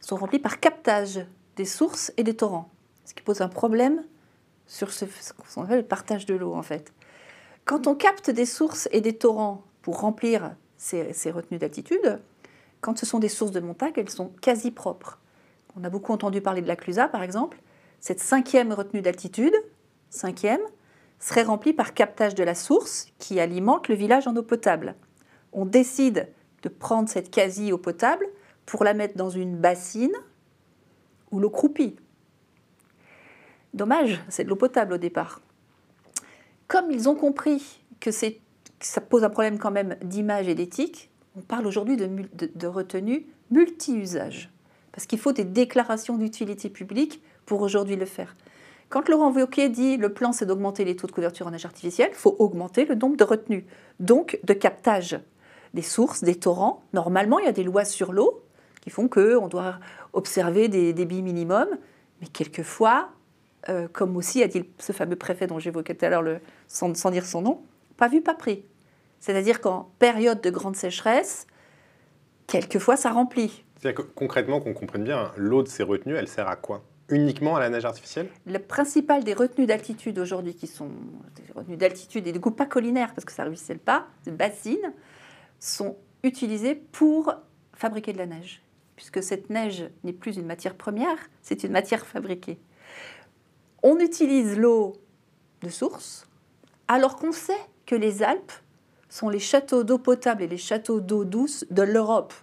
sont 0.02 0.18
remplies 0.18 0.40
par 0.40 0.60
captage 0.60 1.26
des 1.56 1.66
sources 1.66 2.12
et 2.18 2.24
des 2.24 2.36
torrents, 2.36 2.70
ce 3.06 3.14
qui 3.14 3.24
pose 3.24 3.42
un 3.42 3.48
problème 3.48 4.04
sur 4.68 4.92
ce, 4.92 5.06
ce 5.06 5.32
qu'on 5.34 5.64
appelle 5.64 5.80
le 5.80 5.86
partage 5.86 6.26
de 6.26 6.34
l'eau 6.34 6.54
en 6.54 6.64
fait. 6.64 6.92
Quand 7.66 7.88
on 7.88 7.96
capte 7.96 8.30
des 8.30 8.46
sources 8.46 8.90
et 8.92 9.00
des 9.00 9.14
torrents 9.14 9.64
pour 9.82 10.02
remplir 10.02 10.56
ces, 10.78 11.32
retenues 11.32 11.60
d'altitude, 11.60 12.20
quand 12.82 12.98
ce 12.98 13.06
sont 13.06 13.20
des 13.20 13.30
sources 13.30 13.52
de 13.52 13.62
montagne, 13.62 13.94
elles 13.96 14.10
sont 14.10 14.32
quasi 14.42 14.70
propres. 14.70 15.20
On 15.78 15.84
a 15.86 15.90
beaucoup 15.90 16.12
entendu 16.12 16.42
parler 16.42 16.62
de 16.62 16.68
la 16.68 16.76
Clusa, 16.76 17.08
par 17.08 17.24
exemple. 17.24 17.60
Cette 18.02 18.20
cinquième 18.20 18.74
retenue 18.74 19.02
d'altitude, 19.02 19.56
cinquième, 20.10 20.60
serait 21.20 21.44
remplie 21.44 21.72
par 21.72 21.94
captage 21.94 22.36
de 22.36 22.44
la 22.44 22.54
source 22.54 23.08
qui 23.18 23.40
alimente 23.40 23.88
le 23.88 23.96
village 23.96 24.28
en 24.28 24.36
eau 24.36 24.44
potable. 24.44 24.96
On 25.54 25.66
décide 25.66 26.28
de 26.64 26.70
prendre 26.70 27.08
cette 27.08 27.32
quasi 27.32 27.72
eau 27.72 27.78
potable 27.78 28.28
pour 28.66 28.84
la 28.84 28.94
mettre 28.94 29.16
dans 29.16 29.30
une 29.30 29.56
bassine 29.56 30.16
où 31.32 31.40
l'eau 31.40 31.50
croupit. 31.50 31.96
Dommage, 33.74 34.22
c'est 34.28 34.44
de 34.44 34.50
l'eau 34.50 34.58
potable 34.58 34.94
au 34.94 34.98
départ 34.98 35.40
comme 36.74 36.90
ils 36.90 37.08
ont 37.08 37.14
compris 37.14 37.84
que, 38.00 38.10
ça 38.10 39.00
pose 39.00 39.24
un 39.24 39.30
problème 39.30 39.60
quand 39.60 39.70
même 39.70 39.96
d'image 40.04 40.48
et 40.48 40.56
d'éthique, 40.56 41.12
on 41.38 41.42
parle 41.42 41.68
aujourd'hui 41.68 41.98
de, 41.98 42.68
retenue 42.68 43.28
multi-usage. 43.52 44.50
Parce 44.92 45.06
qu'il 45.06 45.20
faut 45.20 45.34
des 45.34 45.44
déclarations 45.44 46.18
d'utilité 46.18 46.70
publique 46.70 47.22
pour 47.46 47.62
aujourd'hui 47.62 47.96
le 47.96 48.08
faire. 48.08 48.36
Quand 48.90 49.08
Laurent 49.08 49.32
Wauquiez 49.32 49.70
dit 49.70 49.98
le 49.98 50.14
plan 50.14 50.32
c'est 50.32 50.48
d'augmenter 50.48 50.84
les 50.84 50.96
taux 50.96 51.06
de 51.06 51.12
couverture 51.12 51.46
en 51.46 51.52
neige 51.52 51.66
artificielle, 51.66 52.10
il 52.12 52.18
faut 52.18 52.36
augmenter 52.40 52.86
le 52.86 52.96
nombre 52.96 53.18
de 53.18 53.24
retenues, 53.24 53.68
donc 54.00 54.40
de 54.44 54.54
captage 54.54 55.20
des 55.76 55.84
sources, 55.84 56.24
des 56.24 56.36
torrents. 56.36 56.82
Normalement, 56.94 57.38
il 57.38 57.46
y 57.46 57.50
a 57.50 57.52
des 57.54 57.64
lois 57.64 57.86
sur 57.86 58.12
l'eau 58.12 58.42
qui 58.82 58.90
font 58.90 59.08
qu'on 59.08 59.48
doit 59.48 59.76
observer 60.14 60.70
des 60.70 60.92
débits 60.94 61.22
minimums, 61.22 61.78
mais 62.20 62.28
quelquefois, 62.28 63.10
euh, 63.70 63.88
comme 63.94 64.18
aussi 64.18 64.42
a 64.44 64.48
dit 64.48 64.66
ce 64.80 64.92
fameux 64.92 65.16
préfet 65.16 65.48
dont 65.48 65.60
j'évoquais 65.60 65.96
tout 65.96 66.06
à 66.06 66.10
l'heure, 66.10 66.40
sans, 66.74 67.12
dire 67.12 67.26
son 67.26 67.42
nom, 67.42 67.62
pas 67.98 68.08
vu, 68.08 68.22
pas 68.22 68.34
pris. 68.34 68.66
C'est-à-dire 69.20 69.62
qu'en 69.62 69.92
période 70.00 70.42
de 70.42 70.50
grande 70.50 70.76
sécheresse, 70.76 71.48
quelquefois 72.48 72.98
ça 72.98 73.12
remplit. 73.12 73.64
C'est-à-dire 73.80 74.04
que 74.04 74.12
concrètement, 74.14 74.60
qu'on 74.60 74.74
comprenne 74.74 75.04
bien, 75.04 75.32
l'eau 75.38 75.64
de 75.64 75.68
ces 75.68 75.84
retenues, 75.84 76.16
elle 76.16 76.28
sert 76.28 76.48
à 76.48 76.56
quoi? 76.56 76.84
Uniquement 77.10 77.56
à 77.56 77.60
la 77.60 77.70
neige 77.70 77.86
artificielle? 77.86 78.30
Le 78.46 78.60
principal 78.60 79.24
des 79.24 79.34
retenues 79.34 79.68
d'altitude 79.68 80.18
aujourd'hui, 80.20 80.56
qui 80.56 80.68
sont 80.68 80.90
des 81.36 81.54
retenues 81.54 81.78
d'altitude 81.78 82.28
et 82.28 82.32
du 82.32 82.40
coup 82.40 82.52
pas 82.52 82.66
collinaires, 82.66 83.14
parce 83.14 83.26
que 83.26 83.32
ça 83.32 83.44
ne 83.44 83.50
ruisselle 83.50 83.80
pas, 83.80 84.08
des 84.26 84.32
bassines, 84.32 84.94
sont 85.60 85.98
utilisées 86.24 86.76
pour 86.76 87.34
fabriquer 87.74 88.14
de 88.14 88.18
la 88.18 88.26
neige. 88.26 88.62
Puisque 88.96 89.22
cette 89.22 89.50
neige 89.50 89.90
n'est 90.04 90.14
plus 90.14 90.38
une 90.38 90.46
matière 90.46 90.76
première, 90.76 91.18
c'est 91.42 91.64
une 91.64 91.72
matière 91.72 92.06
fabriquée 92.06 92.60
on 93.84 94.00
utilise 94.00 94.58
l'eau 94.58 94.94
de 95.62 95.70
source 95.70 96.26
alors 96.88 97.16
qu'on 97.16 97.32
sait 97.32 97.60
que 97.86 97.96
les 97.96 98.24
Alpes 98.24 98.52
sont 99.10 99.30
les 99.30 99.40
châteaux 99.40 99.84
d'eau 99.84 99.98
potable 99.98 100.44
et 100.44 100.48
les 100.48 100.58
châteaux 100.58 101.00
d'eau 101.00 101.24
douce 101.24 101.66
de 101.70 101.84
l'Europe. 101.84 102.34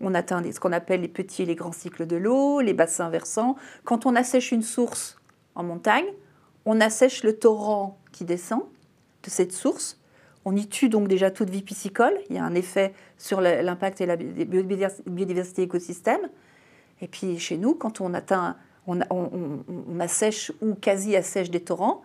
On 0.00 0.14
atteint 0.14 0.42
ce 0.50 0.58
qu'on 0.58 0.72
appelle 0.72 1.02
les 1.02 1.08
petits 1.08 1.42
et 1.42 1.46
les 1.46 1.54
grands 1.54 1.72
cycles 1.72 2.06
de 2.06 2.16
l'eau, 2.16 2.60
les 2.60 2.74
bassins 2.74 3.08
versants. 3.08 3.56
Quand 3.84 4.06
on 4.06 4.16
assèche 4.16 4.52
une 4.52 4.62
source 4.62 5.16
en 5.54 5.62
montagne, 5.62 6.06
on 6.64 6.80
assèche 6.80 7.22
le 7.22 7.38
torrent 7.38 7.98
qui 8.10 8.24
descend 8.24 8.62
de 9.22 9.30
cette 9.30 9.52
source. 9.52 10.00
On 10.44 10.56
y 10.56 10.66
tue 10.66 10.88
donc 10.88 11.06
déjà 11.06 11.30
toute 11.30 11.50
vie 11.50 11.62
piscicole. 11.62 12.18
Il 12.30 12.36
y 12.36 12.38
a 12.38 12.44
un 12.44 12.54
effet 12.54 12.94
sur 13.16 13.40
l'impact 13.40 14.00
et 14.00 14.06
la 14.06 14.16
biodiversité 14.16 15.62
écosystème. 15.62 16.28
Et 17.00 17.06
puis 17.06 17.38
chez 17.38 17.56
nous, 17.56 17.74
quand 17.74 18.00
on 18.00 18.12
atteint 18.14 18.56
on, 18.86 20.00
assèche 20.00 20.52
ou 20.60 20.74
quasi 20.74 21.16
assèche 21.16 21.50
des 21.50 21.60
torrents. 21.60 22.02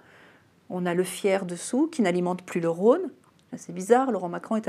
On 0.70 0.86
a 0.86 0.94
le 0.94 1.04
Fier 1.04 1.46
dessous 1.46 1.88
qui 1.88 2.02
n'alimente 2.02 2.44
plus 2.44 2.60
le 2.60 2.70
Rhône. 2.70 3.12
C'est 3.56 3.74
bizarre, 3.74 4.12
Laurent 4.12 4.30
Macron 4.30 4.60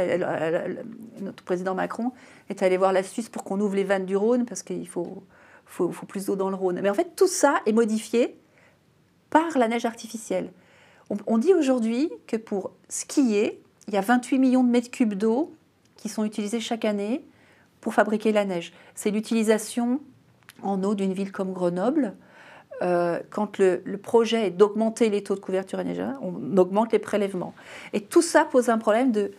notre 1.21 1.43
président 1.43 1.75
Macron 1.75 2.13
est 2.49 2.63
allé 2.63 2.77
voir 2.77 2.93
la 2.93 3.03
Suisse 3.03 3.29
pour 3.29 3.43
qu'on 3.43 3.61
ouvre 3.61 3.75
les 3.75 3.85
vannes 3.85 4.07
du 4.07 4.17
Rhône 4.17 4.47
parce 4.47 4.63
qu'il 4.63 4.89
faut, 4.89 5.25
plus 6.07 6.27
d'eau 6.27 6.37
dans 6.37 6.49
le 6.49 6.55
Rhône. 6.55 6.81
Mais 6.81 6.89
en 6.89 6.95
fait, 6.95 7.17
tout 7.17 7.27
ça 7.27 7.61
est 7.67 7.73
modifié 7.73 8.39
par 9.31 9.59
la 9.59 9.69
neige 9.69 9.85
artificielle. 9.85 10.53
On 11.27 11.39
dit 11.39 11.55
aujourd'hui 11.55 12.11
que 12.27 12.37
pour 12.37 12.71
skier, 12.89 13.61
il 13.89 13.95
y 13.95 13.97
a 13.97 14.03
28 14.03 14.39
millions 14.39 14.63
de 14.63 14.71
mètres 14.71 14.91
cubes 14.91 15.15
d'eau 15.15 15.55
qui 15.97 16.09
sont 16.09 16.25
utilisés 16.25 16.61
chaque 16.61 16.85
année 16.85 17.25
pour 17.81 17.95
fabriquer 17.95 18.33
la 18.33 18.45
neige. 18.45 18.73
C'est 18.95 19.11
l'utilisation 19.11 20.01
en 20.63 20.83
eau 20.85 20.95
d'une 20.95 21.13
ville 21.13 21.33
comme 21.33 21.53
Grenoble, 21.53 22.15
euh, 22.83 23.19
quand 23.31 23.59
le, 23.59 23.83
projet 24.03 24.47
est 24.47 24.51
d'augmenter 24.51 25.11
les 25.11 25.23
taux 25.23 25.35
de 25.35 25.41
couverture 25.41 25.83
neigeur, 25.83 26.15
on 26.23 26.57
augmente 26.57 26.93
les 26.93 26.99
prélèvements. 26.99 27.55
Et 27.93 28.01
tout 28.01 28.23
ça 28.23 28.45
pose 28.45 28.69
un 28.69 28.79
problème 28.79 29.11
de 29.13 29.33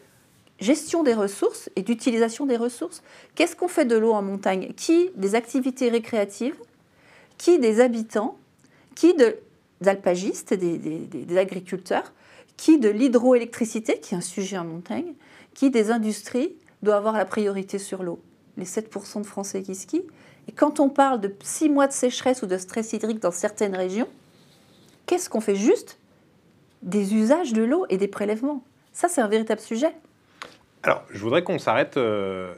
gestion 0.60 1.04
des 1.04 1.14
ressources 1.14 1.70
et 1.76 1.82
d'utilisation 1.82 2.46
des 2.46 2.58
ressources. 2.58 3.02
Qu'est-ce 3.36 3.56
qu'on 3.56 3.70
fait 3.70 3.86
de 3.86 3.96
l'eau 3.96 4.12
en 4.12 4.22
montagne? 4.22 4.74
Qui 4.76 5.10
des 5.16 5.36
activités 5.36 5.90
récréatives? 5.90 6.56
Qui 7.38 7.60
des 7.60 7.80
habitants? 7.80 8.38
Qui 8.96 9.14
des 9.14 9.36
alpagistes, 9.86 10.54
des, 10.54 10.78
des 10.78 11.38
agriculteurs? 11.38 12.12
Qui 12.58 12.78
de 12.78 12.90
l'hydroélectricité, 12.90 14.00
qui 14.02 14.16
est 14.16 14.18
un 14.18 14.22
sujet 14.22 14.58
en 14.58 14.66
montagne? 14.66 15.14
Qui 15.54 15.70
des 15.70 15.92
industries? 15.92 16.56
Doit 16.84 16.96
avoir 16.96 17.14
la 17.14 17.26
priorité 17.26 17.78
sur 17.78 18.04
l'eau. 18.04 18.20
Les 18.58 18.66
7% 18.66 19.22
de 19.22 19.26
Français 19.26 19.62
qui 19.62 19.76
skient. 19.76 20.06
Et 20.48 20.52
quand 20.52 20.80
on 20.80 20.90
parle 20.90 21.22
de 21.22 21.34
6 21.42 21.70
mois 21.70 21.88
de 21.88 21.94
sécheresse 21.94 22.42
ou 22.42 22.46
de 22.46 22.58
stress 22.58 22.94
hydrique 22.94 23.20
dans 23.20 23.32
certaines 23.32 23.76
régions, 23.76 24.08
qu'est-ce 25.06 25.30
qu'on 25.30 25.42
fait 25.42 25.56
juste 25.56 26.00
Des 26.82 27.16
usages 27.16 27.54
de 27.54 27.64
l'eau 27.64 27.86
et 27.90 27.98
des 27.98 28.08
prélèvements? 28.08 28.64
Ça, 28.94 29.08
c'est 29.08 29.22
un 29.22 29.28
véritable 29.28 29.62
sujet. 29.62 29.94
Alors, 30.84 31.04
je 31.10 31.20
voudrais 31.20 31.44
qu'on 31.44 31.60
s'arrête 31.60 31.98
euh, 31.98 32.54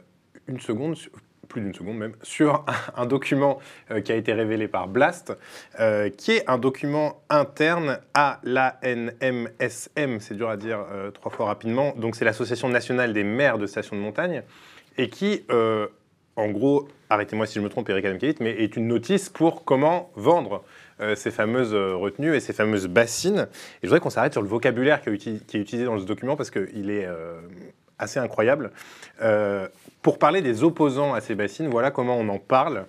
une 0.46 0.60
seconde, 0.60 0.96
plus 1.48 1.60
d'une 1.60 1.74
seconde 1.74 1.98
même, 1.98 2.14
sur 2.22 2.64
un, 2.96 3.06
document 3.06 3.58
euh, 3.90 4.00
qui 4.00 4.12
a 4.12 4.16
été 4.16 4.32
révélé 4.32 4.68
par 4.68 4.86
Blast, 4.86 5.32
euh, 5.80 6.08
qui 6.08 6.32
est 6.32 6.48
un 6.48 6.58
document 6.58 7.20
interne 7.30 7.98
à 8.14 8.40
l'ANMSM, 8.44 10.20
c'est 10.20 10.34
dur 10.34 10.48
à 10.48 10.56
dire 10.56 10.84
trois 11.14 11.32
fois 11.32 11.46
rapidement, 11.46 11.94
donc 11.96 12.14
c'est 12.14 12.24
l'Association 12.24 12.68
nationale 12.68 13.12
des 13.12 13.24
maires 13.24 13.58
de 13.58 13.66
stations 13.66 13.96
de 13.96 14.00
montagne, 14.00 14.42
et 14.98 15.08
qui, 15.08 15.44
en 16.36 16.48
gros, 16.48 16.88
arrêtez-moi 17.10 17.46
si 17.46 17.54
je 17.54 17.60
me 17.60 17.68
trompe, 17.68 17.88
Eric 17.90 18.04
Adamkiewicz, 18.04 18.40
mais 18.40 18.50
est 18.50 18.76
une 18.76 18.88
notice 18.88 19.28
pour 19.28 19.64
comment 19.64 20.10
vendre 20.16 20.62
ces 21.16 21.30
fameuses 21.30 21.74
retenues 21.74 22.36
et 22.36 22.40
ces 22.40 22.52
fameuses 22.52 22.86
bassines. 22.86 23.48
Et 23.50 23.78
je 23.82 23.88
voudrais 23.88 24.00
qu'on 24.00 24.10
s'arrête 24.10 24.32
sur 24.32 24.40
le 24.40 24.48
vocabulaire 24.48 25.02
qui 25.02 25.10
est 25.10 25.54
utilisé 25.54 25.84
dans 25.84 25.98
ce 25.98 26.04
document 26.04 26.36
parce 26.36 26.50
qu'il 26.50 26.90
est 26.90 27.08
assez 28.02 28.18
incroyable. 28.18 28.70
Euh, 29.22 29.68
pour 30.02 30.18
parler 30.18 30.42
des 30.42 30.64
opposants 30.64 31.14
à 31.14 31.20
ces 31.20 31.34
bassines, 31.34 31.68
voilà 31.68 31.90
comment 31.90 32.16
on 32.16 32.28
en 32.28 32.38
parle. 32.38 32.86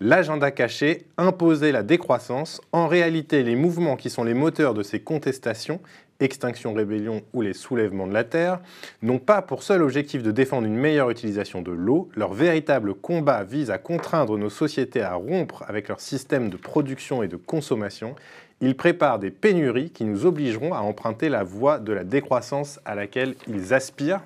L'agenda 0.00 0.50
caché, 0.50 1.06
imposer 1.18 1.72
la 1.72 1.82
décroissance. 1.82 2.60
En 2.72 2.88
réalité, 2.88 3.42
les 3.42 3.54
mouvements 3.54 3.96
qui 3.96 4.10
sont 4.10 4.24
les 4.24 4.34
moteurs 4.34 4.74
de 4.74 4.82
ces 4.82 5.00
contestations, 5.00 5.80
extinction, 6.20 6.72
rébellion 6.74 7.22
ou 7.32 7.42
les 7.42 7.52
soulèvements 7.52 8.06
de 8.06 8.12
la 8.12 8.24
Terre, 8.24 8.60
n'ont 9.02 9.18
pas 9.18 9.42
pour 9.42 9.62
seul 9.62 9.82
objectif 9.82 10.22
de 10.22 10.30
défendre 10.30 10.66
une 10.66 10.76
meilleure 10.76 11.10
utilisation 11.10 11.62
de 11.62 11.72
l'eau. 11.72 12.08
Leur 12.14 12.32
véritable 12.32 12.94
combat 12.94 13.44
vise 13.44 13.70
à 13.70 13.78
contraindre 13.78 14.38
nos 14.38 14.50
sociétés 14.50 15.02
à 15.02 15.14
rompre 15.14 15.64
avec 15.66 15.88
leur 15.88 16.00
système 16.00 16.50
de 16.50 16.56
production 16.56 17.22
et 17.22 17.28
de 17.28 17.36
consommation. 17.36 18.14
Ils 18.60 18.76
préparent 18.76 19.18
des 19.18 19.30
pénuries 19.30 19.90
qui 19.90 20.04
nous 20.04 20.26
obligeront 20.26 20.72
à 20.72 20.78
emprunter 20.78 21.28
la 21.28 21.42
voie 21.42 21.78
de 21.78 21.92
la 21.92 22.04
décroissance 22.04 22.80
à 22.84 22.94
laquelle 22.94 23.34
ils 23.48 23.74
aspirent. 23.74 24.22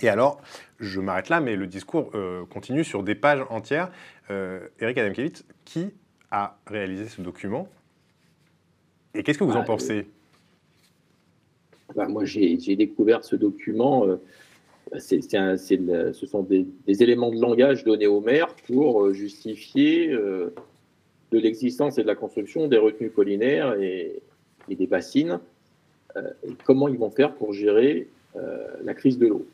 Et 0.00 0.08
alors, 0.08 0.40
je 0.80 1.00
m'arrête 1.00 1.28
là, 1.28 1.40
mais 1.40 1.56
le 1.56 1.66
discours 1.66 2.10
euh, 2.14 2.44
continue 2.46 2.84
sur 2.84 3.02
des 3.02 3.14
pages 3.14 3.44
entières. 3.50 3.90
Euh, 4.30 4.68
Eric 4.80 4.98
Adamkiewicz, 4.98 5.44
qui 5.64 5.92
a 6.30 6.56
réalisé 6.66 7.08
ce 7.08 7.20
document? 7.20 7.68
Et 9.14 9.22
qu'est-ce 9.22 9.38
que 9.38 9.44
vous 9.44 9.52
en 9.52 9.60
ah, 9.60 9.64
pensez? 9.64 10.08
Moi, 11.96 12.24
j'ai 12.24 12.76
découvert 12.76 13.24
ce 13.24 13.36
document. 13.36 14.06
Euh, 14.06 14.16
ce 14.98 16.26
sont 16.26 16.42
des, 16.42 16.66
éléments 17.02 17.30
de 17.30 17.40
langage 17.40 17.84
donnés 17.84 18.06
aux 18.06 18.20
maires 18.20 18.54
pour 18.66 19.02
euh, 19.02 19.12
justifier 19.12 20.08
de 20.08 20.52
l'existence 21.38 21.98
et 21.98 22.02
de 22.02 22.06
la 22.06 22.14
construction 22.14 22.68
des 22.68 22.78
retenues 22.78 23.10
collinaires 23.10 23.74
et, 23.80 24.20
et 24.68 24.74
des 24.74 24.86
bassines. 24.86 25.40
et 26.16 26.52
comment 26.64 26.88
ils 26.88 26.98
vont 26.98 27.10
faire 27.10 27.34
pour 27.34 27.52
gérer 27.54 28.08
la 28.84 28.92
crise 28.92 29.18
de 29.18 29.28
l'eau 29.28 29.46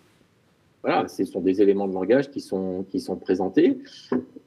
voilà, 0.83 1.09
ce 1.09 1.25
sont 1.25 1.41
des 1.41 1.61
éléments 1.61 1.89
de 1.89 1.95
langage 1.95 2.31
qui 2.31 2.41
sont, 2.41 2.85
qui 2.89 3.01
sont 3.01 3.17
présentés. 3.17 3.79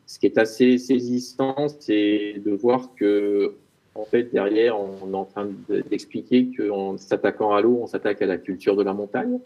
Ce 0.05 0.17
qui 0.17 0.25
est 0.25 0.37
assez 0.37 0.77
saisissant, 0.77 1.67
c'est 1.79 2.41
de 2.43 2.51
voir 2.51 2.93
que, 2.95 3.55
en 3.95 4.05
fait, 4.05 4.31
derrière, 4.31 4.79
on 4.79 5.11
est 5.11 5.15
en 5.15 5.25
train 5.25 5.49
d'expliquer 5.89 6.49
qu'en 6.55 6.97
s'attaquant 6.97 7.53
à 7.53 7.61
l'eau, 7.61 7.79
on 7.81 7.87
s'attaque 7.87 8.21
à 8.21 8.25
la 8.25 8.37
culture 8.37 8.75
de 8.75 8.83
la 8.83 8.93
montagne. 8.93 9.39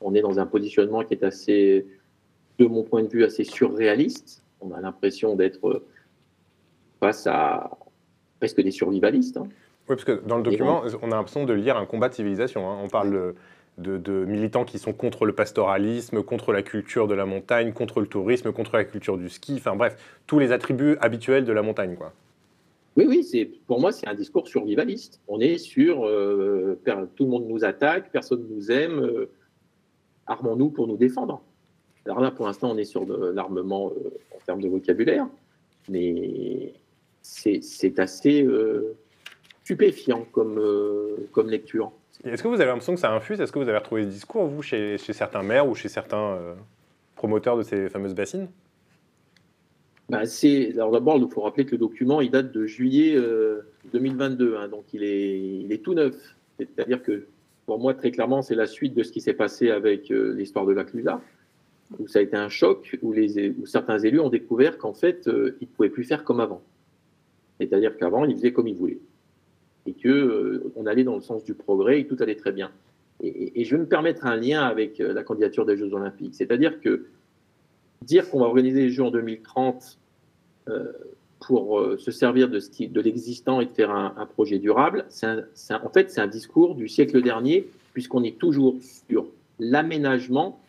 On 0.00 0.14
est 0.14 0.20
dans 0.20 0.38
un 0.40 0.46
positionnement 0.46 1.04
qui 1.04 1.14
est 1.14 1.24
assez, 1.24 1.86
de 2.58 2.66
mon 2.66 2.82
point 2.82 3.02
de 3.02 3.08
vue, 3.08 3.24
assez 3.24 3.44
surréaliste. 3.44 4.42
On 4.60 4.72
a 4.72 4.80
l'impression 4.80 5.36
d'être 5.36 5.84
face 7.00 7.26
à 7.28 7.70
presque 8.40 8.60
des 8.60 8.72
survivalistes. 8.72 9.36
Hein. 9.36 9.46
Oui, 9.88 9.96
parce 9.96 10.04
que 10.04 10.26
dans 10.26 10.36
le 10.36 10.42
document, 10.42 10.82
on 11.02 11.12
a 11.12 11.16
l'impression 11.16 11.44
de 11.44 11.52
lire 11.52 11.76
un 11.76 11.86
combat 11.86 12.08
de 12.08 12.14
civilisation. 12.14 12.68
Hein. 12.68 12.78
On 12.82 12.88
parle 12.88 13.12
de 13.12 13.34
de, 13.78 14.24
militants 14.24 14.64
qui 14.64 14.78
sont 14.78 14.92
contre 14.92 15.24
le 15.24 15.32
pastoralisme, 15.34 16.22
contre 16.22 16.52
la 16.52 16.62
culture 16.62 17.06
de 17.06 17.14
la 17.14 17.26
montagne, 17.26 17.72
contre 17.72 18.00
le 18.00 18.06
tourisme, 18.06 18.52
contre 18.52 18.76
la 18.76 18.84
culture 18.84 19.16
du 19.16 19.28
ski, 19.28 19.54
enfin 19.58 19.76
bref, 19.76 19.96
tous 20.26 20.38
les 20.38 20.52
attributs 20.52 20.96
habituels 21.00 21.44
de 21.44 21.52
la 21.52 21.62
montagne. 21.62 21.94
Quoi. 21.96 22.12
Oui, 22.98 23.06
oui, 23.06 23.60
pour 23.68 23.80
moi, 23.80 23.92
c'est 23.92 24.08
un 24.08 24.14
discours 24.14 24.48
survivaliste. 24.48 25.20
On 25.28 25.38
est 25.38 25.56
sur 25.56 26.04
euh, 26.04 26.80
tout 27.14 27.24
le 27.26 27.30
monde 27.30 27.46
nous 27.46 27.64
attaque, 27.64 28.10
personne 28.10 28.44
nous 28.50 28.72
aime, 28.72 28.98
euh, 28.98 29.30
armons-nous 30.26 30.70
pour 30.70 30.88
nous 30.88 30.96
défendre. 30.96 31.40
Alors 32.06 32.20
là, 32.20 32.32
pour 32.32 32.46
l'instant, 32.46 32.72
on 32.72 32.76
est 32.76 32.84
sur 32.84 33.06
de 33.06 33.26
l'armement 33.26 33.92
euh, 33.92 34.10
en 34.34 34.40
termes 34.44 34.60
de 34.60 34.68
vocabulaire, 34.68 35.28
mais 35.88 36.74
c'est, 37.22 38.00
assez 38.00 38.44
stupéfiant 39.62 40.26
comme, 40.32 40.60
comme 41.30 41.50
lecture. 41.50 41.92
Est-ce 42.24 42.42
que 42.42 42.48
vous 42.48 42.54
avez 42.54 42.66
l'impression 42.66 42.94
que 42.94 43.00
ça 43.00 43.12
infuse? 43.12 43.40
Est-ce 43.40 43.52
que 43.52 43.60
vous 43.60 43.68
avez 43.68 43.78
retrouvé 43.78 44.02
ce 44.02 44.08
discours, 44.08 44.46
vous, 44.46 44.62
chez, 44.62 44.98
certains 44.98 45.44
maires 45.44 45.68
ou 45.68 45.76
chez 45.76 45.88
certains 45.88 46.36
promoteurs 47.14 47.56
de 47.56 47.62
ces 47.62 47.88
fameuses 47.90 48.14
bassines? 48.14 48.48
Bah, 50.08 50.22
Alors 50.74 50.90
d'abord, 50.90 51.18
il 51.18 51.28
faut 51.30 51.40
rappeler 51.40 51.64
que 51.64 51.72
le 51.72 51.78
document, 51.78 52.20
il 52.20 52.30
date 52.30 52.52
de 52.52 52.66
juillet 52.66 53.16
2022, 53.92 54.52
euh, 54.52 54.58
hein, 54.58 54.68
donc 54.68 54.84
il 54.92 55.02
est, 55.02 55.40
il 55.40 55.72
est 55.72 55.82
tout 55.82 55.94
neuf. 55.94 56.14
C'est-à-dire 56.58 57.02
que, 57.02 57.26
pour 57.66 57.78
moi, 57.78 57.94
très 57.94 58.10
clairement, 58.10 58.42
c'est 58.42 58.54
la 58.54 58.66
suite 58.66 58.94
de 58.94 59.02
ce 59.02 59.12
qui 59.12 59.20
s'est 59.20 59.34
passé 59.34 59.70
avec 59.70 60.10
euh, 60.10 60.34
l'histoire 60.34 60.66
de 60.66 60.72
la 60.72 60.84
Clusa, 60.84 61.20
où 61.98 62.08
ça 62.08 62.18
a 62.18 62.22
été 62.22 62.36
un 62.36 62.48
choc, 62.48 62.98
où, 63.02 63.12
les, 63.12 63.50
où 63.50 63.66
certains 63.66 63.98
élus 63.98 64.20
ont 64.20 64.30
découvert 64.30 64.78
qu'en 64.78 64.94
fait, 64.94 65.22
ils 65.26 65.66
ne 65.66 65.66
pouvaient 65.66 65.90
plus 65.90 66.04
faire 66.04 66.24
comme 66.24 66.40
avant. 66.40 66.62
C'est-à-dire 67.60 67.96
qu'avant, 67.96 68.24
ils 68.24 68.36
faisaient 68.36 68.52
comme 68.52 68.68
ils 68.68 68.76
voulaient 68.76 69.00
et 69.88 69.94
que 69.94 70.08
euh, 70.08 70.72
on 70.76 70.86
allait 70.86 71.04
dans 71.04 71.14
le 71.14 71.22
sens 71.22 71.44
du 71.44 71.54
progrès 71.54 72.00
et 72.00 72.06
tout 72.06 72.16
allait 72.20 72.36
très 72.36 72.52
bien. 72.52 72.70
Et, 73.20 73.64
je 73.64 73.74
vais 73.74 73.82
me 73.82 73.88
permettre 73.88 74.26
un 74.26 74.36
lien 74.36 74.62
avec 74.62 75.00
euh, 75.00 75.12
la 75.12 75.24
candidature 75.24 75.66
des 75.66 75.76
Jeux 75.76 75.92
Olympiques. 75.92 76.34
C'est-à-dire 76.34 76.80
que 76.80 77.06
dire 78.02 78.28
qu'on 78.30 78.40
va 78.40 78.46
organiser 78.46 78.82
les 78.82 78.90
Jeux 78.90 79.04
en 79.04 79.10
2030 79.10 79.98
euh, 80.68 80.92
pour 81.40 81.80
se 81.98 82.10
servir 82.10 82.48
de, 82.48 82.58
ce 82.58 82.84
de 82.84 83.00
l'existant 83.00 83.60
et 83.60 83.66
de 83.66 83.70
faire 83.70 83.90
un, 83.92 84.26
projet 84.26 84.58
durable, 84.58 85.06
en 85.22 85.88
fait, 85.94 86.10
c'est 86.10 86.20
un 86.20 86.26
discours 86.26 86.74
du 86.74 86.88
siècle 86.88 87.22
dernier, 87.22 87.68
puisqu'on 87.92 88.24
est 88.24 88.38
toujours 88.38 88.74
sur 89.08 89.26
l'aménagement 89.60 90.60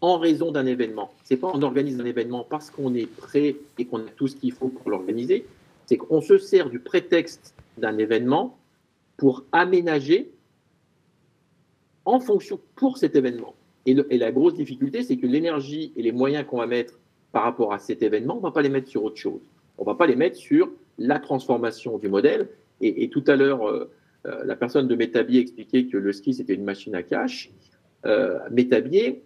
en 0.00 0.18
raison 0.18 0.52
d'un 0.52 0.66
événement. 0.66 1.12
C'est 1.24 1.36
pas 1.36 1.50
on 1.52 1.62
organise 1.62 2.00
un 2.00 2.04
événement 2.04 2.46
parce 2.48 2.70
qu'on 2.70 2.94
est 2.94 3.06
prêt 3.06 3.56
et 3.78 3.84
qu'on 3.84 3.98
a 3.98 4.10
tout 4.16 4.28
ce 4.28 4.36
qu'il 4.36 4.52
faut 4.52 4.68
pour 4.68 4.90
l'organiser, 4.90 5.46
c'est 5.86 5.96
qu'on 5.96 6.20
se 6.20 6.38
sert 6.38 6.70
du 6.70 6.78
prétexte 6.78 7.54
d'un 7.78 7.98
événement 7.98 8.56
pour 9.16 9.44
aménager 9.52 10.30
en 12.04 12.20
fonction 12.20 12.58
pour 12.76 12.96
cet 12.96 13.14
événement. 13.14 13.54
Et, 13.86 13.94
la 13.94 14.32
grosse 14.32 14.54
difficulté, 14.54 15.02
c'est 15.02 15.16
que 15.16 15.26
l'énergie 15.26 15.92
et 15.96 16.02
les 16.02 16.12
moyens 16.12 16.46
qu'on 16.46 16.58
va 16.58 16.66
mettre 16.66 16.98
par 17.32 17.44
rapport 17.44 17.72
à 17.72 17.78
cet 17.78 18.02
événement, 18.02 18.34
on 18.34 18.38
ne 18.38 18.42
va 18.42 18.50
pas 18.50 18.62
les 18.62 18.68
mettre 18.68 18.88
sur 18.88 19.04
autre 19.04 19.16
chose. 19.16 19.40
On 19.78 19.82
ne 19.82 19.86
va 19.86 19.94
pas 19.94 20.06
les 20.06 20.16
mettre 20.16 20.36
sur 20.36 20.70
la 20.98 21.18
transformation 21.18 21.98
du 21.98 22.08
modèle. 22.08 22.48
Et, 22.82 23.08
tout 23.10 23.24
à 23.26 23.36
l'heure, 23.36 23.68
euh, 23.68 23.90
euh, 24.26 24.44
la 24.44 24.56
personne 24.56 24.88
de 24.88 24.94
Métabier 24.94 25.40
expliquait 25.40 25.86
que 25.86 25.96
le 25.96 26.12
ski, 26.12 26.34
c'était 26.34 26.54
une 26.54 26.64
machine 26.64 26.94
à 26.94 27.02
cash. 27.02 27.50
Euh, 28.06 28.38
Métabier, 28.50 29.22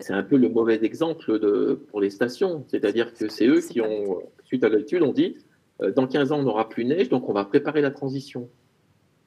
c'est 0.00 0.12
un 0.12 0.24
peu 0.24 0.36
le 0.36 0.48
mauvais 0.48 0.84
exemple 0.84 1.38
de, 1.38 1.80
pour 1.88 2.00
les 2.00 2.10
stations. 2.10 2.64
C'est-à-dire 2.68 3.14
que 3.14 3.28
c'est 3.28 3.46
eux 3.46 3.60
qui 3.60 3.80
ont, 3.80 4.22
suite 4.44 4.64
à 4.64 4.68
l'étude, 4.68 5.02
ont 5.02 5.12
dit 5.12 5.36
euh, 5.82 5.92
dans 5.92 6.06
15 6.06 6.32
ans, 6.32 6.40
on 6.40 6.42
n'aura 6.42 6.68
plus 6.68 6.84
neige, 6.84 7.08
donc 7.08 7.28
on 7.28 7.32
va 7.32 7.44
préparer 7.44 7.80
la 7.80 7.90
transition. 7.90 8.48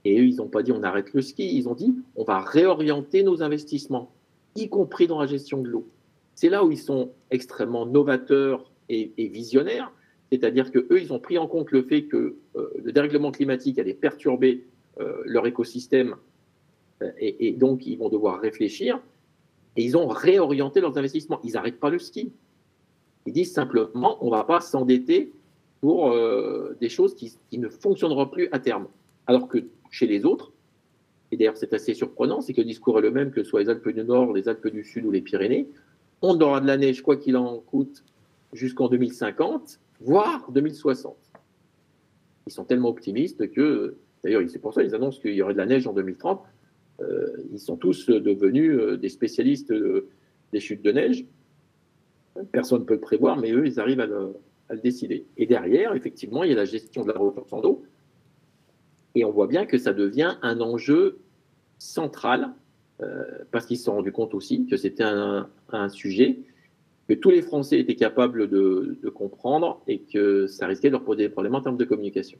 Et 0.05 0.19
eux, 0.19 0.25
ils 0.25 0.35
n'ont 0.35 0.49
pas 0.49 0.63
dit 0.63 0.71
on 0.71 0.83
arrête 0.83 1.13
le 1.13 1.21
ski, 1.21 1.55
ils 1.55 1.69
ont 1.69 1.75
dit 1.75 1.95
on 2.15 2.23
va 2.23 2.39
réorienter 2.39 3.23
nos 3.23 3.41
investissements, 3.41 4.11
y 4.55 4.69
compris 4.69 5.07
dans 5.07 5.19
la 5.19 5.27
gestion 5.27 5.61
de 5.61 5.69
l'eau. 5.69 5.87
C'est 6.35 6.49
là 6.49 6.63
où 6.63 6.71
ils 6.71 6.79
sont 6.79 7.11
extrêmement 7.31 7.85
novateurs 7.85 8.71
et, 8.89 9.11
visionnaires, 9.17 9.91
c'est-à-dire 10.31 10.71
qu'eux, 10.71 10.99
ils 11.01 11.13
ont 11.13 11.19
pris 11.19 11.37
en 11.37 11.47
compte 11.47 11.71
le 11.71 11.83
fait 11.83 12.03
que 12.03 12.37
euh, 12.55 12.69
le 12.83 12.91
dérèglement 12.91 13.31
climatique 13.31 13.79
allait 13.79 13.93
perturber 13.93 14.65
euh, 14.99 15.21
leur 15.25 15.47
écosystème, 15.47 16.15
et, 17.19 17.47
et, 17.47 17.51
donc 17.53 17.85
ils 17.85 17.97
vont 17.97 18.09
devoir 18.09 18.39
réfléchir, 18.39 18.99
et 19.75 19.83
ils 19.83 19.97
ont 19.97 20.07
réorienté 20.07 20.81
leurs 20.81 20.97
investissements. 20.97 21.39
Ils 21.43 21.53
n'arrêtent 21.53 21.79
pas 21.79 21.89
le 21.89 21.99
ski. 21.99 22.31
Ils 23.25 23.33
disent 23.33 23.53
simplement 23.53 24.17
on 24.21 24.27
ne 24.27 24.31
va 24.31 24.43
pas 24.43 24.61
s'endetter 24.61 25.31
pour 25.83 26.11
euh, 26.11 26.77
des 26.79 26.87
choses 26.87 27.13
qui, 27.13 27.37
ne 27.51 27.67
fonctionneront 27.67 28.27
plus 28.27 28.47
à 28.53 28.59
terme. 28.59 28.87
Alors 29.27 29.49
que 29.49 29.65
chez 29.91 30.07
les 30.07 30.23
autres, 30.23 30.52
et 31.33 31.37
d'ailleurs 31.37 31.57
c'est 31.57 31.73
assez 31.73 31.95
surprenant, 31.95 32.41
c'est 32.41 32.53
que 32.53 32.61
le 32.61 32.67
discours 32.67 32.99
est 32.99 33.01
le 33.01 33.09
même 33.09 33.31
que 33.31 33.43
soit 33.43 33.61
les 33.61 33.69
Alpes 33.69 33.89
du 33.89 34.03
Nord, 34.03 34.33
les 34.33 34.47
Alpes 34.47 34.67
du 34.67 34.83
Sud 34.83 35.03
ou 35.05 35.11
les 35.11 35.21
Pyrénées. 35.21 35.67
On 36.21 36.39
aura 36.39 36.61
de 36.61 36.67
la 36.67 36.77
neige, 36.77 37.01
quoi 37.01 37.17
qu'il 37.17 37.35
en 37.35 37.57
coûte, 37.57 38.03
jusqu'en 38.53 38.87
2050, 38.87 39.79
voire 39.99 40.45
2060. 40.51 41.15
Ils 42.45 42.53
sont 42.53 42.65
tellement 42.65 42.89
optimistes 42.89 43.51
que, 43.51 43.95
d'ailleurs 44.23 44.43
c'est 44.47 44.59
pour 44.59 44.75
ça 44.75 44.83
qu'ils 44.83 44.93
annoncent 44.93 45.19
qu'il 45.19 45.33
y 45.33 45.41
aurait 45.41 45.53
de 45.53 45.57
la 45.57 45.65
neige 45.65 45.87
en 45.87 45.93
2030. 45.93 46.39
ils 47.51 47.59
sont 47.59 47.77
tous 47.77 48.05
devenus 48.05 48.99
des 48.99 49.09
spécialistes 49.09 49.73
des 50.53 50.59
chutes 50.59 50.83
de 50.83 50.91
neige. 50.91 51.25
Personne 52.51 52.81
ne 52.81 52.85
peut 52.85 52.93
le 52.93 52.99
prévoir, 52.99 53.37
mais 53.37 53.51
eux, 53.51 53.65
ils 53.65 53.79
arrivent 53.79 53.99
à 53.99 54.05
le, 54.05 54.33
décider. 54.83 55.25
Et 55.37 55.45
derrière, 55.45 55.93
effectivement, 55.93 56.43
il 56.43 56.49
y 56.49 56.53
a 56.53 56.55
la 56.55 56.65
gestion 56.65 57.03
de 57.03 57.11
la 57.11 57.19
ressource 57.19 57.51
en 57.51 57.61
eau. 57.63 57.83
Et 59.15 59.25
on 59.25 59.31
voit 59.31 59.47
bien 59.47 59.65
que 59.65 59.77
ça 59.77 59.93
devient 59.93 60.35
un 60.41 60.61
enjeu 60.61 61.19
central, 61.83 62.49
euh, 63.01 63.23
parce 63.51 63.65
qu'ils 63.65 63.77
se 63.77 63.85
sont 63.85 63.93
rendus 63.93 64.11
compte 64.11 64.33
aussi 64.33 64.65
que 64.65 64.77
c'était 64.77 65.03
un, 65.03 65.49
sujet 65.89 66.37
que 67.09 67.13
tous 67.13 67.31
les 67.31 67.41
Français 67.41 67.79
étaient 67.79 67.95
capables 67.95 68.47
de, 68.47 68.97
comprendre 69.13 69.81
et 69.87 69.99
que 69.99 70.47
ça 70.47 70.67
risquait 70.67 70.87
de 70.87 70.93
leur 70.93 71.03
poser 71.03 71.23
des 71.23 71.29
problèmes 71.29 71.55
en 71.55 71.61
termes 71.61 71.77
de 71.77 71.83
communication. 71.83 72.37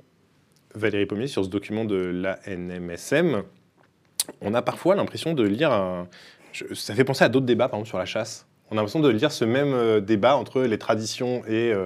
Valérie 0.75 1.05
Pommier, 1.05 1.27
sur 1.27 1.43
ce 1.43 1.49
document 1.49 1.83
de 1.83 1.95
l'ANMSM, 1.95 3.43
on 4.41 4.53
a 4.53 4.61
parfois 4.61 4.95
l'impression 4.95 5.33
de 5.33 5.43
lire 5.43 5.71
un... 5.71 6.07
Ça 6.73 6.93
fait 6.93 7.03
penser 7.03 7.23
à 7.23 7.29
d'autres 7.29 7.45
débats, 7.45 7.67
par 7.67 7.79
exemple 7.79 7.89
sur 7.89 7.97
la 7.97 8.05
chasse 8.05 8.47
on 8.71 8.73
a 8.73 8.77
l'impression 8.77 9.01
de 9.01 9.09
lire 9.09 9.31
ce 9.31 9.45
même 9.45 9.73
euh, 9.73 9.99
débat 9.99 10.35
entre 10.35 10.61
les 10.61 10.77
traditions 10.77 11.43
et, 11.47 11.71
euh, 11.71 11.85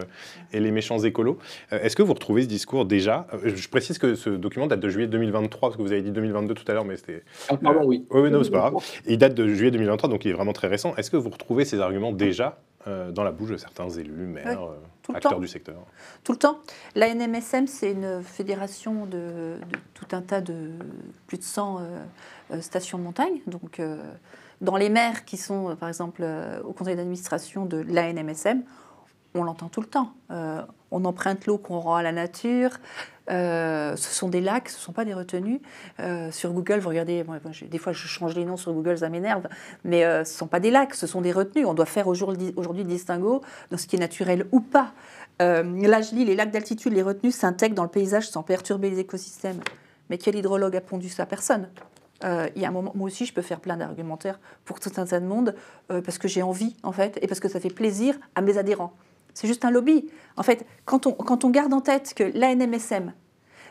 et 0.53 0.59
les 0.59 0.71
méchants 0.71 0.99
écolos. 0.99 1.37
Euh, 1.73 1.79
est-ce 1.81 1.95
que 1.95 2.03
vous 2.03 2.13
retrouvez 2.13 2.43
ce 2.43 2.47
discours 2.47 2.85
déjà? 2.85 3.27
Je 3.43 3.67
précise 3.67 3.97
que 3.97 4.15
ce 4.15 4.29
document 4.29 4.67
date 4.67 4.79
de 4.79 4.89
juillet 4.89 5.07
2023, 5.07 5.69
parce 5.69 5.77
que 5.77 5.81
vous 5.81 5.91
avez 5.91 6.01
dit 6.01 6.11
2022 6.11 6.53
tout 6.53 6.63
à 6.67 6.73
l'heure, 6.73 6.85
mais 6.85 6.95
c'était... 6.95 7.23
Ah, 7.49 7.57
pardon, 7.57 7.81
oui. 7.83 8.05
Oui, 8.11 8.31
non, 8.31 8.43
c'est 8.43 8.51
pas 8.51 8.69
grave. 8.69 8.75
Il 9.05 9.17
date 9.17 9.33
de 9.33 9.47
juillet 9.47 9.71
2023, 9.71 10.09
donc 10.09 10.23
il 10.23 10.31
est 10.31 10.33
vraiment 10.33 10.53
très 10.53 10.67
récent. 10.67 10.95
Est-ce 10.95 11.11
que 11.11 11.17
vous 11.17 11.29
retrouvez 11.29 11.65
ces 11.65 11.79
arguments 11.79 12.11
déjà 12.11 12.59
dans 12.85 13.23
la 13.23 13.33
bouche 13.33 13.49
de 13.49 13.57
certains 13.57 13.89
élus, 13.89 14.27
maires, 14.27 14.69
acteurs 15.13 15.41
du 15.41 15.47
secteur? 15.47 15.75
Tout 16.23 16.31
le 16.31 16.37
temps. 16.37 16.59
La 16.95 17.13
NMSM, 17.13 17.67
c'est 17.67 17.91
une 17.91 18.23
fédération 18.23 19.05
de, 19.05 19.55
tout 19.93 20.07
un 20.13 20.21
tas 20.21 20.39
de 20.39 20.69
plus 21.27 21.37
de 21.37 21.43
100 21.43 21.81
stations 22.61 22.97
de 22.97 23.03
montagne, 23.03 23.41
donc 23.45 23.81
dans 24.61 24.77
les 24.77 24.89
maires 24.89 25.25
qui 25.25 25.37
sont, 25.37 25.69
euh, 25.69 25.75
par 25.75 25.89
exemple, 25.89 26.21
euh, 26.23 26.61
au 26.63 26.73
conseil 26.73 26.95
d'administration 26.95 27.65
de 27.65 27.77
l'ANMSM, 27.77 28.63
on 29.35 29.43
l'entend 29.43 29.69
tout 29.69 29.81
le 29.81 29.87
temps. 29.87 30.13
Euh, 30.31 30.61
on 30.89 31.05
emprunte 31.05 31.45
l'eau 31.45 31.57
qu'on 31.57 31.79
rend 31.79 31.95
à 31.95 32.03
la 32.03 32.11
nature. 32.11 32.79
ce 33.27 33.95
sont 33.97 34.29
des 34.29 34.39
lacs, 34.39 34.69
ce 34.69 34.77
ne 34.77 34.81
sont 34.81 34.93
pas 34.93 35.03
des 35.03 35.13
retenues. 35.13 35.61
sur 36.31 36.53
Google, 36.53 36.79
vous 36.79 36.89
regardez, 36.89 37.25
des 37.69 37.77
fois 37.77 37.91
je 37.91 38.07
change 38.07 38.35
les 38.35 38.45
noms 38.45 38.55
sur 38.55 38.71
Google, 38.71 38.97
ça 38.99 39.09
m'énerve, 39.09 39.47
mais 39.83 40.03
ce 40.03 40.19
ne 40.19 40.23
sont 40.23 40.47
pas 40.47 40.61
des 40.61 40.71
lacs, 40.71 40.95
ce 40.95 41.07
sont 41.07 41.19
des 41.19 41.33
retenues. 41.33 41.65
On 41.65 41.73
doit 41.73 41.85
faire 41.85 42.07
aujourd'hui 42.07 42.53
le 42.55 42.83
distinguo 42.83 43.41
dans 43.69 43.77
ce 43.77 43.85
qui 43.85 43.97
est 43.97 43.99
naturel 43.99 44.47
ou 44.53 44.61
pas. 44.61 44.93
là, 45.39 46.01
je 46.01 46.15
lis, 46.15 46.23
les 46.23 46.35
lacs 46.35 46.51
d'altitude, 46.51 46.93
les 46.93 47.03
retenues 47.03 47.33
s'intègrent 47.33 47.75
dans 47.75 47.83
le 47.83 47.89
paysage 47.89 48.29
sans 48.29 48.43
perturber 48.43 48.89
les 48.89 48.99
écosystèmes. 48.99 49.59
Mais 50.09 50.17
quel 50.17 50.35
hydrologue 50.35 50.77
a 50.77 50.81
pondu 50.81 51.09
ça? 51.09 51.25
Personne. 51.25 51.67
Euh, 52.23 52.49
y 52.55 52.65
a 52.65 52.67
un 52.67 52.71
moment, 52.71 52.91
moi 52.95 53.07
aussi, 53.07 53.25
je 53.25 53.33
peux 53.33 53.41
faire 53.41 53.59
plein 53.59 53.77
d'argumentaires 53.77 54.39
pour 54.65 54.79
tout 54.79 54.91
un 54.97 55.05
tas 55.05 55.19
de 55.19 55.25
monde 55.25 55.55
euh, 55.91 56.01
parce 56.01 56.17
que 56.17 56.27
j'ai 56.27 56.41
envie, 56.41 56.75
en 56.83 56.91
fait, 56.91 57.19
et 57.21 57.27
parce 57.27 57.39
que 57.39 57.47
ça 57.47 57.59
fait 57.59 57.69
plaisir 57.69 58.17
à 58.35 58.41
mes 58.41 58.57
adhérents. 58.57 58.93
C'est 59.33 59.47
juste 59.47 59.65
un 59.65 59.71
lobby. 59.71 60.09
En 60.35 60.43
fait, 60.43 60.65
quand 60.85 61.05
on, 61.05 61.13
quand 61.13 61.45
on 61.45 61.49
garde 61.49 61.73
en 61.73 61.81
tête 61.81 62.13
que 62.15 62.23
l'ANMSM, 62.23 63.13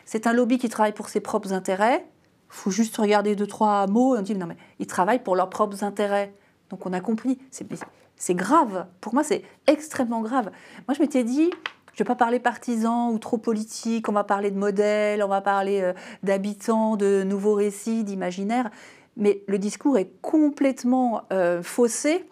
c'est 0.05 0.27
un 0.27 0.33
lobby 0.33 0.57
qui 0.57 0.69
travaille 0.69 0.93
pour 0.93 1.09
ses 1.09 1.19
propres 1.19 1.51
intérêts, 1.51 2.05
il 2.49 2.55
faut 2.55 2.71
juste 2.71 2.95
regarder 2.95 3.35
deux, 3.35 3.47
trois 3.47 3.87
mots 3.87 4.15
et 4.15 4.19
on 4.19 4.21
dit 4.21 4.33
non, 4.33 4.47
mais 4.47 4.55
ils 4.79 4.87
travaillent 4.87 5.21
pour 5.21 5.35
leurs 5.35 5.49
propres 5.49 5.83
intérêts. 5.83 6.33
Donc 6.69 6.85
on 6.85 6.93
a 6.93 7.01
compris. 7.01 7.37
C'est 7.51 8.33
grave. 8.33 8.87
Pour 9.01 9.13
moi, 9.13 9.23
c'est 9.23 9.43
extrêmement 9.67 10.21
grave. 10.21 10.51
Moi, 10.87 10.95
je 10.95 11.01
m'étais 11.01 11.25
dit, 11.25 11.51
je 11.97 12.03
ne 12.03 12.05
vais 12.05 12.09
pas 12.09 12.15
parler 12.15 12.39
partisan 12.39 13.09
ou 13.11 13.17
trop 13.17 13.39
politique, 13.39 14.07
on 14.07 14.11
va 14.11 14.23
parler 14.23 14.51
de 14.51 14.57
modèles, 14.57 15.23
on 15.23 15.27
va 15.27 15.41
parler 15.41 15.81
euh, 15.81 15.93
d'habitants, 16.21 16.95
de 16.95 17.23
nouveaux 17.23 17.55
récits, 17.55 18.03
d'imaginaires, 18.03 18.69
mais 19.15 19.41
le 19.47 19.57
discours 19.57 19.97
est 19.97 20.11
complètement 20.21 21.23
euh, 21.33 21.63
faussé. 21.63 22.23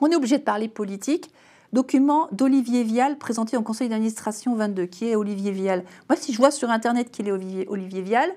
On 0.00 0.08
est 0.12 0.14
obligé 0.14 0.38
de 0.38 0.44
parler 0.44 0.68
politique. 0.68 1.32
Document 1.72 2.28
d'Olivier 2.30 2.84
Vial 2.84 3.18
présenté 3.18 3.56
en 3.56 3.64
conseil 3.64 3.88
d'administration 3.88 4.54
22. 4.54 4.86
Qui 4.86 5.08
est 5.08 5.16
Olivier 5.16 5.50
Vial? 5.50 5.82
Moi, 6.08 6.16
si 6.16 6.32
je 6.32 6.38
vois 6.38 6.52
sur 6.52 6.70
Internet 6.70 7.10
qu'il 7.10 7.26
est 7.26 7.32
Olivier, 7.32 7.66
Olivier 7.68 8.02
Vial, 8.02 8.30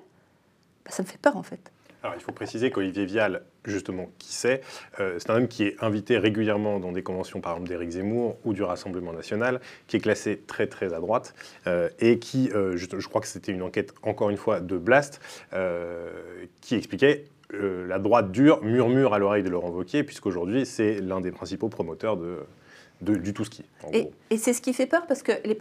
bah, 0.86 0.91
ça 0.91 1.03
me 1.03 1.07
fait 1.07 1.19
peur 1.19 1.38
en 1.38 1.43
fait. 1.43 1.72
Alors, 2.04 2.18
il 2.18 2.22
faut 2.22 2.34
préciser 2.34 2.70
qu'Olivier 2.70 3.06
Vial, 3.06 3.43
justement, 3.64 4.10
qui 4.20 4.34
c'est 4.34 4.60
euh, 4.99 5.16
C'est 5.20 5.30
un 5.30 5.38
homme 5.38 5.47
qui 5.47 5.64
est 5.64 5.82
invité 5.82 6.18
régulièrement 6.18 6.82
dans 6.82 6.91
des 6.91 7.01
conventions, 7.01 7.39
par 7.39 7.54
exemple 7.54 7.70
d'Éric 7.70 7.91
Zemmour 7.91 8.36
ou 8.43 8.54
du 8.54 8.62
Rassemblement 8.62 9.14
national, 9.14 9.62
qui 9.88 9.95
est 9.95 9.99
classé 10.01 10.41
très 10.45 10.68
très 10.68 10.93
à 10.93 10.99
droite 10.99 11.34
euh, 11.66 11.88
et 11.99 12.20
qui, 12.20 12.51
euh, 12.54 12.76
je, 12.76 12.88
je, 12.97 13.08
crois 13.08 13.22
que 13.22 13.28
c'était 13.28 13.54
une 13.54 13.62
enquête, 13.62 13.93
encore 14.04 14.30
une 14.30 14.38
fois, 14.38 14.60
de 14.60 14.78
Blast, 14.78 15.22
qui 16.60 16.76
expliquait 16.76 17.26
la 17.51 17.99
droite 17.99 18.32
dure 18.32 18.62
murmure 18.64 19.14
à 19.14 19.20
l'oreille 19.20 19.43
de 19.43 19.49
Laurent 19.49 19.70
Wauquiez, 19.70 20.04
puisqu'aujourd'hui, 20.04 20.66
c'est 20.66 20.99
l'un 20.99 21.22
des 21.22 21.32
principaux 21.32 21.70
promoteurs 21.70 22.18
de, 22.18 22.39
du 23.04 23.34
tout 23.34 23.45
ski. 23.45 23.64
Et, 23.91 24.12
et 24.30 24.38
c'est 24.38 24.54
ce 24.54 24.62
qui 24.62 24.74
fait 24.74 24.88
peur 24.88 25.06
parce 25.08 25.24
que 25.24 25.32
les, 25.45 25.60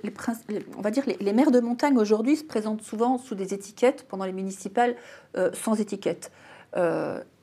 on 0.77 0.81
va 0.81 0.91
dire 0.91 1.05
les, 1.07 1.33
maires 1.33 1.51
de 1.51 1.61
montagne 1.61 1.99
aujourd'hui 1.99 2.37
se 2.37 2.45
présentent 2.45 2.83
souvent 2.83 3.19
sous 3.19 3.35
des 3.35 3.53
étiquettes 3.55 4.07
pendant 4.09 4.25
les 4.25 4.33
municipales 4.33 4.97
sans 5.55 5.81
étiquette 5.81 6.31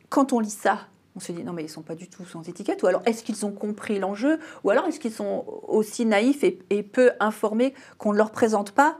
quand 0.09 0.33
on 0.33 0.39
lit 0.39 0.49
ça, 0.49 0.79
on 1.15 1.19
se 1.19 1.31
dit 1.31 1.43
non 1.43 1.53
mais 1.53 1.63
ils 1.63 1.69
sont 1.69 1.81
pas 1.81 1.95
du 1.95 2.09
tout 2.09 2.25
sans 2.25 2.47
étiquette, 2.47 2.83
ou 2.83 2.87
alors 2.87 3.01
est-ce 3.05 3.23
qu'ils 3.23 3.45
ont 3.45 3.51
compris 3.51 3.99
l'enjeu, 3.99 4.39
ou 4.63 4.69
alors 4.69 4.85
est-ce 4.87 4.99
qu'ils 4.99 5.13
sont 5.13 5.45
aussi 5.67 6.05
naïfs 6.05 6.43
et, 6.43 6.83
peu 6.83 7.11
informés 7.19 7.73
qu'on 7.97 8.11
ne 8.11 8.17
leur 8.17 8.31
présente 8.31 8.71
pas, 8.71 8.97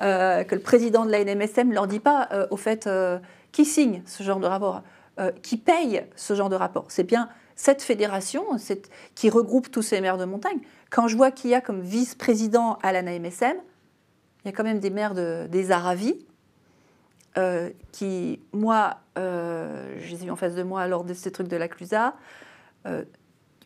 euh, 0.00 0.44
que 0.44 0.54
le 0.54 0.60
président 0.60 1.04
de 1.04 1.10
la 1.10 1.24
NMSM 1.24 1.68
ne 1.68 1.74
leur 1.74 1.86
dit 1.86 2.00
pas 2.00 2.28
euh, 2.32 2.46
au 2.50 2.56
fait 2.56 2.86
euh, 2.86 3.18
qui 3.50 3.64
signe 3.64 4.02
ce 4.06 4.22
genre 4.22 4.40
de 4.40 4.46
rapport, 4.46 4.82
qui 5.42 5.58
paye 5.58 6.04
ce 6.16 6.34
genre 6.34 6.48
de 6.48 6.56
rapport? 6.56 6.86
C'est 6.88 7.04
bien 7.04 7.28
cette 7.56 7.82
fédération 7.82 8.44
qui 9.14 9.30
regroupe 9.30 9.70
tous 9.70 9.82
ces 9.82 10.00
maires 10.00 10.18
de 10.18 10.24
montagne. 10.24 10.58
Quand 10.90 11.08
je 11.08 11.16
vois 11.16 11.30
qu'il 11.30 11.50
y 11.50 11.54
a 11.54 11.60
comme 11.60 11.80
vice-président 11.80 12.78
à 12.82 12.92
la 12.92 13.02
NMSM, 13.02 13.56
il 14.44 14.48
y 14.48 14.48
a 14.48 14.52
quand 14.52 14.64
même 14.64 14.80
des 14.80 14.90
maires 14.90 15.14
de, 15.14 15.46
des 15.48 15.70
Aravis, 15.70 16.26
euh, 17.38 17.70
qui, 17.92 18.40
moi, 18.52 18.98
euh, 19.18 19.96
je 20.00 20.10
les 20.10 20.26
ai 20.26 20.30
en 20.30 20.36
face 20.36 20.54
de 20.54 20.62
moi 20.62 20.86
lors 20.86 21.04
de 21.04 21.14
ces 21.14 21.30
trucs 21.32 21.48
de 21.48 21.56
la 21.56 21.66
Clusa, 21.66 22.14
euh, 22.86 23.04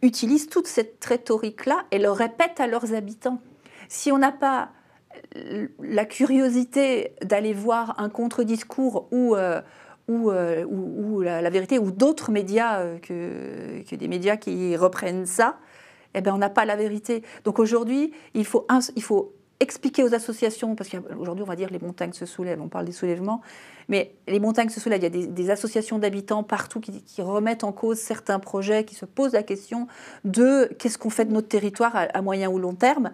utilisent 0.03 0.49
toute 0.49 0.69
cette 0.69 1.05
rhétorique-là 1.05 1.85
et 1.91 1.99
le 1.99 2.11
répètent 2.11 2.61
à 2.61 2.69
leurs 2.69 2.95
habitants. 2.95 3.41
Si 3.89 4.13
on 4.13 4.19
n'a 4.19 4.33
pas 4.33 4.71
la 5.81 6.05
curiosité 6.05 7.15
d'aller 7.23 7.55
voir 7.55 7.99
un 7.99 8.11
contre-discours 8.11 9.09
ou, 9.11 9.35
ou, 10.09 10.31
ou, 10.31 11.21
la, 11.21 11.51
vérité, 11.51 11.79
ou 11.79 11.91
d'autres 11.91 12.31
médias 12.31 12.99
que, 12.99 13.83
que, 13.83 13.97
des 13.97 14.09
médias 14.09 14.37
qui 14.37 14.77
reprennent 14.77 15.27
ça, 15.27 15.59
eh 16.15 16.21
ben, 16.21 16.35
on 16.35 16.39
n'a 16.39 16.51
pas 16.51 16.65
la 16.65 16.77
vérité. 16.77 17.23
Donc 17.45 17.59
aujourd'hui, 17.59 18.13
il 18.35 18.45
faut, 18.45 18.67
il 18.95 19.03
faut 19.03 19.35
expliquer 19.61 20.03
aux 20.03 20.15
associations, 20.15 20.75
parce 20.75 20.91
qu'aujourd'hui 20.91 21.43
on 21.43 21.47
va 21.47 21.57
dire 21.57 21.71
les 21.71 21.79
montagnes 21.79 22.13
se 22.13 22.27
soulèvent, 22.27 22.61
on 22.61 22.69
parle 22.69 22.85
des 22.85 22.93
soulèvements, 22.93 23.41
mais 23.89 24.15
les 24.29 24.41
montagnes 24.41 24.69
se 24.69 24.81
soulèvent, 24.81 25.01
il 25.01 25.21
y 25.21 25.25
a 25.25 25.27
des, 25.27 25.51
associations 25.51 25.99
d'habitants 25.99 26.43
partout 26.43 26.81
qui, 26.81 27.23
remettent 27.23 27.65
en 27.65 27.73
cause 27.73 27.99
certains 27.99 28.39
projets, 28.39 28.85
qui 28.85 28.95
se 28.95 29.07
posent 29.07 29.33
la 29.33 29.43
question 29.43 29.87
de 30.25 30.71
qu'est-ce 30.79 30.99
qu'on 30.99 31.11
fait 31.11 31.25
de 31.25 31.33
notre 31.33 31.49
territoire 31.49 31.97
à, 32.13 32.23
moyen 32.23 32.51
ou 32.51 32.59
long 32.59 32.75
terme. 32.75 33.11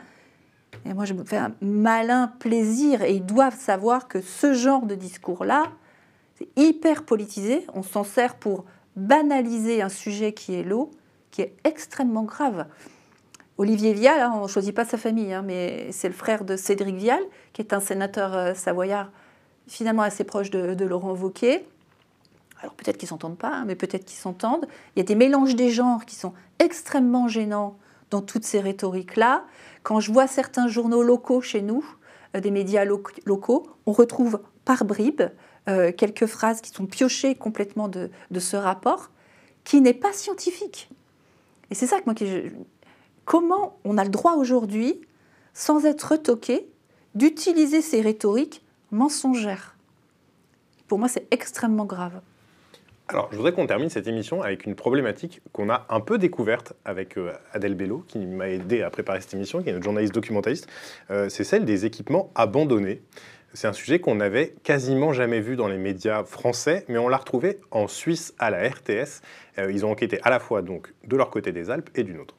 Et 0.85 0.95
moi 0.95 1.05
je 1.05 1.15
me 1.15 1.25
fais 1.25 1.37
un 1.37 1.53
malin 1.61 2.33
plaisir, 2.41 3.03
et 3.03 3.15
ils 3.15 3.27
doivent 3.27 3.59
savoir 3.59 4.09
que 4.09 4.21
ce 4.21 4.53
genre 4.53 4.87
de 4.87 4.95
discours-là, 4.95 5.65
hyper 6.57 7.05
politisé, 7.05 7.67
on 7.75 7.83
s'en 7.83 8.05
sert 8.05 8.37
pour 8.37 8.65
banaliser 8.97 9.83
un 9.83 9.89
sujet 9.89 10.33
qui 10.33 10.55
est 10.55 10.63
l'eau, 10.63 10.91
qui 11.31 11.43
est 11.43 11.55
extrêmement 11.65 12.25
grave. 12.25 12.67
Olivier 13.59 13.93
Vial, 13.93 14.21
hein, 14.21 14.33
on 14.35 14.43
ne 14.43 14.49
choisit 14.49 14.75
pas 14.75 14.85
sa 14.85 14.99
famille, 14.99 15.33
hein, 15.33 15.43
mais 15.43 15.91
c'est 15.93 16.09
le 16.09 16.15
frère 16.15 16.45
de 16.45 16.57
Cédric 16.57 16.97
Vial, 16.97 17.23
qui 17.53 17.63
est 17.63 17.73
un 17.73 17.81
sénateur 17.81 18.35
euh, 18.35 18.55
savoyard 18.55 19.11
finalement 19.69 20.03
assez 20.03 20.25
proche 20.25 20.51
de, 20.51 20.85
Laurent 20.85 21.15
Wauquiez. 21.15 21.67
Alors 22.61 22.75
peut-être 22.75 22.97
qu'ils 22.97 23.09
s'entendent 23.09 23.39
pas, 23.39 23.51
hein, 23.51 23.65
mais 23.67 23.75
peut-être 23.75 24.05
qu'ils 24.05 24.19
s'entendent. 24.19 24.67
Il 24.95 25.01
y 25.01 25.03
a 25.03 25.05
des 25.05 25.15
mélanges 25.15 25.55
des 25.55 25.71
genres 25.71 26.05
qui 26.05 26.15
sont 26.15 26.33
extrêmement 26.59 27.29
gênants 27.29 27.77
dans 28.11 28.21
toutes 28.21 28.45
ces 28.45 28.61
rhétoriques-là. 28.61 29.45
Quand 29.83 30.01
je 30.01 30.13
vois 30.13 30.27
certains 30.27 30.69
journaux 30.69 31.03
locaux 31.03 31.41
chez 31.41 31.63
nous, 31.63 31.85
euh, 32.37 32.41
des 32.41 32.51
médias 32.51 32.85
locaux, 32.85 33.67
on 33.87 33.93
retrouve 33.93 34.41
par 34.65 34.85
bribes 34.85 35.23
euh, 35.69 35.93
quelques 35.93 36.27
phrases 36.27 36.61
qui 36.61 36.71
sont 36.71 36.87
piochées 36.87 37.35
complètement 37.35 37.89
de, 37.89 38.11
de 38.31 38.41
ce 38.41 38.57
rapport, 38.57 39.11
qui 39.65 39.81
n'est 39.81 39.95
pas 39.95 40.13
scientifique. 40.13 40.91
Et 41.71 41.75
c'est 41.75 41.87
ça 41.87 42.01
que 42.01 42.05
moi 42.07 42.15
comment 43.25 43.79
on 43.85 43.97
a 43.99 44.05
le 44.05 44.11
droit 44.11 44.35
aujourd'hui, 44.35 45.01
sans 45.55 45.85
être 45.85 46.13
retoqué, 46.13 46.67
d'utiliser 47.15 47.81
ces 47.81 48.01
rhétoriques 48.01 48.63
mensongères? 48.91 49.77
Pour 50.89 50.99
moi, 50.99 51.09
c'est 51.09 51.27
extrêmement 51.31 51.85
grave. 51.85 52.21
Alors, 53.09 53.29
je 53.31 53.37
voudrais 53.37 53.53
qu'on 53.53 53.67
termine 53.67 53.91
cette 53.91 54.07
émission 54.07 54.43
avec 54.43 54.65
une 54.65 54.75
problématique 54.75 55.43
qu'on 55.53 55.69
a 55.69 55.87
un 55.91 56.01
peu 56.01 56.19
découverte 56.19 56.73
avec 56.85 57.19
euh, 57.19 57.33
Adèle 57.53 57.75
Bello, 57.75 58.05
qui 58.09 58.19
m'a 58.19 58.49
aidé 58.49 58.83
à 58.83 58.91
préparer 58.91 59.21
cette 59.21 59.35
émission, 59.35 59.63
qui 59.63 59.69
est 59.69 59.73
notre 59.73 59.85
journaliste 59.85 60.15
documentaliste. 60.15 60.67
Euh, 61.11 61.29
c'est 61.29 61.45
celle 61.45 61.65
des 61.65 61.85
équipements 61.85 62.31
abandonnés. 62.35 63.03
C'est 63.55 63.69
un 63.69 63.73
sujet 63.73 63.99
qu'on 64.01 64.15
n'avait 64.15 64.55
quasiment 64.63 65.13
jamais 65.13 65.41
vu 65.41 65.57
dans 65.57 65.69
les 65.69 65.77
médias 65.77 66.25
français, 66.25 66.85
mais 66.89 66.99
on 66.99 67.09
l'a 67.09 67.19
retrouvé 67.19 67.61
en 67.71 67.87
Suisse 67.87 68.35
à 68.39 68.51
la 68.51 68.69
RTS. 68.69 69.21
Euh, 69.59 69.71
ils 69.71 69.85
ont 69.85 69.91
enquêté 69.91 70.19
à 70.23 70.31
la 70.31 70.41
fois 70.41 70.63
donc 70.63 70.93
de 71.05 71.17
leur 71.17 71.31
côté 71.31 71.53
des 71.53 71.71
Alpes 71.71 71.91
et 71.95 72.03
du 72.03 72.15
nôtre. 72.15 72.35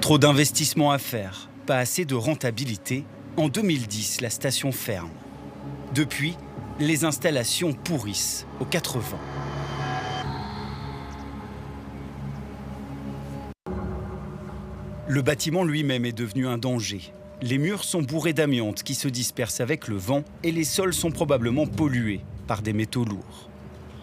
Trop 0.00 0.18
d'investissements 0.18 0.90
à 0.90 0.98
faire, 0.98 1.50
pas 1.66 1.76
assez 1.76 2.06
de 2.06 2.14
rentabilité. 2.14 3.04
En 3.36 3.48
2010, 3.48 4.22
la 4.22 4.30
station 4.30 4.72
ferme. 4.72 5.10
Depuis, 5.94 6.36
les 6.78 7.04
installations 7.04 7.74
pourrissent 7.74 8.46
aux 8.58 8.64
quatre 8.64 8.98
vents. 8.98 9.20
Le 15.06 15.22
bâtiment 15.22 15.64
lui-même 15.64 16.06
est 16.06 16.16
devenu 16.16 16.46
un 16.46 16.56
danger. 16.56 17.12
Les 17.42 17.56
murs 17.56 17.84
sont 17.84 18.02
bourrés 18.02 18.34
d'amiante 18.34 18.82
qui 18.82 18.94
se 18.94 19.08
dispersent 19.08 19.60
avec 19.60 19.88
le 19.88 19.96
vent 19.96 20.24
et 20.42 20.52
les 20.52 20.64
sols 20.64 20.92
sont 20.92 21.10
probablement 21.10 21.66
pollués 21.66 22.20
par 22.46 22.60
des 22.60 22.74
métaux 22.74 23.04
lourds. 23.04 23.48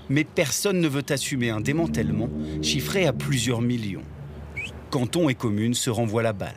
Mais 0.10 0.24
personne 0.24 0.80
ne 0.80 0.88
veut 0.88 1.06
assumer 1.10 1.52
un 1.52 1.62
démantèlement 1.62 2.30
chiffré 2.64 3.06
à 3.06 3.14
plusieurs 3.14 3.62
millions. 3.62 4.04
Canton 4.90 5.30
et 5.30 5.36
communes 5.36 5.76
se 5.76 5.92
renvoient 5.92 6.24
la 6.24 6.34
balle. 6.34 6.56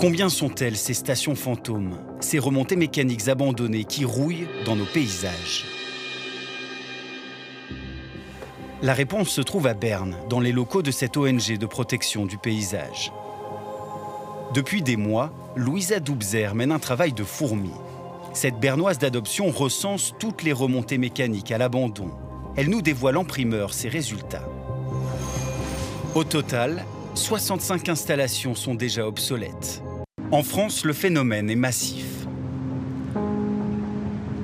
Combien 0.00 0.28
sont-elles 0.28 0.76
ces 0.76 0.94
stations 0.94 1.36
fantômes, 1.36 2.00
ces 2.18 2.40
remontées 2.40 2.74
mécaniques 2.74 3.28
abandonnées 3.28 3.84
qui 3.84 4.04
rouillent 4.04 4.48
dans 4.64 4.74
nos 4.74 4.86
paysages? 4.86 5.66
La 8.82 8.94
réponse 8.94 9.28
se 9.28 9.40
trouve 9.40 9.68
à 9.68 9.74
Berne, 9.74 10.16
dans 10.28 10.40
les 10.40 10.50
locaux 10.50 10.82
de 10.82 10.90
cette 10.90 11.16
ONG 11.16 11.56
de 11.56 11.66
protection 11.66 12.26
du 12.26 12.36
paysage. 12.36 13.12
Depuis 14.54 14.82
des 14.82 14.98
mois, 14.98 15.32
Louisa 15.56 15.98
Doubzer 15.98 16.54
mène 16.54 16.72
un 16.72 16.78
travail 16.78 17.14
de 17.14 17.24
fourmi. 17.24 17.70
Cette 18.34 18.60
bernoise 18.60 18.98
d'adoption 18.98 19.50
recense 19.50 20.14
toutes 20.18 20.42
les 20.42 20.52
remontées 20.52 20.98
mécaniques 20.98 21.50
à 21.52 21.58
l'abandon. 21.58 22.10
Elle 22.54 22.68
nous 22.68 22.82
dévoile 22.82 23.16
en 23.16 23.24
primeur 23.24 23.72
ses 23.72 23.88
résultats. 23.88 24.46
Au 26.14 26.24
total, 26.24 26.84
65 27.14 27.88
installations 27.88 28.54
sont 28.54 28.74
déjà 28.74 29.06
obsolètes. 29.06 29.82
En 30.30 30.42
France, 30.42 30.84
le 30.84 30.92
phénomène 30.92 31.48
est 31.48 31.56
massif. 31.56 32.26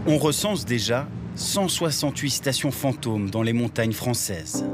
On 0.07 0.17
recense 0.17 0.65
déjà 0.65 1.07
168 1.35 2.31
stations 2.31 2.71
fantômes 2.71 3.29
dans 3.29 3.43
les 3.43 3.53
montagnes 3.53 3.93
françaises. 3.93 4.65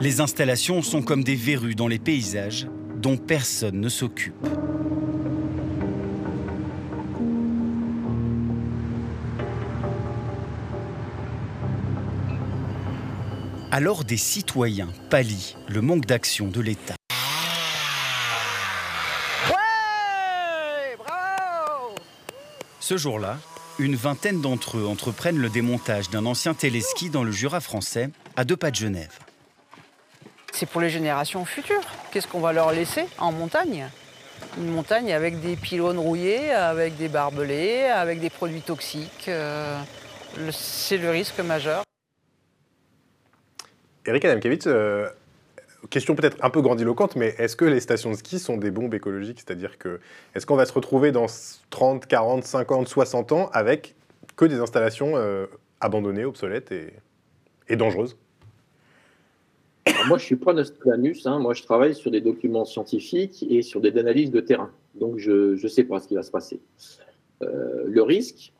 Les 0.00 0.20
installations 0.20 0.82
sont 0.82 1.00
comme 1.00 1.24
des 1.24 1.34
verrues 1.34 1.74
dans 1.74 1.88
les 1.88 1.98
paysages 1.98 2.68
dont 3.04 3.18
personne 3.18 3.80
ne 3.80 3.90
s'occupe. 3.90 4.34
Alors 13.70 14.04
des 14.04 14.16
citoyens 14.16 14.88
pallient 15.10 15.54
le 15.68 15.82
manque 15.82 16.06
d'action 16.06 16.48
de 16.48 16.62
l'État. 16.62 16.94
Ce 22.80 22.96
jour-là, 22.96 23.38
une 23.78 23.96
vingtaine 23.96 24.40
d'entre 24.40 24.78
eux 24.78 24.86
entreprennent 24.86 25.36
le 25.36 25.50
démontage 25.50 26.08
d'un 26.08 26.24
ancien 26.24 26.54
téléski 26.54 27.10
dans 27.10 27.22
le 27.22 27.32
Jura 27.32 27.60
français, 27.60 28.08
à 28.36 28.46
deux 28.46 28.56
pas 28.56 28.70
de 28.70 28.76
Genève. 28.76 29.18
C'est 30.54 30.66
pour 30.66 30.80
les 30.80 30.88
générations 30.88 31.44
futures. 31.44 31.82
Qu'est-ce 32.12 32.28
qu'on 32.28 32.38
va 32.38 32.52
leur 32.52 32.70
laisser 32.70 33.06
en 33.18 33.32
montagne? 33.32 33.88
Une 34.56 34.68
montagne 34.68 35.12
avec 35.12 35.40
des 35.40 35.56
pylônes 35.56 35.98
rouillés, 35.98 36.52
avec 36.52 36.96
des 36.96 37.08
barbelés, 37.08 37.86
avec 37.86 38.20
des 38.20 38.30
produits 38.30 38.60
toxiques. 38.60 39.26
Euh, 39.26 39.76
c'est 40.52 40.98
le 40.98 41.10
risque 41.10 41.40
majeur. 41.40 41.82
Eric 44.06 44.24
Adamkiewicz, 44.26 44.68
euh, 44.68 45.08
question 45.90 46.14
peut-être 46.14 46.36
un 46.40 46.50
peu 46.50 46.62
grandiloquente, 46.62 47.16
mais 47.16 47.34
est-ce 47.38 47.56
que 47.56 47.64
les 47.64 47.80
stations 47.80 48.12
de 48.12 48.16
ski 48.16 48.38
sont 48.38 48.56
des 48.56 48.70
bombes 48.70 48.94
écologiques? 48.94 49.42
C'est-à-dire 49.44 49.76
que 49.76 49.98
est-ce 50.36 50.46
qu'on 50.46 50.54
va 50.56 50.66
se 50.66 50.72
retrouver 50.72 51.10
dans 51.10 51.26
30, 51.70 52.06
40, 52.06 52.44
50, 52.44 52.86
60 52.86 53.32
ans 53.32 53.50
avec 53.52 53.96
que 54.36 54.44
des 54.44 54.60
installations 54.60 55.16
euh, 55.16 55.46
abandonnées, 55.80 56.24
obsolètes 56.24 56.70
et 56.70 57.74
dangereuses? 57.74 58.16
Moi, 60.08 60.18
je 60.18 60.24
suis 60.24 60.36
pas 60.36 60.52
Nostradamus. 60.52 61.26
Hein. 61.26 61.38
Moi, 61.38 61.54
je 61.54 61.62
travaille 61.62 61.94
sur 61.94 62.10
des 62.10 62.20
documents 62.20 62.64
scientifiques 62.64 63.44
et 63.48 63.62
sur 63.62 63.80
des 63.80 63.96
analyses 63.98 64.30
de 64.30 64.40
terrain. 64.40 64.70
Donc, 64.94 65.18
je 65.18 65.62
ne 65.62 65.68
sais 65.68 65.84
pas 65.84 66.00
ce 66.00 66.08
qui 66.08 66.14
va 66.14 66.22
se 66.22 66.30
passer. 66.30 66.60
Euh, 67.42 67.84
le 67.86 68.02
risque, 68.02 68.52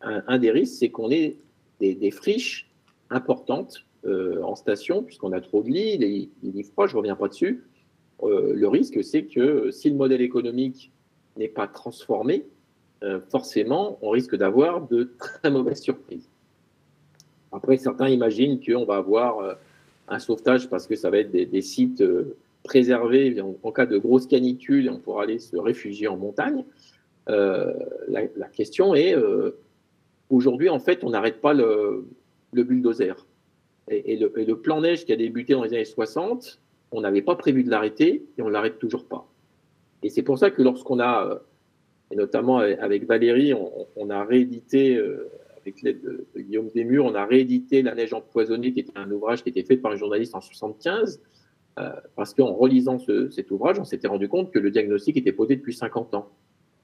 un, 0.00 0.38
des 0.38 0.50
risques, 0.50 0.74
c'est 0.78 0.88
qu'on 0.88 1.10
ait 1.10 1.36
des, 1.80 2.10
friches 2.10 2.70
importantes 3.10 3.84
euh, 4.04 4.42
en 4.42 4.56
station, 4.56 5.02
puisqu'on 5.02 5.32
a 5.32 5.40
trop 5.40 5.62
de 5.62 5.68
lits, 5.68 5.98
les, 5.98 6.28
lits 6.42 6.62
froids, 6.64 6.86
je 6.86 6.94
ne 6.94 6.98
reviens 6.98 7.16
pas 7.16 7.28
dessus. 7.28 7.64
Euh, 8.22 8.52
le 8.54 8.68
risque, 8.68 9.02
c'est 9.04 9.24
que 9.24 9.70
si 9.70 9.90
le 9.90 9.96
modèle 9.96 10.22
économique 10.22 10.92
n'est 11.36 11.48
pas 11.48 11.66
transformé, 11.66 12.46
forcément, 13.30 13.98
on 14.00 14.10
risque 14.10 14.36
d'avoir 14.36 14.86
de 14.86 15.12
très 15.18 15.50
mauvaises 15.50 15.80
surprises. 15.82 16.30
Après, 17.50 17.76
certains 17.76 18.08
imaginent 18.08 18.60
qu'on 18.64 18.84
va 18.84 18.94
avoir 18.94 19.56
un 20.08 20.18
sauvetage 20.18 20.68
parce 20.68 20.86
que 20.86 20.96
ça 20.96 21.10
va 21.10 21.18
être 21.18 21.30
des, 21.30 21.62
sites 21.62 22.00
euh, 22.00 22.36
préservés 22.62 23.40
en, 23.40 23.72
cas 23.72 23.86
de 23.86 23.98
grosse 23.98 24.26
canicule 24.26 24.86
et 24.86 24.90
on 24.90 24.98
pourra 24.98 25.24
aller 25.24 25.38
se 25.38 25.56
réfugier 25.56 26.08
en 26.08 26.16
montagne. 26.16 26.64
Euh, 27.28 27.72
la, 28.08 28.26
question 28.48 28.94
est, 28.94 29.16
euh, 29.16 29.52
aujourd'hui, 30.30 30.68
en 30.68 30.78
fait, 30.78 31.04
on 31.04 31.10
n'arrête 31.10 31.40
pas 31.40 31.54
le, 31.54 32.06
bulldozer. 32.52 33.26
Et, 33.88 34.16
le, 34.16 34.54
plan 34.56 34.80
neige 34.80 35.04
qui 35.04 35.12
a 35.12 35.16
débuté 35.16 35.54
dans 35.54 35.64
les 35.64 35.74
années 35.74 35.84
60, 35.84 36.60
on 36.92 37.00
n'avait 37.00 37.22
pas 37.22 37.36
prévu 37.36 37.64
de 37.64 37.70
l'arrêter 37.70 38.24
et 38.36 38.42
on 38.42 38.46
ne 38.46 38.52
l'arrête 38.52 38.78
toujours 38.78 39.06
pas. 39.06 39.26
Et 40.02 40.10
c'est 40.10 40.22
pour 40.22 40.38
ça 40.38 40.50
que 40.50 40.62
lorsqu'on 40.62 41.00
a, 41.00 41.40
et 42.10 42.16
notamment 42.16 42.58
avec 42.58 43.06
Valérie, 43.06 43.54
on, 43.96 44.10
a 44.10 44.24
réédité 44.24 45.00
avec 45.62 45.82
l'aide 45.82 46.02
de, 46.02 46.40
Guillaume 46.40 46.68
Desmurs, 46.74 47.04
on 47.04 47.14
a 47.14 47.24
réédité 47.24 47.82
La 47.82 47.94
neige 47.94 48.12
empoisonnée, 48.12 48.72
qui 48.72 48.80
était 48.80 48.92
un 48.96 49.10
ouvrage 49.10 49.42
qui 49.42 49.48
était 49.48 49.62
fait 49.62 49.76
par 49.76 49.92
un 49.92 49.96
journaliste 49.96 50.34
en 50.34 50.40
75, 50.40 51.20
euh, 51.78 51.90
parce 52.16 52.34
qu'en 52.34 52.52
relisant 52.52 52.98
cet 53.30 53.50
ouvrage, 53.50 53.78
on 53.78 53.84
s'était 53.84 54.08
rendu 54.08 54.28
compte 54.28 54.50
que 54.50 54.58
le 54.58 54.70
diagnostic 54.70 55.16
était 55.16 55.32
posé 55.32 55.56
depuis 55.56 55.74
50 55.74 56.14
ans. 56.14 56.28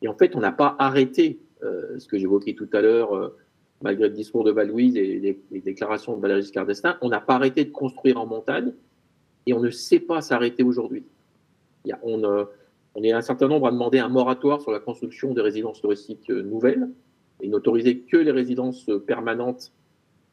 Et 0.01 0.09
en 0.09 0.15
fait, 0.15 0.37
on 0.37 0.41
n'a 0.41 0.53
pas 0.53 0.77
arrêté 0.79 1.41
euh, 1.63 1.99
ce 1.99 2.07
que 2.07 2.19
j'évoquais 2.19 2.55
tout 2.55 2.69
à 2.73 2.81
l'heure, 2.81 3.15
euh, 3.15 3.37
malgré 3.83 4.09
le 4.09 4.15
discours 4.15 4.45
de 4.45 4.53
Valouise 4.53 4.97
et 4.97 5.39
les, 5.51 5.61
déclarations 5.61 6.17
de 6.17 6.23
Valéry 6.23 6.43
Giscard 6.43 6.67
d'Estaing, 6.67 6.97
on 7.03 7.09
n'a 7.09 7.21
pas 7.21 7.35
arrêté 7.35 7.65
de 7.65 7.71
construire 7.71 8.19
en 8.19 8.27
montagne 8.27 8.73
et 9.47 9.53
on 9.53 9.61
ne 9.61 9.71
sait 9.71 10.01
pas 10.01 10.21
s'arrêter 10.21 10.63
aujourd'hui. 10.63 11.05
On, 12.03 12.23
on 12.95 13.03
est 13.03 13.13
un 13.13 13.23
certain 13.23 13.49
nombre 13.49 13.67
à 13.67 13.71
demander 13.71 13.99
un 13.99 14.09
moratoire 14.09 14.61
sur 14.61 14.73
la 14.73 14.81
construction 14.81 15.33
de 15.33 15.41
résidences 15.41 15.81
touristiques 15.81 16.29
nouvelles 16.29 16.89
et 17.41 17.49
n'autoriser 17.49 18.01
que 18.01 18.17
les 18.17 18.33
résidences 18.33 18.91
permanentes 19.07 19.73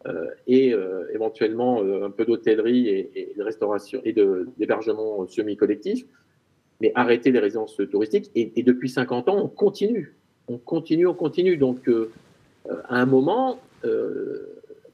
euh, 0.08 0.28
et 0.46 0.72
euh, 0.72 1.06
éventuellement 1.16 1.82
euh, 1.82 2.06
un 2.06 2.12
peu 2.12 2.26
d'hôtellerie 2.26 2.90
et, 2.90 3.34
de 3.36 3.42
restauration 3.42 4.02
et 4.06 4.14
d'hébergement 4.14 5.26
semi-collectif, 5.28 6.06
mais 6.80 6.92
arrêter 6.94 7.32
les 7.32 7.40
résidences 7.40 7.82
touristiques. 7.90 8.30
Et, 8.36 8.62
depuis 8.62 8.90
50 8.90 9.30
ans, 9.30 9.38
on 9.44 9.48
continue. 9.48 10.16
On 10.48 10.58
continue, 10.58 11.08
on 11.08 11.16
continue. 11.16 11.58
Donc, 11.58 11.90
à 12.68 13.02
un 13.02 13.06
moment, 13.06 13.60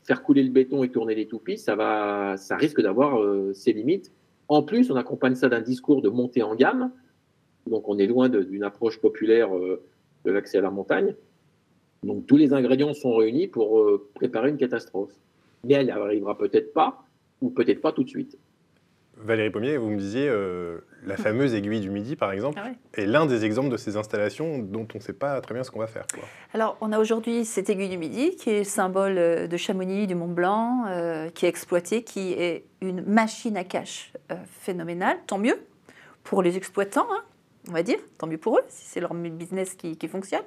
faire 0.04 0.24
couler 0.24 0.44
le 0.44 0.52
béton 0.52 0.84
et 0.84 0.90
tourner 0.90 1.16
les 1.16 1.26
toupies, 1.26 1.58
ça, 1.58 1.76
va, 1.76 2.38
ça 2.38 2.56
risque 2.56 2.82
d'avoir 2.82 3.20
ses 3.54 3.74
limites. 3.74 4.12
En 4.48 4.64
plus, 4.64 4.92
on 4.92 4.96
accompagne 4.96 5.36
ça 5.36 5.50
d'un 5.50 5.62
discours 5.62 6.02
de 6.02 6.10
montée 6.10 6.44
en 6.44 6.56
gamme. 6.56 6.92
Donc, 7.68 7.90
on 7.90 7.98
est 7.98 8.08
loin 8.08 8.30
d'une 8.30 8.64
approche 8.64 9.02
populaire 9.02 9.50
de 9.52 10.32
l'accès 10.32 10.60
à 10.60 10.62
la 10.62 10.72
montagne. 10.72 11.16
Donc 12.04 12.26
tous 12.26 12.38
les 12.38 12.54
ingrédients 12.54 12.94
sont 12.94 13.16
réunis 13.16 13.48
pour 13.48 13.80
euh, 13.80 14.10
préparer 14.16 14.50
une 14.50 14.58
catastrophe. 14.58 15.12
Mais 15.64 15.76
elle 15.76 15.88
n'arrivera 15.88 16.38
peut-être 16.38 16.74
pas, 16.74 17.04
ou 17.42 17.52
peut-être 17.52 17.82
pas 17.82 17.92
tout 17.92 18.04
de 18.04 18.10
suite. 18.10 18.38
Valérie 19.18 19.52
Pommier, 19.52 19.78
vous 19.78 19.92
me 19.92 19.98
disiez, 19.98 20.28
euh, 20.28 20.80
la 21.06 21.16
fameuse 21.16 21.54
aiguille 21.54 21.80
du 21.80 21.92
Midi, 21.92 22.16
par 22.16 22.32
exemple, 22.32 22.60
ah 22.60 22.72
est 22.96 23.06
l'un 23.06 23.28
des 23.28 23.46
exemples 23.46 23.70
de 23.70 23.78
ces 23.78 23.96
installations 23.96 24.58
dont 24.58 24.88
on 24.96 24.98
ne 24.98 25.04
sait 25.04 25.14
pas 25.14 25.40
très 25.42 25.54
bien 25.54 25.64
ce 25.64 25.70
qu'on 25.70 25.80
va 25.80 25.86
faire. 25.86 26.08
Alors, 26.54 26.76
on 26.82 26.92
a 26.92 26.98
aujourd'hui 26.98 27.46
cette 27.46 27.70
aiguille 27.70 27.90
du 27.90 28.00
Midi, 28.00 28.36
qui 28.36 28.50
est 28.50 28.64
symbole 28.64 29.20
euh, 29.20 29.46
de 29.46 29.58
Chamonix, 29.58 30.08
du 30.08 30.16
Mont 30.16 30.28
Blanc, 30.28 30.86
qui 31.36 31.46
est 31.46 31.50
exploitée, 31.50 32.02
qui 32.02 32.34
est 32.34 32.66
une 32.82 33.04
machine 33.06 33.56
à 33.58 33.64
cash 33.64 34.14
phénoménale, 34.62 35.18
tant 35.28 35.38
mieux 35.38 35.60
pour 36.24 36.42
les 36.42 36.58
exploitants, 36.58 37.08
hein, 37.12 37.24
on 37.70 37.74
va 37.74 37.84
dire, 37.84 38.00
tant 38.18 38.26
mieux 38.26 38.40
pour 38.40 38.58
eux, 38.58 38.64
si 38.70 38.88
c'est 38.88 39.02
leur 39.02 39.14
business 39.14 39.76
qui 39.76 40.08
fonctionne. 40.08 40.42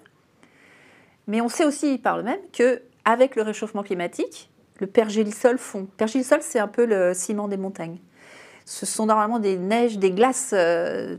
Mais 1.27 1.41
on 1.41 1.49
sait 1.49 1.65
aussi 1.65 1.99
par 1.99 2.17
le 2.17 2.23
même 2.23 2.41
qu'avec 2.53 3.37
le 3.37 3.43
réchauffement 3.43 3.83
climatique, 3.83 4.51
le 4.81 4.87
pergélisol 4.87 5.59
fond. 5.59 5.87
Pergélisol, 5.97 6.41
c'est 6.43 6.59
un 6.59 6.69
peu 6.69 6.85
le 6.85 7.15
ciment 7.15 7.49
des 7.49 7.57
montagnes. 7.57 7.99
ce 8.65 8.87
sont 8.87 9.07
normalement 9.07 9.39
des 9.39 9.59
neiges, 9.59 9.99
des 9.99 10.11
glaces 10.11 10.53
euh, 10.53 11.17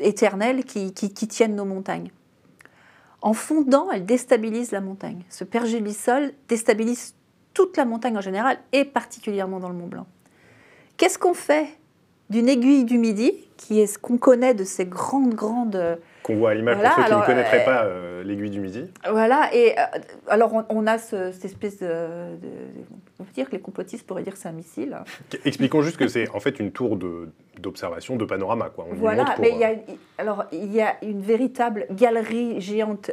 éternelles 0.00 0.64
qui, 0.64 0.92
tiennent 0.92 1.56
nos 1.56 1.64
montagnes. 1.64 2.10
En 3.20 3.32
fondant, 3.32 3.90
elles 3.90 4.06
déstabilisent 4.06 4.70
la 4.70 4.80
montagne. 4.80 5.24
Ce 5.28 5.44
pergélisol 5.44 6.32
déstabilise 6.48 7.14
toute 7.54 7.76
la 7.76 7.84
montagne 7.84 8.16
en 8.16 8.20
général 8.20 8.58
et 8.72 8.84
particulièrement 8.84 9.58
dans 9.58 9.68
le 9.68 9.74
Mont 9.74 9.88
Blanc. 9.88 10.06
Qu'est-ce 10.96 11.18
qu'on 11.18 11.34
fait 11.34 11.68
d'une 12.30 12.48
aiguille 12.48 12.84
du 12.84 12.98
Midi, 12.98 13.32
qui 13.56 13.80
est 13.80 13.86
ce 13.86 13.98
qu'on 13.98 14.18
connaît 14.18 14.54
de 14.54 14.64
ces 14.64 14.84
grandes, 14.84 15.34
grandes 15.34 15.98
qu'on 16.28 16.36
voit 16.36 16.50
à 16.50 16.54
l'image 16.54 16.76
pour 16.76 16.92
ceux 16.94 17.02
qui 17.04 17.18
ne 17.18 17.26
connaîtraient 17.26 17.62
euh, 17.62 17.64
pas 17.64 17.84
euh, 17.84 18.22
l'aiguille 18.22 18.50
du 18.50 18.60
Midi. 18.60 18.84
Voilà, 19.10 19.48
et 19.54 19.72
euh, 19.78 19.82
alors 20.28 20.52
on, 20.68 20.86
a 20.86 20.98
cette 20.98 21.44
espèce 21.44 21.78
de, 21.78 22.06
On 23.18 23.24
peut 23.24 23.32
dire 23.32 23.46
que 23.46 23.52
les 23.52 23.60
complotistes 23.60 24.06
pourraient 24.06 24.22
dire 24.22 24.34
que 24.34 24.38
c'est 24.38 24.48
un 24.48 24.52
missile. 24.52 24.94
Expliquons 25.46 25.80
juste 25.80 25.96
que 25.96 26.06
c'est 26.06 26.28
en 26.30 26.40
fait 26.40 26.60
une 26.60 26.70
tour 26.70 26.98
d'observation, 27.58 28.16
de, 28.16 28.26
panorama. 28.26 28.68
Quoi. 28.68 28.86
voilà, 28.92 29.36
mais 29.40 29.52
il 29.52 29.58
y, 29.58 29.64
a, 29.64 29.72
alors, 30.18 30.44
il 30.52 30.70
y 30.70 30.82
a 30.82 30.96
une 31.02 31.22
véritable 31.22 31.86
galerie 31.90 32.60
géante 32.60 33.10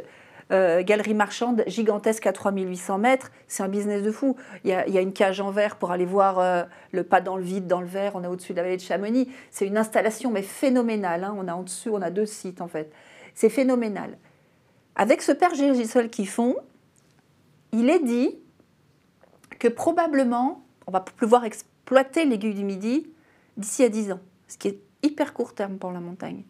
galerie 0.50 1.14
marchande 1.14 1.64
gigantesque 1.66 2.26
à 2.26 2.32
3800 2.32 2.98
mètres. 2.98 3.30
C'est 3.48 3.62
un 3.62 3.68
business 3.68 4.02
de 4.02 4.12
fou. 4.12 4.36
Il 4.64 4.70
y, 4.70 4.72
a, 4.72 5.00
une 5.00 5.12
cage 5.12 5.40
en 5.40 5.50
verre 5.50 5.76
pour 5.76 5.90
aller 5.90 6.06
voir 6.06 6.66
le 6.92 7.02
pas 7.02 7.20
dans 7.20 7.36
le 7.36 7.42
vide, 7.42 7.66
dans 7.66 7.80
le 7.80 7.86
verre. 7.86 8.12
On 8.14 8.22
est 8.22 8.28
au-dessus 8.28 8.52
de 8.52 8.58
la 8.58 8.62
vallée 8.62 8.76
de 8.76 8.82
Chamonix. 8.82 9.28
C'est 9.50 9.66
une 9.66 9.76
installation 9.76 10.30
mais 10.30 10.42
phénoménale. 10.42 11.24
Hein. 11.24 11.34
On 11.36 11.48
a 11.48 11.54
en 11.54 11.62
dessous, 11.62 11.90
on 11.92 12.02
a 12.02 12.10
deux 12.10 12.26
sites 12.26 12.60
en 12.60 12.68
fait. 12.68 12.92
C'est 13.34 13.50
phénoménal. 13.50 14.18
Avec 14.94 15.20
ce 15.20 15.32
père 15.32 15.54
Gérisol 15.54 16.08
qu'ils 16.08 16.28
font, 16.28 16.56
il 17.72 17.90
est 17.90 18.02
dit 18.02 18.38
que 19.58 19.68
probablement 19.68 20.64
on 20.86 20.92
va 20.92 21.00
pouvoir 21.00 21.44
exploiter 21.44 22.24
l'aiguille 22.24 22.54
du 22.54 22.64
Midi 22.64 23.06
d'ici 23.56 23.84
à 23.84 23.88
10 23.88 24.12
ans, 24.12 24.20
ce 24.48 24.56
qui 24.56 24.68
est 24.68 24.80
hyper 25.02 25.34
court 25.34 25.54
terme 25.54 25.78
pour 25.78 25.92
la 25.92 26.00
montagne. 26.00 26.44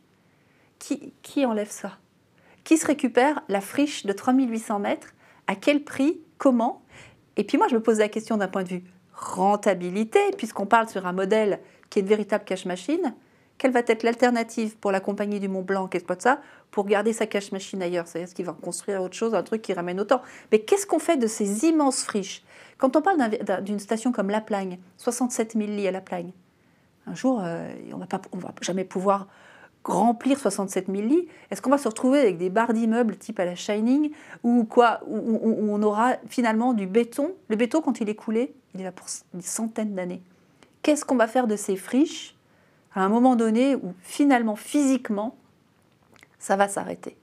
Qui, 0.79 1.13
qui 1.23 1.45
enlève 1.47 1.71
ça? 1.71 1.99
Qui 2.67 2.79
se 2.79 2.87
récupère 2.89 3.43
la 3.49 3.61
friche 3.61 4.07
de 4.07 4.13
3800 4.13 4.81
mètres 4.81 5.15
À 5.47 5.55
quel 5.55 5.85
prix 5.85 6.21
Comment? 6.37 6.83
Et 7.37 7.45
puis 7.45 7.59
moi, 7.59 7.69
je 7.69 7.77
me 7.77 7.81
pose 7.81 8.01
la 8.01 8.09
question 8.09 8.39
d'un 8.39 8.49
point 8.49 8.65
de 8.65 8.69
vue 8.69 8.85
rentabilité, 9.15 10.19
puisqu'on 10.37 10.67
parle 10.67 10.89
sur 10.89 11.07
un 11.07 11.13
modèle 11.13 11.61
qui 11.91 12.01
est 12.01 12.03
une 12.03 12.09
véritable 12.09 12.43
cash 12.45 12.65
machine. 12.65 13.15
Quelle 13.57 13.71
va 13.71 13.83
être 13.87 14.03
l'alternative 14.03 14.77
pour 14.79 14.91
la 14.91 14.99
compagnie 14.99 15.39
du 15.39 15.47
Mont 15.47 15.63
Blanc 15.63 15.87
qui 15.87 15.99
exploite 15.99 16.23
ça 16.23 16.41
pour 16.73 16.87
garder 16.87 17.13
sa 17.13 17.29
cache 17.29 17.53
machine 17.53 17.81
ailleurs? 17.85 18.09
C'est-à-dire 18.09 18.35
qu'il 18.35 18.45
va 18.45 18.53
construire 18.61 19.01
autre 19.01 19.15
chose, 19.15 19.37
un 19.37 19.45
truc 19.45 19.63
qui 19.63 19.73
ramène 19.73 20.01
autant. 20.01 20.21
Mais 20.51 20.59
qu'est-ce 20.59 20.89
qu'on 20.89 20.99
fait 20.99 21.17
de 21.17 21.29
ces 21.29 21.67
immenses 21.67 22.03
friches? 22.03 22.43
Quand 22.79 22.97
on 22.97 23.01
parle 23.01 23.31
d'une 23.63 23.79
station 23.79 24.11
comme 24.11 24.29
La 24.29 24.41
Plagne, 24.41 24.81
67 24.97 25.53
000 25.53 25.67
lits 25.67 25.87
à 25.87 25.93
La 25.93 26.01
Plagne, 26.01 26.33
un 27.07 27.15
jour, 27.15 27.41
euh, 27.45 27.73
on 27.93 27.99
ne 27.99 28.43
va 28.43 28.53
jamais 28.61 28.85
pouvoir 28.85 29.29
remplir 29.93 30.39
67 30.39 30.87
000 30.87 31.03
lits. 31.03 31.29
Est-ce 31.51 31.63
qu'on 31.63 31.71
va 31.71 31.79
se 31.79 31.89
retrouver 31.89 32.21
avec 32.21 32.39
des 32.39 32.51
barres 32.51 32.73
d'immeubles 32.73 33.17
type 33.17 33.39
à 33.41 33.45
la 33.45 33.55
Shining 33.55 34.11
ou 34.43 34.65
quoi 34.65 35.01
où, 35.07 35.41
on 35.71 35.83
aura 35.83 36.17
finalement 36.29 36.73
du 36.73 36.87
béton 36.87 37.33
Le 37.49 37.57
béton, 37.57 37.81
quand 37.81 38.01
il 38.01 38.09
est 38.09 38.15
coulé, 38.15 38.55
il 38.75 38.81
est 38.81 38.85
là 38.85 38.93
pour 38.93 39.07
une 39.35 39.43
centaine 39.43 39.95
d'années. 39.95 40.23
Qu'est-ce 40.83 41.05
qu'on 41.05 41.17
va 41.17 41.29
faire 41.29 41.47
de 41.47 41.57
ces 41.57 41.77
friches 41.77 42.35
à 42.95 43.03
un 43.03 43.09
moment 43.09 43.37
donné 43.37 43.75
où 43.75 43.95
finalement, 44.03 44.57
physiquement, 44.57 45.37
ça 46.39 46.57
va 46.57 46.69
s'arrêter? 46.69 47.17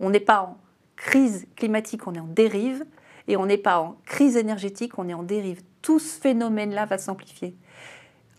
On 0.00 0.10
n'est 0.10 0.20
pas 0.20 0.42
en 0.42 0.56
crise 0.96 1.46
climatique, 1.56 2.06
on 2.06 2.14
est 2.14 2.20
en 2.20 2.26
dérive, 2.26 2.84
et 3.28 3.36
on 3.36 3.46
n'est 3.46 3.58
pas 3.58 3.78
en 3.78 3.96
crise 4.04 4.36
énergétique, 4.36 4.98
on 4.98 5.08
est 5.08 5.14
en 5.14 5.22
dérive. 5.22 5.62
Tout 5.82 5.98
ce 5.98 6.18
phénomène-là 6.18 6.86
va 6.86 6.98
s'amplifier. 6.98 7.54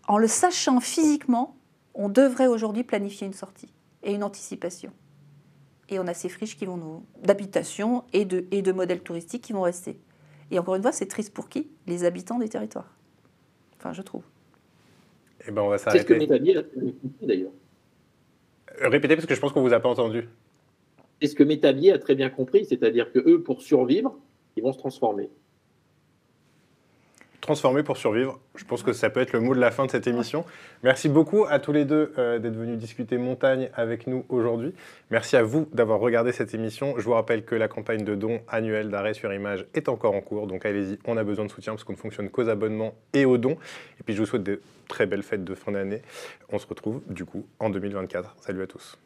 En 0.08 0.18
le 0.18 0.26
sachant 0.26 0.80
physiquement, 0.80 1.54
on 1.94 2.08
devrait 2.08 2.46
aujourd'hui 2.46 2.84
planifier 2.84 3.26
une 3.26 3.32
sortie 3.32 3.72
et 4.02 4.14
une 4.14 4.22
anticipation. 4.22 4.92
Et 5.88 5.98
on 5.98 6.06
a 6.06 6.14
ces 6.14 6.28
friches 6.28 6.56
qui 6.56 6.66
vont 6.66 6.76
nous 6.76 7.04
d'habitation 7.22 8.04
et 8.12 8.24
de, 8.24 8.46
et 8.50 8.62
de 8.62 8.72
modèles 8.72 9.02
touristiques 9.02 9.42
qui 9.42 9.52
vont 9.52 9.62
rester. 9.62 9.98
Et 10.50 10.58
encore 10.58 10.76
une 10.76 10.82
fois, 10.82 10.92
c'est 10.92 11.06
triste 11.06 11.34
pour 11.34 11.48
qui? 11.48 11.68
Les 11.86 12.04
habitants 12.04 12.38
des 12.38 12.48
territoires. 12.48 12.96
Enfin, 13.78 13.92
je 13.92 14.02
trouve. 14.02 14.22
Eh 15.46 15.50
ben, 15.50 15.62
on 15.62 15.68
va 15.68 15.78
s'arrêter. 15.78 15.98
C'est 15.98 16.08
ce 16.08 16.08
que 16.08 16.18
Métabier 16.18 16.56
a 16.56 16.62
très 16.62 16.80
bien 16.80 16.92
compris 16.92 17.26
d'ailleurs. 17.26 17.52
Euh, 18.82 18.88
répétez 18.88 19.16
parce 19.16 19.26
que 19.26 19.34
je 19.34 19.40
pense 19.40 19.52
qu'on 19.52 19.62
vous 19.62 19.72
a 19.72 19.80
pas 19.80 19.88
entendu. 19.88 20.28
C'est 21.20 21.28
ce 21.28 21.34
que 21.34 21.42
Métabier 21.42 21.92
a 21.92 21.98
très 21.98 22.14
bien 22.14 22.30
compris, 22.30 22.64
c'est-à-dire 22.64 23.12
que 23.12 23.18
eux, 23.18 23.42
pour 23.42 23.62
survivre, 23.62 24.16
ils 24.56 24.62
vont 24.62 24.72
se 24.72 24.78
transformer 24.78 25.30
transformer 27.50 27.82
pour 27.82 27.96
survivre. 27.96 28.38
Je 28.54 28.64
pense 28.64 28.84
que 28.84 28.92
ça 28.92 29.10
peut 29.10 29.18
être 29.18 29.32
le 29.32 29.40
mot 29.40 29.56
de 29.56 29.60
la 29.60 29.72
fin 29.72 29.84
de 29.84 29.90
cette 29.90 30.06
émission. 30.06 30.44
Merci 30.84 31.08
beaucoup 31.08 31.46
à 31.48 31.58
tous 31.58 31.72
les 31.72 31.84
deux 31.84 32.12
euh, 32.16 32.38
d'être 32.38 32.54
venus 32.54 32.78
discuter 32.78 33.18
montagne 33.18 33.70
avec 33.74 34.06
nous 34.06 34.24
aujourd'hui. 34.28 34.72
Merci 35.10 35.36
à 35.36 35.42
vous 35.42 35.68
d'avoir 35.72 35.98
regardé 35.98 36.30
cette 36.30 36.54
émission. 36.54 36.94
Je 36.96 37.02
vous 37.02 37.12
rappelle 37.12 37.44
que 37.44 37.56
la 37.56 37.66
campagne 37.66 38.04
de 38.04 38.14
dons 38.14 38.38
annuels 38.46 38.88
d'arrêt 38.88 39.14
sur 39.14 39.34
image 39.34 39.66
est 39.74 39.88
encore 39.88 40.14
en 40.14 40.20
cours. 40.20 40.46
Donc 40.46 40.64
allez-y, 40.64 41.00
on 41.06 41.16
a 41.16 41.24
besoin 41.24 41.44
de 41.44 41.50
soutien 41.50 41.72
parce 41.72 41.82
qu'on 41.82 41.94
ne 41.94 41.98
fonctionne 41.98 42.30
qu'aux 42.30 42.48
abonnements 42.48 42.94
et 43.14 43.24
aux 43.24 43.36
dons. 43.36 43.56
Et 43.98 44.04
puis 44.04 44.14
je 44.14 44.20
vous 44.20 44.26
souhaite 44.26 44.44
de 44.44 44.60
très 44.86 45.06
belles 45.06 45.24
fêtes 45.24 45.42
de 45.42 45.54
fin 45.56 45.72
d'année. 45.72 46.02
On 46.50 46.60
se 46.60 46.68
retrouve 46.68 47.02
du 47.08 47.24
coup 47.24 47.46
en 47.58 47.68
2024. 47.68 48.36
Salut 48.42 48.62
à 48.62 48.68
tous. 48.68 48.96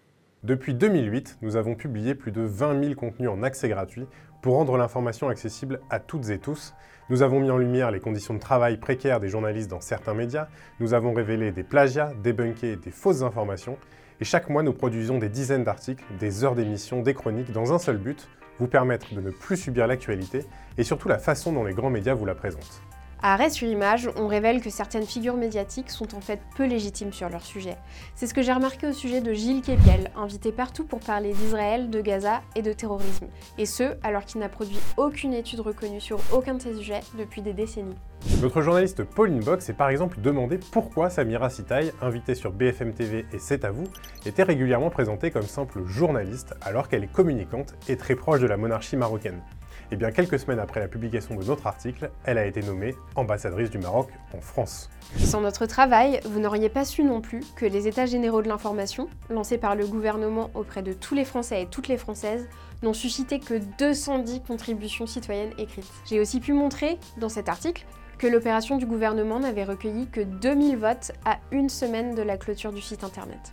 Depuis 0.43 0.75
2008, 0.75 1.39
nous 1.41 1.57
avons 1.57 1.77
publié 1.77 2.15
plus 2.15 2.31
de 2.31 2.43
20 2.43 2.83
000 2.83 2.95
contenus 2.95 3.31
en 3.31 3.43
accès 3.43 3.71
gratuit 3.71 4.05
pour 4.43 4.57
rendre 4.57 4.77
l'information 4.77 5.31
accessible 5.31 5.81
à 5.89 5.99
toutes 5.99 6.29
et 6.29 6.39
tous. 6.39 6.75
Nous 7.11 7.21
avons 7.21 7.39
mis 7.39 7.51
en 7.51 7.59
lumière 7.59 7.91
les 7.91 8.01
conditions 8.01 8.33
de 8.33 8.39
travail 8.39 8.79
précaires 8.79 9.21
des 9.21 9.29
journalistes 9.29 9.71
dans 9.71 9.83
certains 9.83 10.15
médias, 10.15 10.49
nous 10.81 10.95
avons 10.95 11.13
révélé 11.13 11.53
des 11.53 11.63
plagiats, 11.63 12.13
débunké 12.23 12.77
des 12.77 12.91
fausses 12.91 13.21
informations, 13.21 13.77
et 14.21 14.25
chaque 14.25 14.49
mois 14.49 14.63
nous 14.63 14.73
produisons 14.73 15.19
des 15.19 15.29
dizaines 15.29 15.65
d'articles, 15.65 16.05
des 16.19 16.45
heures 16.45 16.55
d'émissions, 16.55 17.03
des 17.03 17.13
chroniques 17.13 17.53
dans 17.53 17.75
un 17.75 17.79
seul 17.79 17.99
but, 17.99 18.27
vous 18.59 18.69
permettre 18.69 19.15
de 19.15 19.21
ne 19.21 19.31
plus 19.31 19.59
subir 19.59 19.87
l'actualité 19.87 20.47
et 20.79 20.85
surtout 20.85 21.09
la 21.09 21.19
façon 21.19 21.53
dont 21.53 21.65
les 21.65 21.75
grands 21.75 21.91
médias 21.91 22.15
vous 22.15 22.25
la 22.25 22.35
présentent. 22.35 22.81
À 23.27 23.33
Arrêt 23.33 23.49
sur 23.49 23.67
image, 23.67 24.11
on 24.17 24.27
révèle 24.27 24.61
que 24.61 24.69
certaines 24.69 25.07
figures 25.07 25.39
médiatiques 25.39 25.89
sont 25.89 26.15
en 26.15 26.21
fait 26.21 26.41
peu 26.59 26.67
légitimes 26.67 27.15
sur 27.15 27.31
leur 27.31 27.41
sujet. 27.41 27.79
C'est 28.15 28.27
ce 28.27 28.35
que 28.35 28.43
j'ai 28.43 28.53
remarqué 28.53 28.87
au 28.87 28.93
sujet 28.93 29.23
de 29.23 29.33
Gilles 29.33 29.63
Képiel, 29.63 30.11
invité 30.15 30.53
partout 30.53 30.85
pour 30.85 31.01
parler 31.01 31.33
d'Israël, 31.33 31.89
de 31.89 32.03
Gaza 32.03 32.43
et 32.55 32.61
de 32.61 32.75
terrorisme. 32.75 33.29
Et 33.57 33.65
ce, 33.65 33.95
alors 34.03 34.27
qu'il 34.27 34.43
n'a 34.43 34.51
produit 34.51 34.79
aucune 34.99 35.33
étude 35.33 35.61
reconnue 35.61 36.03
sur 36.03 36.21
aucun 36.35 36.53
de 36.53 36.61
ces 36.61 36.75
sujets 36.75 37.01
depuis 37.19 37.41
des 37.41 37.55
décennies. 37.55 37.97
Notre 38.43 38.61
journaliste 38.61 39.05
Pauline 39.05 39.41
Box 39.41 39.65
s'est 39.65 39.73
par 39.73 39.89
exemple 39.89 40.21
demandé 40.21 40.61
pourquoi 40.73 41.09
Samira 41.09 41.49
Sitaï, 41.49 41.93
invitée 42.03 42.35
sur 42.35 42.53
BFM 42.53 42.93
TV 42.93 43.25
et 43.33 43.39
C'est 43.39 43.65
à 43.65 43.71
vous, 43.71 43.85
était 44.27 44.43
régulièrement 44.43 44.91
présentée 44.91 45.31
comme 45.31 45.45
simple 45.45 45.87
journaliste 45.87 46.55
alors 46.61 46.89
qu'elle 46.89 47.05
est 47.05 47.13
communicante 47.13 47.75
et 47.89 47.97
très 47.97 48.17
proche 48.17 48.41
de 48.41 48.47
la 48.47 48.59
monarchie 48.59 48.99
marocaine. 48.99 49.41
Et 49.91 49.95
eh 49.95 49.97
bien 49.97 50.11
quelques 50.11 50.39
semaines 50.39 50.59
après 50.59 50.81
la 50.81 50.89
publication 50.89 51.35
de 51.35 51.45
notre 51.45 51.67
article, 51.67 52.11
elle 52.25 52.39
a 52.39 52.47
été 52.47 52.63
nommée 52.63 52.95
ambassadrice 53.17 53.69
du 53.69 53.79
Maroc 53.79 54.09
en 54.35 54.41
France. 54.41 54.89
Sans 55.19 55.43
notre 55.43 55.67
travail, 55.67 56.21
vous 56.25 56.41
n'auriez 56.41 56.71
pas 56.71 56.87
su 56.87 57.05
non 57.05 57.21
plus 57.21 57.41
que 57.55 57.67
les 57.67 57.87
États 57.87 58.07
généraux 58.07 58.41
de 58.41 58.49
l'information, 58.49 59.09
lancés 59.29 59.59
par 59.59 59.77
le 59.77 59.87
gouvernement 59.87 60.51
auprès 60.55 60.83
de 60.83 60.95
tous 60.95 61.15
les 61.15 61.27
Français 61.27 61.63
et 61.63 61.67
toutes 61.67 61.89
les 61.89 61.99
Françaises, 61.99 62.49
n'ont 62.83 62.95
suscité 62.95 63.41
que 63.41 63.61
210 63.79 64.41
contributions 64.41 65.07
citoyennes 65.07 65.53
écrites. 65.59 65.91
J'ai 66.07 66.19
aussi 66.19 66.41
pu 66.41 66.55
montrer, 66.55 66.99
dans 67.19 67.29
cet 67.29 67.51
article, 67.51 67.85
que 68.19 68.27
l'opération 68.27 68.79
du 68.79 68.87
gouvernement 68.87 69.39
n'avait 69.39 69.65
recueilli 69.65 70.07
que 70.07 70.23
2000 70.23 70.79
votes 70.79 71.13
à 71.27 71.39
une 71.51 71.69
semaine 71.69 72.15
de 72.15 72.23
la 72.23 72.39
clôture 72.39 72.73
du 72.73 72.81
site 72.81 73.05
internet. 73.05 73.53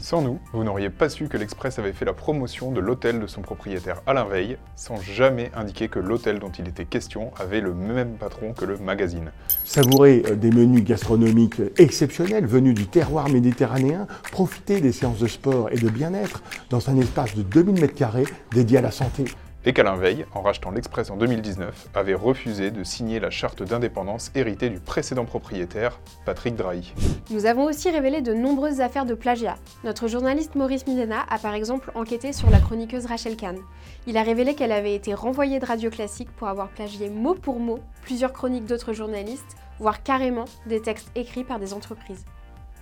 Sans 0.00 0.22
nous, 0.22 0.38
vous 0.52 0.64
n'auriez 0.64 0.90
pas 0.90 1.08
su 1.08 1.28
que 1.28 1.36
l'Express 1.36 1.78
avait 1.78 1.92
fait 1.92 2.04
la 2.04 2.12
promotion 2.12 2.72
de 2.72 2.80
l'hôtel 2.80 3.20
de 3.20 3.26
son 3.26 3.42
propriétaire 3.42 4.02
Alain 4.06 4.24
Veil, 4.24 4.56
sans 4.74 5.00
jamais 5.00 5.50
indiquer 5.54 5.88
que 5.88 5.98
l'hôtel 5.98 6.38
dont 6.38 6.50
il 6.58 6.68
était 6.68 6.84
question 6.84 7.30
avait 7.38 7.60
le 7.60 7.74
même 7.74 8.14
patron 8.14 8.52
que 8.52 8.64
le 8.64 8.78
magazine. 8.78 9.30
Savourer 9.64 10.22
euh, 10.26 10.34
des 10.34 10.50
menus 10.50 10.84
gastronomiques 10.84 11.60
exceptionnels 11.76 12.46
venus 12.46 12.74
du 12.74 12.86
terroir 12.86 13.28
méditerranéen, 13.28 14.06
profiter 14.32 14.80
des 14.80 14.92
séances 14.92 15.18
de 15.18 15.26
sport 15.26 15.70
et 15.70 15.76
de 15.76 15.88
bien-être 15.88 16.42
dans 16.70 16.90
un 16.90 16.96
espace 16.96 17.34
de 17.34 17.42
2000 17.42 17.84
m2 17.84 18.26
dédié 18.52 18.78
à 18.78 18.82
la 18.82 18.90
santé 18.90 19.24
et 19.68 19.74
qu'Alain 19.74 19.96
Veil, 19.96 20.24
en 20.34 20.40
rachetant 20.40 20.70
l'Express 20.70 21.10
en 21.10 21.18
2019, 21.18 21.90
avait 21.94 22.14
refusé 22.14 22.70
de 22.70 22.82
signer 22.84 23.20
la 23.20 23.28
charte 23.28 23.62
d'indépendance 23.62 24.30
héritée 24.34 24.70
du 24.70 24.80
précédent 24.80 25.26
propriétaire, 25.26 26.00
Patrick 26.24 26.56
Drahi. 26.56 26.94
Nous 27.28 27.44
avons 27.44 27.64
aussi 27.64 27.90
révélé 27.90 28.22
de 28.22 28.32
nombreuses 28.32 28.80
affaires 28.80 29.04
de 29.04 29.12
plagiat. 29.12 29.56
Notre 29.84 30.08
journaliste 30.08 30.54
Maurice 30.54 30.86
Milena 30.86 31.26
a 31.28 31.38
par 31.38 31.52
exemple 31.52 31.92
enquêté 31.94 32.32
sur 32.32 32.48
la 32.48 32.60
chroniqueuse 32.60 33.04
Rachel 33.04 33.36
Kahn. 33.36 33.58
Il 34.06 34.16
a 34.16 34.22
révélé 34.22 34.54
qu'elle 34.54 34.72
avait 34.72 34.94
été 34.94 35.12
renvoyée 35.12 35.58
de 35.58 35.66
Radio 35.66 35.90
Classique 35.90 36.30
pour 36.38 36.48
avoir 36.48 36.70
plagié 36.70 37.10
mot 37.10 37.34
pour 37.34 37.60
mot 37.60 37.80
plusieurs 38.00 38.32
chroniques 38.32 38.64
d'autres 38.64 38.94
journalistes, 38.94 39.58
voire 39.80 40.02
carrément 40.02 40.46
des 40.64 40.80
textes 40.80 41.10
écrits 41.14 41.44
par 41.44 41.58
des 41.58 41.74
entreprises. 41.74 42.24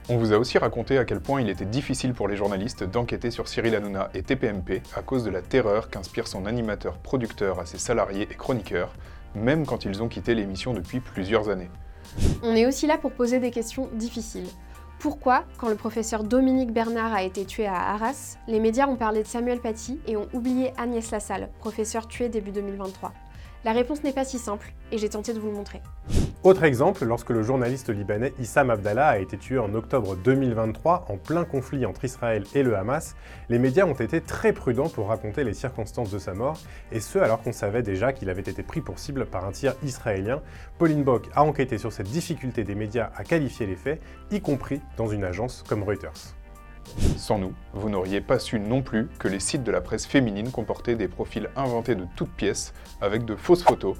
On 0.08 0.18
vous 0.18 0.32
a 0.32 0.38
aussi 0.38 0.56
raconté 0.56 0.98
à 0.98 1.04
quel 1.04 1.20
point 1.20 1.40
il 1.40 1.48
était 1.48 1.64
difficile 1.64 2.14
pour 2.14 2.28
les 2.28 2.36
journalistes 2.36 2.84
d'enquêter 2.84 3.32
sur 3.32 3.48
Cyril 3.48 3.74
Hanouna 3.74 4.08
et 4.14 4.22
TPMP 4.22 4.80
à 4.94 5.02
cause 5.02 5.24
de 5.24 5.30
la 5.30 5.42
terreur 5.42 5.90
qu'inspire 5.90 6.28
son 6.28 6.46
animateur 6.46 6.98
producteur 6.98 7.58
à 7.58 7.66
ses 7.66 7.78
salariés 7.78 8.28
et 8.30 8.34
chroniqueurs, 8.36 8.94
même 9.34 9.66
quand 9.66 9.84
ils 9.84 10.04
ont 10.04 10.08
quitté 10.08 10.36
l'émission 10.36 10.74
depuis 10.74 11.00
plusieurs 11.00 11.48
années. 11.48 11.70
On 12.44 12.54
est 12.54 12.66
aussi 12.66 12.86
là 12.86 12.98
pour 12.98 13.10
poser 13.10 13.40
des 13.40 13.50
questions 13.50 13.88
difficiles. 13.94 14.46
Pourquoi, 15.00 15.42
quand 15.58 15.68
le 15.68 15.74
professeur 15.74 16.22
Dominique 16.22 16.72
Bernard 16.72 17.12
a 17.12 17.24
été 17.24 17.44
tué 17.44 17.66
à 17.66 17.74
Arras, 17.74 18.36
les 18.46 18.60
médias 18.60 18.86
ont 18.86 18.94
parlé 18.94 19.24
de 19.24 19.28
Samuel 19.28 19.58
Paty 19.58 19.98
et 20.06 20.16
ont 20.16 20.28
oublié 20.32 20.72
Agnès 20.78 21.10
Lassalle, 21.10 21.48
professeur 21.58 22.06
tué 22.06 22.28
début 22.28 22.52
2023 22.52 23.12
La 23.64 23.72
réponse 23.72 24.04
n'est 24.04 24.12
pas 24.12 24.24
si 24.24 24.38
simple, 24.38 24.72
et 24.92 24.98
j'ai 24.98 25.08
tenté 25.08 25.34
de 25.34 25.40
vous 25.40 25.48
le 25.48 25.54
montrer. 25.54 25.82
Autre 26.42 26.62
exemple, 26.62 27.04
lorsque 27.04 27.30
le 27.30 27.42
journaliste 27.42 27.88
libanais 27.88 28.32
Issam 28.38 28.70
Abdallah 28.70 29.08
a 29.08 29.18
été 29.18 29.36
tué 29.36 29.58
en 29.58 29.74
octobre 29.74 30.14
2023 30.14 31.06
en 31.08 31.16
plein 31.16 31.44
conflit 31.44 31.84
entre 31.84 32.04
Israël 32.04 32.44
et 32.54 32.62
le 32.62 32.76
Hamas, 32.76 33.16
les 33.48 33.58
médias 33.58 33.84
ont 33.84 33.94
été 33.94 34.20
très 34.20 34.52
prudents 34.52 34.88
pour 34.88 35.08
raconter 35.08 35.42
les 35.42 35.54
circonstances 35.54 36.10
de 36.10 36.20
sa 36.20 36.34
mort, 36.34 36.58
et 36.92 37.00
ce 37.00 37.18
alors 37.18 37.42
qu'on 37.42 37.52
savait 37.52 37.82
déjà 37.82 38.12
qu'il 38.12 38.30
avait 38.30 38.42
été 38.42 38.62
pris 38.62 38.80
pour 38.80 39.00
cible 39.00 39.26
par 39.26 39.44
un 39.44 39.50
tir 39.50 39.74
israélien. 39.82 40.40
Pauline 40.78 41.02
Bock 41.02 41.28
a 41.34 41.42
enquêté 41.42 41.78
sur 41.78 41.92
cette 41.92 42.08
difficulté 42.08 42.62
des 42.62 42.76
médias 42.76 43.10
à 43.16 43.24
qualifier 43.24 43.66
les 43.66 43.76
faits, 43.76 44.00
y 44.30 44.40
compris 44.40 44.80
dans 44.96 45.08
une 45.08 45.24
agence 45.24 45.64
comme 45.68 45.82
Reuters. 45.82 46.36
Sans 47.16 47.38
nous, 47.38 47.54
vous 47.72 47.90
n'auriez 47.90 48.20
pas 48.20 48.38
su 48.38 48.60
non 48.60 48.82
plus 48.82 49.08
que 49.18 49.26
les 49.26 49.40
sites 49.40 49.64
de 49.64 49.72
la 49.72 49.80
presse 49.80 50.06
féminine 50.06 50.52
comportaient 50.52 50.94
des 50.94 51.08
profils 51.08 51.50
inventés 51.56 51.96
de 51.96 52.06
toutes 52.14 52.30
pièces, 52.30 52.72
avec 53.00 53.24
de 53.24 53.34
fausses 53.34 53.64
photos, 53.64 53.96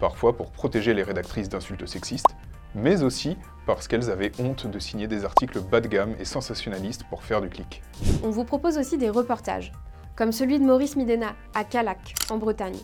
parfois 0.00 0.36
pour 0.36 0.50
protéger 0.50 0.94
les 0.94 1.02
rédactrices 1.02 1.48
d'insultes 1.48 1.86
sexistes, 1.86 2.34
mais 2.74 3.02
aussi 3.02 3.36
parce 3.66 3.88
qu'elles 3.88 4.10
avaient 4.10 4.32
honte 4.38 4.66
de 4.66 4.78
signer 4.78 5.06
des 5.06 5.24
articles 5.24 5.60
bas 5.60 5.80
de 5.80 5.88
gamme 5.88 6.14
et 6.18 6.24
sensationnalistes 6.24 7.04
pour 7.04 7.22
faire 7.22 7.40
du 7.40 7.48
clic. 7.48 7.82
On 8.22 8.30
vous 8.30 8.44
propose 8.44 8.78
aussi 8.78 8.98
des 8.98 9.10
reportages, 9.10 9.72
comme 10.16 10.32
celui 10.32 10.58
de 10.58 10.64
Maurice 10.64 10.96
Midena 10.96 11.34
à 11.54 11.64
Calac, 11.64 12.14
en 12.30 12.36
Bretagne. 12.36 12.76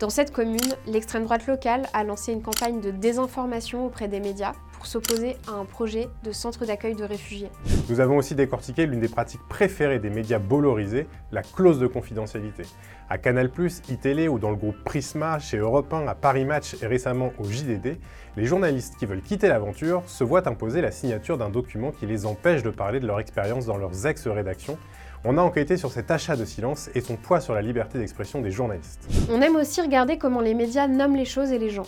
Dans 0.00 0.10
cette 0.10 0.32
commune, 0.32 0.58
l'extrême 0.86 1.22
droite 1.22 1.46
locale 1.46 1.86
a 1.92 2.02
lancé 2.02 2.32
une 2.32 2.42
campagne 2.42 2.80
de 2.80 2.90
désinformation 2.90 3.86
auprès 3.86 4.08
des 4.08 4.18
médias 4.18 4.52
pour 4.72 4.86
s'opposer 4.86 5.36
à 5.46 5.52
un 5.52 5.64
projet 5.64 6.08
de 6.24 6.32
centre 6.32 6.66
d'accueil 6.66 6.96
de 6.96 7.04
réfugiés. 7.04 7.48
Nous 7.88 8.00
avons 8.00 8.16
aussi 8.16 8.34
décortiqué 8.34 8.86
l'une 8.86 8.98
des 8.98 9.08
pratiques 9.08 9.46
préférées 9.48 10.00
des 10.00 10.10
médias 10.10 10.40
bollorisés, 10.40 11.06
la 11.30 11.42
clause 11.42 11.78
de 11.78 11.86
confidentialité. 11.86 12.64
À 13.10 13.18
Canal+, 13.18 13.50
iTélé 13.90 14.28
ou 14.28 14.38
dans 14.38 14.48
le 14.48 14.56
groupe 14.56 14.82
Prisma, 14.82 15.38
chez 15.38 15.58
Europe 15.58 15.92
1, 15.92 16.08
à 16.08 16.14
Paris 16.14 16.46
Match 16.46 16.74
et 16.82 16.86
récemment 16.86 17.32
au 17.38 17.44
JDD, 17.44 17.98
les 18.38 18.46
journalistes 18.46 18.96
qui 18.96 19.04
veulent 19.04 19.20
quitter 19.20 19.48
l'aventure 19.48 20.02
se 20.06 20.24
voient 20.24 20.48
imposer 20.48 20.80
la 20.80 20.90
signature 20.90 21.36
d'un 21.36 21.50
document 21.50 21.92
qui 21.92 22.06
les 22.06 22.24
empêche 22.24 22.62
de 22.62 22.70
parler 22.70 23.00
de 23.00 23.06
leur 23.06 23.20
expérience 23.20 23.66
dans 23.66 23.76
leurs 23.76 24.06
ex-rédactions. 24.06 24.78
On 25.22 25.36
a 25.36 25.42
enquêté 25.42 25.76
sur 25.76 25.92
cet 25.92 26.10
achat 26.10 26.34
de 26.34 26.46
silence 26.46 26.88
et 26.94 27.02
son 27.02 27.16
poids 27.16 27.40
sur 27.40 27.52
la 27.52 27.60
liberté 27.60 27.98
d'expression 27.98 28.40
des 28.40 28.50
journalistes. 28.50 29.06
On 29.30 29.42
aime 29.42 29.56
aussi 29.56 29.82
regarder 29.82 30.16
comment 30.16 30.40
les 30.40 30.54
médias 30.54 30.88
nomment 30.88 31.16
les 31.16 31.26
choses 31.26 31.52
et 31.52 31.58
les 31.58 31.70
gens. 31.70 31.86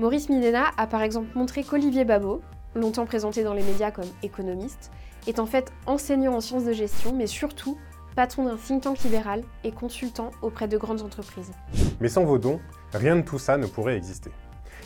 Maurice 0.00 0.28
Midena 0.28 0.72
a 0.76 0.88
par 0.88 1.02
exemple 1.02 1.28
montré 1.36 1.62
qu'Olivier 1.62 2.04
Babot, 2.04 2.42
longtemps 2.74 3.06
présenté 3.06 3.44
dans 3.44 3.54
les 3.54 3.62
médias 3.62 3.92
comme 3.92 4.10
économiste, 4.24 4.90
est 5.28 5.38
en 5.38 5.46
fait 5.46 5.72
enseignant 5.86 6.34
en 6.34 6.40
sciences 6.40 6.64
de 6.64 6.72
gestion, 6.72 7.12
mais 7.14 7.28
surtout 7.28 7.78
patron 8.14 8.44
d'un 8.44 8.56
think 8.56 8.82
tank 8.82 8.98
libéral 9.04 9.42
et 9.64 9.72
consultant 9.72 10.30
auprès 10.42 10.68
de 10.68 10.76
grandes 10.76 11.02
entreprises. 11.02 11.52
Mais 12.00 12.08
sans 12.08 12.24
vos 12.24 12.38
dons, 12.38 12.60
rien 12.92 13.16
de 13.16 13.22
tout 13.22 13.38
ça 13.38 13.56
ne 13.56 13.66
pourrait 13.66 13.96
exister. 13.96 14.30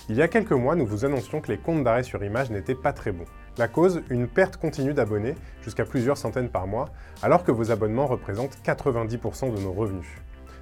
Il 0.09 0.17
y 0.17 0.23
a 0.23 0.29
quelques 0.29 0.53
mois, 0.53 0.77
nous 0.77 0.87
vous 0.87 1.05
annoncions 1.05 1.41
que 1.41 1.51
les 1.51 1.59
comptes 1.59 1.83
d'arrêt 1.83 2.05
sur 2.05 2.23
image 2.23 2.51
n'étaient 2.51 2.77
pas 2.77 2.93
très 2.93 3.11
bons. 3.11 3.25
La 3.59 3.67
cause, 3.67 4.03
une 4.11 4.29
perte 4.29 4.57
continue 4.57 4.95
d'abonnés, 4.95 5.35
jusqu'à 5.63 5.85
plusieurs 5.85 6.17
centaines 6.17 6.49
par 6.49 6.67
mois, 6.67 6.91
alors 7.23 7.43
que 7.43 7.51
vos 7.51 7.71
abonnements 7.73 8.07
représentent 8.07 8.59
90% 8.65 9.53
de 9.53 9.61
nos 9.61 9.73
revenus. 9.73 10.07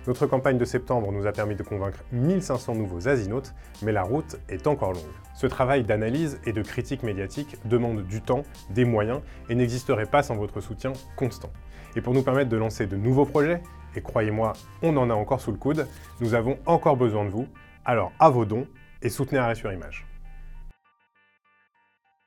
Notre 0.06 0.26
campagne 0.26 0.58
de 0.58 0.64
septembre 0.64 1.10
nous 1.12 1.26
a 1.26 1.32
permis 1.32 1.56
de 1.56 1.62
convaincre 1.62 2.04
1500 2.12 2.74
nouveaux 2.74 3.08
asinautes, 3.08 3.54
mais 3.82 3.92
la 3.92 4.02
route 4.02 4.36
est 4.48 4.66
encore 4.66 4.92
longue. 4.92 5.02
Ce 5.34 5.46
travail 5.46 5.82
d'analyse 5.82 6.38
et 6.44 6.52
de 6.52 6.62
critique 6.62 7.02
médiatique 7.02 7.56
demande 7.64 8.02
du 8.06 8.20
temps, 8.20 8.44
des 8.70 8.84
moyens, 8.84 9.20
et 9.48 9.54
n'existerait 9.54 10.06
pas 10.06 10.22
sans 10.22 10.36
votre 10.36 10.60
soutien 10.60 10.92
constant. 11.16 11.50
Et 11.96 12.00
pour 12.00 12.14
nous 12.14 12.22
permettre 12.22 12.50
de 12.50 12.56
lancer 12.56 12.86
de 12.86 12.96
nouveaux 12.96 13.26
projets, 13.26 13.62
et 13.96 14.00
croyez-moi, 14.00 14.54
on 14.82 14.96
en 14.96 15.10
a 15.10 15.14
encore 15.14 15.40
sous 15.40 15.52
le 15.52 15.58
coude, 15.58 15.86
nous 16.20 16.34
avons 16.34 16.58
encore 16.66 16.96
besoin 16.96 17.24
de 17.24 17.30
vous, 17.30 17.46
alors 17.84 18.12
à 18.18 18.30
vos 18.30 18.44
dons 18.44 18.66
et 19.02 19.08
soutenez 19.08 19.38
Arrêt 19.38 19.54
sur 19.54 19.72
Image. 19.72 20.06